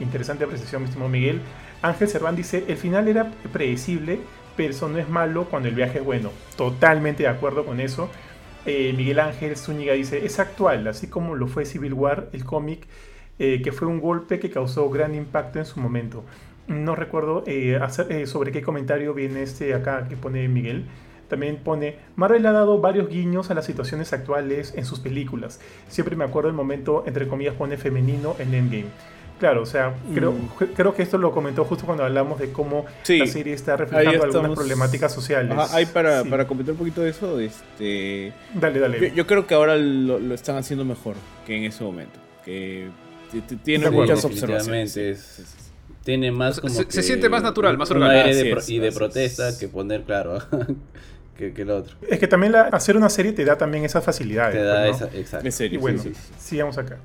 Interesante 0.00 0.44
apreciación, 0.44 0.80
mi 0.80 0.88
estimado 0.88 1.10
Miguel. 1.10 1.42
Ángel 1.82 2.08
Cerván 2.08 2.36
dice: 2.36 2.64
El 2.68 2.78
final 2.78 3.06
era 3.06 3.30
predecible, 3.52 4.20
pero 4.56 4.70
eso 4.70 4.88
no 4.88 4.96
es 4.96 5.10
malo 5.10 5.44
cuando 5.50 5.68
el 5.68 5.74
viaje 5.74 5.98
es 5.98 6.04
bueno. 6.06 6.30
Totalmente 6.56 7.24
de 7.24 7.28
acuerdo 7.28 7.66
con 7.66 7.80
eso. 7.80 8.08
Eh, 8.66 8.94
Miguel 8.96 9.20
Ángel 9.20 9.56
Zúñiga 9.56 9.92
dice, 9.92 10.24
es 10.24 10.38
actual, 10.38 10.86
así 10.88 11.08
como 11.08 11.34
lo 11.34 11.46
fue 11.48 11.66
Civil 11.66 11.92
War, 11.92 12.28
el 12.32 12.44
cómic, 12.44 12.86
eh, 13.38 13.60
que 13.62 13.72
fue 13.72 13.88
un 13.88 14.00
golpe 14.00 14.38
que 14.38 14.50
causó 14.50 14.88
gran 14.88 15.14
impacto 15.14 15.58
en 15.58 15.66
su 15.66 15.80
momento. 15.80 16.24
No 16.66 16.96
recuerdo 16.96 17.44
eh, 17.46 17.78
sobre 18.26 18.52
qué 18.52 18.62
comentario 18.62 19.12
viene 19.12 19.42
este 19.42 19.74
acá 19.74 20.08
que 20.08 20.16
pone 20.16 20.48
Miguel. 20.48 20.86
También 21.28 21.56
pone, 21.56 21.96
Marvel 22.16 22.46
ha 22.46 22.52
dado 22.52 22.80
varios 22.80 23.08
guiños 23.08 23.50
a 23.50 23.54
las 23.54 23.66
situaciones 23.66 24.12
actuales 24.12 24.72
en 24.76 24.84
sus 24.84 25.00
películas. 25.00 25.60
Siempre 25.88 26.16
me 26.16 26.24
acuerdo 26.24 26.48
el 26.48 26.54
momento, 26.54 27.04
entre 27.06 27.28
comillas, 27.28 27.54
pone 27.54 27.76
femenino 27.76 28.36
en 28.38 28.54
Endgame. 28.54 29.13
Claro, 29.44 29.60
o 29.60 29.66
sea, 29.66 29.92
creo, 30.14 30.32
Mm. 30.32 30.48
creo 30.74 30.94
que 30.94 31.02
esto 31.02 31.18
lo 31.18 31.30
comentó 31.30 31.66
justo 31.66 31.84
cuando 31.84 32.02
hablamos 32.02 32.38
de 32.40 32.50
cómo 32.50 32.86
Sí, 33.02 33.18
la 33.18 33.26
serie 33.26 33.52
está 33.52 33.76
reflejando 33.76 34.24
algunas 34.24 34.52
problemáticas 34.52 35.12
sociales. 35.12 35.52
Ajá, 35.54 35.76
ahí 35.76 35.84
para, 35.84 36.22
Sí. 36.22 36.30
para 36.30 36.46
comentar 36.46 36.72
un 36.72 36.78
poquito 36.78 37.02
de 37.02 37.10
eso, 37.10 37.38
este, 37.38 38.32
Dale, 38.54 38.78
dale. 38.80 38.98
yo, 39.10 39.14
yo 39.14 39.26
creo 39.26 39.46
que 39.46 39.52
ahora 39.52 39.76
lo, 39.76 40.18
lo 40.18 40.34
están 40.34 40.56
haciendo 40.56 40.82
mejor 40.86 41.14
que 41.46 41.58
en 41.58 41.64
ese 41.64 41.84
momento. 41.84 42.18
Que 42.42 42.88
tiene 43.62 43.90
muchas 43.90 44.20
Sí, 44.22 44.26
observaciones. 44.28 44.94
definitivamente 44.94 45.24
sí, 45.34 45.42
es- 45.42 45.46
sí, 45.46 45.58
sí. 45.58 45.70
Tiene 46.04 46.32
más 46.32 46.58
como 46.60 46.72
Se- 46.72 46.86
que 46.86 46.92
se 46.92 47.02
siente 47.02 47.28
más 47.28 47.42
natural, 47.42 47.76
más 47.76 47.90
orgánico. 47.90 48.26
aire 48.26 48.34
de 48.44 48.50
pro- 48.50 48.60
es, 48.60 48.70
y 48.70 48.78
de 48.78 48.92
protesta 48.92 49.50
es. 49.50 49.56
que 49.58 49.68
poner, 49.68 50.04
claro, 50.04 50.38
que, 51.36 51.52
que 51.52 51.62
el 51.62 51.70
otro. 51.70 51.96
Es 52.08 52.18
que 52.18 52.28
también 52.28 52.52
la- 52.52 52.62
hacer 52.68 52.96
una 52.96 53.10
serie 53.10 53.32
te 53.32 53.44
da 53.44 53.58
también 53.58 53.84
esas 53.84 54.02
facilidades. 54.02 54.54
Te 54.56 54.62
da 54.62 54.86
pues, 54.86 55.00
¿no? 55.02 55.06
esa, 55.08 55.18
exacto. 55.18 55.44
En 55.46 55.52
serio, 55.52 55.78
Y 55.78 55.82
bueno, 55.82 56.02
sí, 56.02 56.14
sí, 56.14 56.20
sí. 56.28 56.32
sigamos 56.38 56.78
acá. 56.78 56.96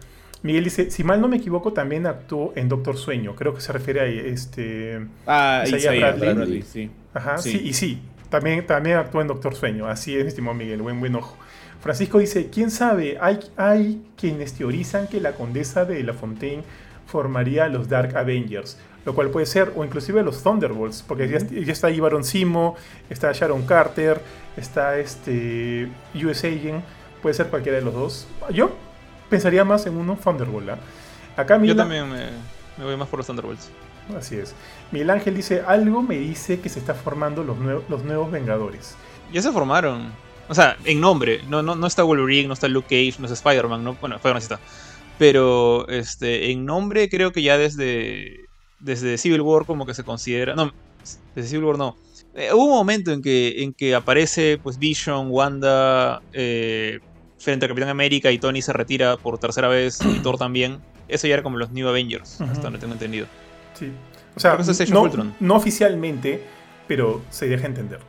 Miguel 0.41 0.63
dice, 0.63 0.89
si 0.89 1.03
mal 1.03 1.19
no 1.19 1.27
me 1.27 1.37
equivoco, 1.37 1.73
también 1.73 2.07
actuó 2.07 2.53
en 2.55 2.69
Doctor 2.69 2.97
Sueño. 2.97 3.35
Creo 3.35 3.53
que 3.53 3.61
se 3.61 3.73
refiere 3.73 3.99
a 4.01 4.05
este... 4.05 5.05
Ah, 5.27 5.63
Isaiah 5.65 5.91
Bradley. 5.99 6.33
Bradley, 6.33 6.61
sí. 6.61 6.89
Ajá, 7.13 7.37
sí, 7.39 7.51
Sí. 7.51 7.61
y 7.65 7.73
sí, 7.73 8.01
también, 8.29 8.65
también 8.65 8.97
actuó 8.97 9.21
en 9.21 9.27
Doctor 9.27 9.55
Sueño. 9.55 9.87
Así 9.87 10.15
es, 10.15 10.27
estimado 10.27 10.55
Miguel, 10.55 10.81
buen, 10.81 10.99
buen 10.99 11.15
ojo. 11.15 11.35
Francisco 11.81 12.19
dice, 12.19 12.49
¿quién 12.49 12.71
sabe? 12.71 13.17
Hay, 13.21 13.39
hay 13.57 14.01
quienes 14.17 14.53
teorizan 14.53 15.07
que 15.07 15.19
la 15.19 15.33
condesa 15.33 15.85
de 15.85 16.03
La 16.03 16.13
Fontaine 16.13 16.63
formaría 17.07 17.67
los 17.67 17.89
Dark 17.89 18.15
Avengers, 18.15 18.77
lo 19.05 19.15
cual 19.15 19.29
puede 19.29 19.45
ser, 19.45 19.71
o 19.75 19.83
inclusive 19.83 20.21
los 20.23 20.43
Thunderbolts, 20.43 21.03
porque 21.07 21.27
ya, 21.27 21.39
ya 21.39 21.71
está 21.71 21.87
ahí 21.87 21.99
Baron 21.99 22.23
Simo, 22.23 22.75
está 23.09 23.31
Sharon 23.31 23.65
Carter, 23.65 24.21
está 24.57 24.99
este 24.99 25.87
US 26.15 26.43
Agent, 26.43 26.83
puede 27.21 27.33
ser 27.33 27.47
cualquiera 27.47 27.79
de 27.79 27.83
los 27.85 27.93
dos. 27.93 28.27
Yo 28.53 28.71
pensaría 29.29 29.63
más 29.63 29.85
en 29.85 29.97
uno 29.97 30.17
Thunderbolt. 30.21 30.69
¿ah? 30.69 30.77
Acá 31.37 31.61
Yo 31.61 31.75
también 31.75 32.09
me, 32.09 32.25
Me 32.77 32.85
voy 32.85 32.97
más 32.97 33.07
por 33.07 33.19
los 33.19 33.27
Thunderbolts. 33.27 33.69
Así 34.17 34.35
es. 34.35 34.55
Miguel 34.91 35.09
Ángel 35.11 35.35
dice, 35.35 35.63
algo 35.65 36.01
me 36.01 36.17
dice 36.17 36.59
que 36.59 36.69
se 36.69 36.79
está 36.79 36.93
formando 36.93 37.43
los, 37.43 37.57
nuevos 37.57 37.83
los 37.89 38.03
nuevos 38.03 38.31
Vengadores. 38.31 38.95
Ya 39.31 39.41
se 39.41 39.51
formaron. 39.51 40.11
O 40.47 40.55
sea, 40.55 40.77
en 40.85 40.99
nombre. 40.99 41.41
No, 41.47 41.61
no, 41.61 41.75
no 41.75 41.85
está 41.85 42.03
Wolverine, 42.03 42.47
no 42.47 42.53
está 42.53 42.67
Luke 42.67 42.87
Cage, 42.87 43.19
no 43.19 43.27
está 43.27 43.35
Spider-Man. 43.35 43.83
No, 43.83 43.95
bueno, 44.01 44.15
Spider-Man 44.15 44.41
sí 44.41 44.45
está. 44.45 44.59
Pero 45.19 45.87
este, 45.89 46.51
en 46.51 46.65
nombre 46.65 47.09
creo 47.09 47.31
que 47.31 47.43
ya 47.43 47.57
desde, 47.57 48.45
desde 48.79 49.17
Civil 49.17 49.41
War 49.41 49.65
como 49.65 49.85
que 49.85 49.93
se 49.93 50.03
considera... 50.03 50.55
No, 50.55 50.71
desde 51.35 51.49
Civil 51.49 51.65
War 51.65 51.77
no. 51.77 51.95
Eh, 52.35 52.53
hubo 52.53 52.65
un 52.65 52.71
momento 52.71 53.11
en 53.11 53.21
que, 53.21 53.63
en 53.63 53.73
que 53.73 53.93
aparece 53.93 54.59
pues 54.61 54.79
Vision, 54.79 55.27
Wanda, 55.29 56.21
eh, 56.33 56.99
frente 57.39 57.65
a 57.65 57.69
Capitán 57.69 57.89
América 57.89 58.31
y 58.31 58.37
Tony 58.37 58.61
se 58.61 58.73
retira 58.73 59.17
por 59.17 59.37
tercera 59.37 59.67
vez 59.67 59.99
y 60.01 60.19
Thor 60.19 60.37
también. 60.37 60.79
Eso 61.07 61.27
ya 61.27 61.33
era 61.35 61.43
como 61.43 61.57
los 61.57 61.71
New 61.71 61.87
Avengers, 61.87 62.39
hasta 62.41 62.61
donde 62.61 62.79
tengo 62.79 62.93
entendido. 62.93 63.25
Sí. 63.73 63.91
O 64.35 64.39
sea, 64.39 64.57
no 65.39 65.55
oficialmente, 65.55 66.43
pero 66.87 67.21
se 67.29 67.47
deja 67.47 67.65
entender. 67.65 67.99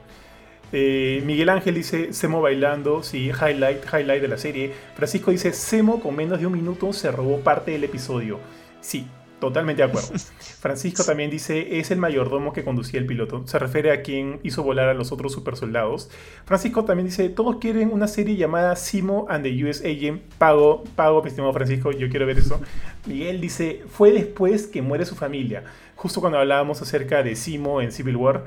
Eh, 0.72 1.22
Miguel 1.24 1.48
Ángel 1.48 1.74
dice 1.74 2.12
Semo 2.12 2.40
bailando, 2.40 3.02
sí, 3.02 3.30
highlight, 3.30 3.84
highlight 3.92 4.22
de 4.22 4.28
la 4.28 4.38
serie. 4.38 4.72
Francisco 4.94 5.30
dice 5.30 5.52
Semo 5.52 6.00
con 6.00 6.14
menos 6.14 6.38
de 6.38 6.46
un 6.46 6.52
minuto 6.52 6.92
se 6.92 7.10
robó 7.10 7.40
parte 7.40 7.72
del 7.72 7.84
episodio. 7.84 8.38
Sí, 8.80 9.06
totalmente 9.40 9.82
de 9.82 9.88
acuerdo. 9.88 10.10
Francisco 10.60 11.02
también 11.04 11.30
dice 11.30 11.78
es 11.80 11.90
el 11.90 11.98
mayordomo 11.98 12.52
que 12.52 12.62
conducía 12.62 13.00
el 13.00 13.06
piloto. 13.06 13.46
Se 13.46 13.58
refiere 13.58 13.92
a 13.92 14.02
quien 14.02 14.38
hizo 14.42 14.62
volar 14.62 14.88
a 14.88 14.94
los 14.94 15.10
otros 15.10 15.32
super 15.32 15.56
soldados. 15.56 16.10
Francisco 16.44 16.84
también 16.84 17.06
dice 17.06 17.28
todos 17.28 17.56
quieren 17.56 17.92
una 17.92 18.06
serie 18.06 18.36
llamada 18.36 18.76
Simo 18.76 19.26
and 19.28 19.42
the 19.42 19.64
US 19.64 19.80
Agent. 19.80 20.22
Pago, 20.38 20.84
pago, 20.94 21.22
mi 21.22 21.28
estimado 21.28 21.52
Francisco, 21.52 21.90
yo 21.90 22.08
quiero 22.08 22.26
ver 22.26 22.38
eso. 22.38 22.60
Miguel 23.06 23.40
dice 23.40 23.82
fue 23.90 24.12
después 24.12 24.66
que 24.66 24.82
muere 24.82 25.04
su 25.04 25.16
familia. 25.16 25.64
Justo 25.96 26.20
cuando 26.20 26.38
hablábamos 26.38 26.80
acerca 26.80 27.22
de 27.22 27.34
Simo 27.34 27.80
en 27.80 27.90
Civil 27.90 28.16
War. 28.16 28.44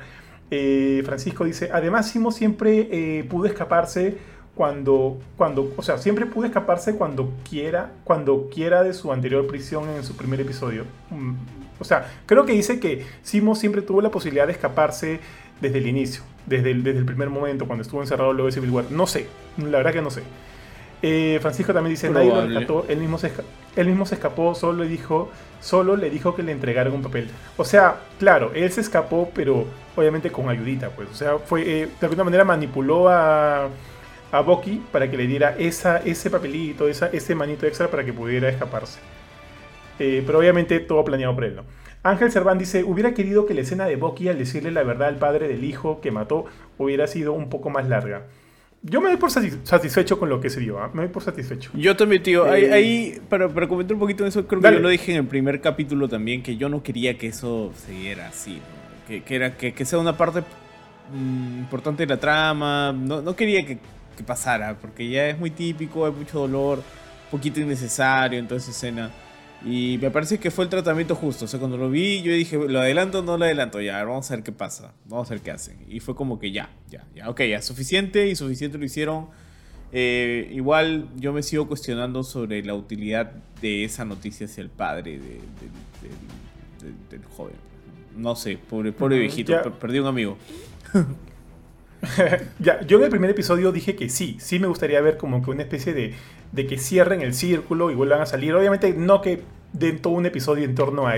Eh, 0.52 1.02
Francisco 1.04 1.46
dice, 1.46 1.70
además 1.74 2.10
Simo 2.12 2.32
siempre 2.32 2.88
eh, 2.92 3.24
pudo 3.24 3.48
escaparse 3.48 4.18
cuando, 4.56 5.20
cuando, 5.36 5.74
o 5.76 5.82
sea, 5.82 5.98
siempre 5.98 6.26
pudo 6.26 6.46
escaparse 6.46 6.96
cuando 6.96 7.32
quiera, 7.50 7.92
cuando 8.04 8.50
quiera 8.54 8.84
de 8.84 8.94
su 8.94 9.12
anterior 9.12 9.48
prisión 9.48 9.90
en 9.90 10.04
su 10.04 10.16
primer 10.16 10.42
episodio. 10.42 10.86
Mm, 11.10 11.34
O 11.80 11.84
sea, 11.84 12.12
creo 12.26 12.46
que 12.46 12.54
dice 12.54 12.80
que 12.80 13.06
Simo 13.24 13.56
siempre 13.56 13.82
tuvo 13.82 14.02
la 14.02 14.10
posibilidad 14.10 14.46
de 14.46 14.54
escaparse 14.54 15.20
desde 15.60 15.80
el 15.80 15.88
inicio, 15.88 16.22
desde 16.46 16.72
el, 16.72 16.84
desde 16.84 17.00
el 17.00 17.06
primer 17.06 17.30
momento, 17.30 17.66
cuando 17.66 17.82
estuvo 17.82 18.02
encerrado 18.02 18.32
luego 18.34 18.48
de 18.48 18.52
Civil 18.52 18.70
War. 18.70 18.86
No 18.92 19.08
sé, 19.08 19.28
la 19.58 19.78
verdad 19.78 19.92
que 19.92 20.02
no 20.02 20.12
sé. 20.12 20.22
Eh, 21.02 21.40
Francisco 21.42 21.74
también 21.74 21.94
dice, 21.94 22.10
nadie 22.10 22.30
lo 22.30 22.46
rescató, 22.46 22.86
él 22.88 23.00
mismo, 23.00 23.18
se 23.18 23.30
él 23.76 23.88
mismo 23.88 24.06
se 24.06 24.16
escapó, 24.16 24.56
solo 24.56 24.84
le 24.84 24.90
dijo, 24.90 25.30
solo 25.60 25.98
le 25.98 26.10
dijo 26.10 26.34
que 26.34 26.44
le 26.44 26.54
entregaran 26.54 26.94
un 26.94 27.02
papel. 27.02 27.28
O 27.58 27.66
sea, 27.66 27.98
claro, 28.20 28.52
él 28.54 28.72
se 28.72 28.80
escapó, 28.80 29.30
pero 29.36 29.66
obviamente 29.98 30.32
con 30.32 30.48
ayudita, 30.48 30.92
pues. 30.92 31.10
O 31.10 31.16
sea, 31.16 31.40
fue, 31.40 31.64
eh, 31.64 31.90
de 32.00 32.06
alguna 32.06 32.24
manera 32.24 32.46
manipuló 32.46 33.10
a, 33.10 33.68
a 34.34 34.42
Bucky 34.42 34.82
para 34.92 35.10
que 35.10 35.16
le 35.16 35.28
diera 35.28 35.56
esa, 35.58 35.98
ese 36.00 36.30
papelito, 36.30 36.88
esa, 36.90 37.08
ese 37.08 37.36
manito 37.36 37.66
extra 37.66 37.88
para 37.90 38.04
que 38.04 38.12
pudiera 38.12 38.50
escaparse. 38.50 39.00
Eh, 40.00 40.24
pero 40.26 40.40
obviamente 40.40 40.80
todo 40.80 41.06
planeado 41.06 41.36
por 41.36 41.44
él, 41.46 41.56
¿no? 41.56 41.64
Ángel 42.02 42.32
Cerván 42.32 42.58
dice, 42.58 42.84
hubiera 42.84 43.14
querido 43.14 43.46
que 43.46 43.54
la 43.54 43.62
escena 43.62 43.86
de 43.86 43.96
Bucky 43.96 44.28
al 44.28 44.38
decirle 44.38 44.72
la 44.72 44.84
verdad 44.84 45.08
al 45.08 45.16
padre 45.18 45.48
del 45.48 45.64
hijo 45.64 46.02
que 46.02 46.12
mató 46.12 46.46
hubiera 46.78 47.08
sido 47.08 47.32
un 47.32 47.48
poco 47.50 47.70
más 47.70 47.88
larga. 47.88 48.24
Yo 48.82 49.00
me 49.00 49.08
doy 49.08 49.18
por 49.18 49.30
satis- 49.30 49.60
satisfecho 49.64 50.20
con 50.20 50.28
lo 50.28 50.42
que 50.42 50.50
se 50.50 50.60
dio, 50.60 50.80
¿ah? 50.80 50.90
me 50.94 51.04
doy 51.04 51.12
por 51.14 51.24
satisfecho. 51.24 51.70
Yo 51.76 51.96
también, 51.96 52.22
tío. 52.24 52.44
Ahí, 52.52 52.66
Eh, 52.66 52.74
ahí, 52.74 53.22
para, 53.30 53.48
para 53.48 53.68
comentar 53.70 53.94
un 53.94 54.00
poquito 54.02 54.24
de 54.24 54.30
eso, 54.30 54.46
creo 54.46 54.60
Dale. 54.60 54.76
que 54.76 54.80
yo 54.82 54.84
lo 54.84 54.90
dije 54.90 55.12
en 55.14 55.20
el 55.20 55.28
primer 55.28 55.62
capítulo 55.62 56.10
también, 56.10 56.44
que 56.44 56.58
yo 56.58 56.68
no 56.68 56.84
quería 56.84 57.18
que 57.18 57.28
eso 57.28 57.72
siguiera 57.86 58.28
así, 58.28 58.56
¿no? 58.56 59.08
que, 59.08 59.24
que 59.24 59.36
era, 59.36 59.56
que, 59.56 59.74
que 59.74 59.86
sea 59.86 60.00
una 60.00 60.18
parte 60.18 60.42
mm, 61.14 61.60
importante 61.60 62.04
de 62.06 62.08
la 62.14 62.20
trama. 62.20 62.92
No, 62.92 63.22
no 63.22 63.36
quería 63.38 63.66
que, 63.66 63.78
que 64.16 64.24
pasara, 64.24 64.78
porque 64.80 65.10
ya 65.10 65.28
es 65.30 65.38
muy 65.40 65.50
típico, 65.52 66.06
hay 66.06 66.12
mucho 66.12 66.40
dolor, 66.40 66.82
poquito 67.32 67.60
innecesario 67.60 68.40
en 68.40 68.48
toda 68.48 68.60
esa 68.60 68.72
escena. 68.72 69.12
Y 69.66 69.98
me 70.02 70.12
parece 70.12 70.40
que 70.40 70.52
fue 70.52 70.66
el 70.66 70.70
tratamiento 70.70 71.16
justo. 71.16 71.46
O 71.46 71.48
sea, 71.48 71.58
cuando 71.58 71.78
lo 71.78 71.90
vi, 71.90 72.22
yo 72.22 72.34
dije, 72.34 72.58
¿lo 72.58 72.80
adelanto 72.82 73.20
o 73.20 73.22
no 73.22 73.38
lo 73.38 73.46
adelanto? 73.46 73.80
Ya, 73.80 74.04
vamos 74.04 74.30
a 74.30 74.36
ver 74.36 74.44
qué 74.44 74.52
pasa. 74.52 74.94
Vamos 75.06 75.32
a 75.32 75.36
ver 75.36 75.42
qué 75.42 75.52
hacen. 75.52 75.78
Y 75.88 76.02
fue 76.02 76.16
como 76.16 76.38
que 76.38 76.52
ya, 76.52 76.70
ya, 76.90 77.06
ya. 77.16 77.30
Ok, 77.30 77.42
ya, 77.44 77.62
suficiente 77.62 78.28
y 78.28 78.36
suficiente 78.36 78.78
lo 78.78 78.84
hicieron. 78.84 79.28
Eh, 79.94 80.50
igual 80.52 81.08
yo 81.16 81.32
me 81.32 81.44
sigo 81.44 81.68
cuestionando 81.68 82.24
sobre 82.24 82.62
la 82.64 82.74
utilidad 82.74 83.32
de 83.62 83.86
esa 83.86 84.04
noticia 84.04 84.48
hacia 84.48 84.62
el 84.64 84.70
padre 84.70 85.12
de- 85.12 85.20
del- 85.20 86.82
del- 86.82 87.10
del- 87.10 87.26
joven. 87.38 87.56
No 88.18 88.36
sé, 88.36 88.58
pobre, 88.70 88.92
pobre 88.92 89.18
viejito, 89.20 89.54
ya. 89.54 89.62
per- 89.64 89.72
perdí 89.74 90.00
un 90.00 90.08
amigo. 90.08 90.38
Yo 92.60 92.98
en 92.98 93.04
el 93.04 93.10
primer 93.10 93.30
episodio 93.30 93.72
dije 93.72 93.96
que 93.96 94.10
sí, 94.10 94.38
sí 94.40 94.60
me 94.60 94.68
gustaría 94.68 95.00
ver 95.02 95.18
como 95.18 95.42
que 95.44 95.52
una 95.52 95.64
especie 95.64 95.94
de, 95.94 96.14
de 96.52 96.68
que 96.68 96.78
cierren 96.78 97.22
el 97.22 97.34
círculo 97.34 97.92
y 97.92 97.96
vuelvan 97.96 98.22
a 98.22 98.26
salir. 98.26 98.54
Obviamente 98.54 98.94
no 98.94 99.22
que 99.22 99.42
den 99.72 100.00
todo 100.02 100.14
un 100.14 100.26
episodio 100.26 100.66
en 100.66 100.76
torno 100.76 101.08
a, 101.08 101.14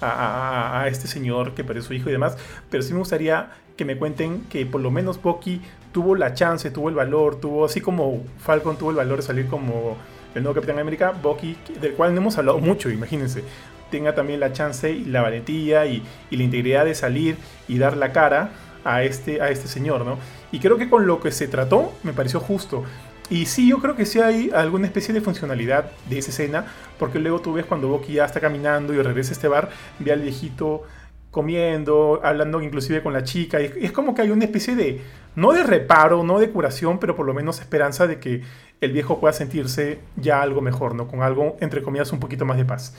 a- 0.00 0.82
a 0.82 0.88
este 0.88 1.08
señor 1.08 1.54
que 1.54 1.64
perdió 1.64 1.82
su 1.82 1.94
hijo 1.94 2.08
y 2.10 2.12
demás, 2.12 2.36
pero 2.70 2.82
sí 2.82 2.92
me 2.92 2.98
gustaría 3.00 3.50
que 3.76 3.84
me 3.84 3.96
cuenten 3.96 4.42
que 4.50 4.66
por 4.66 4.80
lo 4.80 4.90
menos 4.90 5.20
Bucky 5.20 5.60
tuvo 5.92 6.14
la 6.14 6.34
chance, 6.34 6.70
tuvo 6.70 6.88
el 6.90 6.94
valor, 6.94 7.40
tuvo 7.40 7.64
así 7.64 7.80
como 7.80 8.22
Falcon 8.38 8.76
tuvo 8.76 8.90
el 8.90 8.96
valor 8.96 9.16
de 9.18 9.22
salir 9.22 9.46
como 9.46 9.96
el 10.34 10.42
nuevo 10.42 10.54
Capitán 10.54 10.78
América, 10.78 11.12
Bucky, 11.22 11.56
del 11.80 11.94
cual 11.94 12.14
no 12.14 12.20
hemos 12.20 12.38
hablado 12.38 12.58
mucho, 12.58 12.90
imagínense, 12.90 13.42
tenga 13.90 14.14
también 14.14 14.40
la 14.40 14.52
chance 14.52 14.90
y 14.90 15.04
la 15.06 15.22
valentía 15.22 15.86
y, 15.86 16.02
y 16.30 16.36
la 16.36 16.42
integridad 16.42 16.84
de 16.84 16.94
salir 16.94 17.36
y 17.66 17.78
dar 17.78 17.96
la 17.96 18.12
cara 18.12 18.50
a 18.94 19.02
este, 19.02 19.40
a 19.40 19.50
este 19.50 19.68
señor, 19.68 20.04
¿no? 20.04 20.18
Y 20.52 20.60
creo 20.60 20.78
que 20.78 20.88
con 20.88 21.06
lo 21.06 21.20
que 21.20 21.30
se 21.30 21.48
trató 21.48 21.92
me 22.02 22.12
pareció 22.12 22.40
justo. 22.40 22.84
Y 23.30 23.46
sí, 23.46 23.68
yo 23.68 23.78
creo 23.78 23.94
que 23.94 24.06
sí 24.06 24.20
hay 24.20 24.50
alguna 24.54 24.86
especie 24.86 25.12
de 25.12 25.20
funcionalidad 25.20 25.90
de 26.08 26.18
esa 26.18 26.30
escena, 26.30 26.66
porque 26.98 27.18
luego 27.18 27.40
tú 27.40 27.52
ves 27.52 27.66
cuando 27.66 27.88
Bucky 27.88 28.14
ya 28.14 28.24
está 28.24 28.40
caminando 28.40 28.94
y 28.94 29.02
regresa 29.02 29.30
a 29.30 29.34
este 29.34 29.48
bar, 29.48 29.68
ve 29.98 30.12
al 30.12 30.22
viejito 30.22 30.84
comiendo, 31.30 32.20
hablando 32.24 32.62
inclusive 32.62 33.02
con 33.02 33.12
la 33.12 33.22
chica, 33.22 33.60
y 33.60 33.70
es 33.82 33.92
como 33.92 34.14
que 34.14 34.22
hay 34.22 34.30
una 34.30 34.44
especie 34.44 34.74
de, 34.74 35.02
no 35.36 35.52
de 35.52 35.62
reparo, 35.62 36.24
no 36.24 36.38
de 36.38 36.50
curación, 36.50 36.98
pero 36.98 37.14
por 37.14 37.26
lo 37.26 37.34
menos 37.34 37.60
esperanza 37.60 38.06
de 38.06 38.18
que 38.18 38.42
el 38.80 38.92
viejo 38.92 39.20
pueda 39.20 39.34
sentirse 39.34 39.98
ya 40.16 40.40
algo 40.40 40.62
mejor, 40.62 40.94
¿no? 40.94 41.06
Con 41.06 41.22
algo, 41.22 41.58
entre 41.60 41.82
comillas, 41.82 42.12
un 42.12 42.20
poquito 42.20 42.46
más 42.46 42.56
de 42.56 42.64
paz. 42.64 42.94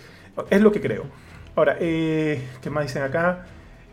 Es 0.52 0.62
lo 0.62 0.72
que 0.72 0.80
creo. 0.80 1.06
Ahora, 1.56 1.78
eh, 1.80 2.48
¿qué 2.62 2.70
más 2.70 2.84
dicen 2.84 3.02
acá? 3.02 3.46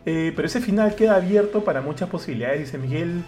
Eh, 0.06 0.32
pero 0.34 0.46
ese 0.46 0.60
final 0.60 0.94
queda 0.94 1.16
abierto 1.16 1.64
para 1.64 1.82
muchas 1.82 2.08
posibilidades, 2.08 2.60
dice 2.60 2.78
Miguel. 2.78 3.24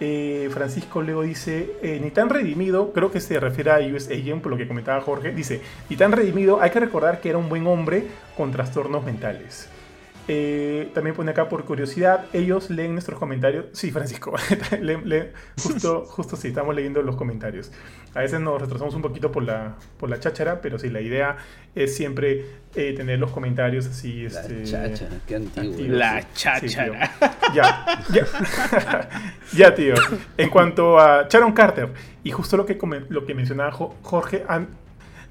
Eh, 0.00 0.48
Francisco 0.52 1.02
luego 1.02 1.22
dice, 1.22 1.74
eh, 1.82 2.00
ni 2.02 2.10
tan 2.10 2.28
redimido, 2.28 2.92
creo 2.92 3.12
que 3.12 3.20
se 3.20 3.38
refiere 3.38 3.70
a 3.70 3.78
US 3.94 4.08
Agent 4.08 4.42
por 4.42 4.50
lo 4.50 4.58
que 4.58 4.66
comentaba 4.66 5.00
Jorge, 5.00 5.30
dice, 5.32 5.60
ni 5.88 5.96
tan 5.96 6.10
redimido, 6.10 6.60
hay 6.60 6.70
que 6.70 6.80
recordar 6.80 7.20
que 7.20 7.28
era 7.28 7.38
un 7.38 7.48
buen 7.48 7.66
hombre 7.68 8.06
con 8.36 8.50
trastornos 8.50 9.04
mentales. 9.04 9.68
Eh, 10.28 10.90
también 10.94 11.16
pone 11.16 11.32
acá 11.32 11.48
por 11.48 11.64
curiosidad, 11.64 12.26
ellos 12.32 12.70
leen 12.70 12.92
nuestros 12.92 13.18
comentarios. 13.18 13.66
Sí, 13.72 13.90
Francisco, 13.90 14.32
justo, 15.62 16.04
justo 16.06 16.36
sí, 16.36 16.48
estamos 16.48 16.74
leyendo 16.76 17.02
los 17.02 17.16
comentarios. 17.16 17.72
A 18.14 18.20
veces 18.20 18.40
nos 18.40 18.60
retrasamos 18.60 18.94
un 18.94 19.02
poquito 19.02 19.32
por 19.32 19.42
la, 19.42 19.74
por 19.98 20.08
la 20.10 20.20
cháchara, 20.20 20.60
pero 20.60 20.78
sí, 20.78 20.90
la 20.90 21.00
idea 21.00 21.38
es 21.74 21.96
siempre 21.96 22.44
eh, 22.76 22.92
tener 22.96 23.18
los 23.18 23.32
comentarios 23.32 23.86
así. 23.86 24.28
La 24.28 24.40
este, 24.42 24.62
chacha, 24.64 25.08
qué 25.26 25.36
antiguo. 25.36 25.70
activos. 25.72 25.96
La 25.98 26.20
Sí, 26.22 26.26
cháchara. 26.34 27.10
tío. 27.18 27.28
ya, 27.54 28.02
ya. 28.12 29.08
ya, 29.52 29.74
tío. 29.74 29.94
En 30.36 30.50
cuanto 30.50 30.98
a 31.00 31.26
Sharon 31.28 31.52
Carter, 31.52 31.88
y 32.22 32.30
justo 32.30 32.56
lo 32.56 32.64
que, 32.66 32.78
lo 33.08 33.26
que 33.26 33.34
mencionaba 33.34 33.72
Jo- 33.72 33.96
Jorge, 34.02 34.44
a, 34.48 34.62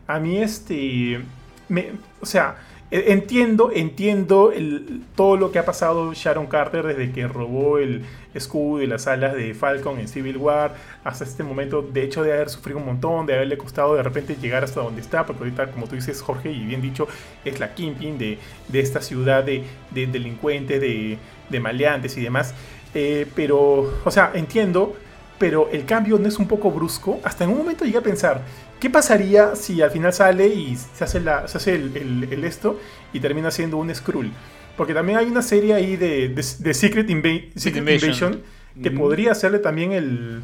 a 0.08 0.20
mí 0.20 0.42
este... 0.42 1.22
Me, 1.70 1.92
o 2.20 2.26
sea, 2.26 2.58
entiendo, 2.92 3.72
entiendo 3.74 4.52
el- 4.52 5.02
todo 5.16 5.38
lo 5.38 5.52
que 5.52 5.60
ha 5.60 5.66
pasado 5.66 6.14
Sharon 6.14 6.48
Carter 6.48 6.86
desde 6.86 7.12
que 7.14 7.28
robó 7.28 7.78
el 7.78 8.04
escudo 8.34 8.82
y 8.82 8.88
las 8.88 9.08
alas 9.08 9.34
de 9.34 9.54
Falcon 9.54 10.00
en 10.00 10.08
Civil 10.08 10.38
War 10.38 10.76
hasta 11.04 11.24
este 11.24 11.44
momento. 11.44 11.82
De 11.82 12.04
hecho, 12.04 12.24
de 12.24 12.34
haber 12.34 12.50
sufrido 12.50 12.80
un 12.80 12.86
montón, 12.86 13.26
de 13.26 13.36
haberle 13.36 13.58
costado 13.58 13.96
de 13.96 14.04
repente 14.04 14.36
llegar 14.42 14.64
hasta 14.64 14.82
donde 14.82 15.02
está, 15.02 15.26
porque 15.26 15.44
ahorita, 15.44 15.72
como 15.72 15.88
tú 15.88 15.96
dices, 15.96 16.22
Jorge, 16.22 16.52
y 16.52 16.66
bien 16.66 16.82
dicho, 16.82 17.08
es 17.46 17.60
la 17.60 17.74
Kingpin 17.74 18.18
de, 18.18 18.38
de 18.68 18.80
esta 18.80 19.02
ciudad 19.02 19.44
de, 19.44 19.64
de 19.92 20.08
delincuentes, 20.08 20.82
de, 20.82 21.18
de 21.50 21.60
maleantes 21.60 22.18
y 22.18 22.22
demás. 22.22 22.54
Eh, 22.94 23.26
pero, 23.36 23.90
o 24.04 24.12
sea, 24.12 24.32
entiendo, 24.34 24.96
pero 25.42 25.70
el 25.72 25.86
cambio 25.86 26.20
no 26.20 26.28
es 26.28 26.38
un 26.38 26.48
poco 26.48 26.70
brusco. 26.70 27.20
Hasta 27.24 27.44
en 27.46 27.50
un 27.50 27.58
momento 27.58 27.84
llegué 27.84 27.98
a 27.98 28.02
pensar, 28.04 28.42
¿qué 28.80 28.92
pasaría 28.92 29.56
si 29.56 29.82
al 29.82 29.90
final 29.90 30.14
sale 30.14 30.46
y 30.48 30.76
se 30.76 31.04
hace, 31.04 31.20
la, 31.20 31.48
se 31.48 31.58
hace 31.58 31.74
el, 31.76 31.98
el- 31.98 32.28
el 32.32 32.44
esto 32.46 32.80
y 33.12 33.20
termina 33.20 33.50
siendo 33.50 33.78
un 33.78 33.94
Skrull? 33.94 34.32
Porque 34.78 34.94
también 34.94 35.18
hay 35.18 35.26
una 35.26 35.42
serie 35.42 35.74
ahí 35.74 35.96
de, 35.98 36.30
de- 36.30 36.46
de 36.60 36.74
Secret, 36.76 37.10
Inva- 37.10 37.50
Secret 37.56 37.78
Invasion. 37.80 38.10
Invasion 38.12 38.42
que 38.84 38.90
Mm. 38.92 38.98
podría 39.00 39.32
hacerle 39.32 39.58
también 39.60 39.92
el, 39.94 40.42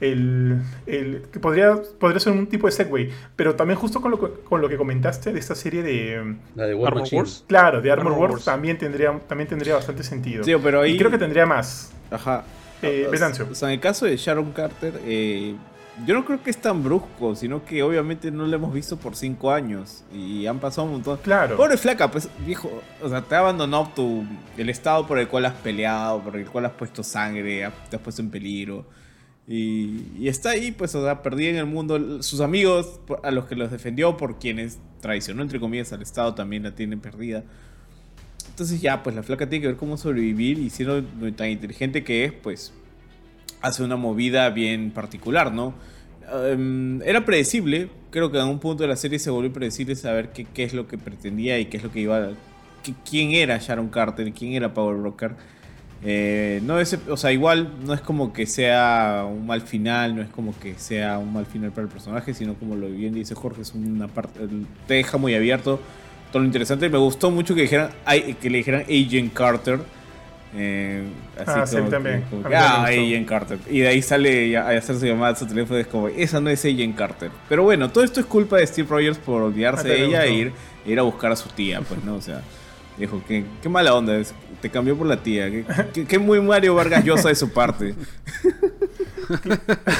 el, 0.00 0.58
el- 0.86 1.22
que 1.32 1.40
podría, 1.40 1.76
podría 1.98 2.20
ser 2.20 2.32
un 2.34 2.46
tipo 2.46 2.66
de 2.66 2.72
segue, 2.72 3.10
pero 3.36 3.54
también 3.56 3.78
justo 3.78 4.00
con 4.02 4.10
lo, 4.10 4.20
que- 4.20 4.40
con 4.44 4.60
lo 4.60 4.68
que 4.68 4.76
comentaste 4.76 5.32
de 5.32 5.38
esta 5.40 5.54
serie 5.54 5.82
de, 5.82 6.36
La 6.54 6.66
de 6.66 6.74
War 6.74 6.88
Armor 6.88 7.02
Machine. 7.04 7.22
Wars. 7.22 7.44
claro, 7.48 7.80
de 7.80 7.90
Armor, 7.90 8.08
Armor 8.12 8.20
Wars, 8.20 8.32
Wars. 8.34 8.44
también 8.44 8.76
tendría, 8.76 9.18
también 9.26 9.48
tendría 9.48 9.74
bastante 9.74 10.02
sentido. 10.02 10.44
Pero 10.62 10.82
ahí. 10.82 10.92
Y 10.92 10.98
creo 10.98 11.10
que 11.10 11.18
tendría 11.18 11.46
más. 11.46 11.90
Ajá. 12.10 12.44
Eh, 12.84 13.08
O- 13.50 13.54
sea, 13.54 13.68
en 13.68 13.74
el 13.74 13.80
caso 13.80 14.06
de 14.06 14.16
Sharon 14.16 14.52
Carter, 14.52 15.00
eh, 15.04 15.54
yo 16.06 16.14
no 16.14 16.24
creo 16.24 16.42
que 16.42 16.50
es 16.50 16.56
tan 16.56 16.82
brusco, 16.82 17.36
sino 17.36 17.64
que 17.64 17.82
obviamente 17.82 18.30
no 18.32 18.46
lo 18.46 18.56
hemos 18.56 18.74
visto 18.74 18.96
por 18.96 19.14
cinco 19.14 19.52
años 19.52 20.02
y 20.12 20.44
han 20.46 20.58
pasado 20.58 20.86
un 20.86 20.94
montón. 20.94 21.18
Claro. 21.22 21.56
Pobre 21.56 21.76
flaca, 21.76 22.10
pues, 22.10 22.28
viejo, 22.44 22.82
o 23.00 23.08
sea, 23.08 23.22
te 23.22 23.34
ha 23.36 23.38
abandonado 23.38 23.90
tu, 23.94 24.24
el 24.58 24.68
estado 24.70 25.06
por 25.06 25.18
el 25.18 25.28
cual 25.28 25.46
has 25.46 25.54
peleado, 25.54 26.20
por 26.20 26.36
el 26.36 26.46
cual 26.46 26.66
has 26.66 26.72
puesto 26.72 27.02
sangre, 27.04 27.70
te 27.90 27.96
has 27.96 28.02
puesto 28.02 28.22
en 28.22 28.30
peligro. 28.30 28.84
Y, 29.46 30.06
y 30.18 30.28
está 30.28 30.50
ahí, 30.50 30.72
pues, 30.72 30.94
o 30.94 31.04
sea, 31.04 31.22
perdida 31.22 31.50
en 31.50 31.56
el 31.56 31.66
mundo. 31.66 32.22
Sus 32.22 32.40
amigos, 32.40 32.98
a 33.22 33.30
los 33.30 33.44
que 33.44 33.54
los 33.54 33.70
defendió, 33.70 34.16
por 34.16 34.38
quienes 34.38 34.78
traicionó, 35.00 35.42
entre 35.42 35.60
comillas, 35.60 35.92
al 35.92 36.00
Estado, 36.02 36.34
también 36.34 36.62
la 36.62 36.74
tienen 36.74 37.00
perdida. 37.00 37.44
Entonces 38.54 38.80
ya, 38.80 39.02
pues 39.02 39.16
la 39.16 39.24
flaca 39.24 39.48
tiene 39.48 39.62
que 39.62 39.66
ver 39.66 39.76
cómo 39.76 39.96
sobrevivir 39.96 40.60
y 40.60 40.70
siendo 40.70 41.02
tan 41.32 41.48
inteligente 41.48 42.04
que 42.04 42.24
es, 42.24 42.32
pues 42.32 42.72
hace 43.62 43.82
una 43.82 43.96
movida 43.96 44.48
bien 44.50 44.92
particular, 44.92 45.52
¿no? 45.52 45.74
Em, 46.32 47.02
era 47.02 47.24
predecible, 47.24 47.88
creo 48.12 48.30
que 48.30 48.38
en 48.38 48.46
un 48.46 48.60
punto 48.60 48.84
de 48.84 48.88
la 48.88 48.94
serie 48.94 49.18
se 49.18 49.28
volvió 49.28 49.52
predecible 49.52 49.96
saber 49.96 50.30
qué, 50.30 50.62
es 50.62 50.72
lo 50.72 50.86
que 50.86 50.96
pretendía 50.96 51.58
y 51.58 51.64
qué 51.64 51.78
es 51.78 51.82
lo 51.82 51.90
que 51.90 51.98
iba 51.98 52.16
a... 52.16 52.30
quién 53.10 53.32
era 53.32 53.58
Sharon 53.58 53.88
Carter, 53.88 54.32
quién 54.32 54.52
era 54.52 54.72
Power 54.72 54.98
Broker. 54.98 55.32
Eh, 56.04 56.60
no 56.62 56.78
es, 56.78 56.96
o 57.08 57.16
sea, 57.16 57.32
igual 57.32 57.72
no 57.84 57.92
es 57.92 58.02
como 58.02 58.32
que 58.32 58.46
sea 58.46 59.26
un 59.28 59.48
mal 59.48 59.62
final, 59.62 60.14
no 60.14 60.22
es 60.22 60.28
como 60.28 60.56
que 60.60 60.74
sea 60.76 61.18
un 61.18 61.32
mal 61.32 61.46
final 61.46 61.72
para 61.72 61.88
el 61.88 61.92
personaje, 61.92 62.34
sino 62.34 62.54
como 62.54 62.76
lo 62.76 62.88
bien 62.88 63.14
dice 63.14 63.34
Jorge, 63.34 63.62
es 63.62 63.74
una 63.74 64.06
parte, 64.06 64.38
te 64.86 64.94
deja 64.94 65.18
muy 65.18 65.34
abierto 65.34 65.80
todo 66.34 66.40
lo 66.42 66.46
interesante. 66.46 66.88
Me 66.88 66.98
gustó 66.98 67.30
mucho 67.30 67.54
que 67.54 67.62
dijeran, 67.62 67.90
que 68.40 68.50
le 68.50 68.58
dijeran 68.58 68.80
Agent 68.82 69.32
Carter. 69.32 69.78
Eh, 70.56 71.04
así 71.36 71.44
Ah, 71.54 71.64
sí, 71.64 71.76
como 71.76 71.88
también. 71.90 72.24
como 72.28 72.42
ah. 72.52 72.86
Agent 72.86 73.28
Carter. 73.28 73.58
Y 73.70 73.78
de 73.80 73.86
ahí 73.88 74.02
sale 74.02 74.56
a 74.56 74.70
hacer 74.70 74.96
su 74.98 75.06
llamada 75.06 75.32
a 75.34 75.36
su 75.36 75.46
teléfono. 75.46 75.78
Es 75.78 75.86
como, 75.86 76.08
esa 76.08 76.40
no 76.40 76.50
es 76.50 76.64
Agent 76.64 76.96
Carter. 76.96 77.30
Pero 77.48 77.62
bueno, 77.62 77.88
todo 77.88 78.02
esto 78.02 78.18
es 78.18 78.26
culpa 78.26 78.56
de 78.56 78.66
Steve 78.66 78.88
Rogers 78.90 79.16
por 79.18 79.42
olvidarse 79.42 79.86
Ah, 79.86 79.90
de 79.92 80.04
ella 80.06 80.24
e 80.24 80.32
ir, 80.32 80.52
e 80.84 80.90
ir 80.90 80.98
a 80.98 81.02
buscar 81.02 81.30
a 81.30 81.36
su 81.36 81.48
tía, 81.50 81.80
pues, 81.82 82.02
¿no? 82.02 82.16
O 82.16 82.20
sea, 82.20 82.40
dijo, 82.98 83.22
qué, 83.28 83.44
qué 83.62 83.68
mala 83.68 83.94
onda, 83.94 84.16
es- 84.16 84.34
te 84.60 84.70
cambió 84.70 84.96
por 84.98 85.06
la 85.06 85.22
tía. 85.22 85.48
Qué, 85.52 85.64
qué- 85.92 86.04
qué 86.04 86.18
muy 86.18 86.40
Mario 86.40 86.74
Vargas 86.74 87.04
Llosa 87.04 87.28
de 87.28 87.36
su 87.36 87.52
parte. 87.52 87.94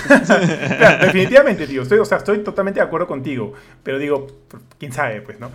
Claro, 0.06 1.06
definitivamente, 1.06 1.66
tío. 1.66 1.82
Estoy, 1.82 1.98
o 1.98 2.04
sea, 2.04 2.18
estoy 2.18 2.38
totalmente 2.38 2.80
de 2.80 2.84
acuerdo 2.86 3.06
contigo. 3.06 3.54
Pero 3.82 3.98
digo, 3.98 4.26
quién 4.78 4.92
sabe, 4.92 5.20
pues, 5.22 5.40
¿no? 5.40 5.50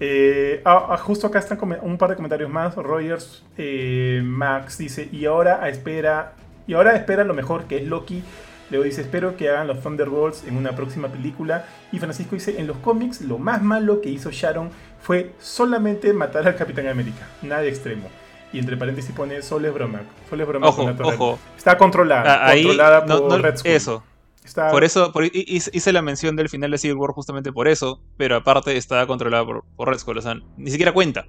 Eh, 0.00 0.60
ah, 0.64 0.88
ah, 0.90 0.96
justo 0.96 1.26
acá 1.26 1.38
están 1.38 1.58
un 1.82 1.98
par 1.98 2.10
de 2.10 2.16
comentarios 2.16 2.50
más. 2.50 2.74
Rogers 2.74 3.44
eh, 3.56 4.20
Max 4.24 4.78
dice, 4.78 5.08
y 5.12 5.26
ahora 5.26 5.68
espera, 5.68 6.32
y 6.66 6.74
ahora 6.74 6.96
espera 6.96 7.24
lo 7.24 7.34
mejor 7.34 7.64
que 7.64 7.76
es 7.78 7.86
Loki. 7.86 8.22
Luego 8.70 8.84
dice, 8.84 9.02
espero 9.02 9.36
que 9.36 9.50
hagan 9.50 9.66
los 9.66 9.82
Thunderbolts 9.82 10.44
en 10.46 10.56
una 10.56 10.72
próxima 10.74 11.08
película. 11.08 11.66
Y 11.92 11.98
Francisco 11.98 12.34
dice, 12.34 12.58
en 12.58 12.66
los 12.66 12.78
cómics 12.78 13.20
lo 13.20 13.38
más 13.38 13.62
malo 13.62 14.00
que 14.00 14.08
hizo 14.08 14.30
Sharon 14.30 14.70
fue 15.00 15.32
solamente 15.38 16.12
matar 16.12 16.46
al 16.48 16.56
Capitán 16.56 16.88
América. 16.88 17.26
Nada 17.42 17.64
extremo. 17.64 18.08
Y 18.52 18.58
entre 18.58 18.76
paréntesis 18.76 19.14
pone, 19.14 19.42
solo 19.42 19.68
es 19.68 19.74
broma. 19.74 20.00
Solo 20.28 20.42
es 20.42 20.48
broma. 20.48 20.68
Ojo, 20.68 20.78
con 20.78 20.86
la 20.86 20.96
torre". 20.96 21.14
ojo. 21.14 21.38
Está 21.56 21.76
controlada. 21.76 22.46
Ah, 22.46 22.52
controlada 22.54 23.04
por 23.04 23.28
no- 23.28 23.38
Red 23.38 23.54
eso. 23.64 24.02
Está- 24.44 24.70
Por 24.70 24.82
eso, 24.84 25.12
por- 25.12 25.24
hice 25.24 25.92
la 25.92 26.02
mención 26.02 26.34
del 26.34 26.48
final 26.48 26.70
de 26.70 26.78
Civil 26.78 26.96
War 26.96 27.12
justamente 27.12 27.52
por 27.52 27.68
eso, 27.68 28.00
pero 28.16 28.36
aparte 28.36 28.76
está 28.76 29.06
controlada 29.06 29.44
por, 29.44 29.64
por 29.76 29.88
Red 29.88 29.98
Skull, 29.98 30.18
o 30.18 30.22
sea, 30.22 30.34
ni 30.56 30.70
siquiera 30.70 30.92
cuenta. 30.92 31.26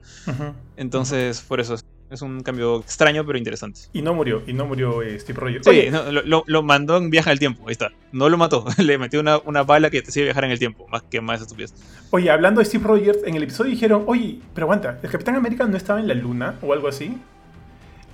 Entonces, 0.78 1.42
por 1.42 1.60
eso 1.60 1.76
es, 2.10 2.22
un 2.22 2.42
cambio 2.42 2.80
extraño, 2.80 3.26
pero 3.26 3.40
interesante. 3.40 3.82
Y 3.92 4.04
no 4.04 4.14
murió, 4.14 4.44
y 4.46 4.54
no 4.54 4.66
murió 4.66 5.02
eh, 5.02 5.20
Steve 5.20 5.40
Rogers. 5.40 5.66
Sí, 5.66 5.88
no, 5.92 6.44
lo, 6.46 6.64
mandó 6.64 6.98
en 6.98 7.10
viaje 7.10 7.32
al 7.32 7.40
tiempo, 7.40 7.64
ahí 7.68 7.72
está. 7.72 7.92
No 8.12 8.30
lo 8.30 8.38
mató, 8.38 8.66
le 8.78 8.98
metió 8.98 9.20
una, 9.20 9.40
una 9.40 9.64
bala 9.64 9.90
que 9.90 10.02
te 10.02 10.10
hacía 10.10 10.24
viajar 10.24 10.44
en 10.46 10.52
el 10.52 10.60
tiempo, 10.60 10.88
más 10.90 11.04
que 11.04 11.22
más 11.22 11.42
estupidez. 11.42 11.74
oye, 12.12 12.30
hablando 12.30 12.60
de 12.60 12.66
Steve 12.66 12.84
Rogers, 12.84 13.20
en 13.26 13.36
el 13.36 13.44
episodio 13.44 13.72
dijeron, 13.72 14.04
oye, 14.06 14.40
pero 14.54 14.66
aguanta, 14.66 15.00
¿el 15.02 15.10
Capitán 15.10 15.36
América 15.36 15.66
no 15.66 15.78
estaba 15.78 16.00
en 16.00 16.08
la 16.08 16.14
luna 16.14 16.60
o 16.62 16.74
algo 16.74 16.88
así? 16.88 17.18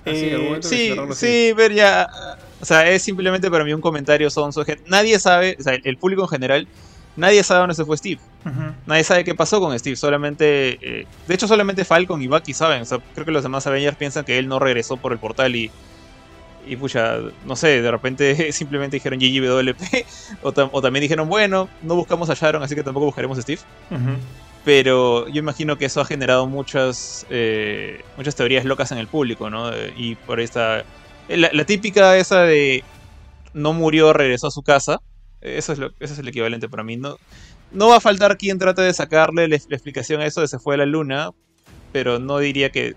Ah, 0.06 0.58
sí, 0.62 0.94
Sí, 1.14 1.52
pero 1.56 1.74
ya. 1.74 2.06
O 2.60 2.64
sea, 2.64 2.88
es 2.90 3.02
simplemente 3.02 3.50
para 3.50 3.64
mí 3.64 3.72
un 3.72 3.80
comentario 3.80 4.28
sonso. 4.30 4.64
Nadie 4.86 5.18
sabe, 5.18 5.56
o 5.58 5.62
sea, 5.62 5.74
el 5.82 5.96
público 5.96 6.22
en 6.22 6.28
general, 6.28 6.68
nadie 7.16 7.42
sabe 7.42 7.60
dónde 7.60 7.74
se 7.74 7.84
fue 7.84 7.96
Steve. 7.96 8.20
Ujú. 8.44 8.74
Nadie 8.86 9.04
sabe 9.04 9.24
qué 9.24 9.34
pasó 9.34 9.60
con 9.60 9.78
Steve. 9.78 9.96
Solamente. 9.96 10.78
eh, 10.82 11.06
de 11.26 11.34
hecho, 11.34 11.46
solamente 11.48 11.84
Falcon 11.84 12.20
y 12.22 12.26
Bucky 12.26 12.52
saben. 12.54 12.82
O 12.82 12.84
sea, 12.84 12.98
creo 13.14 13.24
que 13.26 13.32
los 13.32 13.42
demás 13.42 13.66
Avengers 13.66 13.96
piensan 13.96 14.24
que 14.24 14.38
él 14.38 14.48
no 14.48 14.58
regresó 14.58 14.96
por 14.96 15.12
el 15.12 15.18
portal 15.18 15.54
y. 15.56 15.70
Y 16.66 16.76
pucha, 16.76 17.16
no 17.46 17.56
sé, 17.56 17.80
de 17.80 17.90
repente 17.90 18.52
simplemente 18.52 18.96
dijeron 18.96 19.18
GGWP. 19.18 19.82
O, 20.42 20.52
tam- 20.52 20.68
o 20.72 20.80
también 20.82 21.02
dijeron, 21.02 21.28
bueno, 21.28 21.68
no 21.82 21.94
buscamos 21.96 22.28
a 22.30 22.34
Sharon, 22.34 22.62
así 22.62 22.74
que 22.74 22.82
tampoco 22.82 23.06
buscaremos 23.06 23.38
a 23.38 23.42
Steve. 23.42 23.60
Ujú. 23.90 24.18
Pero 24.64 25.26
yo 25.28 25.38
imagino 25.38 25.78
que 25.78 25.86
eso 25.86 26.00
ha 26.00 26.04
generado 26.04 26.46
muchas 26.46 27.26
eh, 27.30 28.02
muchas 28.16 28.36
teorías 28.36 28.64
locas 28.66 28.92
en 28.92 28.98
el 28.98 29.08
público, 29.08 29.48
¿no? 29.50 29.70
Y 29.96 30.16
por 30.16 30.40
esta... 30.40 30.80
eh, 31.28 31.36
La, 31.36 31.50
la 31.52 31.64
típica 31.64 32.16
esa 32.18 32.42
de 32.42 32.84
no 33.54 33.72
murió, 33.72 34.12
regresó 34.12 34.48
a 34.48 34.50
su 34.52 34.62
casa. 34.62 34.98
eh, 35.40 35.56
Eso 35.58 35.72
es, 35.72 35.78
lo, 35.78 35.88
eso 36.00 36.12
es 36.14 36.18
el 36.20 36.28
equivalente 36.28 36.68
para 36.68 36.84
mí. 36.84 36.96
No, 36.96 37.16
no 37.72 37.88
va 37.88 37.96
a 37.98 38.00
faltar 38.00 38.38
quien 38.38 38.58
trate 38.58 38.82
de 38.82 38.94
sacarle 38.94 39.48
la, 39.48 39.56
la 39.68 39.76
explicación 39.76 40.20
a 40.20 40.26
eso 40.26 40.40
de 40.42 40.48
se 40.48 40.58
fue 40.58 40.74
a 40.74 40.78
la 40.78 40.86
luna, 40.86 41.30
pero 41.92 42.18
no 42.20 42.38
diría 42.38 42.70
que, 42.70 42.94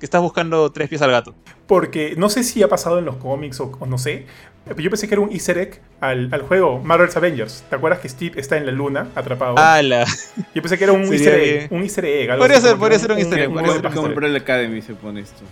que 0.00 0.06
estás 0.06 0.22
buscando 0.22 0.70
tres 0.72 0.88
pies 0.90 1.02
al 1.02 1.12
gato. 1.12 1.34
Porque 1.66 2.14
no 2.16 2.28
sé 2.28 2.44
si 2.44 2.62
ha 2.62 2.68
pasado 2.68 2.98
en 2.98 3.04
los 3.04 3.16
cómics 3.16 3.60
o, 3.60 3.72
o 3.78 3.86
no 3.86 3.96
sé, 3.98 4.26
pero 4.66 4.80
yo 4.80 4.90
pensé 4.90 5.08
que 5.08 5.14
era 5.14 5.20
un 5.20 5.30
easter 5.30 5.58
egg 5.58 5.80
al, 6.00 6.28
al 6.32 6.42
juego 6.42 6.78
Marvel's 6.78 7.16
Avengers. 7.16 7.64
¿Te 7.68 7.76
acuerdas 7.76 8.00
que 8.00 8.08
Steve 8.08 8.40
está 8.40 8.56
en 8.56 8.64
la 8.64 8.72
luna 8.72 9.08
atrapado? 9.14 9.58
¡Hala! 9.58 10.06
Yo 10.54 10.62
pensé 10.62 10.78
que 10.78 10.84
era 10.84 10.92
un 10.94 11.04
easter 11.12 11.34
egg. 11.34 11.72
Un 11.72 11.82
easter 11.82 12.04
egg 12.06 12.30
algo 12.30 12.42
Podría 12.42 12.58
así, 12.58 12.68
ser, 12.68 12.76
podría 12.78 12.96
que 12.96 13.02
ser 13.02 13.12
un 13.12 13.18
easter 13.18 13.38
egg, 13.40 13.48
un 13.48 13.54
podría 13.54 13.72
ser 13.74 13.86
un. 13.86 13.92
Como 14.14 14.26
el 14.26 14.36
Academy 14.36 14.80
se 14.80 14.94
pone 14.94 15.20
esto. 15.20 15.42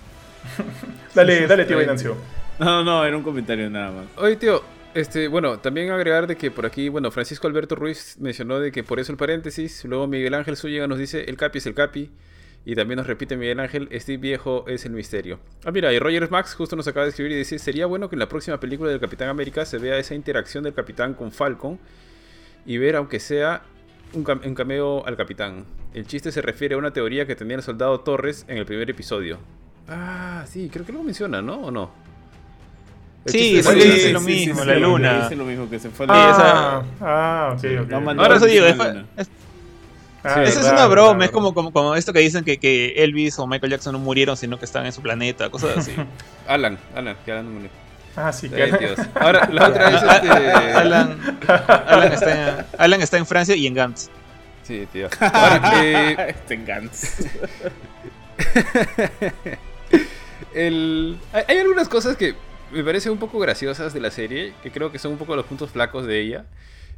Dale, 1.14 1.46
dale, 1.46 1.64
tío. 1.66 1.76
Venancio. 1.76 2.16
No, 2.58 2.82
no, 2.82 3.04
era 3.04 3.16
un 3.16 3.22
comentario 3.22 3.68
nada 3.68 3.90
más. 3.90 4.06
Oye, 4.16 4.36
tío, 4.36 4.62
este, 4.94 5.28
bueno, 5.28 5.58
también 5.58 5.90
agregar 5.90 6.26
de 6.26 6.36
que 6.36 6.50
por 6.50 6.66
aquí, 6.66 6.88
bueno, 6.88 7.10
Francisco 7.10 7.46
Alberto 7.46 7.74
Ruiz 7.74 8.16
mencionó 8.18 8.60
de 8.60 8.72
que 8.72 8.82
por 8.82 8.98
eso 8.98 9.12
el 9.12 9.18
paréntesis, 9.18 9.84
luego 9.84 10.06
Miguel 10.06 10.34
Ángel 10.34 10.56
Zúñiga 10.56 10.86
nos 10.86 10.98
dice, 10.98 11.24
el 11.28 11.36
Capi 11.36 11.58
es 11.58 11.66
el 11.66 11.74
Capi, 11.74 12.10
y 12.64 12.74
también 12.76 12.98
nos 12.98 13.06
repite 13.06 13.36
Miguel 13.36 13.58
Ángel, 13.60 13.88
Steve 13.94 14.18
Viejo 14.18 14.64
es 14.68 14.84
el 14.86 14.92
misterio. 14.92 15.40
Ah, 15.64 15.70
mira, 15.72 15.92
y 15.92 15.98
Roger 15.98 16.30
Max 16.30 16.54
justo 16.54 16.76
nos 16.76 16.86
acaba 16.86 17.04
de 17.04 17.10
escribir 17.10 17.32
y 17.32 17.36
dice, 17.36 17.58
sería 17.58 17.86
bueno 17.86 18.08
que 18.08 18.14
en 18.14 18.20
la 18.20 18.28
próxima 18.28 18.60
película 18.60 18.90
del 18.90 19.00
Capitán 19.00 19.28
América 19.28 19.64
se 19.64 19.78
vea 19.78 19.98
esa 19.98 20.14
interacción 20.14 20.62
del 20.64 20.72
Capitán 20.74 21.14
con 21.14 21.32
Falcon 21.32 21.78
y 22.64 22.78
ver, 22.78 22.94
aunque 22.96 23.18
sea 23.18 23.62
un, 24.12 24.24
cam- 24.24 24.46
un 24.46 24.54
cameo 24.54 25.04
al 25.06 25.16
Capitán. 25.16 25.64
El 25.94 26.06
chiste 26.06 26.30
se 26.30 26.40
refiere 26.40 26.74
a 26.74 26.78
una 26.78 26.92
teoría 26.92 27.26
que 27.26 27.34
tenía 27.34 27.56
el 27.56 27.62
soldado 27.62 27.98
Torres 28.00 28.44
en 28.48 28.58
el 28.58 28.64
primer 28.64 28.88
episodio. 28.88 29.38
Ah, 29.88 30.44
sí, 30.46 30.70
creo 30.72 30.86
que 30.86 30.92
lo 30.92 31.02
menciona, 31.02 31.42
¿no? 31.42 31.56
¿O 31.62 31.70
no? 31.72 31.90
El 33.24 33.32
Sí, 33.32 33.62
sí, 33.62 34.12
lo 34.12 34.20
mismo, 34.20 34.64
la 34.64 34.74
luna. 34.76 35.22
Dice 35.22 35.36
lo 35.36 35.44
mismo 35.44 35.68
que 35.68 35.78
se 35.78 35.90
fue 35.90 36.06
Ah, 36.08 36.82
ah, 37.00 37.54
ok, 37.56 37.64
ok. 37.82 37.88
No 37.88 38.00
mandó- 38.00 38.22
Ahora 38.22 38.36
eso 38.36 38.46
digo, 38.46 38.66
es- 38.66 39.30
Ah, 40.24 40.34
Sí, 40.44 40.50
Esa 40.50 40.60
es 40.60 40.72
una 40.72 40.86
broma, 40.86 41.12
verdad, 41.12 41.24
es 41.26 41.30
como, 41.32 41.52
como, 41.52 41.72
como 41.72 41.94
esto 41.96 42.12
que 42.12 42.20
dicen 42.20 42.44
que, 42.44 42.58
que 42.58 42.92
Elvis 43.02 43.38
o 43.38 43.46
Michael 43.46 43.72
Jackson 43.72 43.92
no 43.92 43.98
murieron, 43.98 44.36
sino 44.36 44.58
que 44.58 44.64
están 44.64 44.86
en 44.86 44.92
su 44.92 45.02
planeta, 45.02 45.50
cosas 45.50 45.78
así. 45.78 45.92
Alan, 46.46 46.78
Alan, 46.94 47.16
que 47.24 47.32
Alan 47.32 47.62
me- 47.62 47.70
Ah, 48.14 48.30
sí, 48.32 48.50
Está 48.54 48.78
que. 48.78 48.94
Ahora, 49.14 49.48
la 49.50 49.68
otra 49.68 49.88
es 49.90 50.02
este... 50.02 50.30
Alan, 50.30 51.38
Alan, 51.86 52.12
está 52.12 52.32
en, 52.60 52.66
Alan 52.78 53.00
está 53.00 53.16
en 53.18 53.26
Francia 53.26 53.56
y 53.56 53.66
en 53.66 53.74
Gantz. 53.74 54.10
Sí, 54.62 54.86
tío. 54.92 55.08
Ahora, 55.18 55.82
eh, 55.82 56.16
Este 56.28 56.56
Gantz. 56.58 57.26
el... 60.54 61.18
hay, 61.32 61.44
hay 61.48 61.58
algunas 61.58 61.88
cosas 61.88 62.16
que 62.16 62.34
me 62.70 62.82
parecen 62.84 63.12
un 63.12 63.18
poco 63.18 63.38
graciosas 63.38 63.92
de 63.92 64.00
la 64.00 64.10
serie, 64.10 64.52
que 64.62 64.70
creo 64.70 64.90
que 64.92 64.98
son 64.98 65.12
un 65.12 65.18
poco 65.18 65.36
los 65.36 65.46
puntos 65.46 65.70
flacos 65.70 66.06
de 66.06 66.20
ella. 66.20 66.44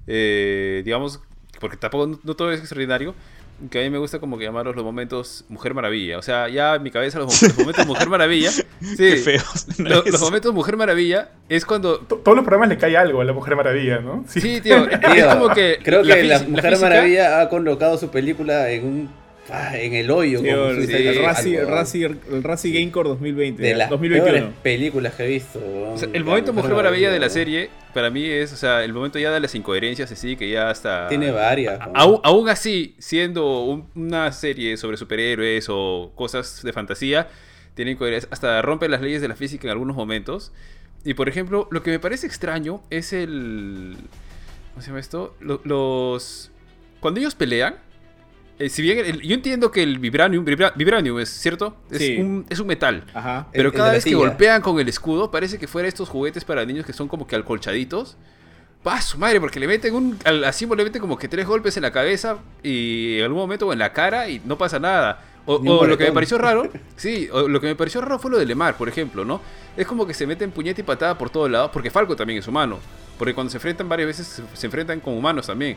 Eh, 0.07 0.83
digamos, 0.85 1.21
porque 1.61 1.77
tampoco 1.77 2.07
no, 2.07 2.21
no 2.23 2.35
todo 2.35 2.53
es 2.53 2.61
extraordinario. 2.61 3.15
Que 3.71 3.79
a 3.79 3.83
mí 3.83 3.91
me 3.91 3.99
gusta 3.99 4.19
como 4.19 4.37
que 4.37 4.45
llamarlos 4.45 4.75
los 4.75 4.85
momentos 4.85 5.45
Mujer 5.49 5.75
Maravilla. 5.75 6.19
O 6.19 6.23
sea, 6.23 6.49
ya 6.49 6.75
en 6.75 6.83
mi 6.83 6.91
cabeza 6.91 7.21
los, 7.21 7.29
mom- 7.29 7.47
los 7.49 7.59
momentos 7.59 7.87
Mujer 7.87 8.09
Maravilla. 8.09 8.51
Sí, 8.81 8.97
Qué 8.97 9.17
feos. 9.17 9.79
lo- 9.79 10.03
los 10.05 10.21
momentos 10.21 10.53
Mujer 10.53 10.77
Maravilla 10.77 11.31
es 11.49 11.65
cuando 11.65 11.99
to- 12.01 12.17
todos 12.17 12.35
los 12.37 12.45
programas 12.45 12.69
le 12.69 12.77
cae 12.79 12.97
algo 12.97 13.21
a 13.21 13.25
la 13.25 13.33
Mujer 13.33 13.55
Maravilla, 13.57 14.01
¿no? 14.01 14.25
Sí, 14.29 14.61
tío, 14.61 14.89
es 14.91 15.25
como 15.27 15.49
que 15.51 15.79
creo 15.83 16.03
que 16.03 16.25
la, 16.25 16.41
Mujer 16.41 16.73
física- 16.73 16.81
Maravilla 16.89 17.41
ha 17.41 17.49
colocado 17.49 17.97
su 17.97 18.11
película 18.11 18.71
en 18.71 18.85
un 18.87 19.11
ah, 19.51 19.77
en 19.79 19.95
el 19.95 20.11
hoyo. 20.11 20.41
Sí, 20.41 20.47
como 20.51 20.67
el, 20.67 20.79
el 20.79 20.89
Razzie- 21.23 21.59
el 21.59 21.67
weón. 21.67 21.71
Razzie- 21.79 22.19
el 22.33 22.43
Razzie 22.43 22.73
Gamecore 22.73 23.09
2020. 23.11 23.63
De 23.63 23.75
las 23.75 23.91
2021. 23.91 24.33
peores 24.33 24.55
películas 24.63 25.15
que 25.15 25.25
he 25.25 25.29
visto. 25.29 25.59
O 25.93 25.97
sea, 25.99 26.09
el 26.13 26.25
momento 26.25 26.53
Mujer 26.53 26.73
Maravilla 26.75 27.11
de 27.11 27.19
la 27.19 27.29
serie, 27.29 27.71
para 27.93 28.11
mí 28.11 28.25
es, 28.25 28.53
o 28.53 28.57
sea, 28.57 28.83
el 28.85 28.93
momento 28.93 29.19
ya 29.19 29.31
de 29.33 29.41
las 29.41 29.55
incoherencias, 29.55 30.11
así 30.11 30.37
que 30.37 30.49
ya 30.51 30.71
hasta... 30.71 31.09
Tiene 31.09 31.31
varias. 31.31 31.79
Aún, 31.95 32.21
aún 32.25 32.49
así, 32.49 32.95
siendo 32.99 33.63
un- 33.65 33.89
una 33.95 34.33
serie 34.33 34.77
sobre 34.77 34.97
superhéroes 34.97 35.67
o 35.69 36.13
cosas 36.15 36.63
de 36.63 36.73
fantasía, 36.73 37.29
tiene 37.75 37.93
incoherencias, 37.93 38.33
hasta 38.33 38.63
rompe 38.63 38.89
las 38.89 39.01
leyes 39.01 39.21
de 39.21 39.29
la 39.29 39.37
física 39.37 39.67
en 39.67 39.73
algunos 39.73 39.97
momentos. 39.97 40.53
Y 41.05 41.15
por 41.15 41.29
ejemplo, 41.29 41.69
lo 41.71 41.83
que 41.83 41.91
me 41.91 41.99
parece 41.99 42.27
extraño 42.27 42.83
es 42.91 43.13
el... 43.13 43.97
¿Cómo 44.73 44.81
se 44.83 44.87
llama 44.89 45.01
esto? 45.01 45.37
Lo- 45.41 45.61
los... 45.65 46.51
Cuando 47.01 47.21
ellos 47.21 47.35
pelean, 47.35 47.77
eh, 48.59 48.69
si 48.69 48.83
bien 48.83 48.99
el- 48.99 49.21
yo 49.23 49.35
entiendo 49.35 49.71
que 49.71 49.83
el 49.83 49.99
vibranium, 49.99 50.45
vibra- 50.45 50.73
vibranium 50.77 51.19
es 51.19 51.29
cierto, 51.31 51.77
es, 51.91 51.99
Sí. 51.99 52.17
un, 52.19 52.47
es 52.49 52.59
un 52.61 52.67
metal. 52.67 53.05
Ajá. 53.15 53.49
Pero 53.53 53.69
el 53.71 53.75
cada 53.75 53.93
vez 53.93 54.05
que 54.05 54.15
golpean 54.15 54.63
con 54.63 54.79
el 54.79 54.89
escudo, 54.89 55.31
parece 55.31 55.59
que 55.59 55.67
fuera 55.67 55.89
estos 55.89 56.09
juguetes 56.09 56.45
para 56.45 56.65
niños 56.65 56.87
que 56.87 56.93
son 56.93 57.09
como 57.09 57.27
que 57.27 57.37
alcolchaditos. 57.37 58.17
¡Pa, 58.83 59.01
su 59.01 59.17
madre! 59.19 59.41
Porque 59.41 59.59
le 59.59 59.67
meten 59.67 59.95
un. 59.95 60.19
Al, 60.25 60.45
así 60.45 60.67
le 60.67 60.85
meten 60.85 61.01
como 61.01 61.17
que 61.17 61.27
tres 61.27 61.47
golpes 61.47 61.75
en 61.79 61.83
la 61.85 61.91
cabeza 61.91 62.37
y 62.63 63.17
en 63.19 63.25
algún 63.25 63.39
momento 63.39 63.67
o 63.67 63.73
en 63.73 63.79
la 63.79 63.93
cara 63.95 64.29
y 64.29 64.43
no 64.45 64.59
pasa 64.59 64.79
nada. 64.79 65.23
O, 65.47 65.87
lo 65.87 65.99
que 65.99 66.05
me 66.05 66.13
pareció 66.13 66.39
raro, 66.39 66.71
sí, 66.97 67.29
o 67.33 67.49
lo 67.49 67.61
que 67.61 67.67
me 67.67 67.75
pareció 67.77 68.01
raro 68.01 68.19
fue 68.19 68.31
lo 68.31 68.39
de 68.39 68.47
Lemar, 68.47 68.77
por 68.79 68.89
ejemplo, 68.89 69.25
¿no? 69.25 69.41
Es 69.77 69.87
como 69.87 70.07
que 70.07 70.15
se 70.15 70.27
meten 70.27 70.51
puñete 70.51 70.81
y 70.83 70.85
patada 70.85 71.17
por 71.19 71.29
todos 71.31 71.51
lados, 71.51 71.71
porque 71.73 71.91
Falco 71.91 72.15
también 72.17 72.39
es 72.39 72.49
humano. 72.49 72.79
Porque 73.19 73.33
cuando 73.35 73.51
se 73.51 73.57
enfrentan 73.59 73.89
varias 73.89 74.07
veces, 74.09 74.27
se, 74.27 74.43
se 74.57 74.67
enfrentan 74.67 75.01
con 75.01 75.15
humanos 75.15 75.47
también. 75.47 75.77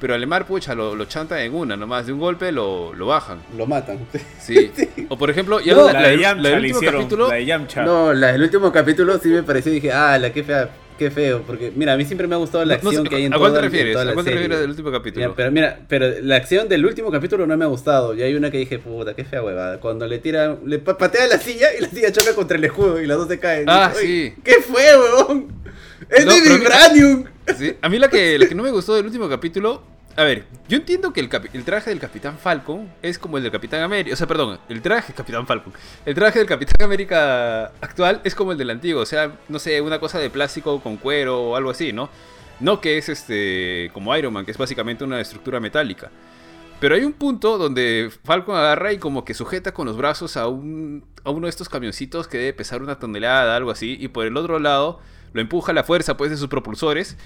Pero 0.00 0.14
a 0.14 0.18
Lemar, 0.18 0.46
pucha, 0.46 0.74
lo, 0.74 0.94
lo 0.94 1.06
chantan 1.06 1.38
en 1.38 1.54
una, 1.54 1.74
nomás 1.76 2.06
de 2.06 2.12
un 2.12 2.18
golpe 2.20 2.52
lo, 2.52 2.92
lo 2.94 3.06
bajan. 3.06 3.38
Lo 3.56 3.66
matan. 3.66 3.98
Sí. 4.38 4.70
O 5.08 5.16
por 5.16 5.30
ejemplo, 5.30 5.60
ya 5.60 5.72
No, 5.74 5.86
la, 5.86 5.92
la, 5.92 6.00
la- 6.02 6.08
de 6.08 6.16
la 6.16 6.22
Yamcha 6.22 6.42
del 6.42 6.52
le 6.52 6.56
último 6.58 6.78
hicieron. 6.78 7.00
capítulo. 7.02 7.28
La 7.28 7.34
de 7.36 7.46
Yamcha. 7.46 7.82
No, 7.84 8.12
la 8.12 8.32
del 8.32 8.42
último 8.42 8.72
capítulo 8.72 9.18
sí 9.18 9.28
me 9.28 9.42
pareció 9.42 9.72
y 9.72 9.76
dije, 9.76 9.92
ah, 9.92 10.18
la 10.18 10.32
qué 10.32 10.42
fea, 10.44 10.68
qué 10.98 11.10
feo. 11.10 11.42
Porque, 11.46 11.72
mira, 11.74 11.92
a 11.92 11.96
mí 11.96 12.04
siempre 12.04 12.26
me 12.26 12.34
ha 12.34 12.38
gustado 12.38 12.64
la 12.64 12.76
No- 12.76 12.82
no 12.82 12.88
acción 12.90 13.04
sé, 13.04 13.10
que 13.10 13.16
hay 13.16 13.24
en 13.26 13.32
¿A 13.34 13.38
cuál 13.38 13.54
te 13.54 13.60
refieres? 13.62 13.96
¿A 13.96 14.04
la 14.04 14.12
cuál 14.12 14.24
te 14.24 14.32
refieres 14.32 14.58
del 14.60 14.70
último 14.70 14.90
capítulo? 14.90 15.28
Ya, 15.28 15.34
pero 15.34 15.50
mira, 15.52 15.78
pero 15.88 16.06
la 16.22 16.36
acción 16.36 16.68
del 16.68 16.84
último 16.84 17.10
capítulo 17.10 17.46
no 17.46 17.56
me 17.56 17.64
ha 17.64 17.68
gustado. 17.68 18.14
Y 18.14 18.22
hay 18.22 18.34
una 18.34 18.50
que 18.50 18.58
dije, 18.58 18.78
puta, 18.80 19.14
qué 19.14 19.24
fea 19.24 19.42
huevada. 19.42 19.78
Cuando 19.80 20.06
le 20.06 20.18
tira, 20.18 20.56
le 20.66 20.78
pa- 20.80 20.98
patea 20.98 21.26
la 21.28 21.38
silla 21.38 21.68
y 21.78 21.80
la 21.82 21.88
silla 21.88 22.10
choca 22.12 22.34
contra 22.34 22.58
el 22.58 22.64
escudo 22.64 23.00
y 23.00 23.06
las 23.06 23.16
dos 23.16 23.28
se 23.28 23.38
caen. 23.38 23.64
Ah, 23.68 23.90
Dije, 23.94 24.00
sí. 24.06 24.06
"Oye, 24.06 24.34
¿Qué 24.44 24.54
fue, 24.62 24.82
huevón? 24.98 25.46
Es 26.10 26.24
No, 26.26 26.32
de 26.34 26.40
pero 26.42 26.54
a 26.54 26.58
mí- 26.58 26.64
Vibranium. 26.64 27.24
Sí, 27.56 27.76
A 27.80 27.88
mí 27.88 27.98
la 27.98 28.08
que, 28.08 28.38
la 28.38 28.46
que 28.48 28.54
no 28.54 28.62
me 28.62 28.70
gustó 28.70 28.94
del 28.94 29.06
último 29.06 29.28
capítulo. 29.28 29.82
A 30.18 30.24
ver, 30.24 30.44
yo 30.66 30.78
entiendo 30.78 31.12
que 31.12 31.20
el 31.20 31.28
traje 31.64 31.90
del 31.90 32.00
Capitán 32.00 32.38
Falcon 32.38 32.90
es 33.02 33.18
como 33.18 33.36
el 33.36 33.42
del 33.42 33.52
Capitán 33.52 33.82
América. 33.82 34.14
O 34.14 34.16
sea, 34.16 34.26
perdón, 34.26 34.58
el 34.68 34.80
traje 34.80 35.12
Capitán 35.16 35.46
Falcon. 35.46 35.72
El 36.06 36.14
traje 36.14 36.38
del 36.38 36.48
Capitán 36.48 36.82
América 36.84 37.66
actual 37.80 38.20
es 38.24 38.34
como 38.34 38.52
el 38.52 38.58
del 38.58 38.70
antiguo. 38.70 39.02
O 39.02 39.06
sea, 39.06 39.32
no 39.48 39.58
sé, 39.58 39.80
una 39.80 39.98
cosa 40.00 40.18
de 40.18 40.30
plástico 40.30 40.80
con 40.80 40.96
cuero 40.96 41.40
o 41.50 41.56
algo 41.56 41.70
así, 41.70 41.92
¿no? 41.92 42.08
No 42.60 42.80
que 42.80 42.96
es 42.96 43.10
este 43.10 43.90
como 43.92 44.16
Iron 44.16 44.32
Man, 44.32 44.46
que 44.46 44.50
es 44.52 44.58
básicamente 44.58 45.04
una 45.04 45.20
estructura 45.20 45.60
metálica. 45.60 46.10
Pero 46.80 46.94
hay 46.94 47.04
un 47.04 47.12
punto 47.12 47.58
donde 47.58 48.10
Falcon 48.24 48.56
agarra 48.56 48.92
y 48.92 48.98
como 48.98 49.24
que 49.24 49.34
sujeta 49.34 49.72
con 49.72 49.86
los 49.86 49.96
brazos 49.96 50.36
a, 50.38 50.46
un, 50.48 51.04
a 51.24 51.30
uno 51.30 51.46
de 51.46 51.50
estos 51.50 51.68
camioncitos 51.68 52.26
que 52.28 52.38
debe 52.38 52.52
pesar 52.54 52.82
una 52.82 52.98
tonelada, 52.98 53.56
algo 53.56 53.70
así, 53.70 53.96
y 54.00 54.08
por 54.08 54.26
el 54.26 54.36
otro 54.36 54.58
lado 54.58 55.00
lo 55.36 55.42
empuja 55.42 55.72
la 55.72 55.84
fuerza 55.84 56.16
pues 56.16 56.30
de 56.30 56.36
sus 56.36 56.48
propulsores. 56.48 57.16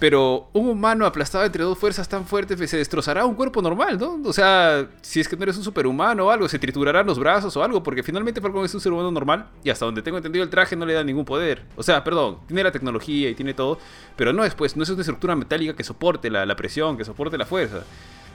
Pero 0.00 0.48
un 0.54 0.66
humano 0.66 1.04
aplastado 1.04 1.44
entre 1.44 1.62
dos 1.62 1.76
fuerzas 1.76 2.08
tan 2.08 2.24
fuertes 2.24 2.56
pues, 2.56 2.70
se 2.70 2.78
destrozará 2.78 3.26
un 3.26 3.34
cuerpo 3.34 3.60
normal, 3.60 3.98
¿no? 3.98 4.18
O 4.24 4.32
sea, 4.32 4.88
si 5.02 5.20
es 5.20 5.28
que 5.28 5.36
no 5.36 5.42
eres 5.42 5.58
un 5.58 5.62
superhumano 5.62 6.24
o 6.24 6.30
algo, 6.30 6.48
se 6.48 6.58
triturarán 6.58 7.06
los 7.06 7.18
brazos 7.18 7.54
o 7.54 7.62
algo, 7.62 7.82
porque 7.82 8.02
finalmente 8.02 8.40
Falcon 8.40 8.64
es 8.64 8.72
un 8.72 8.80
ser 8.80 8.92
humano 8.92 9.10
normal 9.10 9.50
y 9.62 9.68
hasta 9.68 9.84
donde 9.84 10.00
tengo 10.00 10.16
entendido 10.16 10.42
el 10.42 10.48
traje 10.48 10.74
no 10.74 10.86
le 10.86 10.94
da 10.94 11.04
ningún 11.04 11.26
poder. 11.26 11.64
O 11.76 11.82
sea, 11.82 12.02
perdón, 12.02 12.38
tiene 12.46 12.64
la 12.64 12.72
tecnología 12.72 13.28
y 13.28 13.34
tiene 13.34 13.52
todo, 13.52 13.78
pero 14.16 14.32
no 14.32 14.42
es 14.42 14.54
pues, 14.54 14.74
no 14.74 14.84
es 14.84 14.88
una 14.88 15.02
estructura 15.02 15.36
metálica 15.36 15.76
que 15.76 15.84
soporte 15.84 16.30
la, 16.30 16.46
la 16.46 16.56
presión, 16.56 16.96
que 16.96 17.04
soporte 17.04 17.36
la 17.36 17.44
fuerza. 17.44 17.84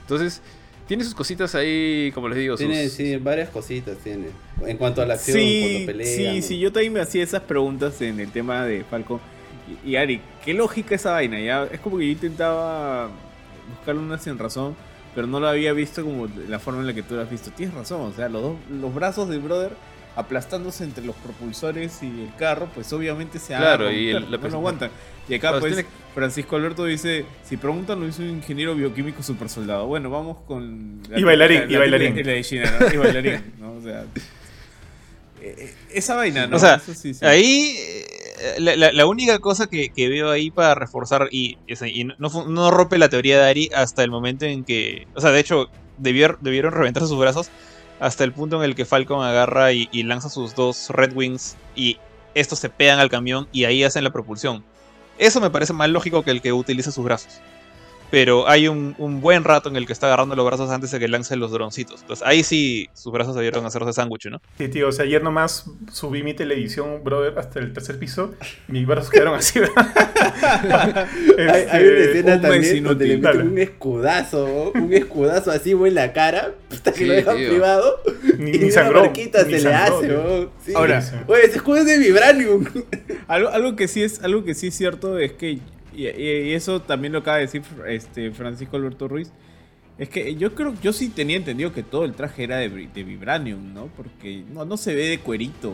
Entonces, 0.02 0.42
tiene 0.86 1.04
sus 1.04 1.14
cositas 1.14 1.54
ahí, 1.54 2.10
como 2.14 2.28
les 2.28 2.38
digo, 2.38 2.56
sus... 2.56 2.66
Tiene, 2.66 2.88
sí, 2.88 3.16
varias 3.16 3.50
cositas 3.50 3.96
tiene. 3.98 4.26
En 4.64 4.76
cuanto 4.76 5.02
a 5.02 5.06
la 5.06 5.14
acción, 5.14 5.36
Sí, 5.38 5.70
cuando 5.86 5.86
pelean. 5.86 6.34
sí, 6.34 6.42
sí, 6.42 6.58
yo 6.58 6.72
también 6.72 6.92
me 6.92 7.00
hacía 7.00 7.22
esas 7.22 7.42
preguntas 7.42 8.00
en 8.02 8.20
el 8.20 8.30
tema 8.30 8.64
de 8.64 8.84
Falcon. 8.84 9.20
Y, 9.84 9.90
y 9.90 9.96
Ari, 9.96 10.20
¿qué 10.44 10.54
lógica 10.54 10.94
esa 10.94 11.12
vaina? 11.12 11.40
Ya 11.40 11.64
es 11.64 11.80
como 11.80 11.98
que 11.98 12.06
yo 12.06 12.12
intentaba 12.12 13.10
buscarle 13.76 14.00
una 14.00 14.18
sin 14.18 14.38
razón, 14.38 14.76
pero 15.14 15.26
no 15.26 15.40
lo 15.40 15.48
había 15.48 15.72
visto 15.72 16.04
como 16.04 16.28
de 16.28 16.46
la 16.48 16.58
forma 16.58 16.80
en 16.80 16.86
la 16.86 16.94
que 16.94 17.02
tú 17.02 17.14
lo 17.16 17.22
has 17.22 17.30
visto. 17.30 17.50
Tienes 17.50 17.74
razón, 17.74 18.00
o 18.02 18.12
sea, 18.12 18.28
los 18.28 18.42
dos, 18.42 18.56
los 18.70 18.94
brazos 18.94 19.28
del 19.28 19.40
brother 19.40 19.72
aplastándose 20.16 20.82
entre 20.84 21.04
los 21.04 21.14
propulsores 21.16 22.02
y 22.02 22.06
el 22.06 22.30
carro, 22.38 22.68
pues 22.74 22.92
obviamente 22.92 23.38
se 23.38 23.48
Claro, 23.54 23.92
y 23.92 24.10
el- 24.10 24.30
la- 24.30 24.38
no 24.38 24.48
lo 24.48 24.56
aguantan. 24.56 24.90
Y 25.28 25.34
acá 25.34 25.48
Claro, 25.48 25.60
pues 25.60 25.74
tiene- 25.74 25.88
Francisco 26.14 26.56
Alberto 26.56 26.84
dice, 26.86 27.26
si 27.44 27.56
preguntan 27.58 28.00
lo 28.00 28.08
hizo 28.08 28.22
un 28.22 28.30
ingeniero 28.30 28.74
bioquímico 28.74 29.22
super 29.22 29.48
soldado. 29.48 29.86
Bueno, 29.86 30.08
vamos 30.08 30.38
con... 30.46 31.02
Y 31.14 31.22
bailarín, 31.22 31.60
la- 31.60 31.66
y 31.66 31.72
la- 31.72 31.78
bailarín. 31.80 32.16
la 32.26 32.32
de 32.32 32.42
China, 32.44 32.72
¿no? 32.80 32.92
Y 32.92 32.96
bailarín, 32.96 33.52
¿no? 33.60 33.72
O 33.74 33.82
sea... 33.82 34.02
eh, 35.42 35.54
eh, 35.58 35.74
Esa 35.92 36.14
vaina, 36.14 36.46
¿no? 36.46 36.56
O 36.56 36.58
sea, 36.58 36.76
Eso 36.76 36.94
sí, 36.94 37.12
sí. 37.14 37.24
Ahí, 37.24 37.76
eh, 37.78 38.54
la, 38.58 38.76
la- 38.76 38.92
la 38.92 39.06
única 39.06 39.38
cosa 39.38 39.66
que, 39.66 39.90
que 39.90 40.08
veo 40.08 40.30
ahí 40.30 40.50
para 40.50 40.74
reforzar, 40.74 41.28
y, 41.30 41.58
no, 42.18 42.70
rompe 42.70 42.96
la 42.98 43.08
teoría 43.08 43.38
de 43.42 43.50
Ari 43.50 43.70
hasta 43.74 44.02
el 44.02 44.10
momento 44.10 44.44
en 44.46 44.64
que, 44.64 45.06
o 45.14 45.20
sea, 45.20 45.30
de 45.30 45.40
hecho, 45.40 45.68
debier- 46.00 46.38
debieron 46.40 46.72
reventarse 46.72 47.08
sus 47.08 47.18
brazos 47.18 47.50
hasta 48.00 48.24
el 48.24 48.32
punto 48.32 48.56
en 48.56 48.62
el 48.62 48.74
que 48.74 48.84
Falcon 48.84 49.24
agarra 49.24 49.72
y, 49.72 50.02
lanza 50.02 50.28
sus 50.28 50.54
dos 50.54 50.90
Red 50.90 51.14
Wings 51.14 51.56
y 51.74 51.98
estos 52.34 52.58
se 52.58 52.68
pegan 52.68 52.98
al 52.98 53.08
camión 53.08 53.48
y 53.52 53.64
ahí 53.64 53.84
hacen 53.84 54.04
la 54.04 54.12
propulsión. 54.12 54.64
Eso 55.18 55.40
me 55.40 55.50
parece 55.50 55.72
más 55.72 55.88
lógico 55.88 56.22
que 56.22 56.30
el 56.30 56.42
que 56.42 56.52
utilice 56.52 56.92
sus 56.92 57.04
brazos. 57.04 57.40
Pero 58.10 58.48
hay 58.48 58.68
un, 58.68 58.94
un 58.98 59.20
buen 59.20 59.42
rato 59.44 59.68
en 59.68 59.76
el 59.76 59.84
que 59.86 59.92
está 59.92 60.06
agarrando 60.06 60.36
los 60.36 60.46
brazos 60.46 60.70
antes 60.70 60.90
de 60.92 60.98
que 61.00 61.08
lance 61.08 61.34
los 61.36 61.50
droncitos. 61.50 62.02
Entonces 62.02 62.24
ahí 62.26 62.44
sí 62.44 62.88
sus 62.94 63.12
brazos 63.12 63.34
debieron 63.34 63.66
hacerse 63.66 63.92
sándwich, 63.92 64.26
¿no? 64.26 64.40
Sí, 64.58 64.68
tío, 64.68 64.88
o 64.88 64.92
sea, 64.92 65.04
ayer 65.04 65.22
nomás 65.22 65.64
subí 65.92 66.22
mi 66.22 66.32
televisión, 66.34 67.02
brother, 67.02 67.38
hasta 67.38 67.58
el 67.58 67.72
tercer 67.72 67.98
piso. 67.98 68.34
Mis 68.68 68.86
brazos 68.86 69.10
quedaron 69.10 69.34
así, 69.34 69.58
¿verdad? 69.58 71.06
Hay, 71.38 71.46
hay 71.70 71.84
una 71.84 71.98
Este, 71.98 72.10
escena 72.18 72.34
un 72.36 72.40
mes 72.42 72.50
también 72.50 72.84
donde 72.84 73.04
le 73.06 73.16
meten 73.16 73.22
Dale. 73.38 73.42
un 73.50 73.58
escudazo, 73.58 74.72
un 74.74 74.92
escudazo 74.92 75.50
así 75.50 75.72
en 75.72 75.94
la 75.94 76.12
cara, 76.12 76.52
hasta 76.70 76.92
que 76.92 76.98
Sí, 76.98 77.04
lo 77.06 77.12
dejan 77.14 77.36
tío. 77.36 77.48
privado. 77.50 78.00
Ni, 78.38 78.50
y 78.54 78.58
ni 78.58 78.64
una 78.64 78.72
sangró. 78.72 79.00
marquita 79.00 79.42
ni 79.44 79.54
se 79.58 79.60
le 79.68 79.74
hace. 79.74 80.48
Sí. 80.64 80.72
Ahora- 80.74 81.02
Oye, 81.26 81.44
ese 81.44 81.56
escudo 81.56 81.78
es 81.78 81.86
de 81.86 81.98
Vibranium. 81.98 82.64
Algo, 83.28 83.48
algo 83.48 83.76
que 83.76 83.88
sí 83.88 84.02
es 84.02 84.22
algo 84.22 84.44
que 84.44 84.54
sí 84.54 84.68
es 84.68 84.74
cierto 84.76 85.18
es 85.18 85.32
que 85.32 85.58
y, 85.96 86.06
y- 86.08 86.48
y 86.50 86.52
eso 86.54 86.80
también 86.82 87.12
lo 87.12 87.20
acaba 87.20 87.38
de 87.38 87.42
decir 87.44 87.62
este 87.88 88.30
Francisco 88.30 88.76
Alberto 88.76 89.08
Ruiz 89.08 89.32
es 89.98 90.08
que 90.10 90.34
yo 90.36 90.54
creo 90.54 90.74
yo 90.82 90.92
sí 90.92 91.08
tenía 91.08 91.36
entendido 91.36 91.72
que 91.72 91.82
todo 91.82 92.04
el 92.04 92.12
traje 92.12 92.44
era 92.44 92.58
de, 92.58 92.68
de 92.68 93.02
vibranium 93.04 93.72
no 93.74 93.86
porque 93.96 94.44
no, 94.52 94.64
no 94.64 94.76
se 94.76 94.94
ve 94.94 95.06
de 95.08 95.18
cuerito 95.20 95.72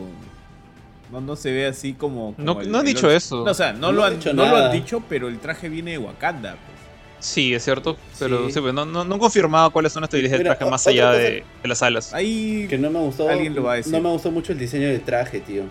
no, 1.11 1.21
no 1.21 1.35
se 1.35 1.51
ve 1.51 1.67
así 1.67 1.93
como, 1.93 2.33
como 2.35 2.45
No- 2.55 2.61
el- 2.61 2.71
no 2.71 2.79
han 2.79 2.87
el 2.87 2.93
dicho 2.93 3.11
eso. 3.11 3.43
no, 3.45 3.51
o 3.51 3.53
sea 3.53 3.73
no, 3.73 3.79
No 3.87 3.91
lo 3.91 4.03
han 4.05 4.19
no 4.33 4.45
lo 4.47 4.55
han 4.55 4.71
dicho 4.71 5.03
pero 5.09 5.27
el 5.27 5.39
traje 5.39 5.69
viene 5.69 5.91
de 5.91 5.97
Wakanda 5.97 6.51
pues. 6.53 6.73
Sí, 7.19 7.53
es 7.53 7.63
cierto. 7.63 7.95
Pero 8.19 8.47
Sí. 8.47 8.51
sí, 8.51 8.59
pues, 8.59 8.73
no, 8.73 8.85
no, 8.85 9.05
no 9.05 9.13
han 9.13 9.19
confirmado 9.19 9.71
cuáles 9.71 9.93
son 9.93 10.01
las 10.01 10.09
teorías 10.09 10.29
del 10.33 10.43
traje 10.43 10.65
más 10.65 10.85
allá 10.87 11.07
cosa- 11.11 11.17
de, 11.19 11.43
de 11.61 11.67
las 11.69 11.81
alas. 11.81 12.13
ahí 12.13 12.67
Que 12.69 12.77
no 12.77 12.89
me 12.89 12.99
gustó. 12.99 13.29
Alguien 13.29 13.55
lo 13.55 13.63
va 13.63 13.73
a 13.73 13.75
decir. 13.77 13.93
No 13.93 14.01
me 14.01 14.09
gustó 14.09 14.29
mucho 14.29 14.51
el 14.51 14.59
diseño 14.59 14.87
del 14.89 14.99
traje, 14.99 15.39
tío. 15.39 15.63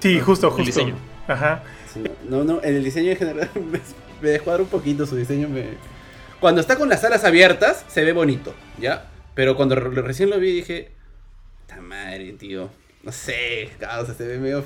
Sí, 0.00 0.20
justo, 0.20 0.48
El 0.48 0.52
justo. 0.52 0.66
diseño. 0.66 0.94
Ajá. 1.26 1.62
Sí, 1.92 2.02
No, 2.28 2.44
no, 2.44 2.60
el 2.62 2.82
diseño 2.82 3.10
en 3.12 3.16
general 3.16 3.50
me, 3.54 3.80
me 4.20 4.28
descuadra 4.30 4.62
un 4.62 4.68
poquito 4.68 5.06
su 5.06 5.16
diseño. 5.16 5.48
Me... 5.48 5.64
Cuando 6.40 6.60
está 6.60 6.76
con 6.76 6.88
las 6.88 7.04
alas 7.04 7.24
abiertas, 7.24 7.84
se 7.88 8.04
ve 8.04 8.12
bonito, 8.12 8.54
¿ya? 8.78 9.08
Pero 9.34 9.56
cuando 9.56 9.74
re- 9.74 10.02
recién 10.02 10.30
lo 10.30 10.38
vi 10.38 10.52
dije, 10.52 10.90
¡ta 11.66 11.80
madre, 11.80 12.32
tío! 12.32 12.68
No 13.02 13.12
sé, 13.12 13.70
causa, 13.80 14.14
se 14.14 14.26
ve 14.26 14.38
medio, 14.38 14.64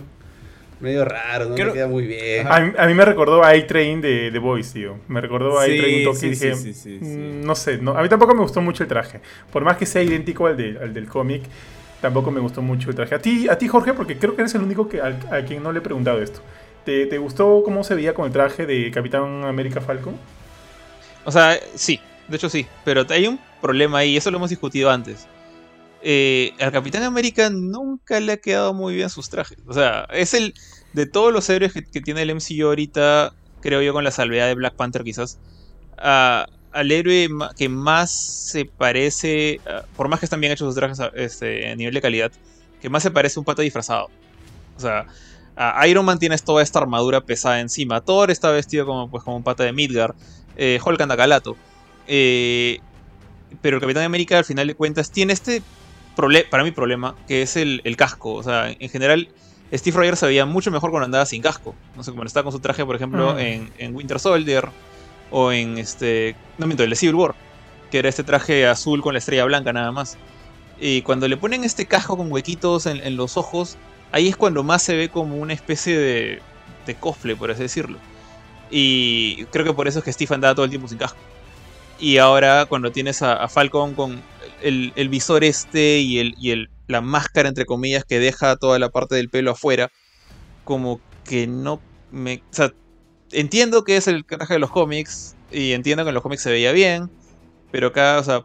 medio 0.80 1.04
raro, 1.04 1.46
no 1.48 1.54
Creo- 1.54 1.68
me 1.68 1.72
queda 1.74 1.86
muy 1.86 2.06
bien. 2.06 2.46
A, 2.46 2.60
mí- 2.60 2.72
a 2.76 2.86
mí 2.86 2.94
me 2.94 3.04
recordó 3.04 3.42
a 3.44 3.50
A-Train 3.50 4.00
de 4.00 4.30
The 4.32 4.38
Boys, 4.38 4.72
tío. 4.72 4.98
Me 5.08 5.20
recordó 5.20 5.58
a 5.58 5.64
Sí, 5.66 5.72
A-Train 5.78 5.98
un 5.98 6.04
toque 6.04 6.18
sí, 6.18 6.26
y 6.26 6.30
dije, 6.30 6.54
sí, 6.54 6.74
sí, 6.74 6.74
sí, 6.74 6.98
sí. 7.00 7.04
"Mm, 7.06 7.44
no 7.44 7.54
sé, 7.54 7.78
no, 7.78 7.96
a 7.96 8.02
mí 8.02 8.08
tampoco 8.08 8.34
me 8.34 8.40
gustó 8.42 8.60
mucho 8.60 8.82
el 8.82 8.88
traje. 8.88 9.20
Por 9.52 9.64
más 9.64 9.76
que 9.76 9.86
sea 9.86 10.02
idéntico 10.02 10.46
al, 10.46 10.56
de- 10.56 10.78
al 10.80 10.92
del 10.94 11.06
cómic, 11.08 11.42
tampoco 12.00 12.30
me 12.30 12.40
gustó 12.40 12.60
mucho 12.62 12.90
el 12.90 12.96
traje. 12.96 13.14
A 13.14 13.18
ti, 13.18 13.48
a 13.48 13.56
ti 13.58 13.68
Jorge, 13.68 13.92
porque 13.94 14.16
creo 14.18 14.34
que 14.34 14.42
eres 14.42 14.54
el 14.54 14.62
único 14.62 14.88
que, 14.88 15.00
al- 15.00 15.18
a, 15.30 15.42
quien 15.46 15.62
no 15.62 15.72
le 15.72 15.78
he 15.78 15.82
preguntado 15.82 16.20
esto. 16.22 16.40
¿Te, 16.86 17.04
te 17.06 17.18
gustó 17.18 17.62
cómo 17.64 17.84
se 17.84 17.94
veía 17.94 18.14
con 18.14 18.26
el 18.26 18.32
traje 18.32 18.64
de 18.64 18.90
Capitán 18.92 19.44
América 19.44 19.80
Falcon? 19.82 20.16
O 21.24 21.32
sea, 21.32 21.58
sí, 21.74 22.00
de 22.28 22.36
hecho 22.36 22.48
sí. 22.48 22.66
Pero 22.84 23.04
hay 23.10 23.26
un 23.26 23.38
problema 23.60 23.98
ahí, 23.98 24.16
eso 24.16 24.30
lo 24.30 24.38
hemos 24.38 24.50
discutido 24.50 24.90
antes. 24.90 25.26
Eh, 26.02 26.52
al 26.60 26.70
Capitán 26.70 27.02
América 27.02 27.50
nunca 27.50 28.20
le 28.20 28.32
ha 28.32 28.36
quedado 28.36 28.72
muy 28.72 28.94
bien 28.94 29.10
sus 29.10 29.28
trajes. 29.28 29.58
O 29.66 29.74
sea, 29.74 30.06
es 30.12 30.32
el. 30.34 30.54
De 30.92 31.04
todos 31.04 31.32
los 31.32 31.50
héroes 31.50 31.72
que, 31.72 31.82
tiene 31.82 32.22
el 32.22 32.34
MCU 32.34 32.66
ahorita, 32.66 33.34
creo 33.60 33.82
yo, 33.82 33.92
con 33.92 34.04
la 34.04 34.12
salvedad 34.12 34.46
de 34.46 34.54
Black 34.54 34.74
Panther 34.74 35.02
quizás. 35.02 35.38
al 35.98 36.92
héroe 36.92 37.28
que 37.56 37.68
más 37.68 38.10
se 38.12 38.64
parece, 38.64 39.60
por 39.96 40.08
más 40.08 40.20
que 40.20 40.26
están 40.26 40.40
bien 40.40 40.52
hechos 40.52 40.68
sus 40.68 40.76
trajes 40.76 41.00
a, 41.00 41.08
este, 41.08 41.68
a 41.68 41.74
nivel 41.74 41.92
de 41.92 42.00
calidad, 42.00 42.32
que 42.80 42.88
más 42.88 43.02
se 43.02 43.10
parece 43.10 43.38
a 43.38 43.40
un 43.40 43.44
pata 43.44 43.62
disfrazado. 43.62 44.08
O 44.76 44.80
sea, 44.80 45.06
a 45.56 45.86
Iron 45.88 46.04
Man 46.04 46.18
tienes 46.18 46.42
toda 46.44 46.62
esta 46.62 46.78
armadura 46.78 47.20
pesada 47.22 47.60
encima. 47.60 48.00
Thor 48.02 48.30
está 48.30 48.50
vestido 48.50 48.84
como, 48.86 49.10
pues, 49.10 49.24
como 49.24 49.36
un 49.38 49.42
pata 49.42 49.64
de 49.64 49.72
Midgard. 49.72 50.14
Eh, 50.56 50.78
Hulk 50.84 51.00
anda 51.00 51.16
calato. 51.16 51.56
Eh, 52.06 52.78
pero 53.62 53.76
el 53.76 53.80
Capitán 53.80 54.04
América, 54.04 54.38
al 54.38 54.44
final 54.44 54.66
de 54.66 54.74
cuentas, 54.74 55.10
tiene 55.10 55.32
este 55.32 55.62
prole- 56.16 56.48
para 56.48 56.62
mí 56.64 56.70
problema, 56.72 57.14
que 57.26 57.42
es 57.42 57.56
el, 57.56 57.80
el 57.84 57.96
casco. 57.96 58.34
O 58.34 58.42
sea, 58.42 58.70
en 58.70 58.88
general, 58.90 59.28
Steve 59.72 59.96
Rogers 59.96 60.18
se 60.18 60.26
veía 60.26 60.46
mucho 60.46 60.70
mejor 60.70 60.90
cuando 60.90 61.06
andaba 61.06 61.26
sin 61.26 61.42
casco. 61.42 61.74
No 61.96 62.02
sé, 62.02 62.10
cuando 62.12 62.26
estaba 62.26 62.44
con 62.44 62.52
su 62.52 62.60
traje, 62.60 62.84
por 62.84 62.96
ejemplo, 62.96 63.34
Mm. 63.34 63.38
en, 63.38 63.72
en 63.78 63.96
Winter 63.96 64.18
Soldier. 64.20 64.68
O 65.30 65.50
en 65.50 65.76
este. 65.78 66.36
No 66.58 66.66
miento, 66.66 66.84
el 66.84 66.90
de 66.90 66.96
Civil 66.96 67.16
War. 67.16 67.34
Que 67.90 67.98
era 67.98 68.08
este 68.08 68.22
traje 68.22 68.66
azul 68.66 69.02
con 69.02 69.12
la 69.14 69.18
estrella 69.18 69.44
blanca 69.44 69.72
nada 69.72 69.90
más. 69.90 70.16
Y 70.80 71.02
cuando 71.02 71.26
le 71.26 71.36
ponen 71.36 71.64
este 71.64 71.86
casco 71.86 72.16
con 72.16 72.30
huequitos 72.30 72.86
en, 72.86 72.98
en 72.98 73.16
los 73.16 73.36
ojos, 73.36 73.76
ahí 74.12 74.28
es 74.28 74.36
cuando 74.36 74.62
más 74.62 74.82
se 74.82 74.96
ve 74.96 75.08
como 75.08 75.36
una 75.36 75.52
especie 75.52 75.96
de, 75.96 76.42
de 76.86 76.94
cosplay, 76.94 77.34
por 77.34 77.50
así 77.50 77.62
decirlo. 77.62 77.98
Y 78.70 79.44
creo 79.46 79.64
que 79.64 79.72
por 79.72 79.88
eso 79.88 80.00
es 80.00 80.04
que 80.04 80.12
Steve 80.12 80.34
andaba 80.34 80.54
todo 80.54 80.64
el 80.64 80.70
tiempo 80.70 80.88
sin 80.88 80.98
casco. 80.98 81.18
Y 81.98 82.18
ahora 82.18 82.66
cuando 82.66 82.92
tienes 82.92 83.22
a, 83.22 83.34
a 83.34 83.48
Falcon 83.48 83.94
con 83.94 84.22
el, 84.62 85.08
visor 85.08 85.44
este 85.44 85.98
y, 85.98 86.18
el, 86.18 86.70
la 86.86 87.00
máscara, 87.00 87.48
entre 87.48 87.64
comillas, 87.64 88.04
que 88.04 88.18
deja 88.18 88.56
toda 88.56 88.78
la 88.78 88.90
parte 88.90 89.14
del 89.14 89.28
pelo 89.28 89.52
afuera, 89.52 89.90
como 90.64 91.00
que 91.24 91.46
no 91.46 91.80
me... 92.10 92.42
O 92.50 92.54
sea, 92.54 92.72
entiendo 93.32 93.84
que 93.84 93.96
es 93.96 94.08
el 94.08 94.24
traje 94.24 94.54
de 94.54 94.60
los 94.60 94.70
cómics 94.70 95.36
y 95.50 95.72
entiendo 95.72 96.04
que 96.04 96.10
en 96.10 96.14
los 96.14 96.22
cómics 96.22 96.42
se 96.42 96.50
veía 96.50 96.72
bien, 96.72 97.10
pero 97.70 97.88
acá, 97.88 98.18
o 98.18 98.24
sea, 98.24 98.44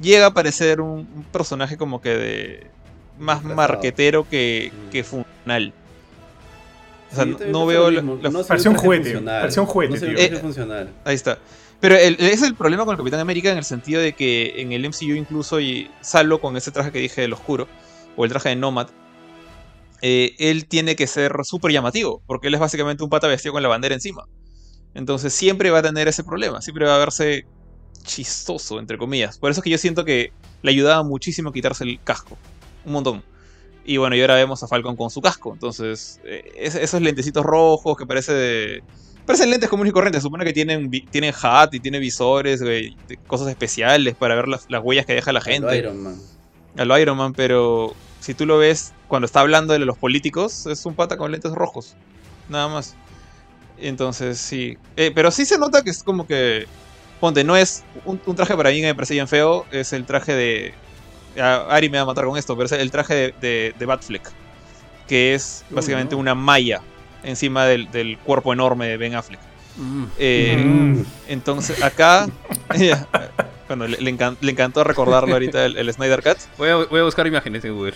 llega 0.00 0.26
a 0.26 0.34
parecer 0.34 0.80
un 0.80 1.06
personaje 1.32 1.76
como 1.76 2.00
que 2.00 2.10
de 2.10 2.70
más 3.18 3.42
marquetero 3.44 4.28
que, 4.28 4.72
Mm. 4.72 4.90
que 4.90 5.04
funcional. 5.04 5.72
O 7.10 7.14
sea, 7.14 7.24
Sí, 7.24 7.36
no, 7.48 7.64
veo 7.66 7.90
lo 7.90 8.02
No 8.02 8.44
Parecía 8.44 8.70
un 8.70 8.76
juguete, 8.76 9.18
parecía 9.18 9.62
un 9.62 9.68
juguete, 9.68 9.94
No 9.94 10.00
tío. 10.14 10.18
Eh, 10.18 10.36
funcional. 10.40 10.90
Ahí 11.04 11.14
está. 11.14 11.38
Pero 11.80 11.94
el- 11.96 12.14
ese 12.18 12.32
es 12.32 12.42
el 12.42 12.54
problema 12.54 12.84
con 12.84 12.92
el 12.94 12.98
Capitán 12.98 13.20
América 13.20 13.50
en 13.50 13.58
el 13.58 13.64
sentido 13.64 14.00
de 14.02 14.12
que 14.12 14.60
en 14.60 14.72
el 14.72 14.84
MCU 14.84 15.14
incluso, 15.14 15.60
y 15.60 15.90
salvo 16.00 16.40
con 16.40 16.56
ese 16.56 16.70
traje 16.70 16.90
que 16.92 16.98
dije 16.98 17.20
del 17.22 17.32
oscuro, 17.32 17.68
o 18.16 18.24
el 18.24 18.30
traje 18.30 18.48
de 18.50 18.56
Nomad, 18.56 18.88
eh, 20.02 20.34
él 20.38 20.66
tiene 20.66 20.96
que 20.96 21.06
ser 21.06 21.32
súper 21.44 21.72
llamativo, 21.72 22.20
porque 22.26 22.48
él 22.48 22.54
es 22.54 22.60
básicamente 22.60 23.02
un 23.04 23.10
pata 23.10 23.26
vestido 23.28 23.52
con 23.52 23.62
la 23.62 23.68
bandera 23.68 23.94
encima. 23.94 24.24
Entonces 24.94 25.32
siempre 25.32 25.70
va 25.70 25.78
a 25.78 25.82
tener 25.82 26.08
ese 26.08 26.24
problema, 26.24 26.60
siempre 26.62 26.84
va 26.84 26.96
a 26.96 26.98
verse 26.98 27.46
chistoso, 28.04 28.78
entre 28.80 28.98
comillas. 28.98 29.38
Por 29.38 29.50
eso 29.50 29.60
es 29.60 29.64
que 29.64 29.70
yo 29.70 29.78
siento 29.78 30.04
que 30.04 30.32
le 30.62 30.70
ayudaba 30.70 31.02
muchísimo 31.04 31.52
quitarse 31.52 31.84
el 31.84 32.00
casco, 32.02 32.36
un 32.88 32.94
montón. 32.94 33.22
Y 33.84 33.96
bueno, 33.96 34.16
y 34.16 34.20
ahora 34.20 34.34
vemos 34.34 34.62
a 34.62 34.66
Falcon 34.68 34.96
con 34.96 35.08
su 35.10 35.20
casco. 35.22 35.52
Entonces, 35.52 36.20
eh, 36.24 36.44
es- 36.56 36.74
esos 36.74 37.00
lentecitos 37.00 37.44
rojos 37.44 37.96
que 37.96 38.06
parece 38.06 38.32
de, 38.32 38.82
Parecen 39.24 39.50
lentes 39.50 39.68
comunes 39.68 39.90
y 39.90 39.92
corrientes. 39.92 40.22
Supone 40.22 40.42
que 40.46 40.54
tienen, 40.54 40.90
tienen 41.10 41.34
hat 41.42 41.74
y 41.74 41.80
tiene 41.80 41.98
visores, 41.98 42.62
cosas 43.26 43.48
especiales 43.48 44.14
para 44.14 44.34
ver 44.34 44.48
las, 44.48 44.64
las 44.70 44.82
huellas 44.82 45.04
que 45.04 45.12
deja 45.12 45.32
la 45.34 45.42
gente. 45.42 45.76
Iron 45.76 46.02
Man. 46.02 46.16
A 46.78 46.86
lo 46.86 46.98
Iron 46.98 47.18
Man, 47.18 47.34
pero 47.34 47.94
si 48.20 48.32
tú 48.32 48.46
lo 48.46 48.56
ves 48.56 48.94
cuando 49.06 49.26
está 49.26 49.40
hablando 49.40 49.74
de 49.74 49.80
los 49.80 49.98
políticos, 49.98 50.64
es 50.64 50.86
un 50.86 50.94
pata 50.94 51.18
con 51.18 51.30
lentes 51.30 51.52
rojos. 51.52 51.94
Nada 52.48 52.68
más. 52.68 52.96
Entonces, 53.76 54.38
sí. 54.38 54.78
Eh, 54.96 55.12
pero 55.14 55.30
sí 55.30 55.44
se 55.44 55.58
nota 55.58 55.82
que 55.82 55.90
es 55.90 56.02
como 56.02 56.26
que. 56.26 56.66
Ponte, 57.20 57.44
no 57.44 57.54
es. 57.54 57.84
Un, 58.06 58.20
un 58.24 58.34
traje 58.34 58.56
para 58.56 58.70
mí 58.70 58.80
que 58.80 58.86
me 58.86 58.94
parece 58.94 59.12
bien 59.14 59.28
feo. 59.28 59.66
Es 59.70 59.92
el 59.92 60.06
traje 60.06 60.32
de. 60.34 60.74
Ari 61.40 61.88
me 61.90 61.98
va 61.98 62.02
a 62.02 62.06
matar 62.06 62.24
con 62.24 62.36
esto, 62.36 62.54
pero 62.56 62.66
es 62.66 62.72
el 62.72 62.90
traje 62.90 63.14
de, 63.14 63.34
de, 63.40 63.74
de 63.78 63.86
Batfleck. 63.86 64.30
Que 65.06 65.34
es 65.34 65.64
Uy, 65.70 65.76
básicamente 65.76 66.14
no. 66.14 66.20
una 66.20 66.34
malla 66.34 66.80
encima 67.22 67.64
del, 67.66 67.90
del 67.90 68.18
cuerpo 68.18 68.52
enorme 68.52 68.86
de 68.88 68.96
Ben 68.96 69.14
Affleck. 69.14 69.40
Mm. 69.76 70.04
Eh, 70.18 70.56
Mm. 70.58 71.04
Entonces, 71.28 71.82
acá. 71.82 72.28
bueno, 73.68 73.86
le, 73.86 73.96
le 73.98 74.10
encan- 74.16 74.36
le 74.40 74.52
encantó 74.52 74.84
recordarlo 74.84 75.32
ahorita 75.34 75.64
el, 75.66 75.76
el 75.76 75.92
Snyder 75.92 76.22
Cut. 76.22 76.38
Voy, 76.56 76.68
a, 76.70 76.76
voy 76.76 77.00
a 77.00 77.04
buscar 77.04 77.26
imágenes 77.26 77.64
en 77.64 77.74
Google. 77.74 77.94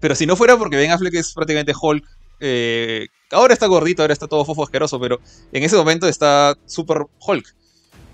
Pero 0.00 0.14
si 0.14 0.26
no 0.26 0.36
fuera 0.36 0.56
porque 0.56 0.76
Ben 0.76 0.90
Affleck 0.90 1.14
es 1.14 1.32
prácticamente 1.32 1.72
Hulk. 1.80 2.04
eh, 2.40 3.06
ahora 3.32 3.54
está 3.54 3.66
gordito, 3.66 4.02
ahora 4.02 4.12
está 4.12 4.26
todo 4.28 4.44
fofo 4.44 4.62
asqueroso, 4.62 5.00
pero 5.00 5.20
en 5.52 5.62
ese 5.62 5.76
momento 5.76 6.06
está 6.08 6.54
super 6.66 7.02
Hulk. 7.20 7.54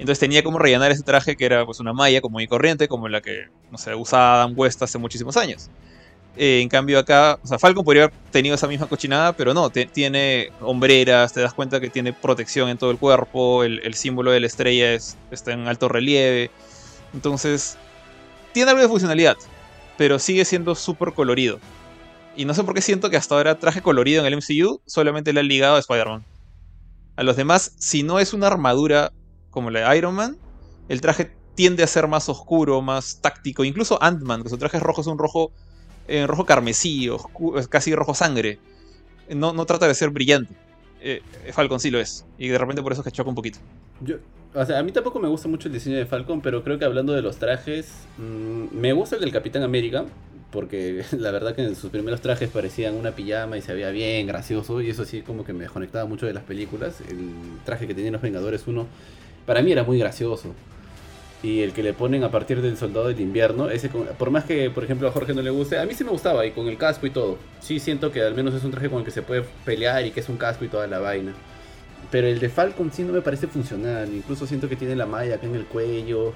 Entonces 0.03 0.19
tenía 0.19 0.43
como 0.43 0.59
rellenar 0.59 0.91
ese 0.91 1.05
traje 1.05 1.37
que 1.37 1.45
era 1.45 1.65
pues 1.65 1.79
una 1.79 1.93
malla 1.93 2.20
como 2.20 2.33
muy 2.33 2.49
corriente, 2.49 2.89
como 2.89 3.09
la 3.09 3.20
que, 3.20 3.47
no 3.70 3.79
sé, 3.79 3.95
usaba 3.95 4.43
Adam 4.43 4.53
West 4.57 4.83
hace 4.83 4.99
muchísimos 4.99 5.37
años. 5.37 5.70
Eh, 6.37 6.61
en 6.61 6.69
cambio 6.69 6.99
acá, 6.99 7.39
o 7.41 7.47
sea, 7.47 7.57
Falcon 7.57 7.85
podría 7.85 8.05
haber 8.05 8.15
tenido 8.33 8.57
esa 8.57 8.66
misma 8.66 8.89
cochinada, 8.89 9.33
pero 9.33 9.55
no, 9.55 9.70
tiene 9.70 10.51
hombreras, 10.61 11.33
te 11.33 11.41
das 11.41 11.55
cuenta 11.55 11.79
que 11.79 11.89
tiene 11.89 12.12
protección 12.12 12.69
en 12.69 12.79
todo 12.79 12.91
el 12.91 12.99
cuerpo, 12.99 13.62
el, 13.62 13.95
símbolo 13.95 14.33
de 14.33 14.41
la 14.41 14.49
estrella 14.49 14.93
es, 14.93 15.16
está 15.31 15.53
en 15.53 15.69
alto 15.69 15.89
relieve. 15.89 16.51
Entonces, 17.15 17.79
tiene 18.53 18.73
algo 18.73 18.83
de 18.83 18.89
funcionalidad, 18.89 19.37
pero 19.97 20.19
sigue 20.19 20.45
siendo 20.45 20.74
súper 20.74 21.12
colorido. 21.12 21.61
Y 22.35 22.45
no 22.45 22.55
sé 22.55 22.65
por 22.65 22.74
qué 22.74 22.81
siento 22.81 23.09
que 23.09 23.16
hasta 23.16 23.37
ahora 23.37 23.57
traje 23.57 23.83
colorido 23.83 24.27
en 24.27 24.27
el 24.27 24.37
MCU 24.39 24.81
solamente 24.85 25.33
le 25.33 25.39
han 25.39 25.47
ligado 25.47 25.77
a 25.77 25.79
Spider-Man. 25.79 26.24
A 27.15 27.23
los 27.23 27.37
demás, 27.37 27.77
si 27.79 28.03
no 28.03 28.19
es 28.19 28.33
una 28.33 28.49
armadura 28.49 29.12
como 29.53 29.70
la 29.70 29.89
de 29.89 29.99
Iron 29.99 30.15
Man, 30.16 30.37
el 30.89 31.01
traje 31.01 31.31
tiende 31.55 31.85
a 31.85 31.87
ser 31.87 32.09
más 32.09 32.29
oscuro, 32.29 32.83
más 32.83 33.20
táctico. 33.20 33.62
Incluso 33.62 34.03
Ant-Man, 34.03 34.43
que 34.43 34.49
su 34.49 34.59
traje 34.59 34.79
es 34.79 34.83
rojo, 34.83 35.03
es 35.03 35.07
un 35.07 35.19
rojo, 35.19 35.53
eh, 36.09 36.27
rojo 36.27 36.45
carmesí, 36.45 37.07
oscu- 37.09 37.57
es 37.61 37.69
casi 37.69 37.95
rojo 37.95 38.15
sangre. 38.15 38.59
No, 39.29 39.53
no 39.53 39.65
trata 39.66 39.87
de 39.87 39.95
ser 39.95 40.11
brillante. 40.11 40.55
Eh, 41.01 41.23
Falcon 41.53 41.79
sí 41.79 41.91
lo 41.91 42.01
es. 42.01 42.24
Y 42.39 42.49
de 42.49 42.59
repente 42.59 42.83
por 42.83 42.93
eso 42.93 43.03
es 43.03 43.05
que 43.05 43.12
choca 43.12 43.29
un 43.29 43.37
poquito. 43.37 43.59
Yo, 44.01 44.16
o 44.55 44.65
sea, 44.65 44.79
a 44.79 44.83
mí 44.83 44.93
tampoco 44.93 45.20
me 45.20 45.29
gusta 45.29 45.49
mucho 45.49 45.69
el 45.69 45.74
diseño 45.74 45.97
de 45.97 46.07
Falcon, 46.07 46.41
pero 46.41 46.65
creo 46.65 46.79
que 46.79 46.85
hablando 46.85 47.12
de 47.12 47.23
los 47.23 47.37
trajes, 47.37 47.89
mm, 48.19 48.74
me 48.77 48.93
gusta 48.93 49.16
el 49.16 49.23
del 49.23 49.33
Capitán 49.33 49.62
América, 49.62 50.05
porque 50.51 51.05
la 51.19 51.31
verdad 51.31 51.55
que 51.55 51.62
en 51.65 51.77
sus 51.77 51.91
primeros 51.91 52.20
trajes 52.20 52.49
parecían 52.51 52.95
una 52.95 53.12
pijama 53.12 53.57
y 53.57 53.62
se 53.62 53.74
veía 53.74 53.91
bien 53.91 54.27
gracioso, 54.27 54.81
y 54.81 54.91
eso 54.91 55.05
sí 55.05 55.23
como 55.23 55.45
que 55.45 55.53
me 55.53 55.61
desconectaba 55.65 56.05
mucho 56.07 56.27
de 56.27 56.35
las 56.35 56.45
películas. 56.45 57.01
El 57.09 57.31
traje 57.65 57.87
que 57.87 57.95
tenían 57.95 58.12
los 58.15 58.23
Vengadores 58.23 58.66
1, 58.66 58.87
para 59.47 59.62
mí 59.62 59.73
era 59.73 59.85
muy 59.85 59.98
gracioso. 59.98 60.55
Y 61.43 61.62
el 61.62 61.73
que 61.73 61.82
le 61.82 61.93
ponen 61.93 62.23
a 62.23 62.31
partir 62.31 62.62
del 62.62 62.77
Soldado 62.77 63.09
del 63.09 63.20
Invierno, 63.20 63.69
ese 63.69 63.89
con- 63.89 64.06
por 64.16 64.31
más 64.31 64.44
que, 64.44 64.70
por 64.70 64.85
ejemplo, 64.85 65.09
a 65.09 65.10
Jorge 65.10 65.35
no 65.35 65.43
le 65.43 65.51
guste, 65.51 65.77
a 65.78 65.85
mí 65.86 65.93
sí 65.94 66.05
me 66.05 66.10
gustaba, 66.10 66.47
y 66.47 66.52
con 66.52 66.69
el 66.69 66.77
casco 66.78 67.05
y 67.06 67.10
todo. 67.10 67.36
Sí 67.60 67.81
siento 67.81 68.12
que 68.12 68.23
al 68.23 68.35
menos 68.35 68.55
es 68.55 68.62
un 68.62 68.70
traje 68.70 68.89
con 68.89 69.01
el 69.01 69.05
que 69.05 69.10
se 69.10 69.23
puede 69.23 69.43
pelear 69.64 70.06
y 70.06 70.12
que 70.12 70.20
es 70.20 70.28
un 70.28 70.36
casco 70.36 70.64
y 70.64 70.69
toda 70.69 70.86
la 70.86 71.01
vaina. 71.01 71.32
Pero 72.12 72.28
el 72.28 72.39
de 72.39 72.48
Falcon 72.48 72.93
sí 72.93 73.02
no 73.02 73.12
me 73.12 73.23
parece 73.23 73.47
funcional. 73.48 74.09
Incluso 74.14 74.47
siento 74.47 74.69
que 74.69 74.77
tiene 74.77 74.94
la 74.94 75.06
malla 75.06 75.36
acá 75.36 75.47
en 75.47 75.55
el 75.56 75.64
cuello. 75.66 76.32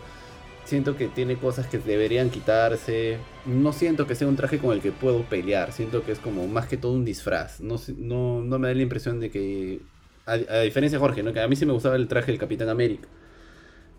Siento 0.65 0.97
que 0.97 1.07
tiene 1.09 1.37
cosas 1.37 1.67
que 1.69 1.79
deberían 1.79 2.31
quitarse. 2.31 3.19
No 3.45 3.73
siento 3.73 4.07
que 4.07 4.15
sea 4.17 4.27
un 4.27 4.37
traje 4.37 4.59
con 4.59 4.73
el 4.73 4.81
que 4.81 4.91
puedo 4.93 5.23
pelear. 5.23 5.73
Siento 5.73 6.03
que 6.05 6.13
es 6.13 6.19
como 6.19 6.49
más 6.49 6.67
que 6.67 6.77
todo 6.77 6.93
un 6.93 7.05
disfraz. 7.05 7.61
No, 7.61 7.77
no, 7.99 8.41
no 8.43 8.59
me 8.59 8.69
da 8.69 8.75
la 8.75 8.83
impresión 8.83 9.21
de 9.21 9.31
que... 9.31 9.81
A, 10.27 10.37
diferencia 10.61 10.99
de 10.99 11.01
Jorge, 11.01 11.23
¿no? 11.23 11.33
que 11.33 11.41
a 11.41 11.49
mí 11.49 11.55
sí 11.57 11.65
me 11.67 11.73
gustaba 11.73 11.97
el 11.97 12.09
traje 12.09 12.33
del 12.33 12.41
Capitán 12.41 12.69
América. 12.69 13.09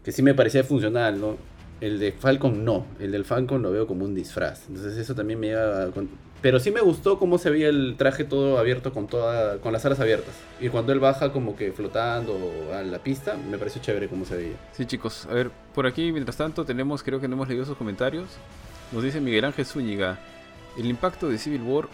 Que 0.03 0.11
sí 0.11 0.21
me 0.21 0.33
parecía 0.33 0.63
funcional, 0.63 1.19
¿no? 1.19 1.37
El 1.79 1.99
de 1.99 2.11
Falcon 2.11 2.65
no. 2.65 2.85
El 2.99 3.11
del 3.11 3.23
Falcon 3.23 3.61
lo 3.61 3.71
veo 3.71 3.87
como 3.87 4.03
un 4.05 4.13
disfraz. 4.15 4.67
Entonces 4.67 4.97
eso 4.97 5.15
también 5.15 5.39
me 5.39 5.47
lleva... 5.47 5.91
con- 5.91 6.09
Pero 6.41 6.59
sí 6.59 6.71
me 6.71 6.81
gustó 6.81 7.19
cómo 7.19 7.37
se 7.37 7.49
veía 7.49 7.69
el 7.69 7.95
traje 7.97 8.23
todo 8.23 8.57
abierto 8.57 8.91
con 8.93 9.07
toda 9.07 9.59
con 9.59 9.71
las 9.73 9.85
alas 9.85 9.99
abiertas. 9.99 10.33
Y 10.59 10.69
cuando 10.69 10.91
él 10.91 10.99
baja 10.99 11.31
como 11.31 11.55
que 11.55 11.71
flotando 11.71 12.37
a 12.73 12.81
la 12.81 12.99
pista, 12.99 13.37
me 13.49 13.57
pareció 13.57 13.81
chévere 13.81 14.07
cómo 14.07 14.25
se 14.25 14.35
veía. 14.37 14.55
Sí, 14.73 14.85
chicos. 14.85 15.27
A 15.29 15.33
ver, 15.33 15.51
por 15.73 15.85
aquí, 15.87 16.11
mientras 16.11 16.35
tanto, 16.37 16.65
tenemos, 16.65 17.03
creo 17.03 17.19
que 17.19 17.27
no 17.27 17.35
hemos 17.35 17.47
leído 17.47 17.63
sus 17.65 17.77
comentarios. 17.77 18.25
Nos 18.91 19.03
dice 19.03 19.21
Miguel 19.21 19.45
Ángel 19.45 19.65
Zúñiga. 19.65 20.17
El 20.77 20.85
impacto 20.87 21.27
de 21.29 21.37
Civil 21.37 21.61
War, 21.63 21.87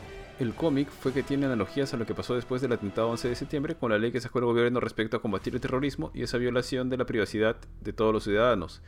el 0.44 0.54
cómic, 0.54 0.88
fue 0.90 1.12
que 1.14 1.24
tiene 1.24 1.46
analogías 1.48 1.94
a 1.94 1.98
lo 1.98 2.06
que 2.06 2.14
pasó 2.14 2.36
después 2.36 2.62
del 2.62 2.72
atentado 2.74 3.10
11 3.10 3.30
de 3.30 3.36
septiembre 3.36 3.76
con 3.76 3.92
la 3.92 3.98
ley 3.98 4.12
que 4.12 4.22
sacó 4.22 4.40
el 4.40 4.46
gobierno 4.46 4.80
respecto 4.80 5.18
a 5.18 5.22
combatir 5.22 5.56
el 5.56 5.62
terrorismo 5.62 6.12
y 6.14 6.22
esa 6.24 6.38
violación 6.38 6.90
de 6.90 6.98
la 6.98 7.06
privacidad 7.06 7.56
de 7.82 7.94
todos 7.94 8.14
los 8.14 8.24
ciudadanos. 8.24 8.82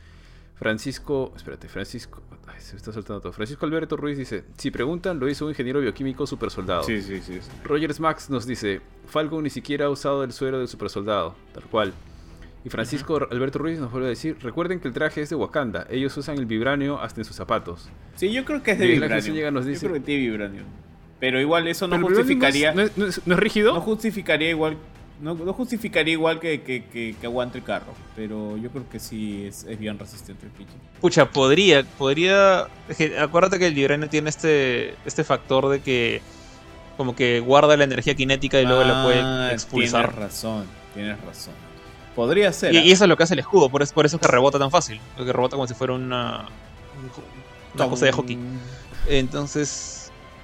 Francisco, 0.54 1.32
espérate, 1.36 1.68
Francisco, 1.68 2.22
ay, 2.46 2.54
se 2.60 2.72
me 2.72 2.78
está 2.78 2.90
saltando 2.90 3.20
todo. 3.20 3.32
Francisco 3.32 3.66
Alberto 3.66 3.96
Ruiz 3.98 4.16
dice, 4.16 4.44
si 4.56 4.70
preguntan, 4.70 5.20
lo 5.20 5.28
hizo 5.28 5.44
un 5.44 5.50
ingeniero 5.50 5.80
bioquímico 5.80 6.26
super 6.26 6.50
soldado. 6.50 6.82
Sí, 6.82 7.02
sí, 7.02 7.20
sí. 7.20 7.40
sí. 7.42 7.50
Rogers 7.62 8.00
Max 8.00 8.30
nos 8.30 8.46
dice, 8.46 8.80
Falcon 9.06 9.44
ni 9.44 9.50
siquiera 9.50 9.84
ha 9.86 9.90
usado 9.90 10.24
el 10.24 10.32
suero 10.32 10.58
del 10.58 10.68
supersoldado, 10.68 11.34
tal 11.52 11.64
cual. 11.64 11.92
Y 12.64 12.70
Francisco 12.70 13.28
Alberto 13.30 13.58
Ruiz 13.58 13.78
nos 13.78 13.92
vuelve 13.92 14.06
a 14.06 14.10
decir, 14.10 14.38
recuerden 14.40 14.80
que 14.80 14.88
el 14.88 14.94
traje 14.94 15.20
es 15.20 15.28
de 15.28 15.36
Wakanda, 15.36 15.86
ellos 15.90 16.16
usan 16.16 16.38
el 16.38 16.46
vibranio 16.46 17.00
hasta 17.00 17.20
en 17.20 17.26
sus 17.26 17.36
zapatos. 17.36 17.90
Sí, 18.16 18.32
yo 18.32 18.44
creo 18.46 18.62
que 18.62 18.70
es 18.72 18.78
de 18.78 18.86
vibranio. 18.86 19.20
Zúñiga 19.22 19.50
nos 19.50 19.66
Yo 19.66 19.70
dice- 19.72 19.86
creo 19.86 20.00
que 20.00 20.06
tiene 20.06 20.22
vibranio. 20.22 20.62
Pero 21.20 21.40
igual 21.40 21.66
eso 21.68 21.88
no 21.88 21.98
justificaría. 22.00 22.72
¿No 22.72 22.82
es, 22.82 22.96
no 22.96 23.06
es- 23.06 23.20
no 23.26 23.34
es 23.34 23.40
rígido? 23.40 23.72
No 23.74 23.80
justificaría 23.80 24.50
igual 24.50 24.76
No, 25.18 25.34
no 25.34 25.52
justificaría 25.54 26.12
igual 26.12 26.40
que, 26.40 26.60
que, 26.60 26.84
que- 26.84 27.16
que 27.18 27.26
aguante 27.26 27.56
el 27.56 27.64
carro, 27.64 27.94
pero 28.14 28.58
yo 28.58 28.68
creo 28.70 28.86
que 28.90 28.98
sí 29.00 29.46
es, 29.46 29.64
es 29.64 29.78
bien 29.78 29.98
resistente 29.98 30.44
el 30.44 30.52
pinche. 30.52 30.74
Pucha, 31.00 31.30
podría, 31.30 31.84
podría. 31.84 32.66
acuérdate 33.18 33.58
que 33.58 33.66
el 33.68 33.72
Vibranium 33.74 34.10
tiene 34.10 34.28
este, 34.28 34.94
este 35.06 35.24
factor 35.24 35.70
de 35.70 35.80
que 35.80 36.20
como 36.98 37.16
que 37.16 37.40
guarda 37.40 37.78
la 37.78 37.84
energía 37.84 38.14
cinética 38.14 38.60
y 38.60 38.66
luego 38.66 38.84
la 38.84 39.00
Ah, 39.00 39.04
puede 39.04 39.52
expulsar. 39.54 40.10
Tienes 40.10 40.22
razón, 40.26 40.66
tienes 40.92 41.18
razón. 41.24 41.54
Podría 42.14 42.52
ser. 42.52 42.74
Y, 42.74 42.76
¿ah? 42.76 42.84
y 42.84 42.90
eso 42.92 43.04
es 43.04 43.08
lo 43.08 43.16
que 43.16 43.22
hace 43.22 43.32
el 43.34 43.40
escudo, 43.40 43.70
por 43.70 43.82
eso, 43.82 43.94
por 43.94 44.04
eso 44.04 44.16
es 44.16 44.20
que 44.22 44.28
rebota 44.28 44.58
tan 44.58 44.70
fácil. 44.70 45.00
Porque 45.16 45.32
rebota 45.32 45.56
como 45.56 45.66
si 45.66 45.72
fuera 45.72 45.94
una, 45.94 46.46
una 47.74 47.88
cosa 47.88 48.04
de 48.04 48.12
hockey. 48.12 48.38
Entonces, 49.08 49.95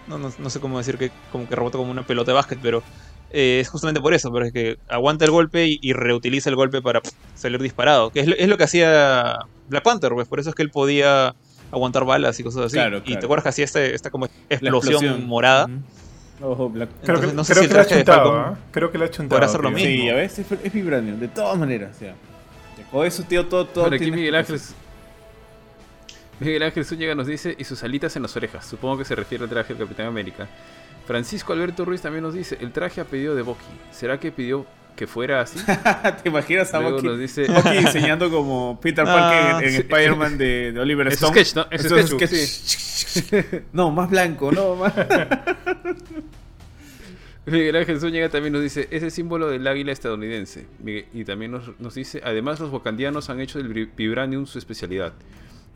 no, 0.06 0.18
no, 0.18 0.32
no 0.38 0.50
sé 0.50 0.60
cómo 0.60 0.78
decir 0.78 0.98
que 0.98 1.10
como 1.30 1.48
que 1.48 1.54
rebota 1.56 1.78
como 1.78 1.90
una 1.90 2.06
pelota 2.06 2.30
de 2.32 2.34
básquet, 2.34 2.58
pero 2.62 2.82
eh, 3.30 3.60
es 3.60 3.68
justamente 3.68 4.00
por 4.00 4.12
eso, 4.14 4.30
pero 4.32 4.44
es 4.46 4.52
que 4.52 4.76
aguanta 4.88 5.24
el 5.24 5.30
golpe 5.30 5.66
y, 5.66 5.78
y 5.82 5.92
reutiliza 5.92 6.50
el 6.50 6.56
golpe 6.56 6.82
para 6.82 7.00
pff, 7.00 7.12
salir 7.34 7.60
disparado. 7.62 8.10
Que 8.10 8.20
es 8.20 8.26
lo, 8.26 8.34
es 8.36 8.48
lo 8.48 8.56
que 8.58 8.64
hacía 8.64 9.38
Black 9.68 9.82
Panther, 9.84 10.12
pues 10.12 10.28
por 10.28 10.38
eso 10.40 10.50
es 10.50 10.54
que 10.54 10.62
él 10.62 10.70
podía 10.70 11.34
aguantar 11.70 12.04
balas 12.04 12.38
y 12.38 12.42
cosas 12.44 12.66
así. 12.66 12.74
Claro, 12.74 13.02
Y 13.06 13.16
te 13.16 13.24
acuerdas 13.24 13.44
que 13.44 13.48
hacía 13.48 13.64
este, 13.64 13.94
esta 13.94 14.10
como 14.10 14.26
La 14.48 14.56
explosión, 14.56 15.26
morada. 15.26 15.68
Ojo, 16.42 16.68
Black- 16.68 16.90
Creo 17.04 17.16
Entonces, 17.16 17.30
que, 17.30 17.36
no 17.36 17.44
sé 17.44 17.52
creo 17.52 17.62
si 17.62 17.68
que 17.68 17.74
lo 17.74 17.80
ha 17.80 17.86
chuntado, 17.86 18.32
¿ah? 18.36 18.58
Creo 18.72 18.90
que 18.90 18.98
lo 18.98 19.04
ha 19.04 19.10
chuntado. 19.10 19.28
podrá 19.38 19.46
hacer 19.46 19.60
lo 19.62 19.70
mismo. 19.70 19.88
Sí, 19.88 20.06
ya 20.06 20.14
ves, 20.14 20.38
es, 20.40 20.46
es 20.50 20.72
Vibranium, 20.72 21.18
de 21.20 21.28
todas 21.28 21.56
maneras. 21.56 21.94
O 21.96 21.98
sea, 22.00 22.14
con 22.90 23.06
eso, 23.06 23.22
tío, 23.22 23.46
todo. 23.46 23.64
todo 23.66 23.84
Por 23.84 23.94
aquí 23.94 24.10
Miguel 24.10 24.34
Ángel. 24.34 24.60
Miguel 26.44 26.62
Ángel 26.62 26.84
Zúñiga 26.84 27.14
nos 27.14 27.26
dice, 27.26 27.54
y 27.58 27.64
sus 27.64 27.82
alitas 27.82 28.14
en 28.16 28.22
las 28.22 28.36
orejas. 28.36 28.66
Supongo 28.66 28.98
que 28.98 29.04
se 29.04 29.14
refiere 29.14 29.44
al 29.44 29.50
traje 29.50 29.74
del 29.74 29.82
Capitán 29.86 30.06
América. 30.06 30.48
Francisco 31.06 31.52
Alberto 31.52 31.84
Ruiz 31.84 32.00
también 32.02 32.22
nos 32.22 32.34
dice, 32.34 32.56
el 32.60 32.72
traje 32.72 33.00
a 33.00 33.04
pedido 33.04 33.34
de 33.34 33.42
Bucky. 33.42 33.64
¿Será 33.90 34.18
que 34.20 34.30
pidió 34.32 34.64
que 34.96 35.06
fuera 35.06 35.40
así? 35.40 35.58
¿Te 36.22 36.28
imaginas 36.28 36.72
a 36.74 36.80
Luego 36.80 36.96
Bucky, 36.96 37.06
nos 37.08 37.18
dice... 37.18 37.46
Bucky 37.48 37.78
diseñando 37.78 38.30
como 38.30 38.78
Peter 38.80 39.04
Parker 39.06 39.38
Ah, 39.54 39.58
en, 39.60 39.64
en 39.64 39.70
sí. 39.72 39.76
Spider-Man 39.78 40.38
de, 40.38 40.72
de 40.72 40.80
Oliver 40.80 41.08
Es 41.08 41.14
Stone? 41.14 41.32
sketch, 41.44 41.56
¿no? 41.56 41.66
Es 41.70 41.82
sketchbook, 41.82 42.26
sketch. 42.26 43.62
No, 43.72 43.90
más 43.90 44.10
blanco, 44.10 44.52
no, 44.52 44.76
más. 44.76 44.92
Miguel 47.44 47.74
Ángel 47.74 47.98
Zúñiga 47.98 48.28
también 48.28 48.52
nos 48.52 48.62
dice, 48.62 48.86
ese 48.92 49.10
símbolo 49.10 49.48
del 49.48 49.66
águila 49.66 49.90
estadounidense. 49.92 50.66
Y 51.12 51.24
también 51.24 51.50
nos, 51.50 51.78
nos 51.80 51.94
dice, 51.94 52.20
además 52.24 52.60
los 52.60 52.70
wakandianos 52.70 53.30
han 53.30 53.40
hecho 53.40 53.58
del 53.60 53.86
vibranium 53.96 54.46
su 54.46 54.58
especialidad. 54.58 55.12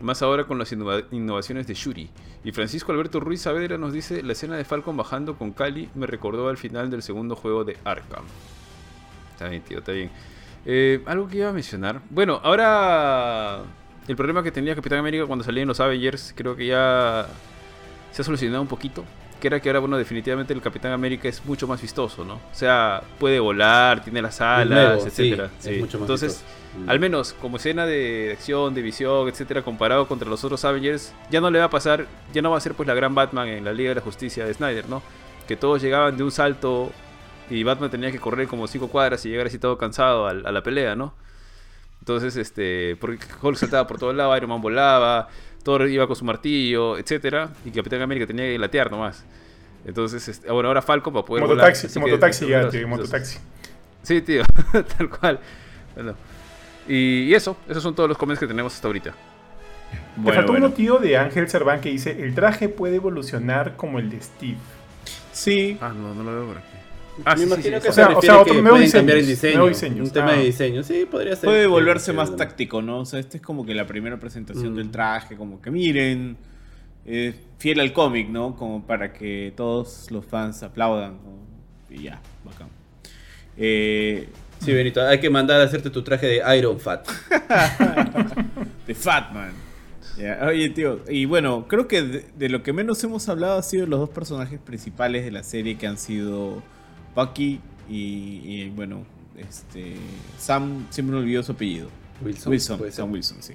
Más 0.00 0.20
ahora 0.22 0.44
con 0.44 0.58
las 0.58 0.70
innova- 0.72 1.04
innovaciones 1.10 1.66
de 1.66 1.74
Shuri. 1.74 2.10
Y 2.44 2.52
Francisco 2.52 2.92
Alberto 2.92 3.18
Ruiz 3.18 3.40
Saavedra 3.42 3.78
nos 3.78 3.92
dice, 3.92 4.22
la 4.22 4.32
escena 4.32 4.56
de 4.56 4.64
Falcon 4.64 4.96
bajando 4.96 5.36
con 5.36 5.52
Cali 5.52 5.88
me 5.94 6.06
recordó 6.06 6.48
al 6.48 6.58
final 6.58 6.90
del 6.90 7.02
segundo 7.02 7.34
juego 7.34 7.64
de 7.64 7.76
Arkham. 7.84 8.24
Está 9.32 9.48
bien, 9.48 9.62
tío, 9.62 9.78
está 9.78 9.92
bien. 9.92 10.10
Eh, 10.66 11.02
algo 11.06 11.28
que 11.28 11.38
iba 11.38 11.48
a 11.48 11.52
mencionar. 11.52 12.00
Bueno, 12.10 12.40
ahora 12.42 13.62
el 14.06 14.16
problema 14.16 14.42
que 14.42 14.52
tenía 14.52 14.74
Capitán 14.74 14.98
América 14.98 15.24
cuando 15.26 15.44
salían 15.44 15.66
los 15.68 15.80
Avengers 15.80 16.32
creo 16.36 16.54
que 16.56 16.66
ya 16.66 17.26
se 18.12 18.22
ha 18.22 18.24
solucionado 18.24 18.62
un 18.62 18.68
poquito. 18.68 19.04
Que 19.40 19.48
era 19.48 19.60
que 19.60 19.68
ahora, 19.68 19.80
bueno, 19.80 19.98
definitivamente 19.98 20.52
el 20.54 20.62
Capitán 20.62 20.92
América 20.92 21.28
es 21.28 21.44
mucho 21.44 21.66
más 21.66 21.80
vistoso, 21.82 22.24
¿no? 22.24 22.34
O 22.36 22.40
sea, 22.54 23.02
puede 23.18 23.38
volar, 23.38 24.02
tiene 24.02 24.22
las 24.22 24.40
alas, 24.40 24.68
nuevo, 24.68 25.00
sí, 25.02 25.08
etcétera. 25.08 25.50
es 25.58 25.64
Sí. 25.64 25.70
mucho 25.78 25.98
más 25.98 26.02
Entonces, 26.04 26.32
vistoso. 26.32 26.65
Al 26.86 27.00
menos 27.00 27.32
como 27.40 27.56
escena 27.56 27.86
de 27.86 28.30
acción, 28.32 28.74
de 28.74 28.82
visión, 28.82 29.28
etcétera, 29.28 29.62
comparado 29.62 30.06
contra 30.06 30.28
los 30.28 30.44
otros 30.44 30.64
Avengers, 30.64 31.12
ya 31.30 31.40
no 31.40 31.50
le 31.50 31.58
va 31.58 31.66
a 31.66 31.70
pasar, 31.70 32.06
ya 32.32 32.42
no 32.42 32.50
va 32.50 32.58
a 32.58 32.60
ser 32.60 32.74
pues 32.74 32.86
la 32.86 32.94
gran 32.94 33.14
Batman 33.14 33.48
en 33.48 33.64
la 33.64 33.72
Liga 33.72 33.88
de 33.90 33.96
la 33.96 34.00
Justicia 34.00 34.44
de 34.44 34.54
Snyder, 34.54 34.88
¿no? 34.88 35.02
Que 35.48 35.56
todos 35.56 35.82
llegaban 35.82 36.16
de 36.16 36.22
un 36.22 36.30
salto 36.30 36.92
y 37.50 37.62
Batman 37.64 37.90
tenía 37.90 38.12
que 38.12 38.18
correr 38.18 38.46
como 38.46 38.66
cinco 38.66 38.88
cuadras 38.88 39.24
y 39.24 39.30
llegar 39.30 39.46
así 39.46 39.58
todo 39.58 39.78
cansado 39.78 40.26
a, 40.26 40.34
la 40.34 40.62
pelea, 40.62 40.94
¿no? 40.94 41.14
Entonces, 42.00 42.36
este, 42.36 42.96
porque 43.00 43.24
Hulk 43.42 43.56
saltaba 43.56 43.86
por 43.86 43.98
todos 43.98 44.14
lados, 44.14 44.36
Iron 44.36 44.50
Man 44.50 44.60
volaba, 44.60 45.28
Thor 45.64 45.88
iba 45.88 46.06
con 46.06 46.14
su 46.14 46.24
martillo, 46.24 46.98
etcétera, 46.98 47.50
y 47.64 47.70
Capitán 47.70 48.02
América 48.02 48.26
tenía 48.26 48.44
que 48.44 48.58
latear 48.58 48.90
nomás. 48.90 49.24
Entonces, 49.84 50.28
este, 50.28 50.50
bueno, 50.52 50.68
ahora 50.68 50.82
Falcon 50.82 51.12
para 51.12 51.24
poder 51.24 51.44
volar, 51.44 51.56
Mototaxi, 51.56 51.88
que- 51.88 52.00
mototaxi 52.00 52.46
ya, 52.46 52.68
tío, 52.68 52.86
mototaxi. 52.86 53.38
Sí, 54.02 54.20
tío, 54.22 54.44
tal 54.98 55.10
cual. 55.10 55.40
Bueno. 55.94 56.14
Y, 56.88 57.24
y 57.24 57.34
eso, 57.34 57.56
esos 57.68 57.82
son 57.82 57.94
todos 57.94 58.08
los 58.08 58.16
comments 58.18 58.40
que 58.40 58.46
tenemos 58.46 58.74
hasta 58.74 58.86
ahorita. 58.88 59.14
Te 60.24 60.32
faltó 60.32 60.52
uno, 60.52 60.72
tío, 60.72 60.98
de 60.98 61.16
Ángel 61.16 61.48
Cerván 61.48 61.80
que 61.80 61.90
dice: 61.90 62.22
El 62.22 62.34
traje 62.34 62.68
puede 62.68 62.96
evolucionar 62.96 63.76
como 63.76 63.98
el 63.98 64.10
de 64.10 64.20
Steve. 64.20 64.56
Sí, 65.32 65.76
Ah, 65.80 65.92
no, 65.94 66.14
no 66.14 66.22
lo 66.22 66.32
veo 66.34 66.46
por 66.46 66.58
aquí. 66.58 66.66
Me 67.18 67.22
Ah, 67.24 67.34
sí, 67.36 67.42
sí, 67.44 67.46
imagino 67.48 67.76
sí, 67.78 67.82
que 67.82 67.88
O 67.88 67.92
se 67.92 67.92
sea, 67.92 68.08
o 68.16 68.22
sea, 68.22 68.40
otro 68.40 68.54
que 68.54 68.62
pueden 68.62 68.90
cambiar 68.90 69.18
el 69.18 69.26
diseños, 69.26 69.68
diseño. 69.68 69.68
diseños. 69.68 70.08
Un 70.08 70.12
tema 70.12 70.30
Ah. 70.32 70.36
de 70.36 70.44
diseño, 70.44 70.82
sí, 70.82 71.06
podría 71.10 71.34
ser. 71.36 71.44
puede 71.48 71.66
volverse 71.66 72.12
más 72.12 72.34
táctico, 72.36 72.82
¿no? 72.82 73.00
O 73.00 73.04
sea, 73.06 73.20
este 73.20 73.38
es 73.38 73.42
como 73.42 73.64
que 73.64 73.74
la 73.74 73.86
primera 73.86 74.18
presentación 74.18 74.72
Mm. 74.72 74.76
del 74.76 74.90
traje, 74.90 75.36
como 75.36 75.60
que 75.62 75.70
miren, 75.70 76.36
eh, 77.06 77.34
fiel 77.58 77.80
al 77.80 77.92
cómic, 77.92 78.28
¿no? 78.28 78.54
Como 78.56 78.86
para 78.86 79.12
que 79.12 79.52
todos 79.56 80.10
los 80.10 80.24
fans 80.26 80.62
aplaudan. 80.62 81.12
¿no? 81.12 81.94
Y 81.94 82.02
ya, 82.02 82.20
bacán. 82.44 82.68
Eh, 83.56 84.28
Sí, 84.66 84.72
Benito, 84.72 85.00
hay 85.00 85.20
que 85.20 85.30
mandar 85.30 85.60
a 85.60 85.64
hacerte 85.64 85.90
tu 85.90 86.02
traje 86.02 86.26
de 86.26 86.58
Iron 86.58 86.80
Fat. 86.80 87.06
de 88.88 88.94
Fatman. 88.96 89.52
Ya, 90.18 90.40
Oye, 90.44 90.70
tío, 90.70 91.02
y 91.08 91.24
bueno, 91.24 91.68
creo 91.68 91.86
que 91.86 92.02
de, 92.02 92.26
de 92.36 92.48
lo 92.48 92.64
que 92.64 92.72
menos 92.72 93.04
hemos 93.04 93.28
hablado 93.28 93.60
ha 93.60 93.62
sido 93.62 93.86
los 93.86 94.00
dos 94.00 94.10
personajes 94.10 94.58
principales 94.58 95.24
de 95.24 95.30
la 95.30 95.44
serie 95.44 95.78
que 95.78 95.86
han 95.86 95.98
sido 95.98 96.64
Bucky 97.14 97.60
y, 97.88 98.40
y, 98.44 98.70
bueno, 98.70 99.06
este 99.36 99.94
Sam, 100.36 100.88
siempre 100.90 101.14
me 101.14 101.22
olvidó 101.22 101.44
su 101.44 101.52
apellido. 101.52 101.88
Wilson. 102.20 102.50
Wilson, 102.50 102.78
ser. 102.80 102.92
Sam 102.92 103.12
Wilson, 103.12 103.42
sí. 103.44 103.54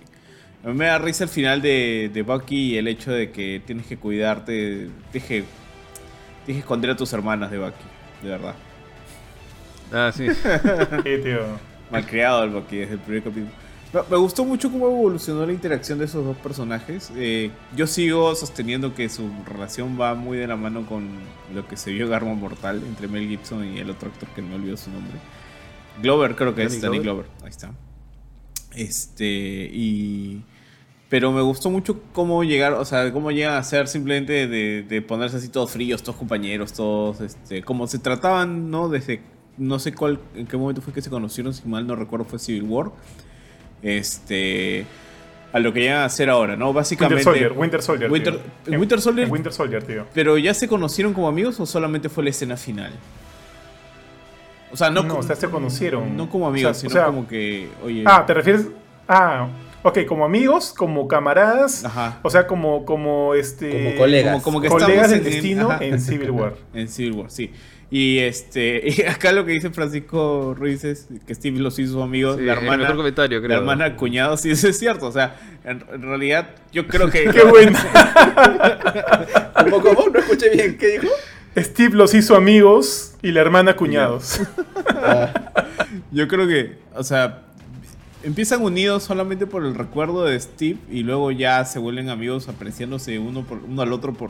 A 0.63 0.69
mí 0.69 0.75
me 0.75 0.85
da 0.85 0.97
risa 0.97 1.25
el 1.25 1.29
final 1.29 1.61
de, 1.61 2.09
de 2.13 2.21
Bucky 2.21 2.75
y 2.75 2.77
el 2.77 2.87
hecho 2.87 3.11
de 3.11 3.31
que 3.31 3.61
tienes 3.65 3.85
que 3.85 3.97
cuidarte, 3.97 4.87
tienes 5.11 5.27
que, 5.27 5.43
tienes 6.45 6.45
que 6.45 6.59
esconder 6.59 6.91
a 6.91 6.95
tus 6.95 7.11
hermanas 7.11 7.51
de 7.51 7.57
Bucky, 7.57 7.83
de 8.23 8.29
verdad. 8.29 8.55
Ah, 9.91 10.11
sí. 10.13 10.27
Eh, 11.05 11.21
tío. 11.23 11.39
Malcriado 11.91 12.43
el 12.43 12.51
Bucky 12.51 12.77
desde 12.77 12.93
el 12.93 12.99
primer 12.99 13.23
capítulo. 13.23 13.51
Me, 13.93 14.01
me 14.09 14.17
gustó 14.17 14.45
mucho 14.45 14.71
cómo 14.71 14.87
evolucionó 14.87 15.45
la 15.45 15.51
interacción 15.51 15.99
de 15.99 16.05
esos 16.05 16.23
dos 16.23 16.37
personajes. 16.37 17.11
Eh, 17.15 17.51
yo 17.75 17.87
sigo 17.87 18.33
sosteniendo 18.35 18.95
que 18.95 19.09
su 19.09 19.29
relación 19.45 19.97
va 19.99 20.15
muy 20.15 20.37
de 20.37 20.47
la 20.47 20.55
mano 20.55 20.85
con 20.85 21.09
lo 21.53 21.67
que 21.67 21.75
se 21.75 21.91
vio 21.91 22.07
en 22.07 22.13
Arma 22.13 22.33
Mortal 22.33 22.81
entre 22.87 23.07
Mel 23.09 23.27
Gibson 23.27 23.65
y 23.65 23.79
el 23.79 23.89
otro 23.89 24.09
actor 24.09 24.29
que 24.29 24.41
no 24.41 24.49
me 24.49 24.55
olvidó 24.55 24.77
su 24.77 24.89
nombre. 24.91 25.17
Glover, 26.01 26.35
creo 26.35 26.55
que 26.55 26.63
es 26.63 26.81
Danny 26.81 26.97
Danny 26.97 27.03
Glover. 27.03 27.25
Ahí 27.43 27.49
está. 27.49 27.71
Este, 28.73 29.25
y. 29.25 30.43
Pero 31.09 31.33
me 31.33 31.41
gustó 31.41 31.69
mucho 31.69 32.01
cómo 32.13 32.45
llegar, 32.45 32.71
o 32.71 32.85
sea, 32.85 33.11
cómo 33.11 33.31
llegan 33.31 33.55
a 33.55 33.63
ser 33.63 33.89
simplemente 33.89 34.47
de, 34.47 34.83
de 34.83 35.01
ponerse 35.01 35.35
así 35.35 35.49
todos 35.49 35.71
fríos, 35.71 36.01
todos 36.01 36.15
compañeros, 36.15 36.71
todos, 36.71 37.19
este, 37.19 37.63
como 37.63 37.85
se 37.87 37.99
trataban, 37.99 38.71
¿no? 38.71 38.87
Desde, 38.87 39.21
no 39.57 39.79
sé 39.79 39.93
cuál, 39.93 40.19
en 40.35 40.47
qué 40.47 40.57
momento 40.57 40.81
fue 40.81 40.93
que 40.93 41.01
se 41.01 41.09
conocieron, 41.09 41.53
si 41.53 41.67
mal 41.67 41.85
no 41.85 41.95
recuerdo 41.95 42.25
fue 42.25 42.39
Civil 42.39 42.63
War. 42.63 42.91
Este, 43.81 44.85
a 45.53 45.59
lo 45.59 45.73
que 45.73 45.81
llegan 45.81 45.97
a 45.99 46.05
hacer 46.05 46.29
ahora, 46.29 46.55
¿no? 46.55 46.67
Winter 46.67 46.75
Básicamente. 46.81 47.23
Soldier, 47.23 47.51
Winter 47.53 47.81
Soldier. 47.81 48.11
Winter- 48.11 48.37
tío. 48.65 48.73
en 48.73 48.79
Winter 48.79 49.01
Soldier- 49.01 49.25
en 49.27 49.31
Winter 49.31 49.53
Soldier, 49.53 49.83
tío. 49.83 50.05
Pero 50.13 50.37
ya 50.37 50.53
se 50.53 50.67
conocieron 50.67 51.13
como 51.13 51.27
amigos 51.27 51.59
o 51.59 51.65
solamente 51.65 52.09
fue 52.09 52.23
la 52.23 52.29
escena 52.29 52.57
final? 52.57 52.91
O 54.71 54.77
sea, 54.77 54.89
no, 54.89 55.03
No, 55.03 55.15
co- 55.15 55.19
o 55.19 55.23
sea, 55.23 55.35
se 55.35 55.49
conocieron. 55.49 56.15
no 56.15 56.29
como 56.29 56.47
amigos, 56.47 56.71
O 56.71 56.73
sea, 56.73 56.79
sino 56.89 56.91
o 56.91 56.93
sea, 56.93 57.05
como 57.07 57.27
que, 57.27 57.69
oye, 57.83 58.03
Ah, 58.05 58.25
¿te 58.25 58.33
refieres? 58.33 58.67
Ah, 59.07 59.49
ok, 59.83 60.05
como 60.07 60.23
amigos, 60.23 60.73
como 60.77 61.07
camaradas. 61.09 61.83
ajá. 61.83 62.19
O 62.21 62.29
sea, 62.29 62.47
como, 62.47 62.85
como 62.85 63.33
este. 63.33 63.69
Como 63.83 63.97
colegas. 63.97 64.31
Como, 64.31 64.43
como 64.43 64.61
que 64.61 64.69
colegas 64.69 65.11
estamos 65.11 65.11
del 65.11 65.17
en- 65.19 65.31
destino 65.41 65.81
en 65.81 65.99
Civil 65.99 66.31
War. 66.31 66.53
en 66.73 66.87
Civil 66.87 67.11
War, 67.13 67.29
sí. 67.31 67.51
Y 67.93 68.19
este 68.19 68.83
y 68.89 69.01
acá 69.07 69.33
lo 69.33 69.45
que 69.45 69.51
dice 69.51 69.69
Francisco 69.69 70.55
Ruiz 70.57 70.83
es 70.85 71.07
que 71.27 71.35
Steve 71.35 71.59
los 71.59 71.77
hizo 71.77 71.93
su 71.93 72.01
amigo, 72.01 72.35
Sí, 72.37 72.43
la 72.43 72.53
el 72.53 72.59
hermana, 72.59 72.83
mejor 72.83 72.95
comentario, 72.95 73.39
la 73.41 73.45
creo. 73.45 73.57
hermana 73.59 73.95
cuñado, 73.97 74.37
sí, 74.37 74.49
eso 74.49 74.69
es 74.69 74.79
cierto. 74.79 75.07
O 75.07 75.11
sea, 75.11 75.35
en, 75.65 75.83
en 75.93 76.01
realidad 76.01 76.49
yo 76.71 76.87
creo 76.87 77.09
que 77.09 77.25
¡Qué 77.33 77.43
bueno! 77.43 77.77
¿Cómo, 79.55 79.81
cómo? 79.81 80.09
No 80.09 80.19
escuché 80.19 80.49
bien. 80.51 80.77
¿Qué 80.77 80.99
dijo? 80.99 81.07
Steve 81.57 81.95
los 81.95 82.13
hizo 82.13 82.35
amigos 82.37 83.15
y 83.21 83.31
la 83.31 83.41
hermana 83.41 83.75
cuñados. 83.75 84.39
Ah, 84.87 85.33
yo 86.11 86.27
creo 86.29 86.47
que, 86.47 86.77
o 86.95 87.03
sea, 87.03 87.41
empiezan 88.23 88.61
unidos 88.61 89.03
solamente 89.03 89.45
por 89.47 89.65
el 89.65 89.75
recuerdo 89.75 90.23
de 90.23 90.39
Steve 90.39 90.77
y 90.89 91.03
luego 91.03 91.29
ya 91.31 91.65
se 91.65 91.77
vuelven 91.79 92.09
amigos 92.09 92.47
apreciándose 92.47 93.19
uno 93.19 93.43
por 93.43 93.57
uno 93.67 93.81
al 93.81 93.91
otro 93.91 94.13
por, 94.13 94.29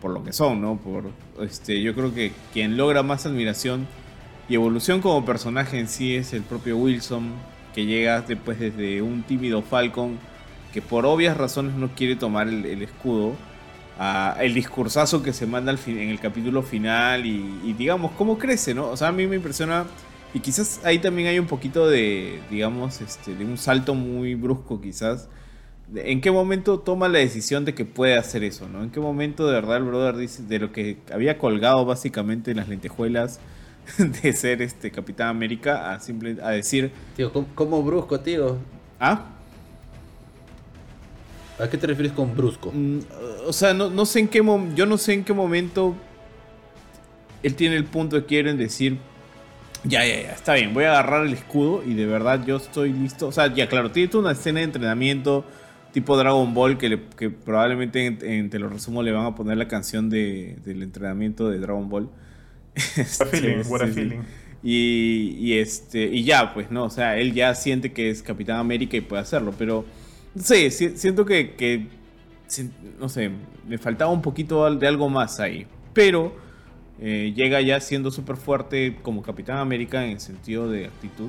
por 0.00 0.12
lo 0.12 0.24
que 0.24 0.32
son, 0.32 0.60
¿no? 0.60 0.78
Por 0.80 1.16
este, 1.40 1.82
yo 1.82 1.94
creo 1.94 2.12
que 2.14 2.42
quien 2.52 2.76
logra 2.76 3.02
más 3.02 3.26
admiración 3.26 3.88
y 4.48 4.54
evolución 4.54 5.00
como 5.02 5.24
personaje 5.24 5.78
en 5.80 5.88
sí 5.88 6.14
es 6.16 6.32
el 6.32 6.44
propio 6.44 6.78
Wilson, 6.78 7.46
que 7.72 7.86
llega 7.86 8.22
después 8.22 8.58
desde 8.60 9.02
un 9.02 9.24
tímido 9.26 9.62
Falcon 9.62 10.20
que 10.72 10.82
por 10.82 11.06
obvias 11.06 11.36
razones 11.36 11.74
no 11.76 11.94
quiere 11.94 12.16
tomar 12.16 12.48
el, 12.48 12.82
escudo. 12.82 13.42
el 14.38 14.54
discursazo 14.54 15.22
que 15.22 15.32
se 15.32 15.46
manda 15.46 15.70
al 15.72 15.78
fin- 15.78 15.98
en 15.98 16.10
el 16.10 16.20
capítulo 16.20 16.62
final 16.62 17.26
y, 17.26 17.60
y 17.64 17.72
digamos 17.72 18.12
cómo 18.12 18.38
crece, 18.38 18.74
¿no? 18.74 18.90
O 18.90 18.96
sea, 18.96 19.08
a 19.08 19.12
mí 19.12 19.26
me 19.26 19.36
impresiona 19.36 19.86
Y 20.32 20.40
quizás 20.40 20.80
ahí 20.84 20.98
también 20.98 21.28
hay 21.28 21.38
un 21.38 21.46
poquito 21.46 21.88
de, 21.88 22.44
digamos, 22.50 23.00
este, 23.00 23.34
de 23.36 23.44
un 23.44 23.56
salto 23.58 23.94
muy 23.94 24.34
brusco 24.34 24.80
quizás. 24.80 25.28
¿En 25.94 26.20
qué 26.20 26.32
momento 26.32 26.80
toma 26.80 27.08
la 27.08 27.18
decisión 27.18 27.64
de 27.64 27.74
que 27.74 27.84
puede 27.84 28.16
hacer 28.16 28.42
eso, 28.42 28.68
no? 28.68 28.82
¿En 28.82 28.90
qué 28.90 28.98
momento 28.98 29.46
de 29.46 29.54
verdad 29.54 29.76
el 29.76 29.84
brother 29.84 30.16
dice 30.16 30.42
de 30.42 30.58
lo 30.58 30.72
que 30.72 30.98
había 31.12 31.38
colgado 31.38 31.84
básicamente 31.84 32.50
en 32.50 32.56
las 32.56 32.68
lentejuelas 32.68 33.38
de 33.98 34.32
ser 34.32 34.62
este 34.62 34.90
Capitán 34.90 35.28
América 35.28 35.92
a 35.92 36.00
simple 36.00 36.38
a 36.42 36.50
decir, 36.50 36.90
Tío, 37.14 37.32
¿cómo, 37.32 37.46
cómo 37.54 37.82
brusco, 37.84 38.18
tío? 38.18 38.56
ah, 38.98 39.26
¿A 41.58 41.70
qué 41.70 41.78
te 41.78 41.86
refieres 41.86 42.12
con 42.12 42.36
brusco? 42.36 42.70
Mm, 42.74 42.98
o 43.46 43.52
sea, 43.52 43.72
no, 43.72 43.88
no 43.88 44.04
sé 44.06 44.20
en 44.20 44.28
qué 44.28 44.42
yo 44.74 44.86
no 44.86 44.98
sé 44.98 45.14
en 45.14 45.24
qué 45.24 45.32
momento 45.32 45.94
él 47.42 47.54
tiene 47.54 47.76
el 47.76 47.84
punto 47.84 48.16
de 48.16 48.26
quieren 48.26 48.58
decir 48.58 48.98
ya, 49.84 50.04
ya, 50.04 50.20
ya, 50.20 50.32
está 50.32 50.54
bien, 50.54 50.74
voy 50.74 50.84
a 50.84 50.90
agarrar 50.90 51.26
el 51.26 51.32
escudo 51.32 51.82
y 51.84 51.94
de 51.94 52.06
verdad 52.06 52.44
yo 52.44 52.56
estoy 52.56 52.92
listo. 52.92 53.28
O 53.28 53.32
sea, 53.32 53.54
ya 53.54 53.68
claro, 53.68 53.92
tiene 53.92 54.08
toda 54.08 54.24
una 54.24 54.32
escena 54.32 54.58
de 54.58 54.64
entrenamiento 54.64 55.44
tipo 55.92 56.16
Dragon 56.16 56.52
Ball 56.54 56.76
que, 56.78 56.88
le- 56.88 57.02
que 57.16 57.30
probablemente 57.30 58.06
en, 58.06 58.18
en 58.22 58.50
Te 58.50 58.58
lo 58.58 58.68
resumo 58.68 59.02
le 59.02 59.12
van 59.12 59.26
a 59.26 59.34
poner 59.34 59.56
la 59.56 59.68
canción 59.68 60.10
de, 60.10 60.56
del 60.64 60.82
entrenamiento 60.82 61.48
de 61.48 61.58
Dragon 61.58 61.88
Ball. 61.88 62.08
What 63.18 63.20
a 63.20 63.30
feeling, 63.30 63.62
what 63.68 63.82
a 63.82 63.86
feeling. 63.86 64.20
Y, 64.62 65.36
y 65.38 65.54
este 65.58 66.04
y 66.06 66.24
ya, 66.24 66.52
pues, 66.52 66.70
¿no? 66.70 66.84
O 66.84 66.90
sea, 66.90 67.16
él 67.18 67.32
ya 67.32 67.54
siente 67.54 67.92
que 67.92 68.10
es 68.10 68.22
Capitán 68.22 68.58
América 68.58 68.96
y 68.96 69.00
puede 69.00 69.22
hacerlo, 69.22 69.54
pero 69.56 69.84
no 70.34 70.42
sé, 70.42 70.70
si- 70.70 70.96
siento 70.96 71.24
que, 71.24 71.54
que 71.54 71.86
no 72.98 73.08
sé, 73.08 73.30
me 73.66 73.78
faltaba 73.78 74.10
un 74.10 74.22
poquito 74.22 74.68
de 74.74 74.86
algo 74.86 75.08
más 75.08 75.40
ahí. 75.40 75.66
Pero 75.94 76.34
eh, 77.00 77.32
llega 77.36 77.60
ya 77.60 77.80
siendo 77.80 78.10
súper 78.10 78.36
fuerte 78.36 78.96
como 79.02 79.22
Capitán 79.22 79.58
América 79.58 80.04
en 80.04 80.12
el 80.12 80.20
sentido 80.20 80.68
de 80.70 80.86
actitud, 80.86 81.28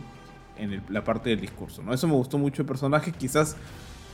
en 0.58 0.74
el- 0.74 0.82
la 0.90 1.04
parte 1.04 1.30
del 1.30 1.40
discurso, 1.40 1.82
¿no? 1.84 1.94
Eso 1.94 2.08
me 2.08 2.14
gustó 2.16 2.38
mucho 2.38 2.62
el 2.64 2.68
personaje. 2.68 3.12
Quizás 3.12 3.56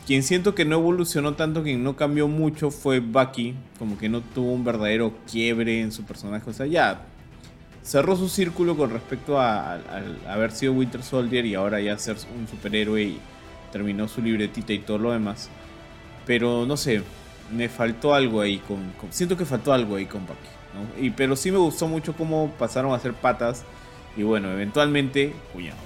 quien 0.06 0.24
siento 0.24 0.54
que 0.56 0.66
no 0.66 0.76
evolucionó 0.78 1.34
tanto, 1.36 1.64
quien 1.64 1.84
no 1.84 1.96
cambió 1.96 2.28
mucho 2.28 2.72
fue 2.72 3.00
Bucky, 3.00 3.56
como 3.80 3.98
que 3.98 4.10
no 4.10 4.22
tuvo 4.22 4.52
un 4.52 4.64
verdadero 4.64 5.14
quiebre 5.32 5.82
en 5.82 5.92
su 5.92 6.04
personaje. 6.04 6.50
O 6.50 6.54
sea, 6.54 6.66
ya 6.66 7.02
cerró 7.84 8.16
su 8.16 8.30
círculo 8.30 8.76
con 8.78 8.92
respecto 8.92 9.40
a, 9.40 9.74
a- 9.76 9.80
a 10.28 10.34
haber 10.34 10.52
sido 10.52 10.74
Winter 10.74 11.04
Soldier 11.04 11.46
y 11.46 11.56
ahora 11.56 11.80
ya 11.82 11.98
ser 11.98 12.18
un 12.38 12.48
superhéroe 12.48 13.02
y 13.04 13.20
terminó 13.72 14.08
su 14.08 14.22
libretita 14.22 14.74
y 14.74 14.80
todo 14.80 14.98
lo 14.98 15.12
demás. 15.12 15.50
Pero 16.26 16.66
no 16.66 16.78
sé, 16.78 17.04
me 17.52 17.70
faltó 17.70 18.14
algo 18.14 18.42
ahí 18.42 18.60
con, 18.60 18.92
con- 19.00 19.12
siento 19.14 19.38
que 19.38 19.46
faltó 19.46 19.74
algo 19.74 19.96
ahí 19.98 20.06
con 20.06 20.22
Bucky, 20.26 20.50
¿no? 20.74 21.04
Y 21.06 21.12
pero 21.12 21.36
sí 21.36 21.52
me 21.52 21.58
gustó 21.58 21.88
mucho 21.88 22.14
cómo 22.16 22.52
pasaron 22.60 22.94
a 22.94 23.00
ser 23.00 23.14
patas 23.14 23.64
y 24.18 24.24
bueno, 24.24 24.52
eventualmente 24.52 25.34
cuñados. 25.54 25.80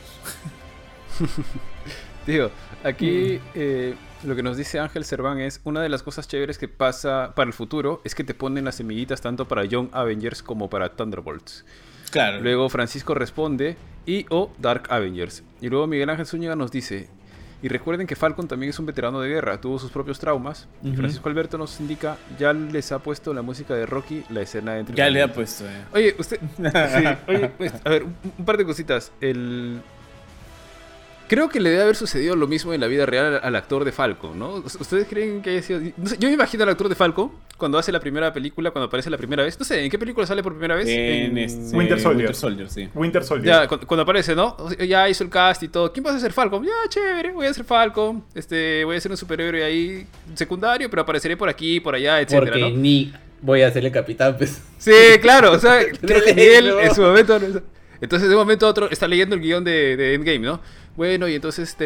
Tío, 2.26 2.52
aquí 2.84 3.40
eh, 3.56 3.96
lo 4.24 4.36
que 4.36 4.44
nos 4.44 4.58
dice 4.58 4.80
Ángel 4.80 5.06
Cerván 5.06 5.40
es 5.40 5.62
una 5.64 5.82
de 5.82 5.90
las 5.90 6.04
cosas 6.04 6.28
chéveres 6.28 6.58
que 6.58 6.68
pasa 6.68 7.34
para 7.36 7.48
el 7.48 7.54
futuro 7.54 8.02
es 8.04 8.16
que 8.16 8.24
te 8.24 8.34
ponen 8.34 8.66
las 8.66 8.76
semillitas 8.76 9.22
tanto 9.22 9.48
para 9.48 9.64
Young 9.66 9.90
Avengers 9.92 10.42
como 10.44 10.70
para 10.70 10.90
Thunderbolts. 10.90 11.66
Claro. 12.12 12.42
Luego 12.42 12.70
Francisco 12.70 13.14
responde 13.14 13.76
y 14.06 14.26
o 14.30 14.52
Dark 14.58 14.84
Avengers. 14.90 15.44
Y 15.62 15.70
luego 15.70 15.88
Miguel 15.88 16.10
Ángel 16.10 16.26
Zúñiga 16.26 16.56
nos 16.56 16.72
dice, 16.72 17.10
y 17.62 17.68
recuerden 17.68 18.08
que 18.08 18.16
Falcon 18.16 18.48
también 18.48 18.70
es 18.70 18.80
un 18.80 18.86
veterano 18.86 19.20
de 19.20 19.30
guerra, 19.30 19.60
tuvo 19.60 19.78
sus 19.80 19.92
propios 19.92 20.20
traumas. 20.20 20.68
Y. 20.84 20.94
Francisco 20.96 21.28
Alberto 21.28 21.58
nos 21.58 21.80
indica, 21.80 22.18
ya 22.40 22.54
les 22.54 22.92
ha 22.92 23.00
puesto 23.00 23.34
la 23.34 23.42
música 23.42 23.74
de 23.74 23.86
Rocky, 23.86 24.24
la 24.30 24.42
escena 24.42 24.74
de 24.76 24.86
ya 24.94 25.10
le 25.10 25.22
ha 25.22 25.26
entrenamiento". 25.26 25.34
puesto. 25.36 25.66
eh. 25.66 25.84
Oye, 25.94 26.16
usted. 26.18 26.40
sí, 26.58 27.32
oye, 27.32 27.50
pues, 27.58 27.74
a 27.84 27.90
ver, 27.90 28.04
un, 28.04 28.16
un 28.38 28.46
par 28.46 28.58
de 28.58 28.66
cositas. 28.66 29.12
El. 29.22 29.82
Creo 31.28 31.50
que 31.50 31.60
le 31.60 31.70
debe 31.70 31.84
haber 31.84 31.96
sucedido 31.96 32.36
lo 32.36 32.48
mismo 32.48 32.74
en 32.74 32.80
la 32.80 32.88
vida 32.88 33.06
real 33.06 33.40
al, 33.44 33.56
actor 33.56 33.84
de 33.84 33.92
Falcon, 33.92 34.40
¿no? 34.40 34.56
¿Ustedes 34.56 35.08
creen 35.10 35.42
que 35.42 35.50
haya 35.50 35.62
sido.? 35.62 35.82
no 35.98 36.08
sé, 36.08 36.18
yo 36.20 36.30
me 36.30 36.34
imagino 36.34 36.64
al 36.64 36.70
actor 36.70 36.88
de 36.88 36.96
Falcon 36.96 37.32
cuando 37.58 37.78
hace 37.78 37.92
la 37.92 38.00
primera 38.00 38.32
película, 38.32 38.72
cuando 38.72 38.88
aparece 38.88 39.10
la 39.10 39.18
primera 39.18 39.44
vez. 39.44 39.60
No 39.60 39.66
sé, 39.66 39.84
¿en 39.84 39.90
qué 39.92 40.00
película 40.00 40.26
sale 40.26 40.42
por 40.42 40.54
primera 40.54 40.76
vez? 40.76 40.88
En 40.88 41.38
este, 41.38 41.76
Winter 41.76 42.00
Soldier. 42.00 42.28
Winter 42.28 42.36
Soldier, 42.36 42.70
sí. 42.70 42.90
Winter 42.94 43.24
Soldier. 43.24 43.56
Ya, 43.56 43.68
cu- 43.68 43.80
cuando, 43.86 44.04
aparece, 44.04 44.36
¿no? 44.36 44.56
O 44.58 44.70
sea, 44.70 44.86
Ya 44.86 45.10
hizo 45.10 45.24
el 45.24 45.30
cast 45.30 45.64
y 45.64 45.68
todo. 45.68 45.92
¿Quién 45.92 46.04
vas 46.04 46.16
a 46.16 46.20
ser 46.20 46.32
Falcon? 46.32 46.64
Ya, 46.64 46.72
chévere, 46.88 47.32
voy 47.32 47.46
a 47.48 47.54
ser 47.54 47.66
Falcon. 47.66 48.24
Este, 48.34 48.86
voy 48.86 48.96
a 48.96 49.02
ser 49.02 49.12
un 49.12 49.18
superhéroe 49.18 49.64
ahí 49.64 50.08
secundario, 50.34 50.90
pero 50.90 51.02
apareceré 51.02 51.36
por 51.36 51.50
aquí, 51.50 51.80
por 51.80 51.94
allá, 51.94 52.22
etcétera, 52.22 52.52
Porque 52.52 52.62
¿no? 52.62 52.70
ni 52.70 53.14
voy 53.42 53.62
a 53.64 53.68
hacerle 53.68 53.92
capitán, 53.92 54.36
pues. 54.38 54.62
Sí, 54.78 54.92
claro, 55.22 55.52
o 55.52 55.60
sea, 55.60 55.80
creo 56.02 56.24
que 56.24 56.34
ni 56.34 56.42
él 56.42 56.70
en 56.82 56.96
su 56.96 57.02
momento. 57.02 57.38
Entonces, 58.00 58.30
de 58.30 58.36
un 58.36 58.42
momento 58.42 58.68
a 58.68 58.70
otro, 58.70 58.90
está 58.90 59.08
leyendo 59.08 59.36
el 59.36 59.42
guion 59.42 59.64
de, 59.64 59.98
de 59.98 60.14
Endgame, 60.14 60.40
¿no? 60.40 60.62
Bueno, 60.98 61.28
y 61.30 61.36
entonces, 61.36 61.78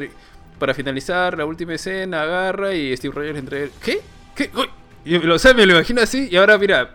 para 0.58 0.74
finalizar, 0.74 1.38
la 1.38 1.46
última 1.46 1.74
escena, 1.74 2.24
agarra 2.24 2.74
y 2.74 2.96
Steve 2.98 3.14
Rogers 3.14 3.38
entre 3.38 3.64
él. 3.66 3.72
¿Qué? 3.84 4.00
¿Qué? 4.34 4.50
Uy. 4.56 4.70
Y, 5.04 5.16
o 5.18 5.38
sea, 5.38 5.54
me 5.54 5.66
lo 5.66 5.74
imagino 5.74 6.02
así, 6.02 6.30
y 6.32 6.36
ahora, 6.38 6.58
mira, 6.58 6.92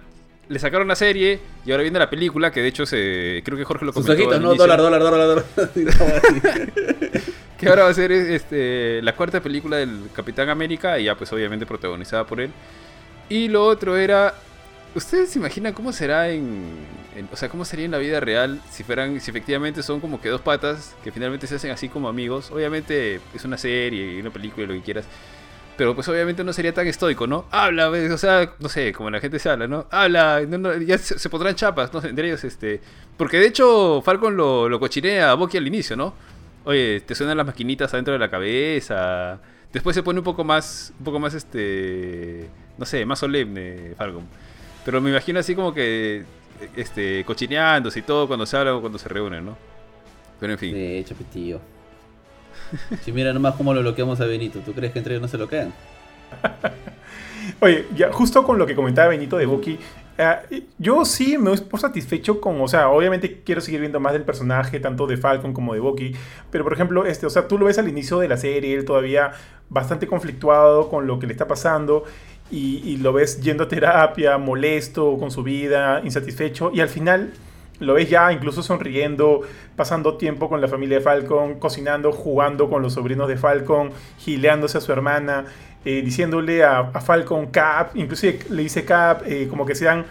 le 0.48 0.58
sacaron 0.58 0.88
la 0.88 0.96
serie, 0.96 1.40
y 1.64 1.70
ahora 1.70 1.82
viene 1.82 1.98
la 1.98 2.08
película, 2.08 2.50
que 2.50 2.62
de 2.62 2.68
hecho, 2.68 2.86
se, 2.86 3.42
creo 3.44 3.58
que 3.58 3.64
Jorge 3.64 3.84
lo 3.84 3.92
Sus 3.92 4.04
comentó. 4.06 4.22
ojitos, 4.24 4.36
al 4.36 4.42
no, 4.42 4.54
dólar, 4.54 4.80
dólar, 4.80 5.00
dólar, 5.02 5.28
dólar. 5.28 5.44
Que 7.56 7.70
ahora 7.70 7.84
va 7.84 7.88
a 7.88 7.94
ser 7.94 8.12
este, 8.12 9.00
la 9.00 9.16
cuarta 9.16 9.40
película 9.42 9.78
del 9.78 10.10
Capitán 10.12 10.48
América, 10.50 10.98
y 10.98 11.04
ya, 11.04 11.14
pues, 11.14 11.32
obviamente 11.32 11.64
protagonizada 11.64 12.26
por 12.26 12.40
él. 12.40 12.50
Y 13.28 13.48
lo 13.48 13.64
otro 13.64 13.96
era. 13.96 14.34
¿Ustedes 14.96 15.28
se 15.28 15.38
imaginan 15.38 15.74
cómo 15.74 15.92
será 15.92 16.30
en, 16.30 16.74
O 17.30 17.36
sea, 17.36 17.50
cómo 17.50 17.66
sería 17.66 17.84
en 17.84 17.90
la 17.90 17.98
vida 17.98 18.18
real 18.18 18.62
si 18.70 18.82
fueran. 18.82 19.20
Si 19.20 19.30
efectivamente 19.30 19.82
son 19.82 20.00
como 20.00 20.22
que 20.22 20.30
dos 20.30 20.40
patas 20.40 20.96
que 21.04 21.12
finalmente 21.12 21.46
se 21.46 21.56
hacen 21.56 21.70
así 21.70 21.90
como 21.90 22.08
amigos? 22.08 22.50
Obviamente 22.50 23.20
es 23.34 23.44
una 23.44 23.58
serie 23.58 24.18
una 24.18 24.30
película 24.30 24.66
lo 24.66 24.72
que 24.72 24.80
quieras. 24.80 25.04
Pero 25.76 25.94
pues 25.94 26.08
obviamente 26.08 26.42
no 26.44 26.52
sería 26.54 26.72
tan 26.72 26.86
estoico, 26.86 27.26
¿no? 27.26 27.44
Habla, 27.50 27.90
¿ves? 27.90 28.10
o 28.10 28.16
sea, 28.16 28.54
no 28.58 28.70
sé, 28.70 28.94
como 28.94 29.10
la 29.10 29.20
gente 29.20 29.38
se 29.38 29.50
habla, 29.50 29.68
¿no? 29.68 29.86
Habla, 29.90 30.40
no, 30.48 30.56
no, 30.56 30.74
ya 30.78 30.96
se, 30.96 31.18
se 31.18 31.28
pondrán 31.28 31.54
chapas, 31.54 31.92
¿no? 31.92 32.02
Entre 32.02 32.28
ellos, 32.28 32.42
este... 32.44 32.80
Porque 33.18 33.38
de 33.38 33.48
hecho 33.48 34.00
Falcon 34.02 34.34
lo, 34.34 34.66
lo 34.70 34.80
cochinea 34.80 35.30
a 35.30 35.34
Bucky 35.34 35.58
al 35.58 35.66
inicio, 35.66 35.94
¿no? 35.94 36.14
Oye, 36.64 37.02
te 37.02 37.14
suenan 37.14 37.36
las 37.36 37.44
maquinitas 37.46 37.92
adentro 37.92 38.14
de 38.14 38.18
la 38.18 38.30
cabeza. 38.30 39.40
Después 39.74 39.94
se 39.94 40.02
pone 40.02 40.20
un 40.20 40.24
poco 40.24 40.42
más, 40.42 40.94
un 40.98 41.04
poco 41.04 41.18
más, 41.20 41.34
este... 41.34 42.48
No 42.78 42.86
sé, 42.86 43.04
más 43.04 43.18
solemne 43.18 43.92
Falcon. 43.98 44.26
Pero 44.86 45.00
me 45.00 45.10
imagino 45.10 45.40
así 45.40 45.56
como 45.56 45.74
que, 45.74 46.22
este, 46.76 47.24
cochineándose 47.24 47.98
y 47.98 48.02
todo 48.02 48.28
cuando 48.28 48.46
se 48.46 48.56
habla 48.56 48.76
o 48.76 48.80
cuando 48.80 49.00
se 49.00 49.08
reúnen, 49.08 49.44
¿no? 49.44 49.58
Pero 50.38 50.52
en 50.52 50.58
fin. 50.60 50.72
De 50.72 51.00
hecho, 51.00 51.16
pues, 51.16 51.28
tío. 51.32 51.60
Si 53.02 53.10
mira 53.10 53.32
nomás 53.32 53.56
cómo 53.56 53.74
lo 53.74 53.80
bloqueamos 53.80 54.20
a 54.20 54.26
Benito, 54.26 54.60
¿tú 54.60 54.72
crees 54.72 54.92
que 54.92 55.00
entre 55.00 55.14
ellos 55.14 55.22
no 55.22 55.28
se 55.28 55.38
lo 55.38 55.48
quedan? 55.48 55.74
Oye, 57.60 57.86
ya 57.96 58.12
justo 58.12 58.44
con 58.44 58.58
lo 58.58 58.66
que 58.66 58.76
comentaba 58.76 59.08
Benito 59.08 59.36
de 59.36 59.46
Bucky, 59.46 59.76
eh, 60.18 60.64
yo 60.78 61.04
sí 61.04 61.36
me 61.36 61.50
doy 61.50 61.60
por 61.60 61.80
satisfecho 61.80 62.40
con, 62.40 62.60
o 62.60 62.68
sea, 62.68 62.88
obviamente 62.88 63.42
quiero 63.44 63.60
seguir 63.60 63.80
viendo 63.80 63.98
más 63.98 64.12
del 64.12 64.22
personaje, 64.22 64.78
tanto 64.78 65.08
de 65.08 65.16
Falcon 65.16 65.52
como 65.52 65.74
de 65.74 65.80
Bucky, 65.80 66.14
pero 66.50 66.62
por 66.62 66.72
ejemplo, 66.72 67.06
este, 67.06 67.26
o 67.26 67.30
sea, 67.30 67.48
tú 67.48 67.58
lo 67.58 67.66
ves 67.66 67.78
al 67.78 67.88
inicio 67.88 68.18
de 68.18 68.28
la 68.28 68.36
serie, 68.36 68.74
él 68.74 68.84
todavía 68.84 69.32
bastante 69.68 70.06
conflictuado 70.06 70.88
con 70.88 71.06
lo 71.08 71.18
que 71.18 71.26
le 71.26 71.32
está 71.32 71.48
pasando 71.48 72.04
y, 72.50 72.96
lo 72.98 73.12
ves 73.12 73.40
yendo 73.40 73.64
a 73.64 73.68
terapia, 73.68 74.38
molesto 74.38 75.16
con 75.18 75.30
su 75.30 75.42
vida, 75.42 76.00
insatisfecho, 76.04 76.70
y 76.72 76.80
al 76.80 76.88
final 76.88 77.32
lo 77.80 77.94
ves 77.94 78.08
ya 78.08 78.32
incluso 78.32 78.62
sonriendo, 78.62 79.42
pasando 79.74 80.16
tiempo 80.16 80.48
con 80.48 80.60
la 80.60 80.68
familia 80.68 80.98
de 80.98 81.04
Falcon, 81.04 81.58
cocinando, 81.58 82.12
jugando 82.12 82.70
con 82.70 82.82
los 82.82 82.94
sobrinos 82.94 83.28
de 83.28 83.36
Falcon, 83.36 83.90
gileándose 84.18 84.78
a 84.78 84.80
su 84.80 84.92
hermana, 84.92 85.46
eh, 85.84 86.02
diciéndole 86.02 86.64
a, 86.64 86.84
Falcon 87.00 87.46
Cap, 87.46 87.96
inclusive 87.96 88.38
le 88.50 88.62
dice 88.62 88.84
Cap, 88.84 89.22
eh, 89.26 89.46
como 89.48 89.66
que 89.66 89.74
sean 89.74 90.06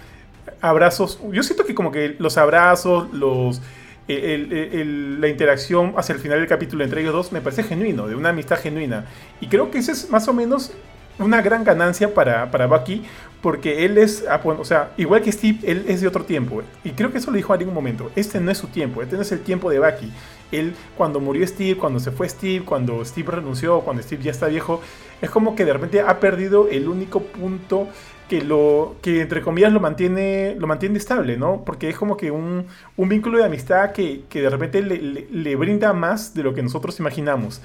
abrazos. 0.61 1.19
Yo 1.31 1.41
siento 1.41 1.65
que 1.65 1.73
como 1.73 1.91
que 1.91 2.15
los 2.19 2.37
abrazos, 2.37 3.11
los, 3.13 3.61
la 4.07 5.27
interacción 5.27 5.95
hacia 5.97 6.13
el 6.13 6.19
final 6.19 6.39
del 6.39 6.47
capítulo 6.47 6.83
entre 6.83 7.01
ellos 7.01 7.13
dos 7.13 7.31
me 7.31 7.41
parece 7.41 7.63
genuino, 7.63 8.07
de 8.07 8.15
una 8.15 8.29
amistad 8.29 8.59
genuina. 8.59 9.05
Y 9.41 9.47
creo 9.47 9.71
que 9.71 9.79
esa 9.79 9.91
es 9.91 10.09
más 10.09 10.27
o 10.27 10.33
menos 10.33 10.71
una 11.19 11.41
gran 11.41 11.63
ganancia 11.63 12.13
para, 12.13 12.51
para 12.51 12.67
Bucky, 12.67 13.03
porque 13.41 13.85
él 13.85 13.97
es, 13.97 14.25
ah, 14.29 14.41
o 14.43 14.65
sea, 14.65 14.91
igual 14.97 15.21
que 15.21 15.31
Steve, 15.31 15.59
él 15.63 15.85
es 15.87 16.01
de 16.01 16.07
otro 16.07 16.25
tiempo. 16.25 16.61
Y 16.83 16.91
creo 16.91 17.11
que 17.11 17.19
eso 17.19 17.31
lo 17.31 17.37
dijo 17.37 17.53
en 17.53 17.59
algún 17.61 17.73
momento. 17.75 18.11
Este 18.15 18.39
no 18.39 18.51
es 18.51 18.57
su 18.57 18.67
tiempo, 18.67 19.01
este 19.01 19.15
no 19.15 19.21
es 19.21 19.31
el 19.31 19.41
tiempo 19.41 19.69
de 19.69 19.79
Bucky. 19.79 20.11
Él, 20.51 20.75
cuando 20.97 21.19
murió 21.19 21.45
Steve, 21.47 21.77
cuando 21.77 21.99
se 21.99 22.11
fue 22.11 22.27
Steve, 22.29 22.65
cuando 22.65 23.03
Steve 23.05 23.31
renunció, 23.31 23.81
cuando 23.81 24.01
Steve 24.03 24.23
ya 24.23 24.31
está 24.31 24.47
viejo, 24.47 24.81
es 25.21 25.29
como 25.29 25.55
que 25.55 25.65
de 25.65 25.73
repente 25.73 26.01
ha 26.01 26.19
perdido 26.19 26.67
el 26.69 26.87
único 26.87 27.21
punto 27.23 27.87
que 28.29 28.41
lo 28.43 28.95
que 29.03 29.21
entre 29.21 29.41
comillas 29.41 29.71
lo 29.71 29.79
mantiene 29.79 30.55
lo 30.57 30.65
mantiene 30.67 30.97
estable, 30.97 31.37
¿no? 31.37 31.63
Porque 31.63 31.89
es 31.89 31.95
como 31.97 32.17
que 32.17 32.31
un, 32.31 32.65
un 32.97 33.09
vínculo 33.09 33.37
de 33.37 33.45
amistad 33.45 33.91
que, 33.91 34.23
que 34.29 34.41
de 34.41 34.49
repente 34.49 34.81
le- 34.81 35.27
le 35.31 35.55
brinda 35.55 35.93
más 35.93 36.33
de 36.33 36.41
lo 36.43 36.53
que 36.55 36.63
nosotros 36.63 36.99
imaginamos. 36.99 37.61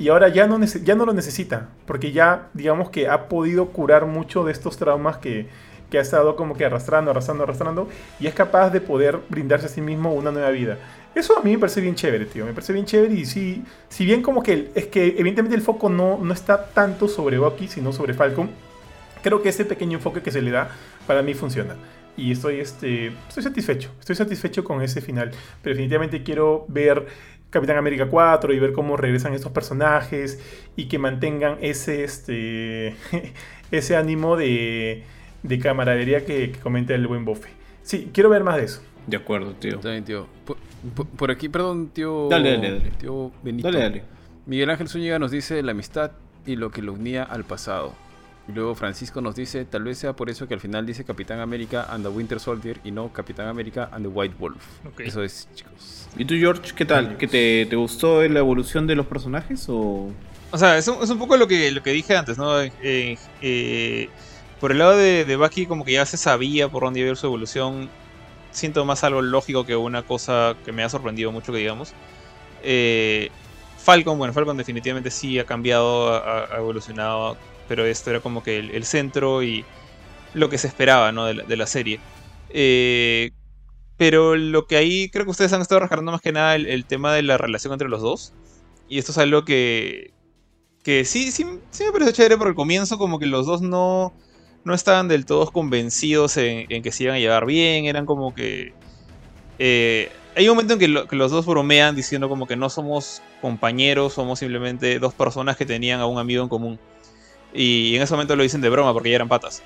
Y 0.00 0.08
ahora 0.08 0.28
ya 0.28 0.46
no, 0.46 0.58
ya 0.64 0.94
no 0.94 1.04
lo 1.04 1.12
necesita, 1.12 1.68
porque 1.84 2.10
ya 2.10 2.48
digamos 2.54 2.88
que 2.88 3.06
ha 3.06 3.28
podido 3.28 3.66
curar 3.66 4.06
mucho 4.06 4.44
de 4.44 4.52
estos 4.52 4.78
traumas 4.78 5.18
que, 5.18 5.46
que 5.90 5.98
ha 5.98 6.00
estado 6.00 6.36
como 6.36 6.56
que 6.56 6.64
arrastrando, 6.64 7.10
arrastrando, 7.10 7.44
arrastrando, 7.44 7.86
y 8.18 8.26
es 8.26 8.32
capaz 8.32 8.70
de 8.70 8.80
poder 8.80 9.18
brindarse 9.28 9.66
a 9.66 9.68
sí 9.68 9.82
mismo 9.82 10.14
una 10.14 10.30
nueva 10.30 10.48
vida. 10.52 10.78
Eso 11.14 11.38
a 11.38 11.42
mí 11.42 11.52
me 11.52 11.58
parece 11.58 11.82
bien 11.82 11.96
chévere, 11.96 12.24
tío. 12.24 12.46
Me 12.46 12.54
parece 12.54 12.72
bien 12.72 12.86
chévere 12.86 13.12
y 13.12 13.26
sí, 13.26 13.62
si 13.90 14.06
bien 14.06 14.22
como 14.22 14.42
que 14.42 14.70
es 14.74 14.86
que 14.86 15.16
evidentemente 15.18 15.54
el 15.54 15.60
foco 15.60 15.90
no, 15.90 16.16
no 16.16 16.32
está 16.32 16.70
tanto 16.70 17.06
sobre 17.06 17.36
Bucky, 17.36 17.68
sino 17.68 17.92
sobre 17.92 18.14
Falcon, 18.14 18.48
creo 19.22 19.42
que 19.42 19.50
ese 19.50 19.66
pequeño 19.66 19.98
enfoque 19.98 20.22
que 20.22 20.30
se 20.30 20.40
le 20.40 20.50
da 20.50 20.70
para 21.06 21.20
mí 21.20 21.34
funciona. 21.34 21.76
Y 22.16 22.32
estoy, 22.32 22.60
este, 22.60 23.08
estoy 23.28 23.42
satisfecho, 23.42 23.90
estoy 24.00 24.16
satisfecho 24.16 24.64
con 24.64 24.80
ese 24.80 25.02
final. 25.02 25.30
Pero 25.62 25.74
definitivamente 25.74 26.22
quiero 26.22 26.64
ver 26.68 27.06
Capitán 27.50 27.76
América 27.76 28.08
4 28.08 28.52
y 28.54 28.58
ver 28.58 28.72
cómo 28.72 28.96
regresan 28.96 29.34
estos 29.34 29.52
personajes 29.52 30.40
y 30.76 30.86
que 30.86 30.98
mantengan 30.98 31.58
ese, 31.60 32.04
este, 32.04 32.94
ese 33.70 33.96
ánimo 33.96 34.36
de, 34.36 35.02
de 35.42 35.58
camaradería 35.58 36.24
que, 36.24 36.52
que 36.52 36.58
comenta 36.60 36.94
el 36.94 37.06
buen 37.06 37.24
Bofe. 37.24 37.48
Sí, 37.82 38.10
quiero 38.12 38.28
ver 38.30 38.44
más 38.44 38.56
de 38.56 38.64
eso. 38.64 38.82
De 39.06 39.16
acuerdo, 39.16 39.52
tío. 39.54 39.78
Bien, 39.80 40.04
tío. 40.04 40.26
Por, 40.44 40.56
por- 40.94 41.06
por 41.08 41.30
aquí, 41.30 41.48
perdón, 41.48 41.88
tío. 41.88 42.28
Dale, 42.28 42.52
dale, 42.52 42.70
dale. 42.78 42.90
Tío 42.98 43.32
Benito. 43.42 43.68
Dale, 43.70 43.82
dale. 43.82 44.02
Miguel 44.46 44.70
Ángel 44.70 44.88
Zúñiga 44.88 45.18
nos 45.18 45.30
dice 45.30 45.62
la 45.62 45.72
amistad 45.72 46.12
y 46.46 46.56
lo 46.56 46.70
que 46.70 46.82
lo 46.82 46.92
unía 46.92 47.22
al 47.24 47.44
pasado. 47.44 47.94
Y 48.48 48.52
luego 48.52 48.74
Francisco 48.74 49.20
nos 49.20 49.36
dice, 49.36 49.64
tal 49.64 49.84
vez 49.84 49.98
sea 49.98 50.14
por 50.14 50.28
eso 50.30 50.48
que 50.48 50.54
al 50.54 50.60
final 50.60 50.84
dice 50.86 51.04
Capitán 51.04 51.40
América 51.40 51.86
and 51.88 52.04
the 52.04 52.10
Winter 52.10 52.40
Soldier 52.40 52.80
y 52.82 52.90
no 52.90 53.12
Capitán 53.12 53.46
América 53.46 53.88
and 53.92 54.04
the 54.04 54.08
White 54.08 54.34
Wolf. 54.38 54.64
Eso 54.98 55.22
es, 55.22 55.48
chicos. 55.54 56.08
¿Y 56.16 56.24
tú, 56.24 56.34
George, 56.34 56.72
qué 56.74 56.84
tal? 56.84 57.16
¿Qué 57.16 57.28
te, 57.28 57.66
te 57.66 57.76
gustó 57.76 58.26
la 58.26 58.40
evolución 58.40 58.86
de 58.86 58.96
los 58.96 59.06
personajes 59.06 59.66
o...? 59.68 60.10
O 60.52 60.58
sea, 60.58 60.76
es 60.78 60.88
un, 60.88 61.00
es 61.00 61.08
un 61.10 61.18
poco 61.18 61.36
lo 61.36 61.46
que, 61.46 61.70
lo 61.70 61.80
que 61.80 61.92
dije 61.92 62.16
antes, 62.16 62.36
¿no? 62.36 62.60
Eh, 62.60 63.16
eh, 63.40 64.08
por 64.58 64.72
el 64.72 64.78
lado 64.78 64.96
de, 64.96 65.24
de 65.24 65.36
Bucky, 65.36 65.66
como 65.66 65.84
que 65.84 65.92
ya 65.92 66.04
se 66.04 66.16
sabía 66.16 66.68
por 66.68 66.82
dónde 66.82 66.98
iba 66.98 67.08
a 67.08 67.12
ir 67.12 67.16
su 67.16 67.26
evolución. 67.26 67.88
Siento 68.50 68.84
más 68.84 69.04
algo 69.04 69.22
lógico 69.22 69.64
que 69.64 69.76
una 69.76 70.02
cosa 70.02 70.56
que 70.64 70.72
me 70.72 70.82
ha 70.82 70.88
sorprendido 70.88 71.30
mucho, 71.30 71.52
que 71.52 71.58
digamos. 71.58 71.92
Eh, 72.64 73.30
Falcon, 73.78 74.18
bueno, 74.18 74.32
Falcon 74.32 74.56
definitivamente 74.56 75.12
sí 75.12 75.38
ha 75.38 75.46
cambiado, 75.46 76.12
ha, 76.12 76.52
ha 76.52 76.58
evolucionado, 76.58 77.36
pero 77.70 77.86
esto 77.86 78.10
era 78.10 78.20
como 78.20 78.42
que 78.42 78.58
el, 78.58 78.84
centro 78.86 79.44
y 79.44 79.68
lo 80.32 80.48
que 80.50 80.58
se 80.58 80.68
esperaba, 80.68 81.12
¿no? 81.12 81.26
De 81.26 81.34
la, 81.34 81.44
de 81.44 81.56
la 81.56 81.66
serie. 81.66 82.02
Eh, 82.50 83.32
pero 83.96 84.36
lo 84.36 84.66
que 84.66 84.76
ahí 84.76 85.10
creo 85.10 85.24
que 85.24 85.30
ustedes 85.32 85.52
han 85.52 85.62
estado 85.62 85.80
rascando 85.80 86.12
más 86.12 86.20
que 86.22 86.32
nada 86.32 86.56
el, 86.56 86.66
el 86.66 86.86
tema 86.86 87.14
de 87.14 87.22
la 87.22 87.38
relación 87.38 87.72
entre 87.74 87.88
los 87.88 88.02
dos. 88.02 88.34
Y 88.88 88.98
esto 88.98 89.12
es 89.12 89.18
algo 89.18 89.44
que, 89.44 90.10
que 90.84 91.04
sí, 91.04 91.32
sí, 91.32 91.44
sí 91.72 91.84
me 91.84 91.92
parece 91.92 92.12
chévere 92.14 92.38
por 92.38 92.48
el 92.48 92.54
comienzo, 92.54 92.98
como 92.98 93.18
que 93.18 93.26
los 93.26 93.46
dos 93.46 93.62
no, 93.62 94.14
no 94.64 94.74
estaban 94.74 95.08
del 95.08 95.26
todo 95.26 95.46
convencidos 95.52 96.36
en, 96.38 96.66
en 96.70 96.82
que 96.82 96.92
se 96.92 97.04
iban 97.04 97.16
a 97.16 97.20
llevar 97.20 97.46
bien, 97.46 97.86
eran 97.86 98.06
como 98.06 98.34
que... 98.34 98.72
eh, 99.58 100.10
hay 100.34 100.48
un 100.48 100.54
momento 100.56 100.74
en 100.74 100.80
que, 100.80 100.88
lo- 100.88 101.06
que 101.06 101.16
los 101.16 101.30
dos 101.32 101.46
bromean 101.46 101.94
diciendo 101.96 102.28
como 102.28 102.46
que 102.46 102.56
no 102.56 102.70
somos 102.70 103.24
compañeros, 103.40 104.14
somos 104.14 104.38
simplemente 104.40 104.98
dos 104.98 105.14
personas 105.14 105.56
que 105.56 105.66
tenían 105.66 106.00
a 106.00 106.06
un 106.06 106.18
amigo 106.18 106.42
en 106.42 106.48
común. 106.48 106.80
Y 107.52 107.96
en 107.96 108.02
ese 108.02 108.14
momento 108.14 108.36
lo 108.36 108.42
dicen 108.42 108.60
de 108.60 108.68
broma 108.68 108.92
porque 108.92 109.10
ya 109.10 109.16
eran 109.16 109.28
patas. 109.28 109.62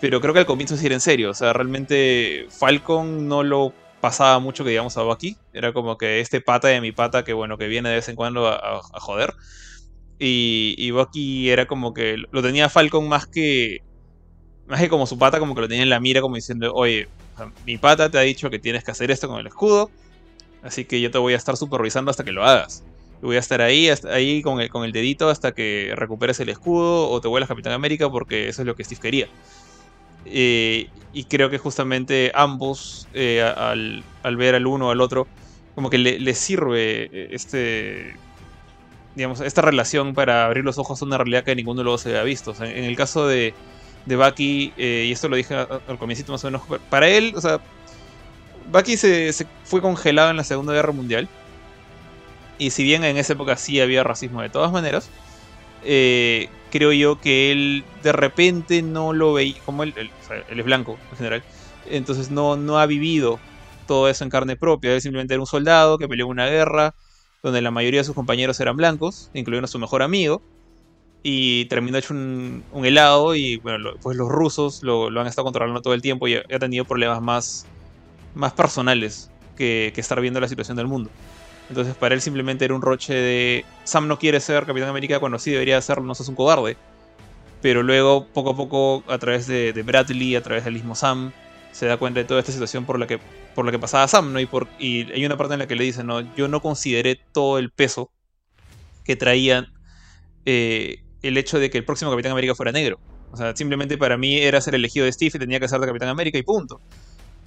Pero 0.00 0.20
creo 0.20 0.32
que 0.32 0.40
al 0.40 0.46
comienzo 0.46 0.76
sí 0.76 0.86
era 0.86 0.94
en 0.94 1.00
serio, 1.00 1.30
o 1.30 1.34
sea, 1.34 1.52
realmente 1.52 2.46
Falcon 2.50 3.26
no 3.26 3.42
lo 3.42 3.72
pasaba 4.00 4.38
mucho 4.38 4.62
que 4.62 4.70
digamos 4.70 4.96
a 4.96 5.02
Bucky, 5.02 5.36
era 5.52 5.72
como 5.72 5.98
que 5.98 6.20
este 6.20 6.40
pata 6.40 6.68
de 6.68 6.80
mi 6.80 6.92
pata 6.92 7.24
que 7.24 7.32
bueno, 7.32 7.58
que 7.58 7.66
viene 7.66 7.88
de 7.88 7.96
vez 7.96 8.08
en 8.08 8.16
cuando 8.16 8.46
a, 8.46 8.80
joder. 8.94 9.34
Y, 10.20 10.74
y 10.78 10.90
Bucky 10.90 11.50
era 11.50 11.66
como 11.66 11.94
que 11.94 12.16
lo 12.30 12.42
tenía 12.42 12.68
Falcon 12.68 13.08
más 13.08 13.26
que. 13.26 13.78
Más 14.66 14.80
que 14.80 14.88
como 14.88 15.06
su 15.06 15.18
pata, 15.18 15.38
como 15.38 15.54
que 15.54 15.62
lo 15.62 15.68
tenía 15.68 15.84
en 15.84 15.90
la 15.90 16.00
mira, 16.00 16.20
como 16.20 16.34
diciendo: 16.34 16.72
Oye, 16.74 17.08
mi 17.64 17.78
pata 17.78 18.10
te 18.10 18.18
ha 18.18 18.22
dicho 18.22 18.50
que 18.50 18.58
tienes 18.58 18.84
que 18.84 18.90
hacer 18.90 19.10
esto 19.10 19.28
con 19.28 19.40
el 19.40 19.46
escudo. 19.46 19.90
Así 20.62 20.84
que 20.84 21.00
yo 21.00 21.10
te 21.10 21.18
voy 21.18 21.34
a 21.34 21.36
estar 21.36 21.56
supervisando 21.56 22.10
hasta 22.10 22.24
que 22.24 22.32
lo 22.32 22.44
hagas. 22.44 22.84
Voy 23.20 23.36
a 23.36 23.40
estar 23.40 23.60
ahí, 23.60 23.90
ahí 24.10 24.42
con 24.42 24.60
el, 24.60 24.68
con 24.68 24.84
el 24.84 24.92
dedito 24.92 25.28
hasta 25.28 25.52
que 25.52 25.92
recuperes 25.96 26.38
el 26.40 26.48
escudo 26.50 27.10
o 27.10 27.20
te 27.20 27.28
vuelvas 27.28 27.48
Capitán 27.48 27.72
América, 27.72 28.08
porque 28.10 28.48
eso 28.48 28.62
es 28.62 28.66
lo 28.66 28.76
que 28.76 28.84
Steve 28.84 29.00
quería. 29.00 29.28
Eh, 30.24 30.88
y 31.12 31.24
creo 31.24 31.50
que 31.50 31.58
justamente 31.58 32.30
ambos, 32.34 33.08
eh, 33.14 33.42
al, 33.42 34.04
al 34.22 34.36
ver 34.36 34.54
al 34.54 34.66
uno 34.66 34.88
o 34.88 34.90
al 34.90 35.00
otro, 35.00 35.26
como 35.74 35.90
que 35.90 35.98
le, 35.98 36.20
le 36.20 36.34
sirve 36.34 37.08
eh, 37.12 37.28
este 37.32 38.14
digamos, 39.14 39.40
esta 39.40 39.62
relación 39.62 40.14
para 40.14 40.46
abrir 40.46 40.64
los 40.64 40.78
ojos 40.78 41.02
a 41.02 41.04
una 41.04 41.18
realidad 41.18 41.42
que 41.42 41.56
ninguno 41.56 41.82
de 41.82 41.90
dos 41.90 42.02
se 42.02 42.10
había 42.10 42.22
visto. 42.22 42.54
En 42.60 42.84
el 42.84 42.94
caso 42.94 43.26
de, 43.26 43.52
de 44.06 44.16
Bucky, 44.16 44.72
y 44.76 45.10
esto 45.10 45.28
lo 45.28 45.34
dije 45.34 45.54
al 45.56 45.98
comienzo 45.98 46.30
más 46.30 46.44
o 46.44 46.46
menos, 46.46 46.62
para 46.88 47.08
él, 47.08 47.32
o 47.34 47.40
sea, 47.40 47.58
Bucky 48.70 48.96
se 48.96 49.32
fue 49.64 49.80
congelado 49.80 50.30
en 50.30 50.36
la 50.36 50.44
Segunda 50.44 50.72
Guerra 50.72 50.92
Mundial. 50.92 51.28
Y 52.58 52.70
si 52.70 52.82
bien 52.82 53.04
en 53.04 53.16
esa 53.16 53.34
época 53.34 53.56
sí 53.56 53.80
había 53.80 54.02
racismo 54.04 54.42
de 54.42 54.50
todas 54.50 54.72
maneras, 54.72 55.10
eh, 55.84 56.48
creo 56.70 56.92
yo 56.92 57.20
que 57.20 57.52
él 57.52 57.84
de 58.02 58.12
repente 58.12 58.82
no 58.82 59.12
lo 59.12 59.32
veía, 59.32 59.54
como 59.64 59.84
él, 59.84 59.94
él, 59.96 60.10
es 60.48 60.64
blanco 60.64 60.98
en 61.10 61.16
general, 61.16 61.44
entonces 61.86 62.30
no, 62.30 62.56
no 62.56 62.78
ha 62.78 62.86
vivido 62.86 63.38
todo 63.86 64.08
eso 64.08 64.24
en 64.24 64.30
carne 64.30 64.56
propia, 64.56 64.92
él 64.94 65.00
simplemente 65.00 65.34
era 65.34 65.40
un 65.40 65.46
soldado 65.46 65.98
que 65.98 66.08
peleó 66.08 66.26
una 66.26 66.46
guerra, 66.46 66.94
donde 67.42 67.62
la 67.62 67.70
mayoría 67.70 68.00
de 68.00 68.04
sus 68.04 68.14
compañeros 68.14 68.58
eran 68.60 68.76
blancos, 68.76 69.30
incluyendo 69.32 69.66
a 69.66 69.68
su 69.68 69.78
mejor 69.78 70.02
amigo, 70.02 70.42
y 71.22 71.66
terminó 71.66 71.98
hecho 71.98 72.14
un, 72.14 72.64
helado 72.84 73.34
y 73.34 73.58
bueno, 73.62 73.78
lo- 73.78 73.94
pues 74.02 74.16
los 74.16 74.28
rusos 74.28 74.78
lo, 74.82 75.08
han 75.20 75.26
estado 75.26 75.44
controlando 75.44 75.80
todo 75.82 75.94
el 75.94 76.02
tiempo 76.02 76.28
y 76.28 76.36
ha, 76.36 76.58
tenido 76.58 76.84
problemas 76.84 77.20
más, 77.22 77.66
más 78.34 78.52
personales 78.54 79.30
que 79.56 79.92
estar 79.96 80.20
viendo 80.20 80.40
la 80.40 80.48
situación 80.48 80.76
del 80.76 80.86
mundo. 80.86 81.10
Entonces 81.68 81.94
para 81.94 82.14
él 82.14 82.20
simplemente 82.20 82.64
era 82.64 82.74
un 82.74 82.82
roche 82.82 83.14
de 83.14 83.64
Sam 83.84 84.08
no 84.08 84.18
quiere 84.18 84.40
ser 84.40 84.64
Capitán 84.64 84.88
América 84.88 85.20
cuando 85.20 85.38
sí 85.38 85.50
debería 85.50 85.80
serlo, 85.80 86.04
no 86.04 86.14
seas 86.14 86.28
un 86.28 86.34
cobarde. 86.34 86.76
Pero 87.60 87.82
luego, 87.82 88.26
poco 88.26 88.50
a 88.50 88.56
poco, 88.56 89.02
a 89.08 89.18
través 89.18 89.46
de, 89.46 89.72
Bradley, 89.84 90.36
a 90.36 90.42
través 90.42 90.64
del 90.64 90.74
mismo 90.74 90.94
Sam, 90.94 91.32
se 91.72 91.86
da 91.86 91.96
cuenta 91.96 92.20
de 92.20 92.24
toda 92.24 92.40
esta 92.40 92.52
situación 92.52 92.84
por 92.84 92.98
la 92.98 93.06
que, 93.06 93.18
por 93.54 93.64
la 93.64 93.72
que 93.72 93.78
pasaba 93.78 94.06
Sam, 94.06 94.32
¿no? 94.32 94.40
Y, 94.40 94.46
por, 94.46 94.68
y 94.78 95.10
hay 95.12 95.26
una 95.26 95.36
parte 95.36 95.54
en 95.54 95.60
la 95.60 95.66
que 95.66 95.74
le 95.74 95.84
dice, 95.84 96.04
no, 96.04 96.20
yo 96.36 96.46
no 96.48 96.62
consideré 96.62 97.20
todo 97.32 97.58
el 97.58 97.70
peso 97.70 98.12
que 99.04 99.16
traía 99.16 99.66
eh, 100.46 101.02
el 101.22 101.36
hecho 101.36 101.58
de 101.58 101.68
que 101.68 101.78
el 101.78 101.84
próximo 101.84 102.10
Capitán 102.10 102.32
América 102.32 102.54
fuera 102.54 102.72
negro. 102.72 103.00
O 103.32 103.36
sea, 103.36 103.54
simplemente 103.56 103.98
para 103.98 104.16
mí 104.16 104.38
era 104.38 104.60
ser 104.60 104.74
elegido 104.74 105.04
de 105.04 105.12
Steve 105.12 105.32
y 105.34 105.38
tenía 105.38 105.60
que 105.60 105.68
ser 105.68 105.80
de 105.80 105.86
Capitán 105.86 106.08
América 106.08 106.38
y 106.38 106.42
punto. 106.42 106.80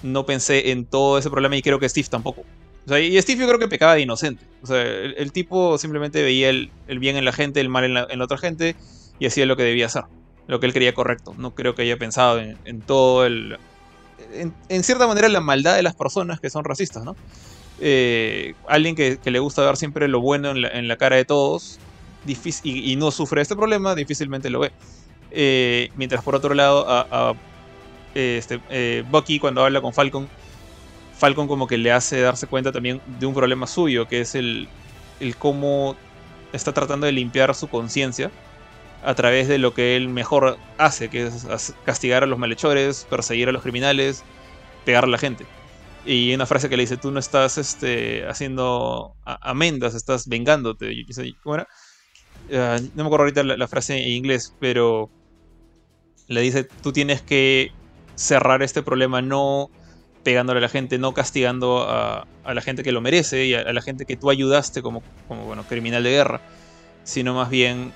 No 0.04 0.26
pensé 0.26 0.72
en 0.72 0.86
todo 0.86 1.18
ese 1.18 1.30
problema 1.30 1.56
y 1.56 1.62
creo 1.62 1.80
que 1.80 1.88
Steve 1.88 2.08
tampoco. 2.10 2.44
Y 2.88 3.22
Steve 3.22 3.42
yo 3.42 3.48
creo 3.48 3.60
que 3.60 3.68
pecaba 3.68 3.96
de 3.96 4.02
inocente. 4.02 4.44
O 4.64 4.68
sea, 4.68 4.82
el, 4.82 5.32
tipo 5.32 5.78
simplemente 5.78 6.24
veía 6.24 6.50
el, 6.50 6.72
el 6.88 7.00
bien 7.00 7.16
en 7.16 7.26
la 7.26 7.32
gente, 7.32 7.62
el 7.62 7.70
mal 7.70 7.84
en 7.84 7.94
la, 7.94 8.08
en 8.10 8.22
otra 8.22 8.38
gente 8.38 8.76
y 9.20 9.28
hacía 9.28 9.46
lo 9.46 9.56
que 9.56 9.64
debía 9.64 9.86
hacer. 9.86 10.04
Lo 10.48 10.60
que 10.60 10.66
él 10.66 10.74
creía 10.74 10.94
correcto. 10.94 11.36
No 11.38 11.54
creo 11.54 11.76
que 11.76 11.84
haya 11.84 11.98
pensado 11.98 12.40
en, 12.40 12.58
en 12.66 12.82
todo 12.82 13.26
el... 13.26 13.58
En, 14.70 14.84
cierta 14.84 15.08
manera 15.08 15.30
la 15.30 15.42
maldad 15.42 15.76
de 15.76 15.84
las 15.84 15.96
personas 15.96 16.40
que 16.40 16.50
son 16.50 16.64
racistas, 16.64 17.04
¿no? 17.04 17.16
Eh, 17.80 18.54
alguien 18.68 18.96
que, 18.96 19.20
le 19.24 19.40
gusta 19.40 19.64
ver 19.64 19.78
siempre 19.78 20.08
lo 20.08 20.22
bueno 20.22 20.52
en 20.52 20.62
la, 20.62 20.70
en 20.70 20.88
la 20.88 20.98
cara 20.98 21.16
de 21.16 21.26
todos 21.26 21.80
y, 22.64 22.96
no 22.98 23.12
sufre 23.12 23.42
este 23.42 23.56
problema, 23.56 23.96
difícilmente 23.96 24.50
lo 24.50 24.60
ve. 24.60 24.72
Eh, 25.32 25.90
mientras 25.96 26.24
por 26.24 26.36
otro 26.36 26.54
lado, 26.54 26.88
a, 26.88 27.08
a, 27.12 27.34
este, 28.14 28.60
eh, 28.70 29.04
Bucky 29.10 29.40
cuando 29.40 29.64
habla 29.64 29.82
con 29.82 29.94
Falcon, 29.94 30.28
Falcon 31.22 31.48
como 31.48 31.68
que 31.68 31.78
le 31.78 31.94
hace 31.94 32.22
darse 32.22 32.48
cuenta 32.48 32.74
también 32.74 33.02
de 33.06 33.28
un 33.28 33.36
problema 33.36 33.68
suyo, 33.68 34.08
que 34.08 34.22
es 34.22 34.36
el, 34.36 34.70
el 35.22 35.38
cómo 35.38 35.96
está 36.54 36.74
tratando 36.74 37.06
de 37.06 37.14
limpiar 37.14 37.56
su 37.56 37.70
conciencia 37.70 38.32
a 39.04 39.16
través 39.16 39.48
de 39.48 39.60
lo 39.60 39.74
que 39.74 39.96
él 39.98 40.10
mejor 40.10 40.58
hace, 40.78 41.10
que 41.10 41.28
es 41.28 41.46
as- 41.46 41.76
castigar 41.86 42.24
a 42.24 42.28
los 42.28 42.40
malhechores, 42.40 43.06
perseguir 43.10 43.50
a 43.50 43.54
los 43.54 43.64
criminales, 43.64 44.24
pegar 44.86 45.06
a 45.06 45.08
la 45.08 45.20
gente. 45.20 45.46
Y 46.06 46.34
una 46.34 46.48
frase 46.48 46.70
que 46.70 46.78
le 46.78 46.84
dice, 46.84 46.98
tú 46.98 47.12
no 47.12 47.20
estás 47.20 47.58
este, 47.60 48.28
haciendo 48.28 49.16
amendas, 49.26 49.96
estás 49.96 50.28
vengándote. 50.28 50.94
¿Cómo? 51.44 51.58
Ah, 52.54 52.78
no 52.96 53.04
me 53.04 53.08
acuerdo 53.08 53.24
ahorita 53.26 53.44
la 53.44 53.68
frase 53.68 53.98
en 53.98 54.10
inglés, 54.12 54.56
pero 54.60 55.12
le 56.28 56.42
dice, 56.42 56.64
tú 56.82 56.92
tienes 56.94 57.22
que 57.22 57.70
cerrar 58.16 58.62
este 58.64 58.84
problema 58.84 59.22
no 59.22 59.70
pegándole 60.24 60.60
a 60.60 60.62
la 60.62 60.70
gente, 60.70 60.98
no 60.98 61.14
castigando 61.14 61.86
a, 61.88 62.26
la 62.46 62.62
gente 62.62 62.84
que 62.84 62.92
lo 62.92 63.02
merece 63.02 63.46
y 63.46 63.54
a, 63.54 63.72
la 63.72 63.82
gente 63.82 64.06
que 64.06 64.18
tú 64.18 64.30
ayudaste 64.30 64.82
como, 64.82 65.02
bueno, 65.28 65.64
criminal 65.68 66.04
de 66.04 66.12
guerra, 66.12 66.42
sino 67.04 67.34
más 67.34 67.50
bien 67.50 67.92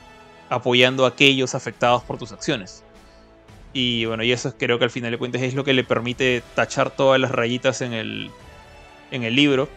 apoyando 0.49 1.06
a 1.06 1.10
aquellos 1.10 1.56
afectados 1.56 2.03
por 2.03 2.18
tus 2.18 2.31
acciones. 2.31 2.84
Y 3.73 4.06
bueno, 4.06 4.23
y 4.23 4.31
eso 4.31 4.49
es, 4.49 4.56
creo 4.57 4.80
que 4.80 4.85
al 4.85 4.89
final 4.89 5.11
de 5.11 5.18
cuentas 5.18 5.41
es 5.41 5.53
lo 5.53 5.64
que 5.64 5.73
le 5.73 5.84
permite 5.84 6.41
tachar 6.56 6.95
todas 6.95 7.19
las 7.19 7.31
rayitas 7.31 7.81
en 7.81 7.93
el, 7.93 8.31
en 9.11 9.23
el 9.23 9.35
libro. 9.35 9.68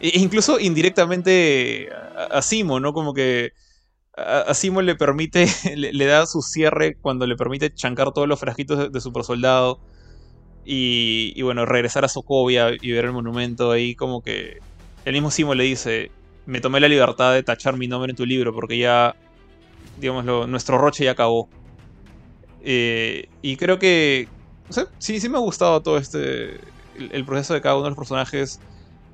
E 0.00 0.18
incluso 0.18 0.58
indirectamente 0.58 1.88
a, 2.30 2.42
Simo, 2.42 2.80
¿no? 2.80 2.92
Como 2.92 3.14
que 3.14 3.52
a, 4.16 4.52
Simo 4.54 4.82
le 4.82 4.96
permite, 4.96 5.46
le, 5.76 5.92
le, 5.92 6.04
da 6.06 6.26
su 6.26 6.42
cierre 6.42 6.96
cuando 7.00 7.26
le 7.26 7.36
permite 7.36 7.72
chancar 7.72 8.12
todos 8.12 8.26
los 8.26 8.40
frasquitos 8.40 8.78
de, 8.78 8.88
de 8.88 9.00
super 9.00 9.22
soldado. 9.24 9.80
Y, 10.70 11.32
y, 11.34 11.40
bueno, 11.40 11.64
regresar 11.64 12.04
a 12.04 12.08
Sokovia 12.08 12.68
y 12.78 12.92
ver 12.92 13.06
el 13.06 13.12
monumento 13.12 13.70
ahí 13.70 13.94
como 13.94 14.20
que 14.20 14.58
el 15.06 15.14
mismo 15.14 15.30
Simo 15.30 15.54
le 15.54 15.64
dice, 15.64 16.10
me 16.44 16.60
tomé 16.60 16.78
la 16.78 16.88
libertad 16.88 17.32
de 17.32 17.42
tachar 17.42 17.78
mi 17.78 17.88
nombre 17.88 18.10
en 18.10 18.16
tu 18.16 18.26
libro 18.26 18.54
porque 18.54 18.76
ya, 18.76 19.16
digámoslo, 19.98 20.46
nuestro 20.46 20.76
roche 20.76 21.04
ya 21.04 21.12
acabó. 21.12 21.48
Eh, 22.62 23.30
y 23.40 23.56
creo 23.56 23.78
que, 23.78 24.28
o 24.68 24.72
sea, 24.74 24.88
sí, 24.98 25.20
sí 25.20 25.30
me 25.30 25.38
ha 25.38 25.40
gustado 25.40 25.80
todo 25.80 25.96
este, 25.96 26.60
el, 26.98 27.24
proceso 27.24 27.54
de 27.54 27.62
cada 27.62 27.76
uno 27.76 27.84
de 27.84 27.90
los 27.90 27.98
personajes. 27.98 28.60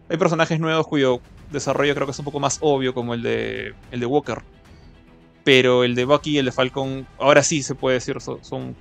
Hay 0.09 0.17
personajes 0.17 0.59
nuevos 0.59 0.89
cuyo 0.89 1.21
desarrollo 1.53 1.95
creo 1.95 2.09
que 2.09 2.13
es 2.13 2.19
un 2.19 2.25
poco 2.25 2.41
más 2.41 2.59
obvio 2.63 2.95
como 2.95 3.15
el 3.15 3.23
de, 3.23 3.75
el 3.93 4.01
de 4.01 4.07
Walker. 4.07 4.43
Pero 5.45 5.85
el 5.85 5.95
de 5.95 6.05
Bucky 6.05 6.33
y 6.33 6.39
el 6.39 6.47
de 6.47 6.53
Falcon, 6.53 7.07
ahora 7.17 7.45
sí 7.45 7.63
se 7.63 7.77
puede 7.77 7.95
decir, 7.95 8.21
son, 8.21 8.75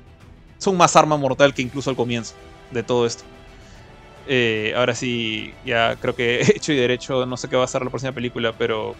son 0.58 0.78
más 0.78 0.96
arma 0.96 1.18
mortal 1.18 1.54
que 1.54 1.62
incluso 1.62 1.92
al 1.92 1.96
comienzo 1.96 2.34
de 2.74 2.84
todo 2.84 3.06
esto. 3.06 3.24
Eh, 4.28 4.74
ahora 4.76 4.96
sí, 4.96 5.54
ya 5.66 5.96
creo 5.98 6.16
que 6.16 6.42
hecho 6.56 6.72
y 6.74 6.76
derecho, 6.76 7.26
no 7.26 7.38
sé 7.38 7.50
qué 7.50 7.56
va 7.56 7.66
a 7.66 7.68
ser 7.68 7.84
la 7.84 7.90
próxima 7.90 8.12
película, 8.12 8.54
pero 8.58 8.96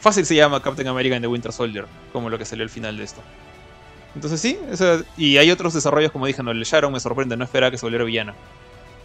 fácil 0.00 0.24
se 0.24 0.34
llama 0.34 0.62
Captain 0.62 0.88
America 0.88 1.16
and 1.16 1.24
the 1.24 1.28
Winter 1.28 1.52
Soldier, 1.52 1.86
como 2.12 2.30
lo 2.30 2.38
que 2.38 2.44
salió 2.44 2.62
al 2.64 2.70
final 2.70 2.96
de 2.96 3.04
esto. 3.04 3.22
Entonces 4.14 4.40
sí, 4.40 4.58
y 5.16 5.36
hay 5.36 5.50
otros 5.50 5.74
desarrollos, 5.74 6.10
como 6.10 6.26
dije, 6.26 6.42
no, 6.42 6.50
el 6.50 6.62
Sharon 6.64 6.92
me 6.92 7.00
sorprende, 7.00 7.36
no 7.36 7.44
esperaba 7.44 7.70
que 7.70 7.78
se 7.78 7.86
volviera 7.86 8.04
villana. 8.04 8.34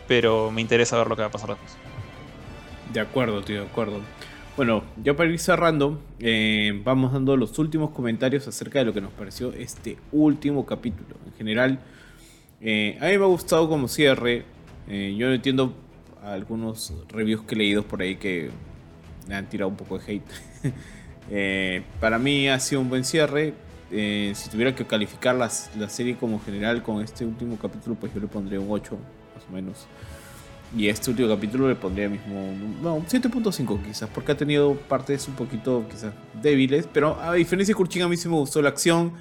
Pero 0.07 0.51
me 0.51 0.61
interesa 0.61 0.97
ver 0.97 1.07
lo 1.07 1.15
que 1.15 1.21
va 1.21 1.27
a 1.27 1.31
pasar 1.31 1.49
después. 1.49 1.77
De 2.91 2.99
acuerdo, 2.99 3.41
tío, 3.41 3.61
de 3.61 3.67
acuerdo. 3.67 4.01
Bueno, 4.55 4.83
ya 5.03 5.15
para 5.15 5.29
ir 5.29 5.39
cerrando, 5.39 5.99
eh, 6.19 6.79
vamos 6.83 7.13
dando 7.13 7.35
los 7.37 7.57
últimos 7.57 7.89
comentarios 7.89 8.47
acerca 8.47 8.79
de 8.79 8.85
lo 8.85 8.93
que 8.93 9.01
nos 9.01 9.11
pareció 9.11 9.51
este 9.53 9.97
último 10.11 10.65
capítulo. 10.65 11.15
En 11.25 11.33
general, 11.33 11.79
eh, 12.63 12.97
a 12.99 13.05
mí 13.05 13.17
me 13.17 13.23
ha 13.23 13.27
gustado 13.27 13.67
como 13.69 13.87
cierre. 13.87 14.45
Eh, 14.87 15.15
yo 15.17 15.31
entiendo 15.31 15.73
algunos 16.23 16.93
reviews 17.09 17.43
que 17.43 17.55
he 17.55 17.57
leído 17.57 17.83
por 17.83 18.01
ahí 18.01 18.15
que 18.15 18.49
me 19.27 19.35
han 19.35 19.47
tirado 19.49 19.69
un 19.69 19.77
poco 19.77 19.97
de 19.99 20.05
hate. 20.13 20.23
Eh, 21.31 21.83
para 22.01 22.19
mí 22.19 22.49
ha 22.49 22.59
sido 22.59 22.81
un 22.81 22.89
buen 22.89 23.05
cierre. 23.05 23.53
Eh, 23.91 24.33
si 24.35 24.49
tuviera 24.49 24.75
que 24.75 24.85
calificar 24.85 25.33
las- 25.35 25.71
la 25.77 25.87
serie 25.87 26.17
como 26.17 26.41
general 26.41 26.83
con 26.83 27.01
este 27.01 27.23
último 27.23 27.57
capítulo, 27.57 27.95
pues 27.95 28.13
yo 28.13 28.19
le 28.19 28.27
pondría 28.27 28.59
un 28.59 28.67
8, 28.69 28.97
más 29.33 29.45
o 29.49 29.53
menos. 29.53 29.87
Y 30.77 30.89
este 30.89 31.11
último 31.11 31.29
capítulo 31.29 31.69
le 31.69 31.75
pondría 31.75 32.09
mismo, 32.09 32.53
no, 32.81 32.95
un 32.95 33.05
7.5 33.07 33.81
quizás, 33.81 34.09
porque 34.13 34.33
ha 34.33 34.37
tenido 34.37 34.75
partes 34.75 35.25
un 35.29 35.35
poquito 35.35 35.85
quizás 35.89 36.13
débiles, 36.41 36.89
pero 36.91 37.17
a 37.21 37.33
diferencia 37.33 37.71
de 37.73 37.77
Kurchin 37.77 38.01
a 38.01 38.09
mí 38.09 38.17
sí 38.17 38.27
me 38.27 38.35
gustó 38.35 38.61
la 38.61 38.67
acción, 38.69 39.13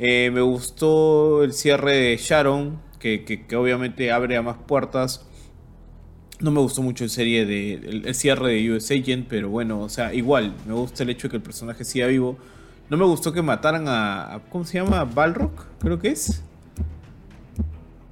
eh, 0.00 0.30
me 0.32 0.40
gustó 0.40 1.44
el 1.44 1.52
cierre 1.52 1.94
de 1.94 2.16
Sharon, 2.16 2.80
que, 2.98 3.22
que- 3.24 3.46
que 3.46 3.54
obviamente 3.56 4.10
abre 4.10 4.36
a 4.36 4.42
más 4.42 4.56
puertas. 4.56 5.26
No 6.40 6.50
me 6.50 6.60
gustó 6.60 6.80
mucho 6.82 7.04
en 7.04 7.10
serie 7.10 7.44
de, 7.44 7.74
el, 7.74 8.06
el 8.06 8.14
cierre 8.14 8.54
de 8.54 8.72
US 8.72 8.90
Agent, 8.90 9.26
pero 9.28 9.50
bueno, 9.50 9.80
o 9.80 9.88
sea, 9.90 10.14
igual, 10.14 10.54
me 10.66 10.72
gusta 10.72 11.02
el 11.02 11.10
hecho 11.10 11.28
de 11.28 11.32
que 11.32 11.36
el 11.36 11.42
personaje 11.42 11.84
siga 11.84 12.06
vivo. 12.06 12.38
No 12.88 12.96
me 12.96 13.04
gustó 13.04 13.32
que 13.32 13.42
mataran 13.42 13.86
a, 13.88 14.34
a- 14.36 14.40
¿cómo 14.48 14.64
se 14.64 14.78
llama? 14.78 15.04
Balrock, 15.04 15.66
creo 15.80 15.98
que 15.98 16.08
es. 16.08 16.42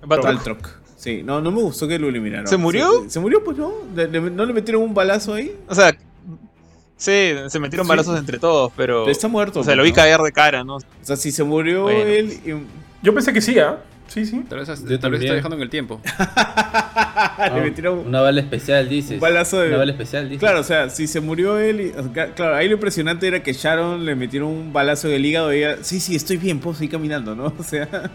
Batroc. 0.07 0.25
Baltrock. 0.27 0.69
Sí, 0.97 1.23
no, 1.25 1.41
no 1.41 1.51
me 1.53 1.63
gustó 1.63 1.87
que 1.89 1.99
lo 1.99 2.09
eliminaron. 2.09 2.47
¿Se 2.49 2.57
murió? 2.57 3.03
Se, 3.05 3.11
se 3.11 3.21
murió, 3.21 3.43
pues 3.45 3.57
no. 3.57 3.73
Le- 3.95 4.09
le- 4.09 4.21
¿No 4.31 4.45
le 4.45 4.53
metieron 4.53 4.83
un 4.83 4.95
balazo 4.95 5.35
ahí? 5.35 5.57
O 5.69 5.75
sea, 5.75 5.97
sí, 6.99 7.33
se 7.49 7.59
metieron 7.59 7.87
Sí. 7.87 7.89
balazos 7.89 8.19
entre 8.19 8.39
todos, 8.39 8.71
pero... 8.77 9.05
Pero 9.05 9.11
está 9.13 9.27
muerto. 9.29 9.61
O 9.61 9.65
sea, 9.65 9.75
lo 9.75 9.83
vi 9.85 9.93
caer 9.93 10.21
de 10.21 10.33
cara, 10.33 10.63
¿no? 10.65 10.77
O 10.77 10.81
sea, 11.01 11.17
si 11.17 11.33
se 11.33 11.43
murió 11.45 11.85
Bueno. 11.85 12.01
él. 12.01 12.33
y- 12.45 12.55
Yo 13.03 13.15
pensé 13.15 13.33
que 13.33 13.41
sí, 13.41 13.59
¿ah? 13.59 13.79
Sí, 14.09 14.25
sí. 14.27 14.43
Tal 14.49 14.59
vez, 14.61 14.67
tal 15.01 15.15
está 15.15 15.35
dejando 15.35 15.57
en 15.57 15.63
el 15.63 15.69
tiempo. 15.71 16.01
le 17.55 17.61
metieron 17.61 17.99
un, 17.99 18.07
Una 18.09 18.21
bala 18.23 18.41
especial, 18.41 18.89
dices. 18.89 19.13
un 19.13 19.21
balazo 19.21 19.61
de. 19.61 19.69
Una 19.69 19.77
bala 19.79 19.93
especial, 19.93 20.25
dices. 20.29 20.41
Claro, 20.41 20.61
o 20.61 20.65
sea, 20.65 20.89
si 20.91 21.07
se 21.07 21.21
murió 21.21 21.59
él. 21.59 21.81
y- 21.81 21.93
claro, 22.35 22.57
ahí 22.57 22.69
lo 22.69 22.75
impresionante 22.75 23.29
era 23.29 23.43
que 23.43 23.53
Sharon 23.53 24.05
le 24.07 24.15
metieron 24.15 24.49
un 24.49 24.73
balazo 24.73 25.09
en 25.09 25.15
el 25.15 25.27
hígado 25.27 25.53
y 25.53 25.59
ella. 25.59 25.77
Sí, 25.83 26.01
sí, 26.01 26.17
estoy 26.17 26.39
bien, 26.39 26.59
puedo 26.59 26.75
seguir 26.75 26.91
caminando, 26.93 27.35
¿no? 27.35 27.53
O 27.59 27.63
sea. 27.63 28.11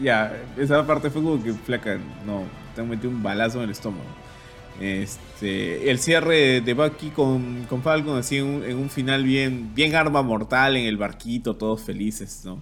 Ya, 0.00 0.32
esa 0.56 0.86
parte 0.86 1.10
fue 1.10 1.22
como 1.22 1.42
que 1.42 1.52
flaca. 1.52 1.98
No, 2.24 2.44
te 2.74 2.80
han 2.80 2.88
metido 2.88 3.10
un 3.10 3.22
balazo 3.22 3.58
en 3.58 3.64
el 3.64 3.70
estómago. 3.70 4.04
Este, 4.80 5.90
el 5.90 5.98
cierre 5.98 6.60
de 6.62 6.74
Bucky 6.74 7.10
con, 7.10 7.66
con 7.68 7.82
Falcon, 7.82 8.18
así 8.18 8.38
en 8.38 8.44
un, 8.46 8.64
en 8.64 8.76
un 8.78 8.88
final 8.90 9.22
bien, 9.24 9.74
bien 9.74 9.94
arma 9.94 10.22
mortal 10.22 10.76
en 10.76 10.86
el 10.86 10.96
barquito, 10.96 11.54
todos 11.54 11.82
felices, 11.82 12.42
¿no? 12.44 12.60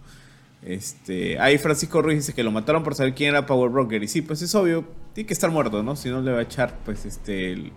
Este, 0.62 1.38
ahí 1.38 1.56
Francisco 1.58 2.02
Ruiz 2.02 2.18
dice 2.18 2.34
que 2.34 2.42
lo 2.42 2.50
mataron 2.50 2.82
por 2.82 2.94
saber 2.96 3.14
quién 3.14 3.30
era 3.30 3.46
Power 3.46 3.70
Broker. 3.70 4.02
Y 4.02 4.08
sí, 4.08 4.22
pues 4.22 4.42
es 4.42 4.52
obvio, 4.56 4.84
tiene 5.14 5.26
que 5.28 5.32
estar 5.32 5.50
muerto, 5.50 5.82
¿no? 5.84 5.94
Si 5.94 6.08
no 6.10 6.20
le 6.20 6.32
va 6.32 6.40
a 6.40 6.42
echar, 6.42 6.74
pues 6.84 7.04
este, 7.06 7.52
el- 7.52 7.72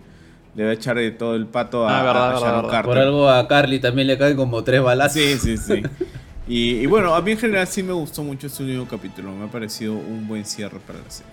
le 0.54 0.64
va 0.64 0.70
a 0.70 0.74
echar 0.74 0.96
de 0.96 1.10
todo 1.12 1.34
el 1.36 1.46
pato 1.46 1.88
a, 1.88 2.00
Ah, 2.00 2.02
verdad, 2.02 2.22
a 2.22 2.26
verdad, 2.26 2.40
Sharon 2.42 2.56
verdad. 2.62 2.70
Carter. 2.70 2.90
Por 2.90 2.98
algo 2.98 3.30
a 3.30 3.48
Carly 3.48 3.78
también 3.78 4.08
le 4.08 4.18
caen 4.18 4.36
como 4.36 4.62
tres 4.64 4.82
balazos. 4.82 5.14
Sí, 5.22 5.38
sí, 5.38 5.56
sí. 5.56 5.82
Y, 6.48 6.70
y 6.80 6.86
bueno, 6.86 7.14
a 7.14 7.22
mí 7.22 7.30
en 7.30 7.38
general 7.38 7.68
sí 7.68 7.84
me 7.84 7.92
gustó 7.92 8.24
mucho 8.24 8.48
este 8.48 8.64
último 8.64 8.88
capítulo. 8.88 9.30
Me 9.32 9.44
ha 9.44 9.46
parecido 9.46 9.94
un 9.94 10.26
buen 10.26 10.44
cierre 10.44 10.80
para 10.84 10.98
la 10.98 11.08
serie. 11.08 11.32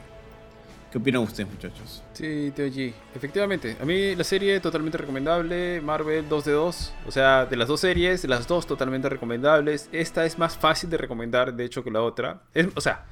¿Qué 0.91 0.97
opinan 0.97 1.21
ustedes, 1.21 1.47
muchachos? 1.51 2.03
Sí, 2.13 2.51
Teo 2.55 2.67
G. 2.67 2.91
Efectivamente, 3.13 3.77
a 3.79 3.85
mí 3.85 4.15
la 4.15 4.23
serie 4.23 4.59
totalmente 4.59 4.97
recomendable. 4.97 5.81
Marvel 5.81 6.27
2 6.27 6.45
de 6.45 6.51
2. 6.53 6.93
O 7.05 7.11
sea, 7.11 7.45
de 7.45 7.55
las 7.57 7.67
dos 7.67 7.79
series, 7.81 8.23
las 8.25 8.47
dos 8.47 8.65
totalmente 8.65 9.07
recomendables. 9.07 9.87
Esta 9.91 10.25
es 10.25 10.39
más 10.39 10.57
fácil 10.57 10.89
de 10.89 10.97
recomendar, 10.97 11.53
de 11.53 11.63
hecho, 11.65 11.83
que 11.83 11.91
la 11.91 12.01
otra. 12.01 12.41
Es- 12.55 12.69
o 12.75 12.81
sea, 12.81 13.05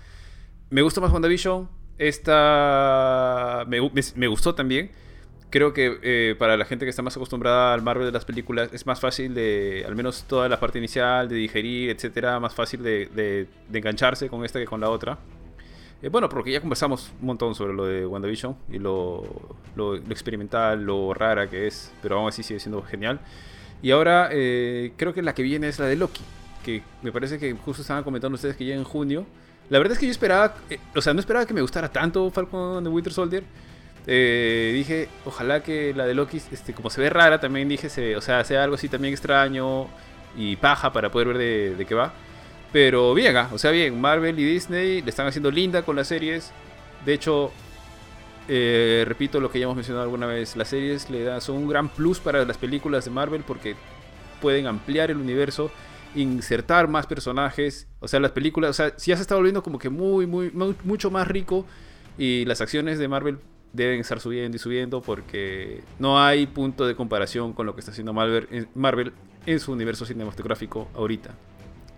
me 0.71 0.81
gusta 0.81 1.01
más 1.01 1.11
WandaVision. 1.11 1.69
Esta 1.97 3.63
me, 3.67 3.79
me- 3.81 4.01
me 4.15 4.27
gustó 4.27 4.55
también. 4.55 4.91
Creo 5.49 5.71
que 5.71 5.99
eh, 6.03 6.35
para 6.37 6.57
la 6.57 6.65
gente 6.65 6.85
que 6.85 6.89
está 6.89 7.01
más 7.01 7.15
acostumbrada 7.15 7.73
al 7.73 7.81
Marvel 7.81 8.05
de 8.07 8.11
las 8.11 8.25
películas 8.25 8.69
es 8.73 8.85
más 8.85 8.99
fácil 8.99 9.33
de, 9.33 9.85
al 9.87 9.95
menos 9.95 10.23
toda 10.27 10.49
la 10.49 10.59
parte 10.59 10.77
inicial, 10.79 11.29
de 11.29 11.35
digerir, 11.35 11.89
etcétera, 11.89 12.39
más 12.39 12.53
fácil 12.53 12.83
de, 12.83 13.05
de- 13.15 13.47
de 13.69 13.79
engancharse 13.79 14.27
con 14.29 14.43
esta 14.43 14.59
que 14.59 14.65
con 14.65 14.81
la 14.81 14.89
otra. 14.89 15.17
Eh, 16.01 16.09
bueno, 16.09 16.29
porque 16.29 16.51
ya 16.51 16.61
conversamos 16.61 17.11
un 17.19 17.27
montón 17.27 17.55
sobre 17.55 17.73
lo 17.73 17.85
de 17.85 18.05
WandaVision 18.05 18.55
y 18.69 18.77
lo, 18.77 19.23
lo, 19.75 19.95
experimental, 19.95 20.83
lo 20.83 21.13
rara 21.13 21.49
que 21.49 21.67
es, 21.67 21.91
pero 22.01 22.19
aún 22.19 22.29
así 22.29 22.43
sigue 22.43 22.59
siendo 22.59 22.83
genial. 22.83 23.19
Y 23.81 23.91
ahora 23.91 24.29
eh, 24.31 24.93
creo 24.95 25.13
que 25.13 25.21
la 25.21 25.33
que 25.33 25.43
viene 25.43 25.67
es 25.67 25.79
la 25.79 25.85
de 25.87 25.95
Loki, 25.95 26.21
que 26.63 26.83
me 27.01 27.11
parece 27.11 27.39
que 27.39 27.53
justo 27.53 27.81
estaban 27.81 28.03
comentando 28.03 28.35
ustedes 28.35 28.55
que 28.55 28.65
llega 28.65 28.77
en 28.77 28.83
junio. 28.83 29.25
La 29.69 29.79
verdad 29.79 29.93
es 29.93 29.99
que 29.99 30.05
yo 30.05 30.11
esperaba, 30.11 30.55
eh, 30.69 30.79
o 30.95 31.01
sea, 31.01 31.13
no 31.13 31.19
esperaba 31.19 31.45
que 31.45 31.53
me 31.53 31.61
gustara 31.61 31.91
tanto 31.91 32.29
Falcon 32.31 32.83
de 32.83 32.89
Winter 32.89 33.13
Soldier. 33.13 33.43
Dije, 34.05 35.09
ojalá 35.25 35.61
que 35.61 35.93
la 35.93 36.05
de 36.05 36.13
Loki, 36.13 36.37
este, 36.37 36.73
como 36.73 36.89
se 36.89 37.01
ve 37.01 37.09
rara, 37.09 37.41
también 37.41 37.67
dije, 37.67 37.89
se, 37.89 38.15
o 38.15 38.21
sea, 38.21 38.41
sea 38.45 38.63
algo 38.63 38.75
así 38.75 38.87
también 38.87 39.13
extraño 39.13 39.87
y 40.37 40.55
paja 40.55 40.93
para 40.93 41.11
poder 41.11 41.27
ver 41.29 41.37
de, 41.37 41.75
de 41.75 41.85
qué 41.85 41.93
va. 41.93 42.13
Pero 42.71 43.13
bien, 43.13 43.35
ah, 43.37 43.49
o 43.53 43.57
sea, 43.57 43.71
bien, 43.71 43.99
Marvel 43.99 44.37
y 44.39 44.43
Disney 44.43 45.01
le 45.01 45.09
están 45.09 45.27
haciendo 45.27 45.49
linda 45.51 45.83
con 45.83 45.95
las 45.95 46.07
series. 46.07 46.51
De 47.05 47.13
hecho, 47.13 47.51
eh, 48.47 49.03
repito 49.07 49.39
lo 49.39 49.49
que 49.51 49.59
ya 49.59 49.63
hemos 49.63 49.75
mencionado 49.75 50.03
alguna 50.03 50.27
vez, 50.27 50.55
las 50.55 50.67
series 50.69 51.09
le 51.09 51.23
dan, 51.23 51.41
son 51.41 51.57
un 51.57 51.67
gran 51.67 51.89
plus 51.89 52.19
para 52.19 52.43
las 52.45 52.57
películas 52.57 53.05
de 53.05 53.11
Marvel 53.11 53.43
porque 53.45 53.75
pueden 54.41 54.67
ampliar 54.67 55.09
el 55.11 55.17
universo, 55.17 55.71
insertar 56.15 56.87
más 56.87 57.07
personajes. 57.07 57.87
O 57.99 58.07
sea, 58.07 58.19
las 58.19 58.31
películas, 58.31 58.71
o 58.71 58.73
sea, 58.73 58.95
ya 58.97 59.15
se 59.15 59.21
está 59.21 59.35
volviendo 59.35 59.63
como 59.63 59.79
que 59.79 59.89
muy, 59.89 60.27
muy, 60.27 60.51
mu- 60.51 60.75
mucho 60.83 61.09
más 61.09 61.27
rico 61.27 61.65
y 62.17 62.45
las 62.45 62.61
acciones 62.61 62.99
de 62.99 63.07
Marvel 63.07 63.39
deben 63.73 63.99
estar 63.99 64.19
subiendo 64.19 64.55
y 64.55 64.59
subiendo 64.59 65.01
porque 65.01 65.83
no 65.99 66.21
hay 66.21 66.47
punto 66.47 66.85
de 66.85 66.95
comparación 66.95 67.53
con 67.53 67.65
lo 67.65 67.75
que 67.75 67.79
está 67.81 67.91
haciendo 67.91 68.13
Marvel 68.13 68.47
en, 68.51 68.67
Marvel 68.75 69.13
en 69.45 69.59
su 69.59 69.71
universo 69.71 70.05
cinematográfico 70.05 70.89
ahorita. 70.95 71.31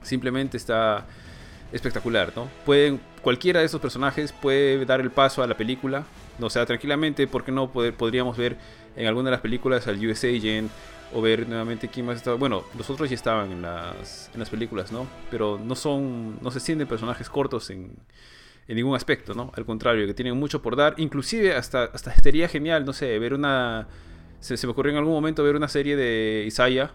Simplemente 0.02 0.58
está 0.58 1.06
espectacular, 1.72 2.32
¿no? 2.36 2.50
Pueden, 2.66 3.00
cualquiera 3.22 3.60
de 3.60 3.66
esos 3.66 3.82
personajes 3.82 4.32
puede 4.32 4.86
dar 4.86 5.02
el 5.02 5.12
paso 5.12 5.44
a 5.44 5.48
la 5.48 5.56
película. 5.56 6.06
O 6.40 6.50
sea, 6.50 6.66
tranquilamente, 6.66 7.28
¿por 7.28 7.44
qué 7.44 7.52
no 7.52 7.72
poder, 7.72 7.94
podríamos 7.94 8.38
ver 8.38 8.58
en 8.96 9.08
alguna 9.08 9.30
de 9.30 9.32
las 9.32 9.42
películas 9.42 9.88
al 9.88 10.04
US 10.06 10.24
Agent 10.24 10.72
o 11.14 11.22
ver 11.22 11.48
nuevamente 11.48 11.90
quién 11.90 12.06
más 12.06 12.18
estaba? 12.18 12.38
Bueno, 12.38 12.64
los 12.78 12.90
otros 12.90 13.10
ya 13.10 13.16
estaban 13.16 13.52
en 13.52 13.62
las, 13.62 14.30
en 14.34 14.40
las 14.40 14.50
películas, 14.50 14.92
¿no? 14.92 15.08
Pero 15.30 15.60
no 15.64 15.76
son, 15.76 16.42
no 16.42 16.52
se 16.52 16.60
sienten 16.60 16.88
personajes 16.88 17.30
cortos 17.30 17.70
en, 17.70 17.92
en 18.68 18.76
ningún 18.76 18.96
aspecto, 18.96 19.34
¿no? 19.34 19.52
Al 19.56 19.66
contrario, 19.66 20.08
que 20.08 20.14
tienen 20.14 20.38
mucho 20.38 20.62
por 20.62 20.76
dar. 20.76 20.96
Inclusive 20.98 21.56
hasta, 21.56 21.86
hasta 21.86 22.16
sería 22.16 22.48
genial, 22.48 22.86
no 22.86 22.94
sé, 22.94 23.20
ver 23.20 23.34
una... 23.34 23.88
Se, 24.40 24.56
se 24.56 24.66
me 24.66 24.72
ocurrió 24.72 24.94
en 24.94 25.00
algún 25.00 25.14
momento 25.14 25.44
ver 25.44 25.58
una 25.58 25.68
serie 25.68 25.98
de 25.98 26.46
Isaiah, 26.48 26.94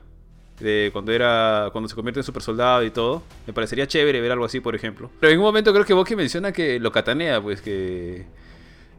de 0.60 0.90
cuando 0.92 1.12
era 1.12 1.68
cuando 1.72 1.88
se 1.88 1.94
convierte 1.94 2.20
en 2.20 2.24
super 2.24 2.42
soldado 2.42 2.84
y 2.84 2.90
todo. 2.90 3.22
Me 3.46 3.52
parecería 3.52 3.86
chévere 3.86 4.20
ver 4.20 4.32
algo 4.32 4.44
así, 4.44 4.60
por 4.60 4.74
ejemplo. 4.74 5.10
Pero 5.20 5.32
en 5.32 5.38
un 5.38 5.44
momento 5.44 5.72
creo 5.72 5.84
que 5.84 5.94
Bucky 5.94 6.16
menciona 6.16 6.52
que 6.52 6.78
lo 6.80 6.92
catanea, 6.92 7.40
pues 7.42 7.60
que 7.60 8.24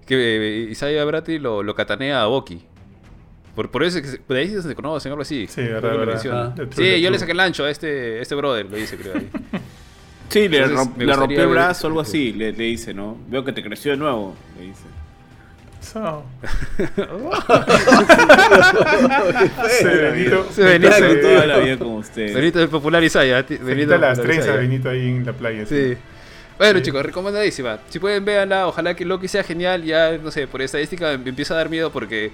que 0.05 0.67
Isaiah 0.69 1.03
Bradley 1.05 1.39
lo, 1.39 1.63
lo 1.63 1.73
catanea 1.73 2.21
a 2.21 2.25
Bucky. 2.27 2.61
Por, 3.55 3.71
por 3.71 3.83
eso 3.83 3.97
es 3.99 4.03
que 4.03 4.09
se- 4.09 4.21
de 4.33 4.39
ahí 4.39 4.49
se 4.61 4.75
conocen, 4.75 5.11
algo 5.13 5.21
así. 5.21 5.47
Sí, 5.47 5.61
verdad, 5.61 5.97
verdad. 5.97 6.05
menciona. 6.13 6.41
Ah. 6.43 6.53
Sí, 6.71 6.81
The 6.81 7.01
yo 7.01 7.09
le 7.09 7.17
saqué 7.17 7.31
el 7.31 7.39
ancho 7.39 7.63
a 7.63 7.69
este, 7.71 8.19
este 8.21 8.35
brother, 8.35 8.65
lo 8.69 8.75
dice, 8.75 8.97
creo. 8.97 9.13
Ahí. 9.15 9.29
Sí, 10.29 10.49
le, 10.49 10.67
romp- 10.67 10.97
le 10.97 11.13
rompió 11.13 11.43
el 11.43 11.47
brazo 11.49 11.87
o 11.87 11.89
algo 11.89 12.01
así, 12.01 12.33
le, 12.33 12.51
le 12.51 12.63
dice, 12.65 12.93
¿no? 12.93 13.17
Veo 13.29 13.45
que 13.45 13.53
te 13.53 13.63
creció 13.63 13.91
de 13.91 13.97
nuevo, 13.97 14.35
le 14.59 14.65
dice. 14.67 14.83
Sí, 19.79 19.85
Benito. 19.85 20.47
Sí, 20.51 20.61
Benito, 20.61 20.91
se- 20.93 21.07
Con 21.07 21.21
toda 21.21 21.45
la 21.45 21.57
vida 21.59 21.77
con 21.77 21.87
ustedes. 21.95 22.33
Benito 22.33 22.61
es 22.61 22.69
popular 22.69 23.03
Isaya. 23.03 23.43
se 23.43 23.57
Benito 23.57 23.97
las 23.97 24.19
trenzas. 24.21 24.57
Benito 24.57 24.89
ahí 24.89 25.07
en 25.09 25.25
la 25.25 25.33
playa. 25.33 25.65
Sí. 25.65 25.95
Bueno, 26.57 26.79
Sí. 26.79 26.85
chicos, 26.85 27.05
recomendadísima. 27.05 27.79
Si 27.89 27.99
pueden, 27.99 28.23
véanla. 28.25 28.67
Ojalá 28.67 28.95
que 28.95 29.05
Loki 29.05 29.27
sea 29.27 29.43
genial. 29.43 29.83
Ya, 29.83 30.17
no 30.17 30.31
sé, 30.31 30.47
por 30.47 30.61
estadística 30.61 31.17
me 31.17 31.29
empieza 31.29 31.53
a 31.53 31.57
dar 31.57 31.69
miedo 31.69 31.91
porque 31.91 32.31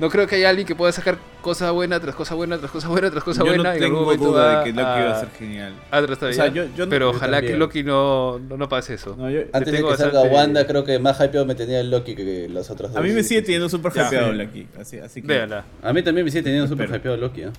no 0.00 0.08
creo 0.08 0.26
que 0.26 0.36
haya 0.36 0.48
alguien 0.48 0.66
que 0.66 0.74
pueda 0.74 0.90
sacar 0.92 1.18
cosa 1.42 1.70
buena 1.70 2.00
tras 2.00 2.14
cosa 2.14 2.34
buena, 2.34 2.58
tras 2.58 2.70
cosa 2.70 2.88
buena, 2.88 3.10
tras 3.10 3.22
cosa 3.22 3.40
Yo 3.40 3.46
buena. 3.46 3.62
no 3.62 3.68
algún 3.70 3.80
tengo 3.88 4.16
duda 4.16 4.58
de 4.58 4.64
que 4.64 4.70
Loki 4.70 4.82
va 4.82 5.10
a 5.16 5.20
ser 5.20 5.28
genial. 5.38 5.74
a. 5.90 5.98
O 6.00 6.32
sea, 6.32 6.46
yo- 6.48 6.64
yo 6.76 6.86
no- 6.86 6.90
Pero 6.90 7.10
yo 7.12 7.16
ojalá 7.16 7.36
que 7.40 7.48
también. 7.48 7.58
Loki 7.58 7.82
no, 7.84 8.38
no, 8.38 8.56
no 8.56 8.68
pase 8.68 8.94
eso. 8.94 9.14
No, 9.16 9.30
yo- 9.30 9.42
Antes 9.52 9.72
de 9.72 9.78
que 9.78 9.96
salga 9.96 10.20
bastante- 10.20 10.34
Wanda, 10.34 10.66
creo 10.66 10.84
que 10.84 10.98
más 10.98 11.20
hypeado 11.20 11.46
me 11.46 11.54
tenía 11.54 11.80
el 11.80 11.90
Loki 11.90 12.14
que 12.16 12.48
los 12.50 12.70
otros 12.70 12.90
dos. 12.92 12.98
a 12.98 13.02
mí 13.02 13.10
me 13.12 13.22
sigue 13.22 13.42
teniendo 13.42 13.68
súper 13.68 13.92
hypeado. 13.92 14.32
Loki. 14.32 14.66
Así, 14.80 14.98
así 14.98 15.20
que. 15.22 15.28
Véanla. 15.28 15.64
A 15.82 15.92
mí 15.92 16.02
también 16.02 16.24
me 16.24 16.30
sigue 16.30 16.42
teniendo 16.42 16.66
súper 16.66 16.88
hypeado 16.94 17.16
Loki, 17.16 17.42
¿eh? 17.42 17.50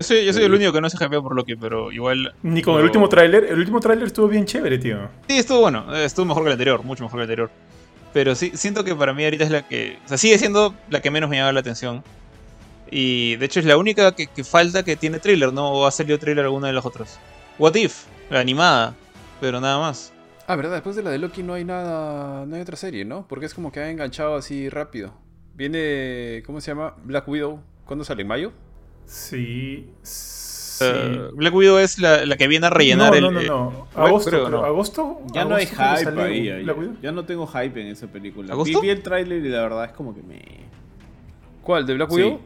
Yo 0.00 0.06
soy, 0.06 0.24
yo 0.24 0.32
soy 0.32 0.42
el 0.44 0.52
único 0.54 0.72
que 0.72 0.80
no 0.80 0.90
se 0.90 0.96
hypeó 1.04 1.22
por 1.22 1.36
Loki, 1.36 1.54
pero 1.54 1.92
igual. 1.92 2.34
Ni 2.42 2.60
con 2.62 2.74
el 2.74 2.78
Pero- 2.78 2.86
último 2.86 3.08
tráiler. 3.08 3.44
El 3.44 3.58
último 3.58 3.78
tráiler 3.78 4.06
estuvo 4.08 4.26
bien 4.26 4.44
chévere, 4.46 4.78
tío. 4.78 4.96
Sí, 5.28 5.38
estuvo 5.38 5.60
bueno. 5.60 5.84
eh, 5.94 6.04
Estuvo 6.04 6.26
mejor 6.26 6.42
que 6.42 6.48
el 6.48 6.52
anterior, 6.52 6.82
mucho 6.82 7.04
mejor 7.04 7.18
que 7.20 7.24
el 7.24 7.30
anterior. 7.30 7.50
Pero 8.12 8.34
sí, 8.34 8.52
siento 8.54 8.84
que 8.84 8.94
para 8.94 9.14
mí 9.14 9.24
ahorita 9.24 9.44
es 9.44 9.50
la 9.50 9.66
que. 9.66 9.98
O 10.04 10.08
sea, 10.08 10.18
sigue 10.18 10.38
siendo 10.38 10.74
la 10.90 11.00
que 11.00 11.10
menos 11.10 11.30
me 11.30 11.36
llama 11.36 11.52
la 11.52 11.60
atención. 11.60 12.02
Y 12.90 13.36
de 13.36 13.46
hecho 13.46 13.60
es 13.60 13.66
la 13.66 13.78
única 13.78 14.12
que, 14.12 14.26
que 14.26 14.44
falta 14.44 14.82
que 14.82 14.96
tiene 14.96 15.18
thriller, 15.18 15.52
¿no? 15.52 15.70
O 15.70 15.86
ha 15.86 15.90
salido 15.90 16.18
thriller 16.18 16.44
alguna 16.44 16.66
de 16.66 16.74
los 16.74 16.84
otros. 16.84 17.18
What 17.58 17.74
If, 17.74 18.04
la 18.28 18.40
animada. 18.40 18.94
Pero 19.40 19.60
nada 19.60 19.78
más. 19.78 20.12
Ah, 20.46 20.56
verdad, 20.56 20.72
después 20.72 20.96
de 20.96 21.02
la 21.02 21.10
de 21.10 21.18
Loki 21.18 21.42
no 21.42 21.54
hay 21.54 21.64
nada, 21.64 22.44
no 22.44 22.56
hay 22.56 22.62
otra 22.62 22.76
serie, 22.76 23.04
¿no? 23.04 23.26
Porque 23.28 23.46
es 23.46 23.54
como 23.54 23.72
que 23.72 23.80
ha 23.80 23.90
enganchado 23.90 24.34
así 24.34 24.68
rápido. 24.68 25.14
Viene, 25.54 26.42
¿cómo 26.44 26.60
se 26.60 26.70
llama? 26.70 26.94
Black 27.04 27.26
Widow. 27.28 27.60
¿Cuándo 27.86 28.04
sale? 28.04 28.22
¿En 28.22 28.28
mayo? 28.28 28.52
Sí. 29.06 29.88
sí. 30.02 30.41
Eh, 30.84 31.30
Black 31.34 31.54
Widow 31.54 31.78
es 31.78 31.98
la, 31.98 32.24
la 32.26 32.36
que 32.36 32.48
viene 32.48 32.66
a 32.66 32.70
rellenar 32.70 33.10
no, 33.10 33.16
el. 33.16 33.22
no, 33.22 33.30
no, 33.30 33.40
eh, 33.40 33.46
no. 33.46 33.64
Bueno, 33.94 34.06
Agosto, 34.08 34.30
creo. 34.30 34.48
¿no? 34.50 34.64
Agosto. 34.64 35.20
Ya 35.32 35.44
no 35.44 35.54
hay 35.54 35.66
hype 35.66 36.20
ahí. 36.22 36.64
Ya 37.02 37.12
no 37.12 37.24
tengo 37.24 37.46
hype 37.46 37.80
en 37.80 37.86
esa 37.88 38.06
película. 38.06 38.46
Vi, 38.48 38.52
¿Agosto? 38.52 38.80
vi 38.80 38.90
el 38.90 39.02
tráiler 39.02 39.44
y 39.44 39.48
la 39.48 39.62
verdad 39.62 39.84
es 39.86 39.92
como 39.92 40.14
que 40.14 40.22
me. 40.22 40.40
¿Cuál? 41.62 41.86
¿De 41.86 41.94
Black 41.94 42.10
Sí. 42.10 42.16
Widow? 42.16 42.40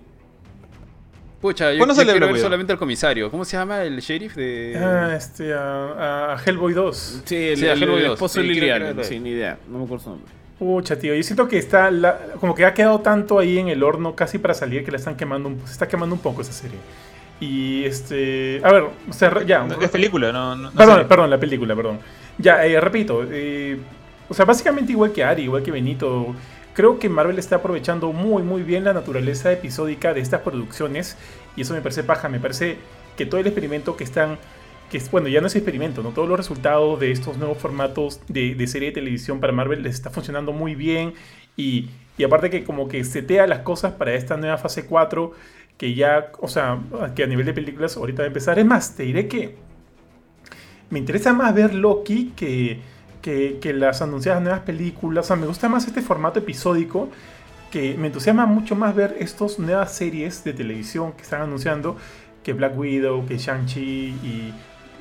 Pucha, 1.41 1.71
yo, 1.73 1.79
¿Cuándo 1.79 1.95
yo 1.95 1.99
quiero 2.03 2.13
Black 2.19 2.21
ver 2.29 2.33
Widow? 2.35 2.45
solamente 2.47 2.73
al 2.73 2.79
comisario. 2.79 3.31
¿Cómo 3.31 3.45
se 3.45 3.57
llama 3.57 3.83
el 3.83 4.01
sheriff 4.01 4.35
de...? 4.37 4.75
Ah, 4.83 5.15
este, 5.15 5.53
a, 5.53 6.33
a 6.35 6.43
Hellboy 6.45 6.73
2. 6.73 7.23
Sí, 7.25 7.37
el, 7.37 7.57
Sí, 7.59 7.67
el- 7.67 7.83
Hellboy 7.83 7.99
el 8.01 8.05
2. 8.09 8.13
esposo 8.15 8.41
de 8.41 8.47
Sí, 8.47 9.05
Sí, 9.05 9.21
ni 9.21 9.31
idea. 9.31 9.59
No 9.69 9.79
me 9.79 9.85
acuerdo 9.85 10.03
su 10.05 10.11
nombre. 10.11 10.33
Pucha, 10.59 10.99
tío, 10.99 11.15
yo 11.15 11.23
siento 11.23 11.47
que 11.47 11.59
está 11.59 11.91
la- 11.91 12.19
como 12.41 12.55
que 12.55 12.65
ha 12.65 12.73
quedado 12.73 13.01
tanto 13.01 13.39
ahí 13.39 13.59
en 13.59 13.69
el 13.69 13.83
horno 13.83 14.17
casi 14.17 14.39
para 14.39 14.55
salir 14.55 14.83
que 14.85 14.91
la 14.91 14.97
están 14.97 15.15
quemando 15.15 15.51
un, 15.51 15.61
se 15.67 15.73
está 15.73 15.87
quemando 15.87 16.15
un 16.15 16.23
poco 16.23 16.41
esa 16.41 16.53
serie. 16.55 16.79
Y 17.39 17.85
este, 17.85 18.61
a 18.65 18.73
ver, 18.73 18.85
o 19.09 19.13
sea, 19.13 19.43
ya, 19.45 19.63
no, 19.63 19.81
es 19.81 19.91
película, 19.91 20.33
no. 20.33 20.57
no, 20.57 20.71
no 20.71 20.73
perdón, 20.73 21.07
perdón, 21.07 21.31
la 21.31 21.39
película, 21.39 21.77
perdón. 21.77 21.99
Ya, 22.39 22.65
eh, 22.65 22.81
repito, 22.81 23.25
eh, 23.31 23.79
o 24.29 24.35
sea, 24.35 24.45
básicamente 24.45 24.93
igual 24.93 25.13
que 25.13 25.23
Ari, 25.23 25.43
igual 25.43 25.63
que 25.63 25.71
Benito, 25.71 26.35
creo 26.73 26.99
que 26.99 27.09
Marvel 27.09 27.39
está 27.39 27.57
aprovechando 27.57 28.13
muy, 28.13 28.43
muy 28.43 28.63
bien 28.63 28.85
la 28.85 28.93
naturaleza 28.93 29.53
episódica 29.53 30.15
de 30.15 30.21
estas 30.21 30.41
producciones 30.41 31.17
y 31.57 31.63
eso 31.63 31.75
me 31.75 31.81
parece 31.81 32.05
paja, 32.05 32.29
me 32.29 32.41
parece 32.41 32.79
que 33.17 33.27
todo 33.27 33.41
el 33.41 33.47
experimento 33.47 33.97
que 33.97 34.05
están, 34.05 34.39
que 34.91 34.99
es, 34.99 35.11
bueno, 35.11 35.29
ya 35.29 35.41
no 35.41 35.47
es 35.47 35.57
experimento, 35.57 36.03
¿no? 36.03 36.11
Todos 36.11 36.29
los 36.29 36.39
resultados 36.39 37.01
de 37.01 37.11
estos 37.11 37.37
nuevos 37.37 37.59
formatos 37.59 38.21
de, 38.29 38.55
de 38.55 38.67
serie 38.67 38.89
de 38.89 38.95
televisión 38.95 39.41
para 39.41 39.53
Marvel 39.53 39.83
les 39.83 39.95
está 39.95 40.11
funcionando 40.11 40.53
muy 40.53 40.75
bien 40.75 41.15
y, 41.57 41.89
y 42.19 42.25
aparte 42.25 42.51
que 42.51 42.65
como 42.65 42.89
que 42.89 43.05
setea 43.05 43.47
las 43.47 43.61
cosas 43.61 43.93
para 43.93 44.15
esta 44.15 44.37
nueva 44.37 44.59
fase 44.59 44.87
4 44.87 45.33
que 45.77 45.95
ya, 45.95 46.33
o 46.41 46.49
sea, 46.49 46.79
que 47.15 47.25
a 47.25 47.27
nivel 47.27 47.47
de 47.47 47.53
películas 47.53 47.97
ahorita 47.97 48.23
va 48.23 48.29
empezar. 48.29 48.59
Es 48.59 48.67
más, 48.67 48.95
te 48.95 49.03
diré 49.03 49.29
que 49.29 49.57
me 50.91 50.99
interesa 50.99 51.33
más 51.33 51.55
ver 51.55 51.75
Loki 51.75 52.33
que, 52.37 52.81
que, 53.21 53.59
que 53.61 53.73
las 53.73 54.03
anunciadas 54.03 54.43
nuevas 54.43 54.61
películas. 54.61 55.27
O 55.27 55.29
sea, 55.29 55.37
me 55.37 55.47
gusta 55.47 55.69
más 55.69 55.87
este 55.87 56.03
formato 56.03 56.39
episódico. 56.39 57.09
Que 57.71 57.95
me 57.95 58.07
entusiasma 58.07 58.47
mucho 58.47 58.77
más 58.77 58.95
ver 58.95 59.17
estas 59.19 59.59
nuevas 59.59 59.93
series 59.93 60.45
de 60.45 60.53
televisión 60.53 61.13
que 61.13 61.23
están 61.23 61.43
anunciando 61.43 61.97
que 62.43 62.53
Black 62.53 62.79
Widow, 62.79 63.27
que 63.27 63.39
Shang-Chi 63.39 63.81
y, 63.83 64.55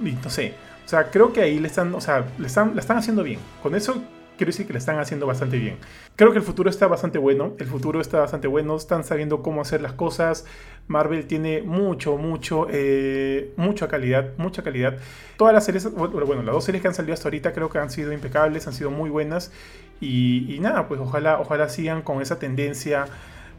y 0.03 0.11
no 0.23 0.29
sé. 0.29 0.55
O 0.83 0.89
sea, 0.89 1.09
creo 1.11 1.31
que 1.31 1.41
ahí 1.41 1.59
le 1.59 1.67
están, 1.67 1.93
o 1.93 2.01
sea, 2.01 2.25
le 2.39 2.47
están, 2.47 2.75
la 2.75 2.81
están 2.81 2.97
haciendo 2.97 3.23
bien. 3.23 3.39
Con 3.61 3.75
eso 3.75 4.01
quiero 4.37 4.51
decir 4.51 4.67
que 4.67 4.73
le 4.73 4.79
están 4.79 4.99
haciendo 4.99 5.25
bastante 5.27 5.57
bien. 5.57 5.77
Creo 6.15 6.31
que 6.31 6.37
el 6.37 6.43
futuro 6.43 6.69
está 6.69 6.87
bastante 6.87 7.17
bueno. 7.17 7.53
El 7.59 7.67
futuro 7.67 8.01
está 8.01 8.19
bastante 8.19 8.47
bueno. 8.47 8.75
Están 8.75 9.03
sabiendo 9.03 9.41
cómo 9.41 9.61
hacer 9.61 9.81
las 9.81 9.93
cosas. 9.93 10.45
Marvel 10.87 11.25
tiene 11.25 11.61
mucho, 11.61 12.17
mucho, 12.17 12.67
eh, 12.69 13.53
mucha 13.57 13.87
calidad, 13.87 14.31
mucha 14.37 14.63
calidad. 14.63 14.97
Todas 15.37 15.53
las 15.53 15.65
series, 15.65 15.91
bueno, 15.93 16.43
las 16.43 16.53
dos 16.53 16.63
series 16.63 16.81
que 16.81 16.87
han 16.87 16.95
salido 16.95 17.13
hasta 17.13 17.27
ahorita 17.27 17.53
creo 17.53 17.69
que 17.69 17.79
han 17.79 17.89
sido 17.89 18.13
impecables, 18.13 18.67
han 18.67 18.73
sido 18.73 18.91
muy 18.91 19.09
buenas. 19.09 19.51
Y, 19.99 20.53
y 20.53 20.59
nada, 20.59 20.87
pues 20.87 20.99
ojalá, 20.99 21.39
ojalá 21.39 21.69
sigan 21.69 22.01
con 22.01 22.21
esa 22.21 22.37
tendencia 22.39 23.05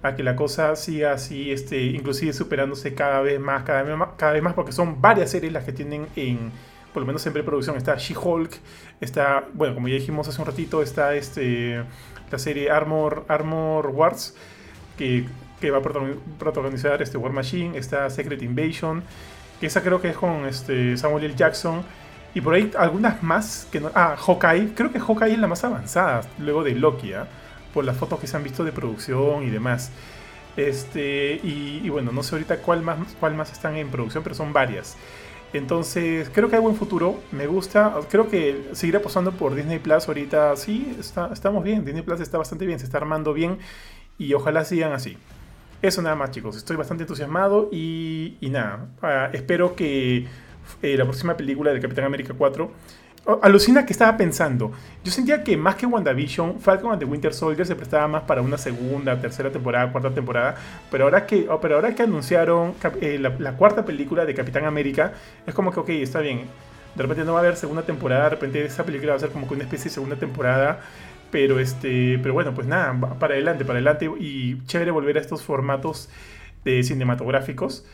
a 0.02 0.14
que 0.14 0.22
la 0.22 0.36
cosa 0.36 0.76
siga 0.76 1.12
así, 1.12 1.50
este, 1.50 1.82
inclusive 1.82 2.32
superándose 2.32 2.94
cada 2.94 3.20
vez 3.20 3.40
más, 3.40 3.62
cada 3.64 3.82
vez 3.82 3.96
más, 3.96 4.08
cada 4.16 4.32
vez 4.32 4.42
más, 4.42 4.54
porque 4.54 4.72
son 4.72 5.00
varias 5.00 5.30
series 5.30 5.52
las 5.52 5.64
que 5.64 5.72
tienen 5.72 6.06
en, 6.16 6.52
por 6.96 7.02
lo 7.02 7.06
menos 7.06 7.26
en 7.26 7.34
preproducción. 7.34 7.76
Está 7.76 7.94
She-Hulk, 7.96 8.54
está, 9.02 9.44
bueno, 9.52 9.74
como 9.74 9.86
ya 9.86 9.96
dijimos 9.96 10.26
hace 10.28 10.40
un 10.40 10.46
ratito, 10.46 10.80
está 10.80 11.14
este, 11.14 11.84
la 12.30 12.38
serie 12.38 12.70
Armor, 12.70 13.26
Armor 13.28 13.88
Wars, 13.88 14.34
que, 14.96 15.26
que 15.60 15.70
va 15.70 15.76
a 15.76 15.82
protagoni- 15.82 16.16
protagonizar 16.38 17.02
este 17.02 17.18
War 17.18 17.32
Machine, 17.32 17.76
está 17.76 18.08
Secret 18.08 18.42
Invasion, 18.42 19.02
que 19.60 19.66
esa 19.66 19.82
creo 19.82 20.00
que 20.00 20.08
es 20.08 20.16
con 20.16 20.46
este 20.46 20.96
Samuel 20.96 21.24
L. 21.24 21.34
Jackson. 21.34 21.84
Y 22.32 22.40
por 22.40 22.54
ahí 22.54 22.70
algunas 22.78 23.22
más 23.22 23.68
que 23.70 23.78
no. 23.78 23.90
Ah, 23.94 24.16
Hawkeye. 24.16 24.72
Creo 24.74 24.90
que 24.90 24.98
Hawkeye 24.98 25.34
es 25.34 25.38
la 25.38 25.48
más 25.48 25.64
avanzada 25.64 26.22
luego 26.38 26.64
de 26.64 26.74
Loki, 26.74 27.12
¿ah? 27.12 27.28
Por 27.74 27.84
las 27.84 27.98
fotos 27.98 28.18
que 28.20 28.26
se 28.26 28.38
han 28.38 28.42
visto 28.42 28.64
de 28.64 28.72
producción 28.72 29.42
y 29.42 29.50
demás. 29.50 29.92
Este, 30.56 31.40
y, 31.42 31.82
y 31.84 31.90
bueno, 31.90 32.10
no 32.10 32.22
sé 32.22 32.34
ahorita 32.36 32.56
cuál 32.60 32.80
más, 32.80 32.96
cuál 33.20 33.34
más 33.34 33.52
están 33.52 33.76
en 33.76 33.90
producción, 33.90 34.22
pero 34.22 34.34
son 34.34 34.54
varias. 34.54 34.96
Entonces, 35.56 36.30
creo 36.32 36.48
que 36.48 36.56
hay 36.56 36.62
buen 36.62 36.76
futuro. 36.76 37.20
Me 37.32 37.46
gusta. 37.46 37.94
Creo 38.10 38.28
que 38.28 38.68
seguir 38.72 38.96
apostando 38.96 39.32
por 39.32 39.54
Disney 39.54 39.78
Plus 39.78 40.08
ahorita, 40.08 40.56
sí, 40.56 40.96
estamos 41.32 41.64
bien. 41.64 41.84
Disney 41.84 42.02
Plus 42.02 42.20
está 42.20 42.38
bastante 42.38 42.66
bien, 42.66 42.78
se 42.78 42.86
está 42.86 42.98
armando 42.98 43.32
bien. 43.32 43.58
Y 44.18 44.32
ojalá 44.34 44.64
sigan 44.64 44.92
así. 44.92 45.16
Eso 45.82 46.02
nada 46.02 46.16
más, 46.16 46.30
chicos. 46.30 46.56
Estoy 46.56 46.76
bastante 46.76 47.04
entusiasmado 47.04 47.68
y, 47.72 48.36
y 48.40 48.50
nada. 48.50 48.88
ah, 49.02 49.30
espero 49.32 49.76
que 49.76 50.26
eh, 50.82 50.96
la 50.96 51.04
próxima 51.04 51.36
película 51.36 51.72
de 51.72 51.80
Capitán 51.80 52.04
América 52.04 52.34
4. 52.36 52.70
Oh, 53.26 53.38
alucina 53.42 53.84
que 53.84 53.92
estaba 53.92 54.16
pensando. 54.16 54.72
Yo 55.04 55.12
sentía 55.12 55.44
que 55.44 55.56
más 55.56 55.76
que 55.76 55.86
WandaVision, 55.86 56.60
Falcon 56.60 56.92
and 56.92 57.00
the 57.00 57.04
Winter 57.04 57.34
Soldier 57.34 57.66
se 57.66 57.76
prestaba 57.76 58.08
más 58.08 58.22
para 58.22 58.42
una 58.42 58.58
segunda, 58.58 59.20
tercera 59.20 59.50
temporada, 59.50 59.92
cuarta 59.92 60.10
temporada. 60.10 60.56
Pero 60.90 61.04
ahora 61.04 61.26
que, 61.26 61.46
oh, 61.48 61.60
pero 61.60 61.76
ahora 61.76 61.94
que 61.94 62.02
anunciaron 62.02 62.74
eh, 63.00 63.18
la, 63.18 63.52
cuarta 63.52 63.84
película 63.84 64.24
de 64.24 64.34
Capitán 64.34 64.64
América, 64.64 65.12
es 65.46 65.54
como 65.54 65.72
que, 65.72 65.80
ok, 65.80 65.88
está 65.90 66.20
bien. 66.20 66.42
De 66.94 67.02
repente 67.02 67.24
no 67.24 67.32
va 67.32 67.40
a 67.40 67.42
haber 67.42 67.56
segunda 67.56 67.82
temporada, 67.82 68.24
de 68.24 68.30
repente 68.30 68.64
esa 68.64 68.84
película 68.84 69.12
va 69.12 69.16
a 69.16 69.20
ser 69.20 69.30
como 69.30 69.46
que 69.46 69.54
una 69.54 69.64
especie 69.64 69.84
de 69.84 69.90
segunda 69.90 70.16
temporada. 70.16 70.80
Pero 71.30 71.58
este, 71.58 72.18
pero 72.22 72.34
bueno, 72.34 72.54
pues 72.54 72.66
nada, 72.66 72.94
para 73.18 73.34
adelante, 73.34 73.64
para 73.64 73.78
adelante. 73.78 74.10
Y 74.18 74.64
chévere 74.66 74.90
volver 74.90 75.18
a 75.18 75.20
estos 75.20 75.42
formatos 75.42 76.08
de 76.64 76.82
cinematográficos. 76.82 77.84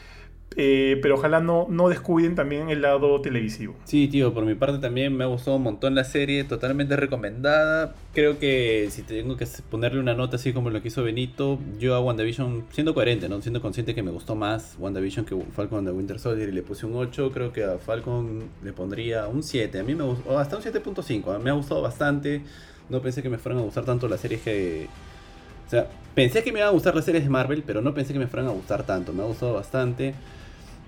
Eh, 0.56 0.98
pero 1.00 1.14
ojalá 1.14 1.40
no, 1.40 1.66
no 1.68 1.88
descuiden 1.88 2.34
también 2.34 2.68
el 2.70 2.82
lado 2.82 3.20
televisivo. 3.20 3.74
Sí, 3.84 4.08
tío, 4.08 4.32
por 4.34 4.44
mi 4.44 4.54
parte 4.54 4.78
también 4.78 5.16
me 5.16 5.24
ha 5.24 5.26
gustado 5.26 5.56
un 5.56 5.62
montón 5.62 5.94
la 5.94 6.04
serie, 6.04 6.44
totalmente 6.44 6.96
recomendada. 6.96 7.94
Creo 8.12 8.38
que 8.38 8.88
si 8.90 9.02
tengo 9.02 9.36
que 9.36 9.46
ponerle 9.70 10.00
una 10.00 10.14
nota 10.14 10.36
así 10.36 10.52
como 10.52 10.70
lo 10.70 10.82
que 10.82 10.88
hizo 10.88 11.02
Benito, 11.02 11.58
yo 11.78 11.94
a 11.94 12.00
WandaVision, 12.00 12.64
siendo 12.70 12.94
coherente, 12.94 13.28
¿no? 13.28 13.40
Siendo 13.40 13.62
consciente 13.62 13.94
que 13.94 14.02
me 14.02 14.10
gustó 14.10 14.34
más 14.34 14.76
WandaVision 14.78 15.24
que 15.24 15.36
Falcon 15.54 15.84
the 15.84 15.90
Winter 15.90 16.18
Soldier 16.18 16.48
y 16.48 16.52
le 16.52 16.62
puse 16.62 16.86
un 16.86 16.96
8, 16.96 17.30
creo 17.32 17.52
que 17.52 17.64
a 17.64 17.78
Falcon 17.78 18.44
le 18.62 18.72
pondría 18.72 19.28
un 19.28 19.42
7. 19.42 19.78
A 19.78 19.82
mí 19.82 19.94
me 19.94 20.04
gustó, 20.04 20.38
hasta 20.38 20.56
un 20.56 20.62
7.5, 20.62 21.38
me 21.38 21.50
ha 21.50 21.54
gustado 21.54 21.82
bastante. 21.82 22.42
No 22.88 23.00
pensé 23.00 23.22
que 23.22 23.30
me 23.30 23.38
fueran 23.38 23.60
a 23.60 23.64
gustar 23.64 23.84
tanto 23.84 24.08
las 24.08 24.20
series 24.20 24.42
que... 24.42 24.88
O 25.66 25.70
sea, 25.70 25.88
pensé 26.14 26.42
que 26.42 26.52
me 26.52 26.58
iban 26.58 26.68
a 26.68 26.72
gustar 26.72 26.94
las 26.94 27.06
series 27.06 27.24
de 27.24 27.30
Marvel, 27.30 27.62
pero 27.66 27.80
no 27.80 27.94
pensé 27.94 28.12
que 28.12 28.18
me 28.18 28.26
fueran 28.26 28.48
a 28.48 28.52
gustar 28.52 28.84
tanto. 28.84 29.14
Me 29.14 29.22
ha 29.22 29.26
gustado 29.26 29.54
bastante. 29.54 30.14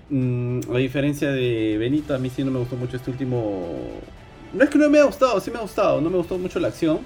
Mm, 0.09 0.59
a 0.71 0.77
diferencia 0.77 1.31
de 1.31 1.77
Benito, 1.79 2.13
a 2.13 2.19
mí 2.19 2.29
sí 2.29 2.43
no 2.43 2.51
me 2.51 2.59
gustó 2.59 2.75
mucho 2.75 2.97
este 2.97 3.11
último. 3.11 3.67
No 4.53 4.63
es 4.63 4.69
que 4.69 4.77
no 4.77 4.89
me 4.89 4.99
haya 4.99 5.07
gustado, 5.07 5.39
sí 5.39 5.51
me 5.51 5.57
ha 5.57 5.61
gustado. 5.61 6.01
No 6.01 6.09
me 6.09 6.17
gustó 6.17 6.37
mucho 6.37 6.59
la 6.59 6.69
acción, 6.69 6.99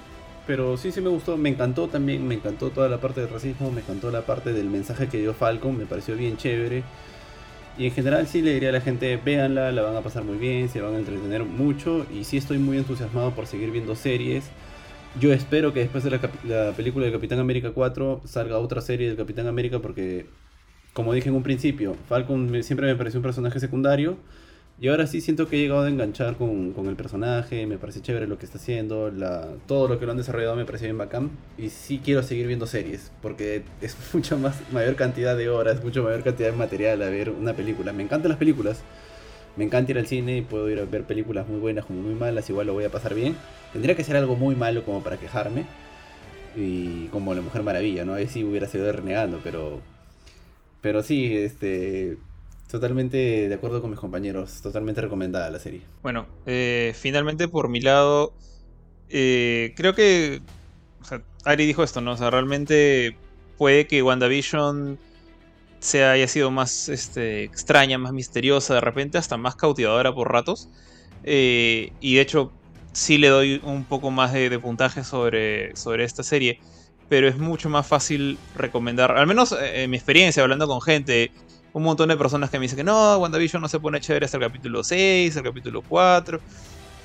pero 0.46 0.76
sí, 0.76 0.92
sí 0.92 1.00
me 1.00 1.08
gustó. 1.10 1.36
Me 1.36 1.48
encantó 1.48 1.88
también, 1.88 2.26
me 2.26 2.34
encantó 2.34 2.70
toda 2.70 2.88
la 2.88 2.98
parte 3.00 3.20
del 3.20 3.30
racismo, 3.30 3.70
me 3.70 3.80
encantó 3.80 4.10
la 4.10 4.22
parte 4.22 4.52
del 4.52 4.68
mensaje 4.68 5.08
que 5.08 5.18
dio 5.18 5.34
Falcon, 5.34 5.76
me 5.78 5.86
pareció 5.86 6.16
bien 6.16 6.36
chévere. 6.36 6.84
Y 7.78 7.86
en 7.86 7.92
general 7.92 8.26
sí 8.26 8.42
le 8.42 8.52
diría 8.54 8.70
a 8.70 8.72
la 8.72 8.80
gente, 8.80 9.16
véanla, 9.16 9.72
la 9.72 9.82
van 9.82 9.96
a 9.96 10.02
pasar 10.02 10.24
muy 10.24 10.36
bien, 10.36 10.68
se 10.68 10.80
van 10.82 10.94
a 10.94 10.98
entretener 10.98 11.44
mucho. 11.44 12.06
Y 12.12 12.24
sí 12.24 12.36
estoy 12.36 12.58
muy 12.58 12.76
entusiasmado 12.78 13.32
por 13.34 13.46
seguir 13.46 13.70
viendo 13.70 13.96
series. 13.96 14.44
Yo 15.18 15.32
espero 15.32 15.72
que 15.72 15.80
después 15.80 16.04
de 16.04 16.10
la, 16.10 16.20
la 16.44 16.72
película 16.72 17.06
de 17.06 17.12
Capitán 17.12 17.38
América 17.40 17.72
4 17.72 18.20
salga 18.26 18.58
otra 18.58 18.80
serie 18.80 19.08
del 19.08 19.16
Capitán 19.16 19.46
América 19.46 19.80
porque, 19.80 20.26
como 20.92 21.12
dije 21.12 21.28
en 21.28 21.34
un 21.34 21.42
principio, 21.42 21.96
Falcon 22.08 22.62
siempre 22.62 22.86
me 22.86 22.96
pareció 22.96 23.18
un 23.18 23.22
personaje 23.22 23.60
secundario 23.60 24.16
y 24.80 24.88
ahora 24.88 25.06
sí 25.06 25.20
siento 25.20 25.46
que 25.46 25.56
he 25.56 25.60
llegado 25.60 25.82
a 25.82 25.88
enganchar 25.88 26.36
con, 26.36 26.72
con 26.72 26.86
el 26.86 26.96
personaje, 26.96 27.66
me 27.66 27.76
parece 27.76 28.00
chévere 28.00 28.26
lo 28.26 28.38
que 28.38 28.46
está 28.46 28.58
haciendo, 28.58 29.12
todo 29.66 29.88
lo 29.88 29.98
que 29.98 30.06
lo 30.06 30.12
han 30.12 30.18
desarrollado 30.18 30.56
me 30.56 30.64
parece 30.64 30.86
bien 30.86 30.96
bacán 30.96 31.30
y 31.58 31.68
sí 31.68 32.00
quiero 32.02 32.22
seguir 32.22 32.46
viendo 32.46 32.66
series 32.66 33.12
porque 33.20 33.62
es 33.82 33.96
mucho 34.14 34.38
más, 34.38 34.56
mayor 34.72 34.96
cantidad 34.96 35.36
de 35.36 35.48
horas, 35.50 35.84
mucho 35.84 36.02
mayor 36.02 36.22
cantidad 36.22 36.50
de 36.50 36.56
material 36.56 37.02
a 37.02 37.10
ver 37.10 37.30
una 37.30 37.52
película. 37.52 37.92
Me 37.92 38.02
encantan 38.02 38.30
las 38.30 38.38
películas, 38.38 38.82
me 39.56 39.64
encanta 39.64 39.92
ir 39.92 39.98
al 39.98 40.06
cine 40.06 40.38
y 40.38 40.42
puedo 40.42 40.70
ir 40.70 40.80
a 40.80 40.84
ver 40.84 41.04
películas 41.04 41.46
muy 41.46 41.60
buenas 41.60 41.84
como 41.84 42.00
muy 42.00 42.14
malas, 42.14 42.48
igual 42.48 42.66
lo 42.66 42.72
voy 42.72 42.84
a 42.84 42.90
pasar 42.90 43.14
bien. 43.14 43.36
Tendría 43.72 43.94
que 43.94 44.04
ser 44.04 44.16
algo 44.16 44.36
muy 44.36 44.54
malo 44.54 44.84
como 44.84 45.02
para 45.02 45.18
quejarme. 45.18 45.66
Y 46.56 47.06
como 47.08 47.34
La 47.34 47.42
Mujer 47.42 47.62
Maravilla, 47.62 48.04
¿no? 48.04 48.14
Ahí 48.14 48.26
sí 48.26 48.42
hubiera 48.44 48.66
sido 48.66 48.90
renegando, 48.90 49.40
pero. 49.44 49.80
Pero 50.80 51.02
sí, 51.02 51.36
este. 51.36 52.18
Totalmente 52.70 53.48
de 53.48 53.54
acuerdo 53.54 53.80
con 53.80 53.90
mis 53.90 53.98
compañeros. 53.98 54.62
Totalmente 54.62 55.00
recomendada 55.00 55.50
la 55.50 55.58
serie. 55.58 55.82
Bueno, 56.02 56.26
eh, 56.46 56.94
finalmente 56.94 57.48
por 57.48 57.68
mi 57.68 57.80
lado, 57.80 58.32
eh, 59.08 59.72
creo 59.76 59.92
que 59.94 60.40
o 61.00 61.04
sea, 61.04 61.22
Ari 61.44 61.66
dijo 61.66 61.82
esto, 61.82 62.00
¿no? 62.00 62.12
O 62.12 62.16
sea, 62.16 62.30
realmente 62.30 63.16
puede 63.58 63.86
que 63.86 64.02
WandaVision 64.02 64.98
sea, 65.80 66.12
haya 66.12 66.28
sido 66.28 66.50
más 66.50 66.88
este, 66.88 67.42
extraña, 67.42 67.98
más 67.98 68.12
misteriosa, 68.12 68.74
de 68.74 68.80
repente 68.80 69.18
hasta 69.18 69.36
más 69.36 69.56
cautivadora 69.56 70.14
por 70.14 70.30
ratos. 70.30 70.68
Eh, 71.24 71.92
y 72.00 72.14
de 72.16 72.20
hecho, 72.20 72.52
sí 72.92 73.18
le 73.18 73.28
doy 73.28 73.60
un 73.64 73.84
poco 73.84 74.10
más 74.10 74.32
de, 74.32 74.50
de 74.50 74.58
puntaje 74.58 75.04
sobre, 75.04 75.74
sobre 75.76 76.04
esta 76.04 76.22
serie. 76.22 76.60
Pero 77.10 77.28
es 77.28 77.36
mucho 77.36 77.68
más 77.68 77.86
fácil 77.86 78.38
recomendar, 78.56 79.10
al 79.18 79.26
menos 79.26 79.52
eh, 79.52 79.82
en 79.82 79.90
mi 79.90 79.98
experiencia, 79.98 80.42
hablando 80.42 80.66
con 80.66 80.80
gente, 80.80 81.30
un 81.72 81.82
montón 81.82 82.08
de 82.08 82.16
personas 82.16 82.50
que 82.50 82.58
me 82.58 82.62
dicen 82.62 82.78
que 82.78 82.84
no, 82.84 83.18
WandaVision 83.18 83.60
no 83.60 83.68
se 83.68 83.78
pone 83.78 84.00
chévere 84.00 84.24
hasta 84.24 84.38
el 84.38 84.44
capítulo 84.44 84.82
6, 84.82 85.36
el 85.36 85.42
capítulo 85.42 85.82
4. 85.82 86.40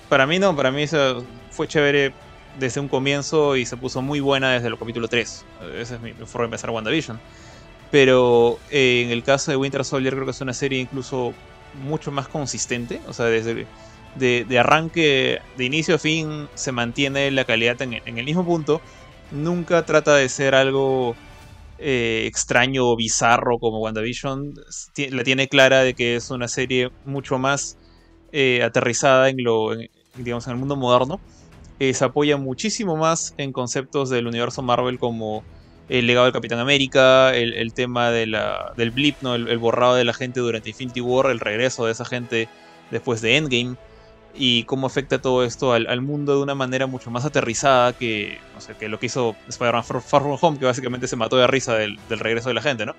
Para 0.08 0.26
mí 0.26 0.40
no, 0.40 0.56
para 0.56 0.72
mí 0.72 0.84
eso 0.84 1.26
fue 1.52 1.68
chévere 1.68 2.14
desde 2.60 2.80
un 2.80 2.88
comienzo 2.88 3.56
y 3.56 3.66
se 3.66 3.78
puso 3.78 4.02
muy 4.02 4.20
buena 4.20 4.54
desde 4.54 4.68
el 4.68 4.78
capítulo 4.78 5.08
3. 5.08 5.46
Esa 5.80 5.96
es 5.96 6.02
mi, 6.02 6.14
forma 6.14 6.44
de 6.44 6.46
empezar 6.46 6.70
WandaVision. 6.70 7.20
Pero 7.92 8.60
eh, 8.72 9.04
en 9.06 9.12
el 9.12 9.24
caso 9.24 9.52
de 9.52 9.58
Winter 9.58 9.84
Soldier 9.84 10.14
creo 10.14 10.26
que 10.26 10.32
es 10.32 10.42
una 10.42 10.54
serie 10.54 10.80
incluso 10.80 11.34
mucho 11.84 12.12
más 12.12 12.28
consistente. 12.28 13.02
O 13.08 13.14
sea, 13.14 13.26
desde 13.26 13.66
de, 14.16 14.46
de 14.48 14.60
arranque, 14.60 15.42
de 15.58 15.66
inicio 15.66 15.96
a 15.96 16.00
fin, 16.00 16.48
se 16.56 16.72
mantiene 16.72 17.30
la 17.32 17.46
calidad 17.46 17.82
en, 17.82 18.02
en 18.06 18.18
el 18.18 18.26
mismo 18.26 18.46
punto. 18.46 18.82
Nunca 19.36 19.86
trata 19.86 20.16
de 20.16 20.30
ser 20.30 20.56
algo 20.56 21.16
eh, 21.78 22.24
extraño 22.26 22.88
o 22.88 22.96
bizarro 22.96 23.60
como 23.60 23.80
WandaVision. 23.80 24.54
La 25.12 25.24
tiene 25.24 25.48
clara 25.48 25.82
de 25.82 25.94
que 25.94 26.16
es 26.16 26.32
una 26.32 26.48
serie 26.48 26.90
mucho 27.06 27.38
más 27.38 27.78
eh, 28.32 28.64
aterrizada 28.64 29.30
en 29.30 29.44
lo, 29.44 29.76
digamos, 30.16 30.48
en 30.48 30.54
el 30.54 30.60
mundo 30.60 30.76
moderno. 30.76 31.20
Se 31.78 32.06
apoya 32.06 32.38
muchísimo 32.38 32.96
más 32.96 33.34
en 33.38 33.52
conceptos 33.52 34.10
del 34.10 34.28
universo 34.28 34.62
Marvel 34.62 34.98
como 34.98 35.44
el 35.90 36.08
legado 36.08 36.26
del 36.26 36.34
Capitán 36.34 36.60
América, 36.60 37.36
el, 37.36 37.54
el 37.54 37.74
tema 37.74 38.12
de 38.12 38.28
la, 38.28 38.74
del 38.78 38.92
blip, 38.92 39.18
¿no? 39.22 39.36
el, 39.36 39.50
el 39.50 39.58
borrado 39.58 39.96
de 39.96 40.06
la 40.06 40.14
gente 40.14 40.40
durante 40.40 40.70
Infinity 40.70 41.02
War, 41.02 41.30
el 41.30 41.42
regreso 41.42 41.86
de 41.86 41.92
esa 41.92 42.06
gente 42.06 42.48
después 42.92 43.22
de 43.22 43.36
Endgame 43.36 43.76
y 44.38 44.64
cómo 44.64 44.88
afecta 44.88 45.22
todo 45.22 45.44
esto 45.44 45.74
al, 45.74 45.88
al 45.88 46.02
mundo 46.02 46.36
de 46.36 46.44
una 46.44 46.56
manera 46.56 46.88
mucho 46.88 47.12
más 47.12 47.26
aterrizada 47.26 47.94
que, 47.94 48.40
no 48.54 48.62
sé, 48.62 48.76
que 48.76 48.90
lo 48.90 49.00
que 49.00 49.08
hizo 49.08 49.36
Spider-Man 49.48 49.84
Far, 49.84 50.02
Far 50.02 50.22
From 50.22 50.38
Home, 50.42 50.60
que 50.60 50.66
básicamente 50.66 51.08
se 51.08 51.16
mató 51.16 51.38
de 51.38 51.48
risa 51.48 51.76
del, 51.76 51.98
regreso 52.10 52.50
de 52.50 52.56
la 52.56 52.62
gente, 52.62 52.86
¿no? 52.86 52.96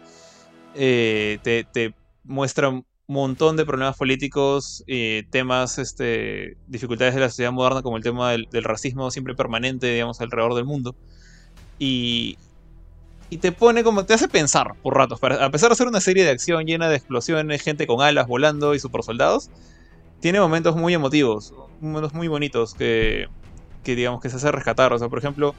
Eh, 0.74 1.38
te, 1.42 1.64
te 1.64 1.94
muestra 2.24 2.68
un 2.68 2.84
montón 3.06 3.56
de 3.56 3.64
problemas 3.64 3.96
políticos, 3.96 4.82
eh, 4.86 5.24
temas, 5.30 5.78
este, 5.78 6.56
dificultades 6.66 7.14
de 7.14 7.20
la 7.20 7.28
sociedad 7.28 7.52
moderna, 7.52 7.82
como 7.82 7.96
el 7.96 8.02
tema 8.02 8.32
del, 8.32 8.48
racismo 8.64 9.10
siempre 9.10 9.34
permanente, 9.34 9.92
digamos, 9.92 10.20
alrededor 10.20 10.54
del 10.54 10.64
mundo. 10.64 10.96
Y, 11.78 12.36
te 13.40 13.52
pone 13.52 13.84
como, 13.84 14.06
te 14.06 14.14
hace 14.14 14.28
pensar 14.28 14.74
por 14.82 14.96
ratos. 14.96 15.20
A 15.22 15.50
pesar 15.50 15.68
de 15.70 15.76
ser 15.76 15.86
una 15.88 16.00
serie 16.00 16.24
de 16.24 16.30
acción 16.30 16.64
llena 16.64 16.88
de 16.88 16.96
explosiones, 16.96 17.62
gente 17.62 17.86
con 17.86 18.00
alas 18.00 18.26
volando 18.26 18.74
y 18.74 18.78
super 18.78 19.02
soldados, 19.02 19.50
tiene 20.20 20.40
momentos 20.40 20.76
muy 20.76 20.94
emotivos, 20.94 21.52
momentos 21.80 22.14
muy 22.14 22.28
bonitos 22.28 22.74
que, 22.74 23.28
que 23.84 23.94
digamos 23.96 24.20
que 24.20 24.30
se 24.30 24.36
hace 24.36 24.50
rescatar. 24.52 24.92
O 24.92 24.98
sea, 24.98 25.08
por 25.08 25.18
ejemplo, 25.18 25.54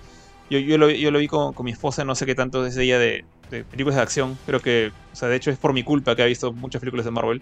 yo, 0.49 0.59
yo, 0.59 0.77
lo, 0.77 0.89
yo 0.89 1.11
lo 1.11 1.19
vi 1.19 1.27
con, 1.27 1.53
con 1.53 1.65
mi 1.65 1.71
esposa, 1.71 2.03
no 2.03 2.15
sé 2.15 2.25
qué 2.25 2.35
tanto 2.35 2.65
es 2.65 2.77
ella 2.77 2.99
de, 2.99 3.25
de 3.51 3.63
películas 3.63 3.95
de 3.95 4.01
acción. 4.01 4.37
Creo 4.45 4.59
que, 4.61 4.91
o 5.13 5.15
sea, 5.15 5.27
de 5.29 5.35
hecho 5.35 5.51
es 5.51 5.57
por 5.57 5.73
mi 5.73 5.83
culpa 5.83 6.15
que 6.15 6.23
ha 6.23 6.25
visto 6.25 6.51
muchas 6.53 6.79
películas 6.79 7.05
de 7.05 7.11
Marvel. 7.11 7.41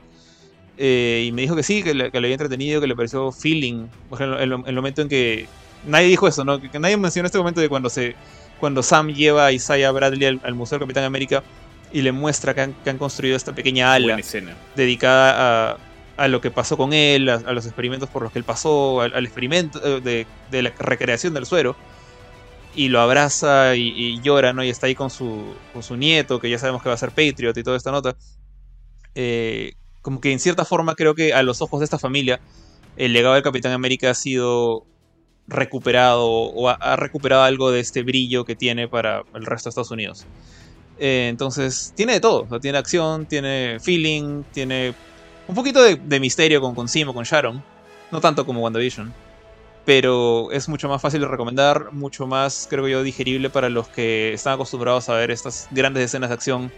Eh, 0.78 1.26
y 1.28 1.32
me 1.32 1.42
dijo 1.44 1.56
que 1.56 1.64
sí, 1.64 1.84
que 1.84 1.94
le, 1.94 2.12
que 2.12 2.20
le 2.20 2.28
había 2.28 2.36
entretenido, 2.36 2.82
que 2.82 2.88
le 2.88 2.96
pareció 2.96 3.32
feeling. 3.32 3.88
Por 4.10 4.22
ejemplo, 4.22 4.40
el, 4.40 4.52
el 4.68 4.76
momento 4.76 5.02
en 5.02 5.10
que. 5.10 5.48
Nadie 5.88 6.08
dijo 6.08 6.28
eso, 6.28 6.44
¿no? 6.44 6.60
Que, 6.60 6.70
que 6.70 6.80
nadie 6.80 6.98
mencionó 6.98 7.28
este 7.28 7.38
momento 7.38 7.62
de 7.62 7.70
cuando 7.70 7.90
se. 7.90 8.16
Cuando 8.60 8.84
Sam 8.84 9.10
lleva 9.10 9.48
a 9.48 9.52
Isaiah 9.52 9.92
Bradley 9.92 10.26
al, 10.26 10.42
al 10.44 10.56
Museo 10.56 10.78
del 10.78 10.88
Capitán 10.88 11.04
América 11.04 11.44
y 11.92 12.02
le 12.02 12.12
muestra 12.12 12.54
que 12.54 12.62
han, 12.62 12.74
que 12.74 12.90
han 12.90 12.98
construido 12.98 13.36
esta 13.38 13.54
pequeña 13.54 13.94
ala 13.94 14.18
dedicada 14.76 15.72
a, 15.72 15.78
a 16.18 16.28
lo 16.28 16.42
que 16.42 16.52
pasó 16.52 16.78
con 16.78 16.94
él, 16.94 17.30
a, 17.30 17.52
los 17.52 17.66
experimentos 17.66 18.10
por 18.10 18.24
los 18.24 18.32
que 18.32 18.40
él 18.40 18.46
pasó, 18.46 19.02
al, 19.02 19.26
experimento 19.26 19.80
eh, 19.84 20.26
de, 20.52 20.62
la 20.62 20.72
recreación 20.78 21.34
del 21.34 21.46
suero. 21.46 21.76
Y 22.74 22.90
lo 22.90 23.00
abraza 23.00 23.76
y, 23.76 24.20
llora, 24.22 24.52
¿no? 24.52 24.64
Y 24.64 24.70
está 24.70 24.88
ahí 24.88 24.96
con 24.96 25.10
su, 25.10 25.56
con 25.72 25.82
su 25.82 25.96
nieto, 25.96 26.40
que 26.40 26.50
ya 26.50 26.60
sabemos 26.60 26.84
que 26.84 26.90
va 26.90 26.96
a 26.96 26.98
ser 26.98 27.12
Patriot 27.12 27.58
y 27.58 27.64
toda 27.64 27.78
esta 27.78 27.92
nota. 27.92 28.16
Eh, 29.16 29.74
como 30.02 30.20
que 30.20 30.34
en 30.34 30.40
cierta 30.40 30.66
forma 30.66 30.96
creo 30.96 31.16
que 31.16 31.34
a 31.34 31.42
los 31.42 31.62
ojos 31.62 31.80
de 31.80 31.86
esta 31.86 31.98
familia, 31.98 32.42
el 32.98 33.14
legado 33.14 33.36
del 33.36 33.44
Capitán 33.44 33.72
América 33.72 34.12
ha 34.12 34.14
sido 34.14 34.86
recuperado 35.48 36.28
o 36.28 36.70
ha, 36.70 36.96
recuperado 36.96 37.44
algo 37.44 37.72
de 37.72 37.80
este 37.80 38.04
brillo 38.04 38.46
que 38.46 38.56
tiene 38.56 38.88
para 38.88 39.24
el 39.34 39.46
resto 39.46 39.68
de 39.68 39.72
Estados 39.72 39.92
Unidos. 39.92 40.26
Eh, 41.00 41.28
entonces, 41.30 41.94
tiene 41.96 42.14
de 42.14 42.20
todo. 42.20 42.60
tiene 42.60 42.78
acción, 42.78 43.26
tiene 43.26 43.78
feeling, 43.80 44.44
tiene 44.54 44.94
un 45.48 45.56
poquito 45.56 45.82
de, 45.84 46.20
misterio 46.20 46.62
con, 46.62 46.76
con 46.76 46.88
Sim 46.88 47.10
o 47.10 47.14
con 47.14 47.24
Sharon. 47.24 47.64
No 48.12 48.22
tanto 48.22 48.46
como 48.46 48.62
WandaVision. 48.62 49.14
Pero 49.86 50.52
es 50.52 50.68
mucho 50.68 50.90
más 50.90 51.02
fácil 51.02 51.22
de 51.22 51.28
recomendar, 51.28 51.92
mucho 51.94 52.26
más, 52.28 52.68
creo 52.70 52.88
yo, 52.88 53.04
digerible 53.04 53.50
para 53.52 53.70
los 53.70 53.88
que 53.90 54.34
están 54.34 54.54
acostumbrados 54.54 55.10
a 55.10 55.16
ver 55.16 55.30
estas 55.32 55.68
grandes 55.72 56.04
escenas 56.06 56.30
de 56.30 56.34
acción. 56.36 56.72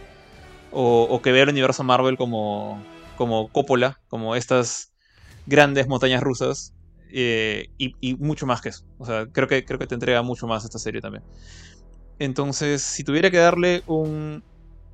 O, 0.72 1.04
o 1.10 1.22
que 1.22 1.32
vean 1.32 1.50
el 1.50 1.54
universo 1.56 1.84
Marvel 1.84 2.18
como, 2.18 2.88
como 3.16 3.50
Coppola, 3.52 4.00
como 4.10 4.36
estas 4.36 4.94
grandes 5.46 5.88
montañas 5.88 6.22
rusas. 6.24 6.74
eh, 7.12 7.68
y, 7.78 7.96
y 8.02 8.16
mucho 8.16 8.46
más 8.46 8.62
que 8.62 8.70
eso. 8.70 8.86
O 8.98 9.06
sea, 9.06 9.28
creo 9.28 9.48
que, 9.48 9.66
creo 9.66 9.80
que 9.80 9.88
te 9.88 9.96
entrega 9.96 10.22
mucho 10.24 10.48
más 10.48 10.66
esta 10.66 10.80
serie 10.80 11.02
también. 11.02 11.24
Entonces, 12.20 12.82
si 12.82 13.04
tuviera 13.04 13.30
que 13.32 13.38
darle 13.38 13.84
un, 13.88 14.44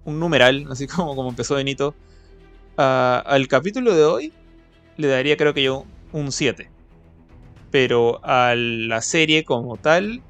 un 0.05 0.19
numeral, 0.19 0.67
así 0.71 0.87
como, 0.89 1.15
como 1.15 1.29
empezó 1.29 1.55
Benito, 1.55 1.95
al 2.77 3.47
capítulo 3.47 3.93
de 3.95 4.03
hoy, 4.05 4.33
le 4.97 5.07
daría 5.07 5.37
creo 5.37 5.53
que 5.53 5.63
yo 5.63 5.85
un 6.11 6.31
7. 6.31 6.69
Pero 7.71 8.19
a 8.23 8.53
la 8.55 9.01
serie 9.01 9.43
como 9.43 9.77
tal, 9.77 10.21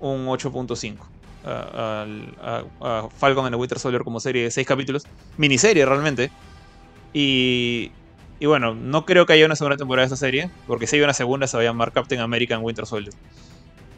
un 0.00 0.26
8.5. 0.28 1.08
A, 1.44 2.04
a- 2.42 2.64
a 2.80 3.08
Falcon 3.10 3.46
and 3.46 3.54
the 3.54 3.58
Winter 3.60 3.78
Soldier 3.78 4.02
como 4.02 4.20
serie 4.20 4.42
de 4.44 4.50
6 4.50 4.66
capítulos. 4.66 5.04
Miniserie 5.38 5.86
realmente. 5.86 6.30
Y, 7.12 7.92
y 8.40 8.46
bueno, 8.46 8.74
no 8.74 9.06
creo 9.06 9.26
que 9.26 9.32
haya 9.34 9.46
una 9.46 9.56
segunda 9.56 9.76
temporada 9.76 10.06
de 10.06 10.14
esta 10.14 10.26
serie. 10.26 10.50
Porque 10.66 10.86
si 10.86 10.96
hay 10.96 11.02
una 11.02 11.14
segunda 11.14 11.46
se 11.46 11.56
va 11.56 11.62
a 11.62 11.66
llamar 11.66 11.92
Captain 11.92 12.20
America 12.20 12.58
Winter 12.58 12.86
Soldier. 12.86 13.14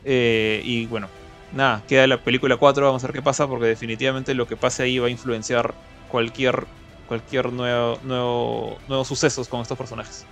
Eh, 0.05 0.63
y 0.65 0.87
bueno, 0.87 1.09
nada, 1.53 1.83
queda 1.89 2.07
la 2.07 2.19
película 2.23 2.57
4, 2.57 2.87
vamos 2.87 3.03
a 3.05 3.09
ver 3.09 3.15
qué 3.17 3.23
pasa, 3.23 3.47
porque 3.47 3.67
definitivamente 3.67 4.35
lo 4.35 4.47
que 4.47 4.57
pase 4.57 4.85
ahí 4.85 4.99
va 4.99 5.09
a 5.09 5.11
influenciar 5.11 5.75
cualquier, 6.09 6.67
cualquier 7.09 7.53
nuevo, 7.53 7.99
nuevo, 8.05 8.79
nuevos 8.89 9.09
sucesos 9.09 9.49
con 9.49 9.61
estos 9.63 9.77
personajes. 9.79 10.25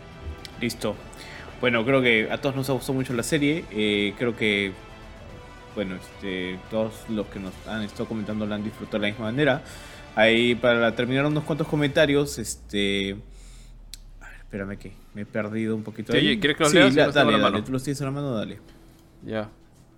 Listo. 0.60 0.94
Bueno, 1.60 1.84
creo 1.84 2.02
que 2.02 2.28
a 2.30 2.38
todos 2.40 2.54
nos 2.54 2.68
ha 2.70 2.74
gustado 2.74 2.94
mucho 2.94 3.12
la 3.14 3.22
serie. 3.22 3.64
eh, 3.70 4.14
creo 4.18 4.36
que, 4.36 4.72
bueno, 5.74 5.96
este, 5.96 6.58
todos 6.70 6.92
los 7.08 7.26
que 7.28 7.38
nos 7.40 7.52
han 7.66 7.82
estado 7.82 8.06
comentando 8.06 8.46
la 8.46 8.56
han 8.56 8.64
disfrutado 8.64 8.98
de 8.98 9.08
la 9.08 9.12
misma 9.12 9.26
manera. 9.26 9.62
Ahí, 10.14 10.54
para 10.54 10.94
terminar, 10.94 11.26
unos 11.26 11.44
cuantos 11.44 11.66
comentarios. 11.66 12.38
Este. 12.38 13.16
a 14.20 14.28
ver, 14.28 14.36
espérame 14.40 14.76
que 14.78 14.92
me 15.14 15.22
he 15.22 15.26
perdido 15.26 15.74
un 15.76 15.82
poquito. 15.82 16.12
Sí, 16.12 16.18
ahí. 16.18 16.38
¿quieres 16.40 16.56
que 16.56 16.62
los 16.64 16.72
Sí, 16.72 16.78
leas? 16.78 16.94
La- 16.94 17.06
los 17.06 17.14
tengo 17.14 17.24
dale, 17.26 17.34
a 17.36 17.38
la 17.38 17.44
dale, 17.44 17.52
mano. 17.54 17.64
tú 17.64 17.72
los 17.72 17.82
tienes 17.82 18.00
a 18.00 18.04
la 18.04 18.10
mano, 18.10 18.34
dale. 18.34 18.58
Ya. 19.24 19.48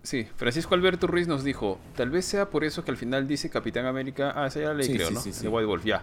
Sí, 0.02 0.26
Francisco 0.36 0.74
Alberto 0.74 1.06
Ruiz 1.06 1.26
nos 1.28 1.44
dijo, 1.44 1.78
tal 1.96 2.08
vez 2.10 2.24
sea 2.24 2.46
por 2.50 2.64
eso 2.64 2.84
que 2.84 2.90
al 2.92 2.96
final 2.96 3.26
dice 3.28 3.50
Capitán 3.50 3.84
América. 3.84 4.32
Ah, 4.34 4.46
esa 4.46 4.60
ya 4.60 4.66
la 4.68 4.74
leí, 4.74 4.86
Sí, 4.86 4.94
creo, 4.94 5.08
sí, 5.08 5.14
¿no? 5.14 5.20
sí, 5.20 5.32
sí. 5.32 5.42
De 5.42 5.48
White 5.48 5.66
Wolf, 5.66 5.84
ya. 5.84 6.02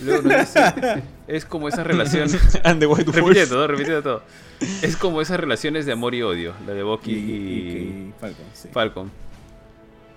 Luego 0.00 0.22
nos 0.28 0.40
dice, 0.40 1.02
es 1.28 1.44
como 1.44 1.68
esa 1.68 1.84
relación... 1.84 2.28
And 2.64 2.80
the 2.80 2.86
White 2.86 3.12
repitiendo, 3.12 3.56
¿no? 3.56 3.66
repitiendo 3.66 4.02
todo. 4.02 4.22
Es 4.82 4.96
como 4.96 5.20
esas 5.20 5.38
relaciones 5.38 5.86
de 5.86 5.92
amor 5.92 6.14
y 6.14 6.22
odio, 6.22 6.52
la 6.66 6.72
de 6.74 6.82
Bucky 6.82 7.12
Y, 7.12 7.14
y, 7.14 7.18
y- 7.18 8.08
y 8.08 8.12
Falcon, 8.20 8.46
sí. 8.54 8.68
Falcon. 8.72 9.10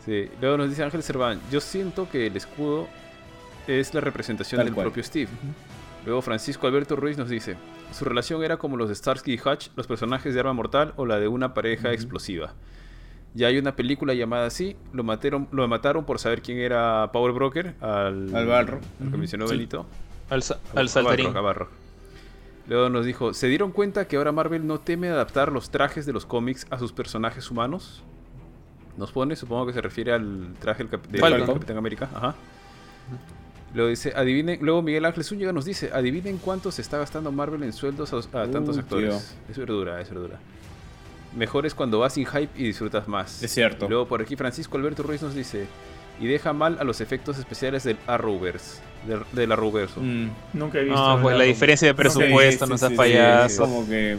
Sí. 0.05 0.29
Luego 0.41 0.57
nos 0.57 0.69
dice 0.69 0.83
Ángel 0.83 1.03
Cerván, 1.03 1.39
yo 1.51 1.59
siento 1.61 2.09
que 2.09 2.27
el 2.27 2.37
escudo 2.37 2.87
es 3.67 3.93
la 3.93 4.01
representación 4.01 4.59
Tal 4.59 4.65
del 4.67 4.73
cual. 4.75 4.85
propio 4.85 5.03
Steve. 5.03 5.29
Luego 6.05 6.21
Francisco 6.21 6.65
Alberto 6.67 6.95
Ruiz 6.95 7.17
nos 7.17 7.29
dice, 7.29 7.57
su 7.91 8.05
relación 8.05 8.41
era 8.43 8.57
como 8.57 8.77
los 8.77 8.87
de 8.89 8.95
Starsky 8.95 9.33
y 9.33 9.39
Hutch, 9.39 9.69
los 9.75 9.85
personajes 9.87 10.33
de 10.33 10.39
Arma 10.39 10.53
Mortal 10.53 10.93
o 10.95 11.05
la 11.05 11.19
de 11.19 11.27
una 11.27 11.53
pareja 11.53 11.91
explosiva. 11.91 12.53
Ya 13.37 13.47
hay 13.47 13.57
una 13.59 13.75
película 13.75 14.13
llamada 14.15 14.47
así, 14.47 14.75
lo 14.93 15.03
mataron, 15.03 15.47
lo 15.51 15.67
mataron 15.67 16.05
por 16.05 16.17
saber 16.17 16.41
quién 16.41 16.57
era 16.57 17.11
Power 17.13 17.33
Broker, 17.33 17.75
al, 17.81 18.35
Al 18.35 18.45
Balrog. 18.47 18.79
al 19.03 19.11
que 19.11 19.17
mencionó 19.17 19.47
Sí. 19.47 19.53
Benito. 19.55 19.85
Al, 20.29 20.41
sa- 20.41 20.57
al 20.75 20.87
a 20.87 20.89
saltarín. 20.89 21.27
Balrog, 21.27 21.37
a 21.37 21.41
Balrog. 21.41 21.67
Luego 22.67 22.89
nos 22.89 23.05
dijo, 23.05 23.33
¿se 23.35 23.47
dieron 23.47 23.71
cuenta 23.71 24.07
que 24.07 24.17
ahora 24.17 24.31
Marvel 24.31 24.65
no 24.65 24.79
teme 24.79 25.07
adaptar 25.09 25.51
los 25.51 25.69
trajes 25.69 26.05
de 26.07 26.13
los 26.13 26.25
cómics 26.25 26.65
a 26.71 26.79
sus 26.79 26.91
personajes 26.91 27.49
humanos? 27.51 28.03
Nos 28.97 29.11
pone, 29.11 29.35
supongo 29.35 29.67
que 29.67 29.73
se 29.73 29.81
refiere 29.81 30.11
al 30.13 30.55
traje 30.59 30.79
del, 30.83 30.89
cap- 30.89 31.07
del 31.07 31.21
Falcon. 31.21 31.53
Capitán 31.53 31.77
América. 31.77 32.09
Ajá. 32.15 32.35
Luego 33.73 33.89
dice, 33.89 34.13
adivinen, 34.15 34.57
luego 34.61 34.81
Miguel 34.81 35.05
Ángel 35.05 35.23
Zúñiga 35.23 35.51
nos 35.53 35.65
dice, 35.65 35.91
adivinen 35.93 36.37
cuánto 36.39 36.71
se 36.71 36.81
está 36.81 36.97
gastando 36.97 37.31
Marvel 37.31 37.61
en 37.63 37.73
sueldos 37.73 38.11
a, 38.13 38.41
a 38.41 38.49
tantos 38.49 38.77
Uh, 38.77 38.79
actores. 38.79 39.37
Es 39.49 39.57
verdura, 39.57 40.01
es 40.01 40.09
verdura. 40.09 40.39
Mejor 41.37 41.67
es 41.67 41.75
cuando 41.75 41.99
vas 41.99 42.13
sin 42.13 42.25
hype 42.25 42.49
y 42.55 42.63
disfrutas 42.63 43.07
más. 43.07 43.43
Es 43.43 43.53
cierto. 43.53 43.85
Y 43.85 43.89
luego 43.89 44.07
por 44.07 44.21
aquí 44.21 44.35
Francisco 44.35 44.75
Alberto 44.77 45.03
Ruiz 45.03 45.21
nos 45.21 45.35
dice, 45.35 45.67
y 46.19 46.25
deja 46.25 46.51
mal 46.51 46.77
a 46.79 46.83
los 46.83 46.99
efectos 46.99 47.37
especiales 47.37 47.83
del 47.83 47.97
Arrowverse, 48.07 48.81
del, 49.05 49.21
del 49.33 49.51
Arrowverso. 49.51 50.01
Mm. 50.01 50.29
Nunca 50.53 50.79
he 50.79 50.83
visto. 50.83 50.97
No, 50.99 51.21
pues 51.21 51.33
nada 51.33 51.37
la 51.37 51.43
diferencia 51.43 51.87
de 51.87 51.93
presupuesto, 51.93 52.65
no 52.65 52.75
payaso. 52.95 53.65
sí, 53.65 53.71
como 53.71 53.87
que 53.87 54.13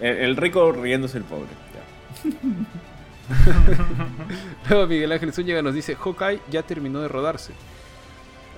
el, 0.00 0.16
el 0.16 0.36
rico 0.36 0.70
riéndose 0.72 1.16
el 1.18 1.24
pobre. 1.24 1.48
ya. 1.74 2.30
Luego 4.68 4.86
Miguel 4.86 5.12
Ángel 5.12 5.32
Zúñiga 5.32 5.62
nos 5.62 5.74
dice, 5.74 5.96
Hawkeye 5.96 6.40
ya 6.50 6.62
terminó 6.62 7.00
de 7.00 7.08
rodarse. 7.08 7.54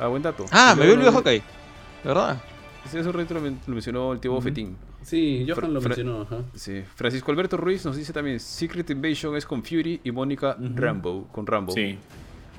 Ah, 0.01 0.09
buen 0.09 0.23
dato. 0.23 0.47
Ah, 0.51 0.75
me 0.77 0.83
había 0.83 0.95
olvidado 0.95 1.12
Hawkeye. 1.19 1.43
¿De 2.03 2.09
verdad? 2.09 2.43
Sí, 2.90 2.98
eso 2.98 3.12
lo, 3.12 3.40
men- 3.40 3.59
lo 3.66 3.73
mencionó 3.74 4.12
el 4.12 4.20
tío 4.20 4.32
Bofetín. 4.32 4.77
Sí, 5.02 5.47
Johan 5.48 5.74
lo 5.74 5.81
mencionó. 5.81 6.23
Ajá. 6.23 6.39
Sí. 6.55 6.82
Francisco 6.94 7.31
Alberto 7.32 7.56
Ruiz 7.56 7.85
nos 7.85 7.97
dice 7.97 8.12
también, 8.12 8.40
Secret 8.40 8.89
Invasion 8.90 9.36
es 9.36 9.44
con 9.47 9.62
Fury 9.62 10.01
y 10.05 10.11
Mónica 10.12 10.56
Rambo, 10.74 11.27
con 11.32 11.47
Rambo. 11.47 11.73
Sí. 11.73 11.98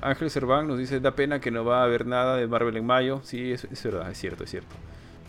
Ángel 0.02 0.30
Cerván 0.30 0.68
nos 0.68 0.77
dice, 0.77 0.99
da 0.99 1.11
pena 1.15 1.39
que 1.39 1.49
no 1.52 1.64
va 1.65 1.81
a 1.81 1.84
haber 1.85 2.06
nada 2.06 2.35
de 2.38 2.47
Marvel 2.47 2.76
en 2.77 2.85
mayo. 2.85 3.22
Sí, 3.23 3.52
es, 3.52 3.64
es 3.65 3.84
verdad, 3.84 4.11
es 4.11 4.18
cierto, 4.18 4.43
es 4.43 4.52
cierto. 4.52 4.76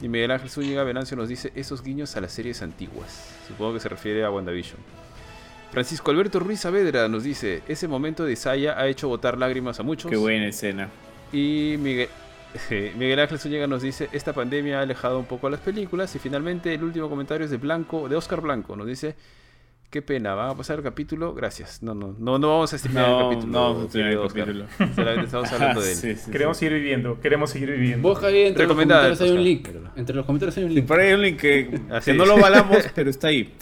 Y 0.03 0.09
Miguel 0.09 0.31
Ángel 0.31 0.51
Zúñiga 0.51 0.83
Venancio 0.85 1.17
nos 1.17 1.29
dice, 1.29 1.53
esos 1.55 1.83
guiños 1.83 2.15
a 2.17 2.21
las 2.21 2.33
series 2.33 2.61
antiguas. 2.61 3.35
Supongo 3.49 3.75
que 3.75 3.81
se 3.81 3.89
refiere 3.89 4.25
a 4.25 4.31
WandaVision. 4.31 4.79
Francisco 5.73 6.11
Alberto 6.11 6.39
Ruiz 6.41 6.61
Saavedra 6.61 7.09
nos 7.09 7.23
dice, 7.25 7.63
ese 7.69 7.89
momento 7.89 8.25
de 8.25 8.37
Saya 8.37 8.79
ha 8.79 8.87
hecho 8.89 9.09
botar 9.09 9.39
lágrimas 9.39 9.81
a 9.81 9.83
muchos. 9.83 10.11
Qué 10.11 10.17
buena 10.17 10.47
escena. 10.49 10.89
Y 11.33 11.77
Miguel, 11.79 12.09
Miguel 12.97 13.19
Ángel 13.21 13.39
Zúñiga 13.39 13.67
nos 13.67 13.83
dice, 13.83 14.09
esta 14.13 14.33
pandemia 14.33 14.79
ha 14.79 14.83
alejado 14.83 15.19
un 15.19 15.27
poco 15.27 15.47
a 15.47 15.51
las 15.51 15.61
películas. 15.61 16.15
Y 16.15 16.19
finalmente 16.19 16.75
el 16.75 16.83
último 16.85 17.09
comentario 17.09 17.45
es 17.45 17.51
de 17.51 17.57
Blanco, 17.57 18.09
de 18.09 18.17
Oscar 18.17 18.41
Blanco. 18.41 18.77
Nos 18.77 18.87
dice, 18.87 19.15
qué 19.91 20.03
pena, 20.03 20.35
van 20.35 20.51
a 20.51 20.55
pasar 20.55 20.79
el 20.79 20.85
capítulo. 20.85 21.35
Gracias. 21.35 21.83
No, 21.83 21.95
no, 21.95 22.15
no, 22.19 22.39
no 22.39 22.49
vamos 22.49 22.73
a 22.73 22.77
estimar 22.77 23.09
No, 23.09 23.19
el 23.19 23.37
capítulo. 23.37 23.53
no 23.53 23.75
vamos 23.75 23.95
a 23.95 23.99
el 24.01 24.29
capítulo. 24.29 24.67
Solamente 24.95 25.25
estamos 25.27 25.53
hablando 25.53 25.81
de 25.81 25.91
él. 25.93 25.97
Sí, 25.97 26.15
sí, 26.17 26.31
Queremos 26.31 26.57
sí. 26.57 26.67
seguir 26.67 26.79
viviendo, 26.81 27.21
queremos 27.21 27.51
seguir 27.51 27.71
viviendo. 27.71 28.09
Vos, 28.09 28.19
Javi, 28.19 28.41
entre 28.41 28.65
los 28.65 28.73
comentarios 28.73 29.21
hay 29.21 29.31
un 29.31 29.45
link. 29.45 29.69
Entre 29.97 30.17
los 30.17 30.27
comentarios 30.27 30.57
hay 30.59 30.65
un 30.65 30.75
link. 30.75 30.87
por 30.87 31.01
ahí 31.01 31.09
hay 31.09 31.15
un 31.15 31.23
link 31.23 31.41
que, 31.41 31.81
que 32.05 32.15
no 32.15 32.25
lo 32.27 32.37
valamos, 32.39 32.79
pero 32.95 33.11
está 33.11 33.29
ahí. 33.29 33.55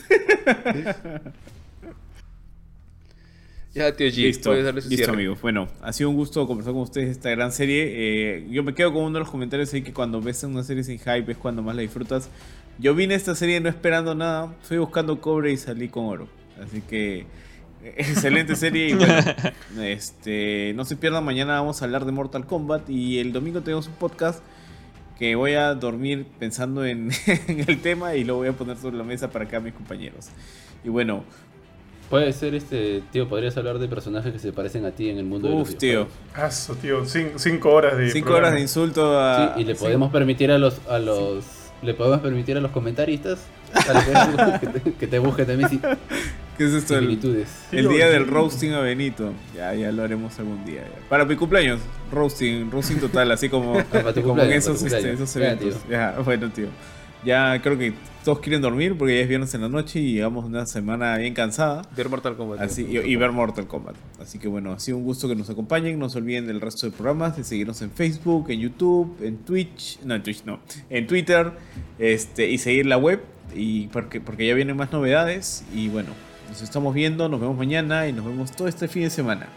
Ya, 3.74 3.92
tío 3.92 4.06
G, 4.06 4.16
Listo, 4.16 4.50
puedes 4.50 4.64
darle 4.64 4.82
su 4.82 4.88
listo 4.88 5.04
cierre. 5.04 5.18
amigos. 5.18 5.40
Bueno, 5.42 5.66
ha 5.82 5.92
sido 5.92 6.08
un 6.08 6.16
gusto 6.16 6.46
conversar 6.46 6.74
con 6.74 6.82
ustedes 6.82 7.06
de 7.08 7.12
esta 7.12 7.30
gran 7.30 7.50
serie. 7.50 7.84
Eh, 7.88 8.46
yo 8.48 8.62
me 8.62 8.72
quedo 8.72 8.92
con 8.92 9.02
uno 9.02 9.14
de 9.14 9.20
los 9.20 9.30
comentarios 9.30 9.74
ahí 9.74 9.82
que 9.82 9.92
cuando 9.92 10.20
ves 10.20 10.44
una 10.44 10.62
serie 10.62 10.84
sin 10.84 10.98
hype 10.98 11.32
es 11.32 11.36
cuando 11.36 11.60
más 11.60 11.74
la 11.74 11.82
disfrutas. 11.82 12.28
Yo 12.78 12.94
vine 12.94 13.14
a 13.14 13.16
esta 13.16 13.34
serie 13.34 13.60
no 13.60 13.68
esperando 13.68 14.14
nada, 14.14 14.54
fui 14.62 14.78
buscando 14.78 15.20
cobre 15.20 15.50
y 15.50 15.56
salí 15.56 15.88
con 15.88 16.04
oro. 16.06 16.28
Así 16.64 16.82
que 16.82 17.20
eh, 17.20 17.26
excelente 17.96 18.54
serie 18.54 18.90
y 18.90 18.94
bueno, 18.94 19.14
este, 19.82 20.72
no 20.76 20.84
se 20.84 20.94
pierdan, 20.94 21.24
mañana 21.24 21.54
vamos 21.54 21.82
a 21.82 21.86
hablar 21.86 22.04
de 22.04 22.12
Mortal 22.12 22.46
Kombat 22.46 22.88
y 22.88 23.18
el 23.18 23.32
domingo 23.32 23.62
tenemos 23.62 23.88
un 23.88 23.94
podcast 23.94 24.40
que 25.18 25.34
voy 25.34 25.54
a 25.54 25.74
dormir 25.74 26.26
pensando 26.38 26.84
en, 26.84 27.10
en 27.48 27.64
el 27.68 27.80
tema 27.80 28.14
y 28.14 28.22
lo 28.22 28.36
voy 28.36 28.46
a 28.46 28.52
poner 28.52 28.76
sobre 28.76 28.96
la 28.96 29.04
mesa 29.04 29.32
para 29.32 29.46
acá 29.46 29.58
mis 29.58 29.74
compañeros. 29.74 30.28
Y 30.84 30.90
bueno, 30.90 31.24
Puede 32.10 32.32
ser 32.32 32.54
este, 32.54 33.02
tío, 33.12 33.28
podrías 33.28 33.56
hablar 33.56 33.78
de 33.78 33.88
personajes 33.88 34.32
que 34.32 34.38
se 34.38 34.52
parecen 34.52 34.84
a 34.84 34.90
ti 34.92 35.08
en 35.10 35.18
el 35.18 35.24
mundo 35.24 35.48
de 35.48 35.54
los 35.54 35.70
uff 35.70 35.78
tío. 35.78 36.06
Aso, 36.34 36.74
tío, 36.76 37.04
cin- 37.04 37.32
cinco 37.36 37.72
horas 37.72 37.96
de. 37.96 38.10
cinco 38.10 38.26
programa. 38.26 38.48
horas 38.48 38.54
de 38.56 38.60
insulto 38.62 39.18
a... 39.20 39.54
Sí, 39.56 39.62
y 39.62 39.64
le 39.64 39.74
sí. 39.74 39.80
podemos 39.82 40.12
permitir 40.12 40.50
a 40.52 40.58
los 40.58 40.80
a 40.88 40.98
los 40.98 41.44
le 41.82 41.92
podemos 41.94 42.20
permitir 42.20 42.56
a 42.56 42.60
los 42.60 42.70
comentaristas 42.70 43.40
a 43.88 43.92
los 43.92 44.60
que, 44.60 44.66
que 44.66 44.78
te, 44.80 44.92
que 44.92 45.06
te 45.06 45.18
busquen 45.18 45.46
también 45.46 45.68
si- 45.70 45.80
¿Qué 46.56 46.66
es 46.66 46.72
esto? 46.72 46.96
El, 46.96 47.18
el 47.72 47.88
día 47.88 48.08
del 48.08 48.28
roasting 48.28 48.74
a 48.74 48.80
Benito. 48.80 49.32
Ya, 49.56 49.74
ya 49.74 49.90
lo 49.90 50.04
haremos 50.04 50.38
algún 50.38 50.64
día. 50.64 50.82
ya. 50.82 51.08
Para 51.08 51.24
mi 51.24 51.34
cumpleaños, 51.34 51.80
roasting, 52.12 52.70
roasting 52.70 52.98
total, 53.00 53.32
así 53.32 53.48
como, 53.48 53.76
Ah, 53.76 53.84
para 53.90 54.12
tu 54.14 54.22
como 54.22 54.40
en 54.40 54.52
esos, 54.52 54.78
para 54.78 54.90
tu 54.90 54.96
este, 54.98 55.12
esos 55.14 55.34
Ya, 55.34 55.40
eventos. 55.46 55.74
tío. 55.82 55.90
Ya, 55.90 56.14
bueno, 56.24 56.50
tío. 56.50 56.66
Ya 57.24 57.60
creo 57.60 57.76
que 57.76 57.92
todos 58.24 58.40
quieren 58.40 58.62
dormir 58.62 58.96
porque 58.96 59.16
ya 59.16 59.22
es 59.22 59.28
viernes 59.28 59.54
en 59.54 59.60
la 59.60 59.68
noche 59.68 60.00
y 60.00 60.14
llevamos 60.14 60.44
una 60.46 60.66
semana 60.66 61.16
bien 61.18 61.34
cansada. 61.34 61.82
Ver 61.94 62.08
Mortal 62.08 62.36
Kombat. 62.36 62.60
Así, 62.60 62.86
y, 62.88 62.98
y 62.98 63.16
ver 63.16 63.32
Mortal 63.32 63.66
Kombat. 63.66 63.94
Así 64.20 64.38
que 64.38 64.48
bueno, 64.48 64.72
ha 64.72 64.80
sido 64.80 64.96
un 64.96 65.04
gusto 65.04 65.28
que 65.28 65.36
nos 65.36 65.50
acompañen. 65.50 65.98
No 65.98 66.08
se 66.08 66.18
olviden 66.18 66.46
del 66.46 66.60
resto 66.60 66.86
de 66.86 66.92
programas, 66.92 67.36
de 67.36 67.44
seguirnos 67.44 67.82
en 67.82 67.90
Facebook, 67.90 68.50
en 68.50 68.60
YouTube, 68.60 69.16
en 69.22 69.36
Twitch, 69.38 70.00
no 70.02 70.14
en 70.14 70.22
Twitch 70.22 70.44
no, 70.44 70.58
en 70.88 71.06
Twitter, 71.06 71.52
este, 71.98 72.48
y 72.48 72.58
seguir 72.58 72.86
la 72.86 72.96
web, 72.96 73.22
y 73.54 73.88
porque, 73.88 74.20
porque 74.20 74.46
ya 74.46 74.54
vienen 74.54 74.76
más 74.76 74.90
novedades. 74.90 75.64
Y 75.74 75.88
bueno, 75.88 76.10
nos 76.48 76.62
estamos 76.62 76.94
viendo, 76.94 77.28
nos 77.28 77.40
vemos 77.40 77.56
mañana 77.56 78.08
y 78.08 78.12
nos 78.12 78.24
vemos 78.24 78.52
todo 78.52 78.68
este 78.68 78.88
fin 78.88 79.02
de 79.02 79.10
semana. 79.10 79.48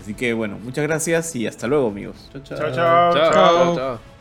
Así 0.00 0.14
que 0.14 0.32
bueno, 0.32 0.58
muchas 0.62 0.84
gracias 0.84 1.34
y 1.36 1.46
hasta 1.46 1.66
luego 1.66 1.88
amigos. 1.88 2.30
Chao, 2.32 2.42
chao. 2.42 2.58
Chao, 2.58 2.72
chao. 2.74 3.12
Chao, 3.12 3.32
chao. 3.32 3.32
chao, 3.32 3.76
chao. 3.76 4.15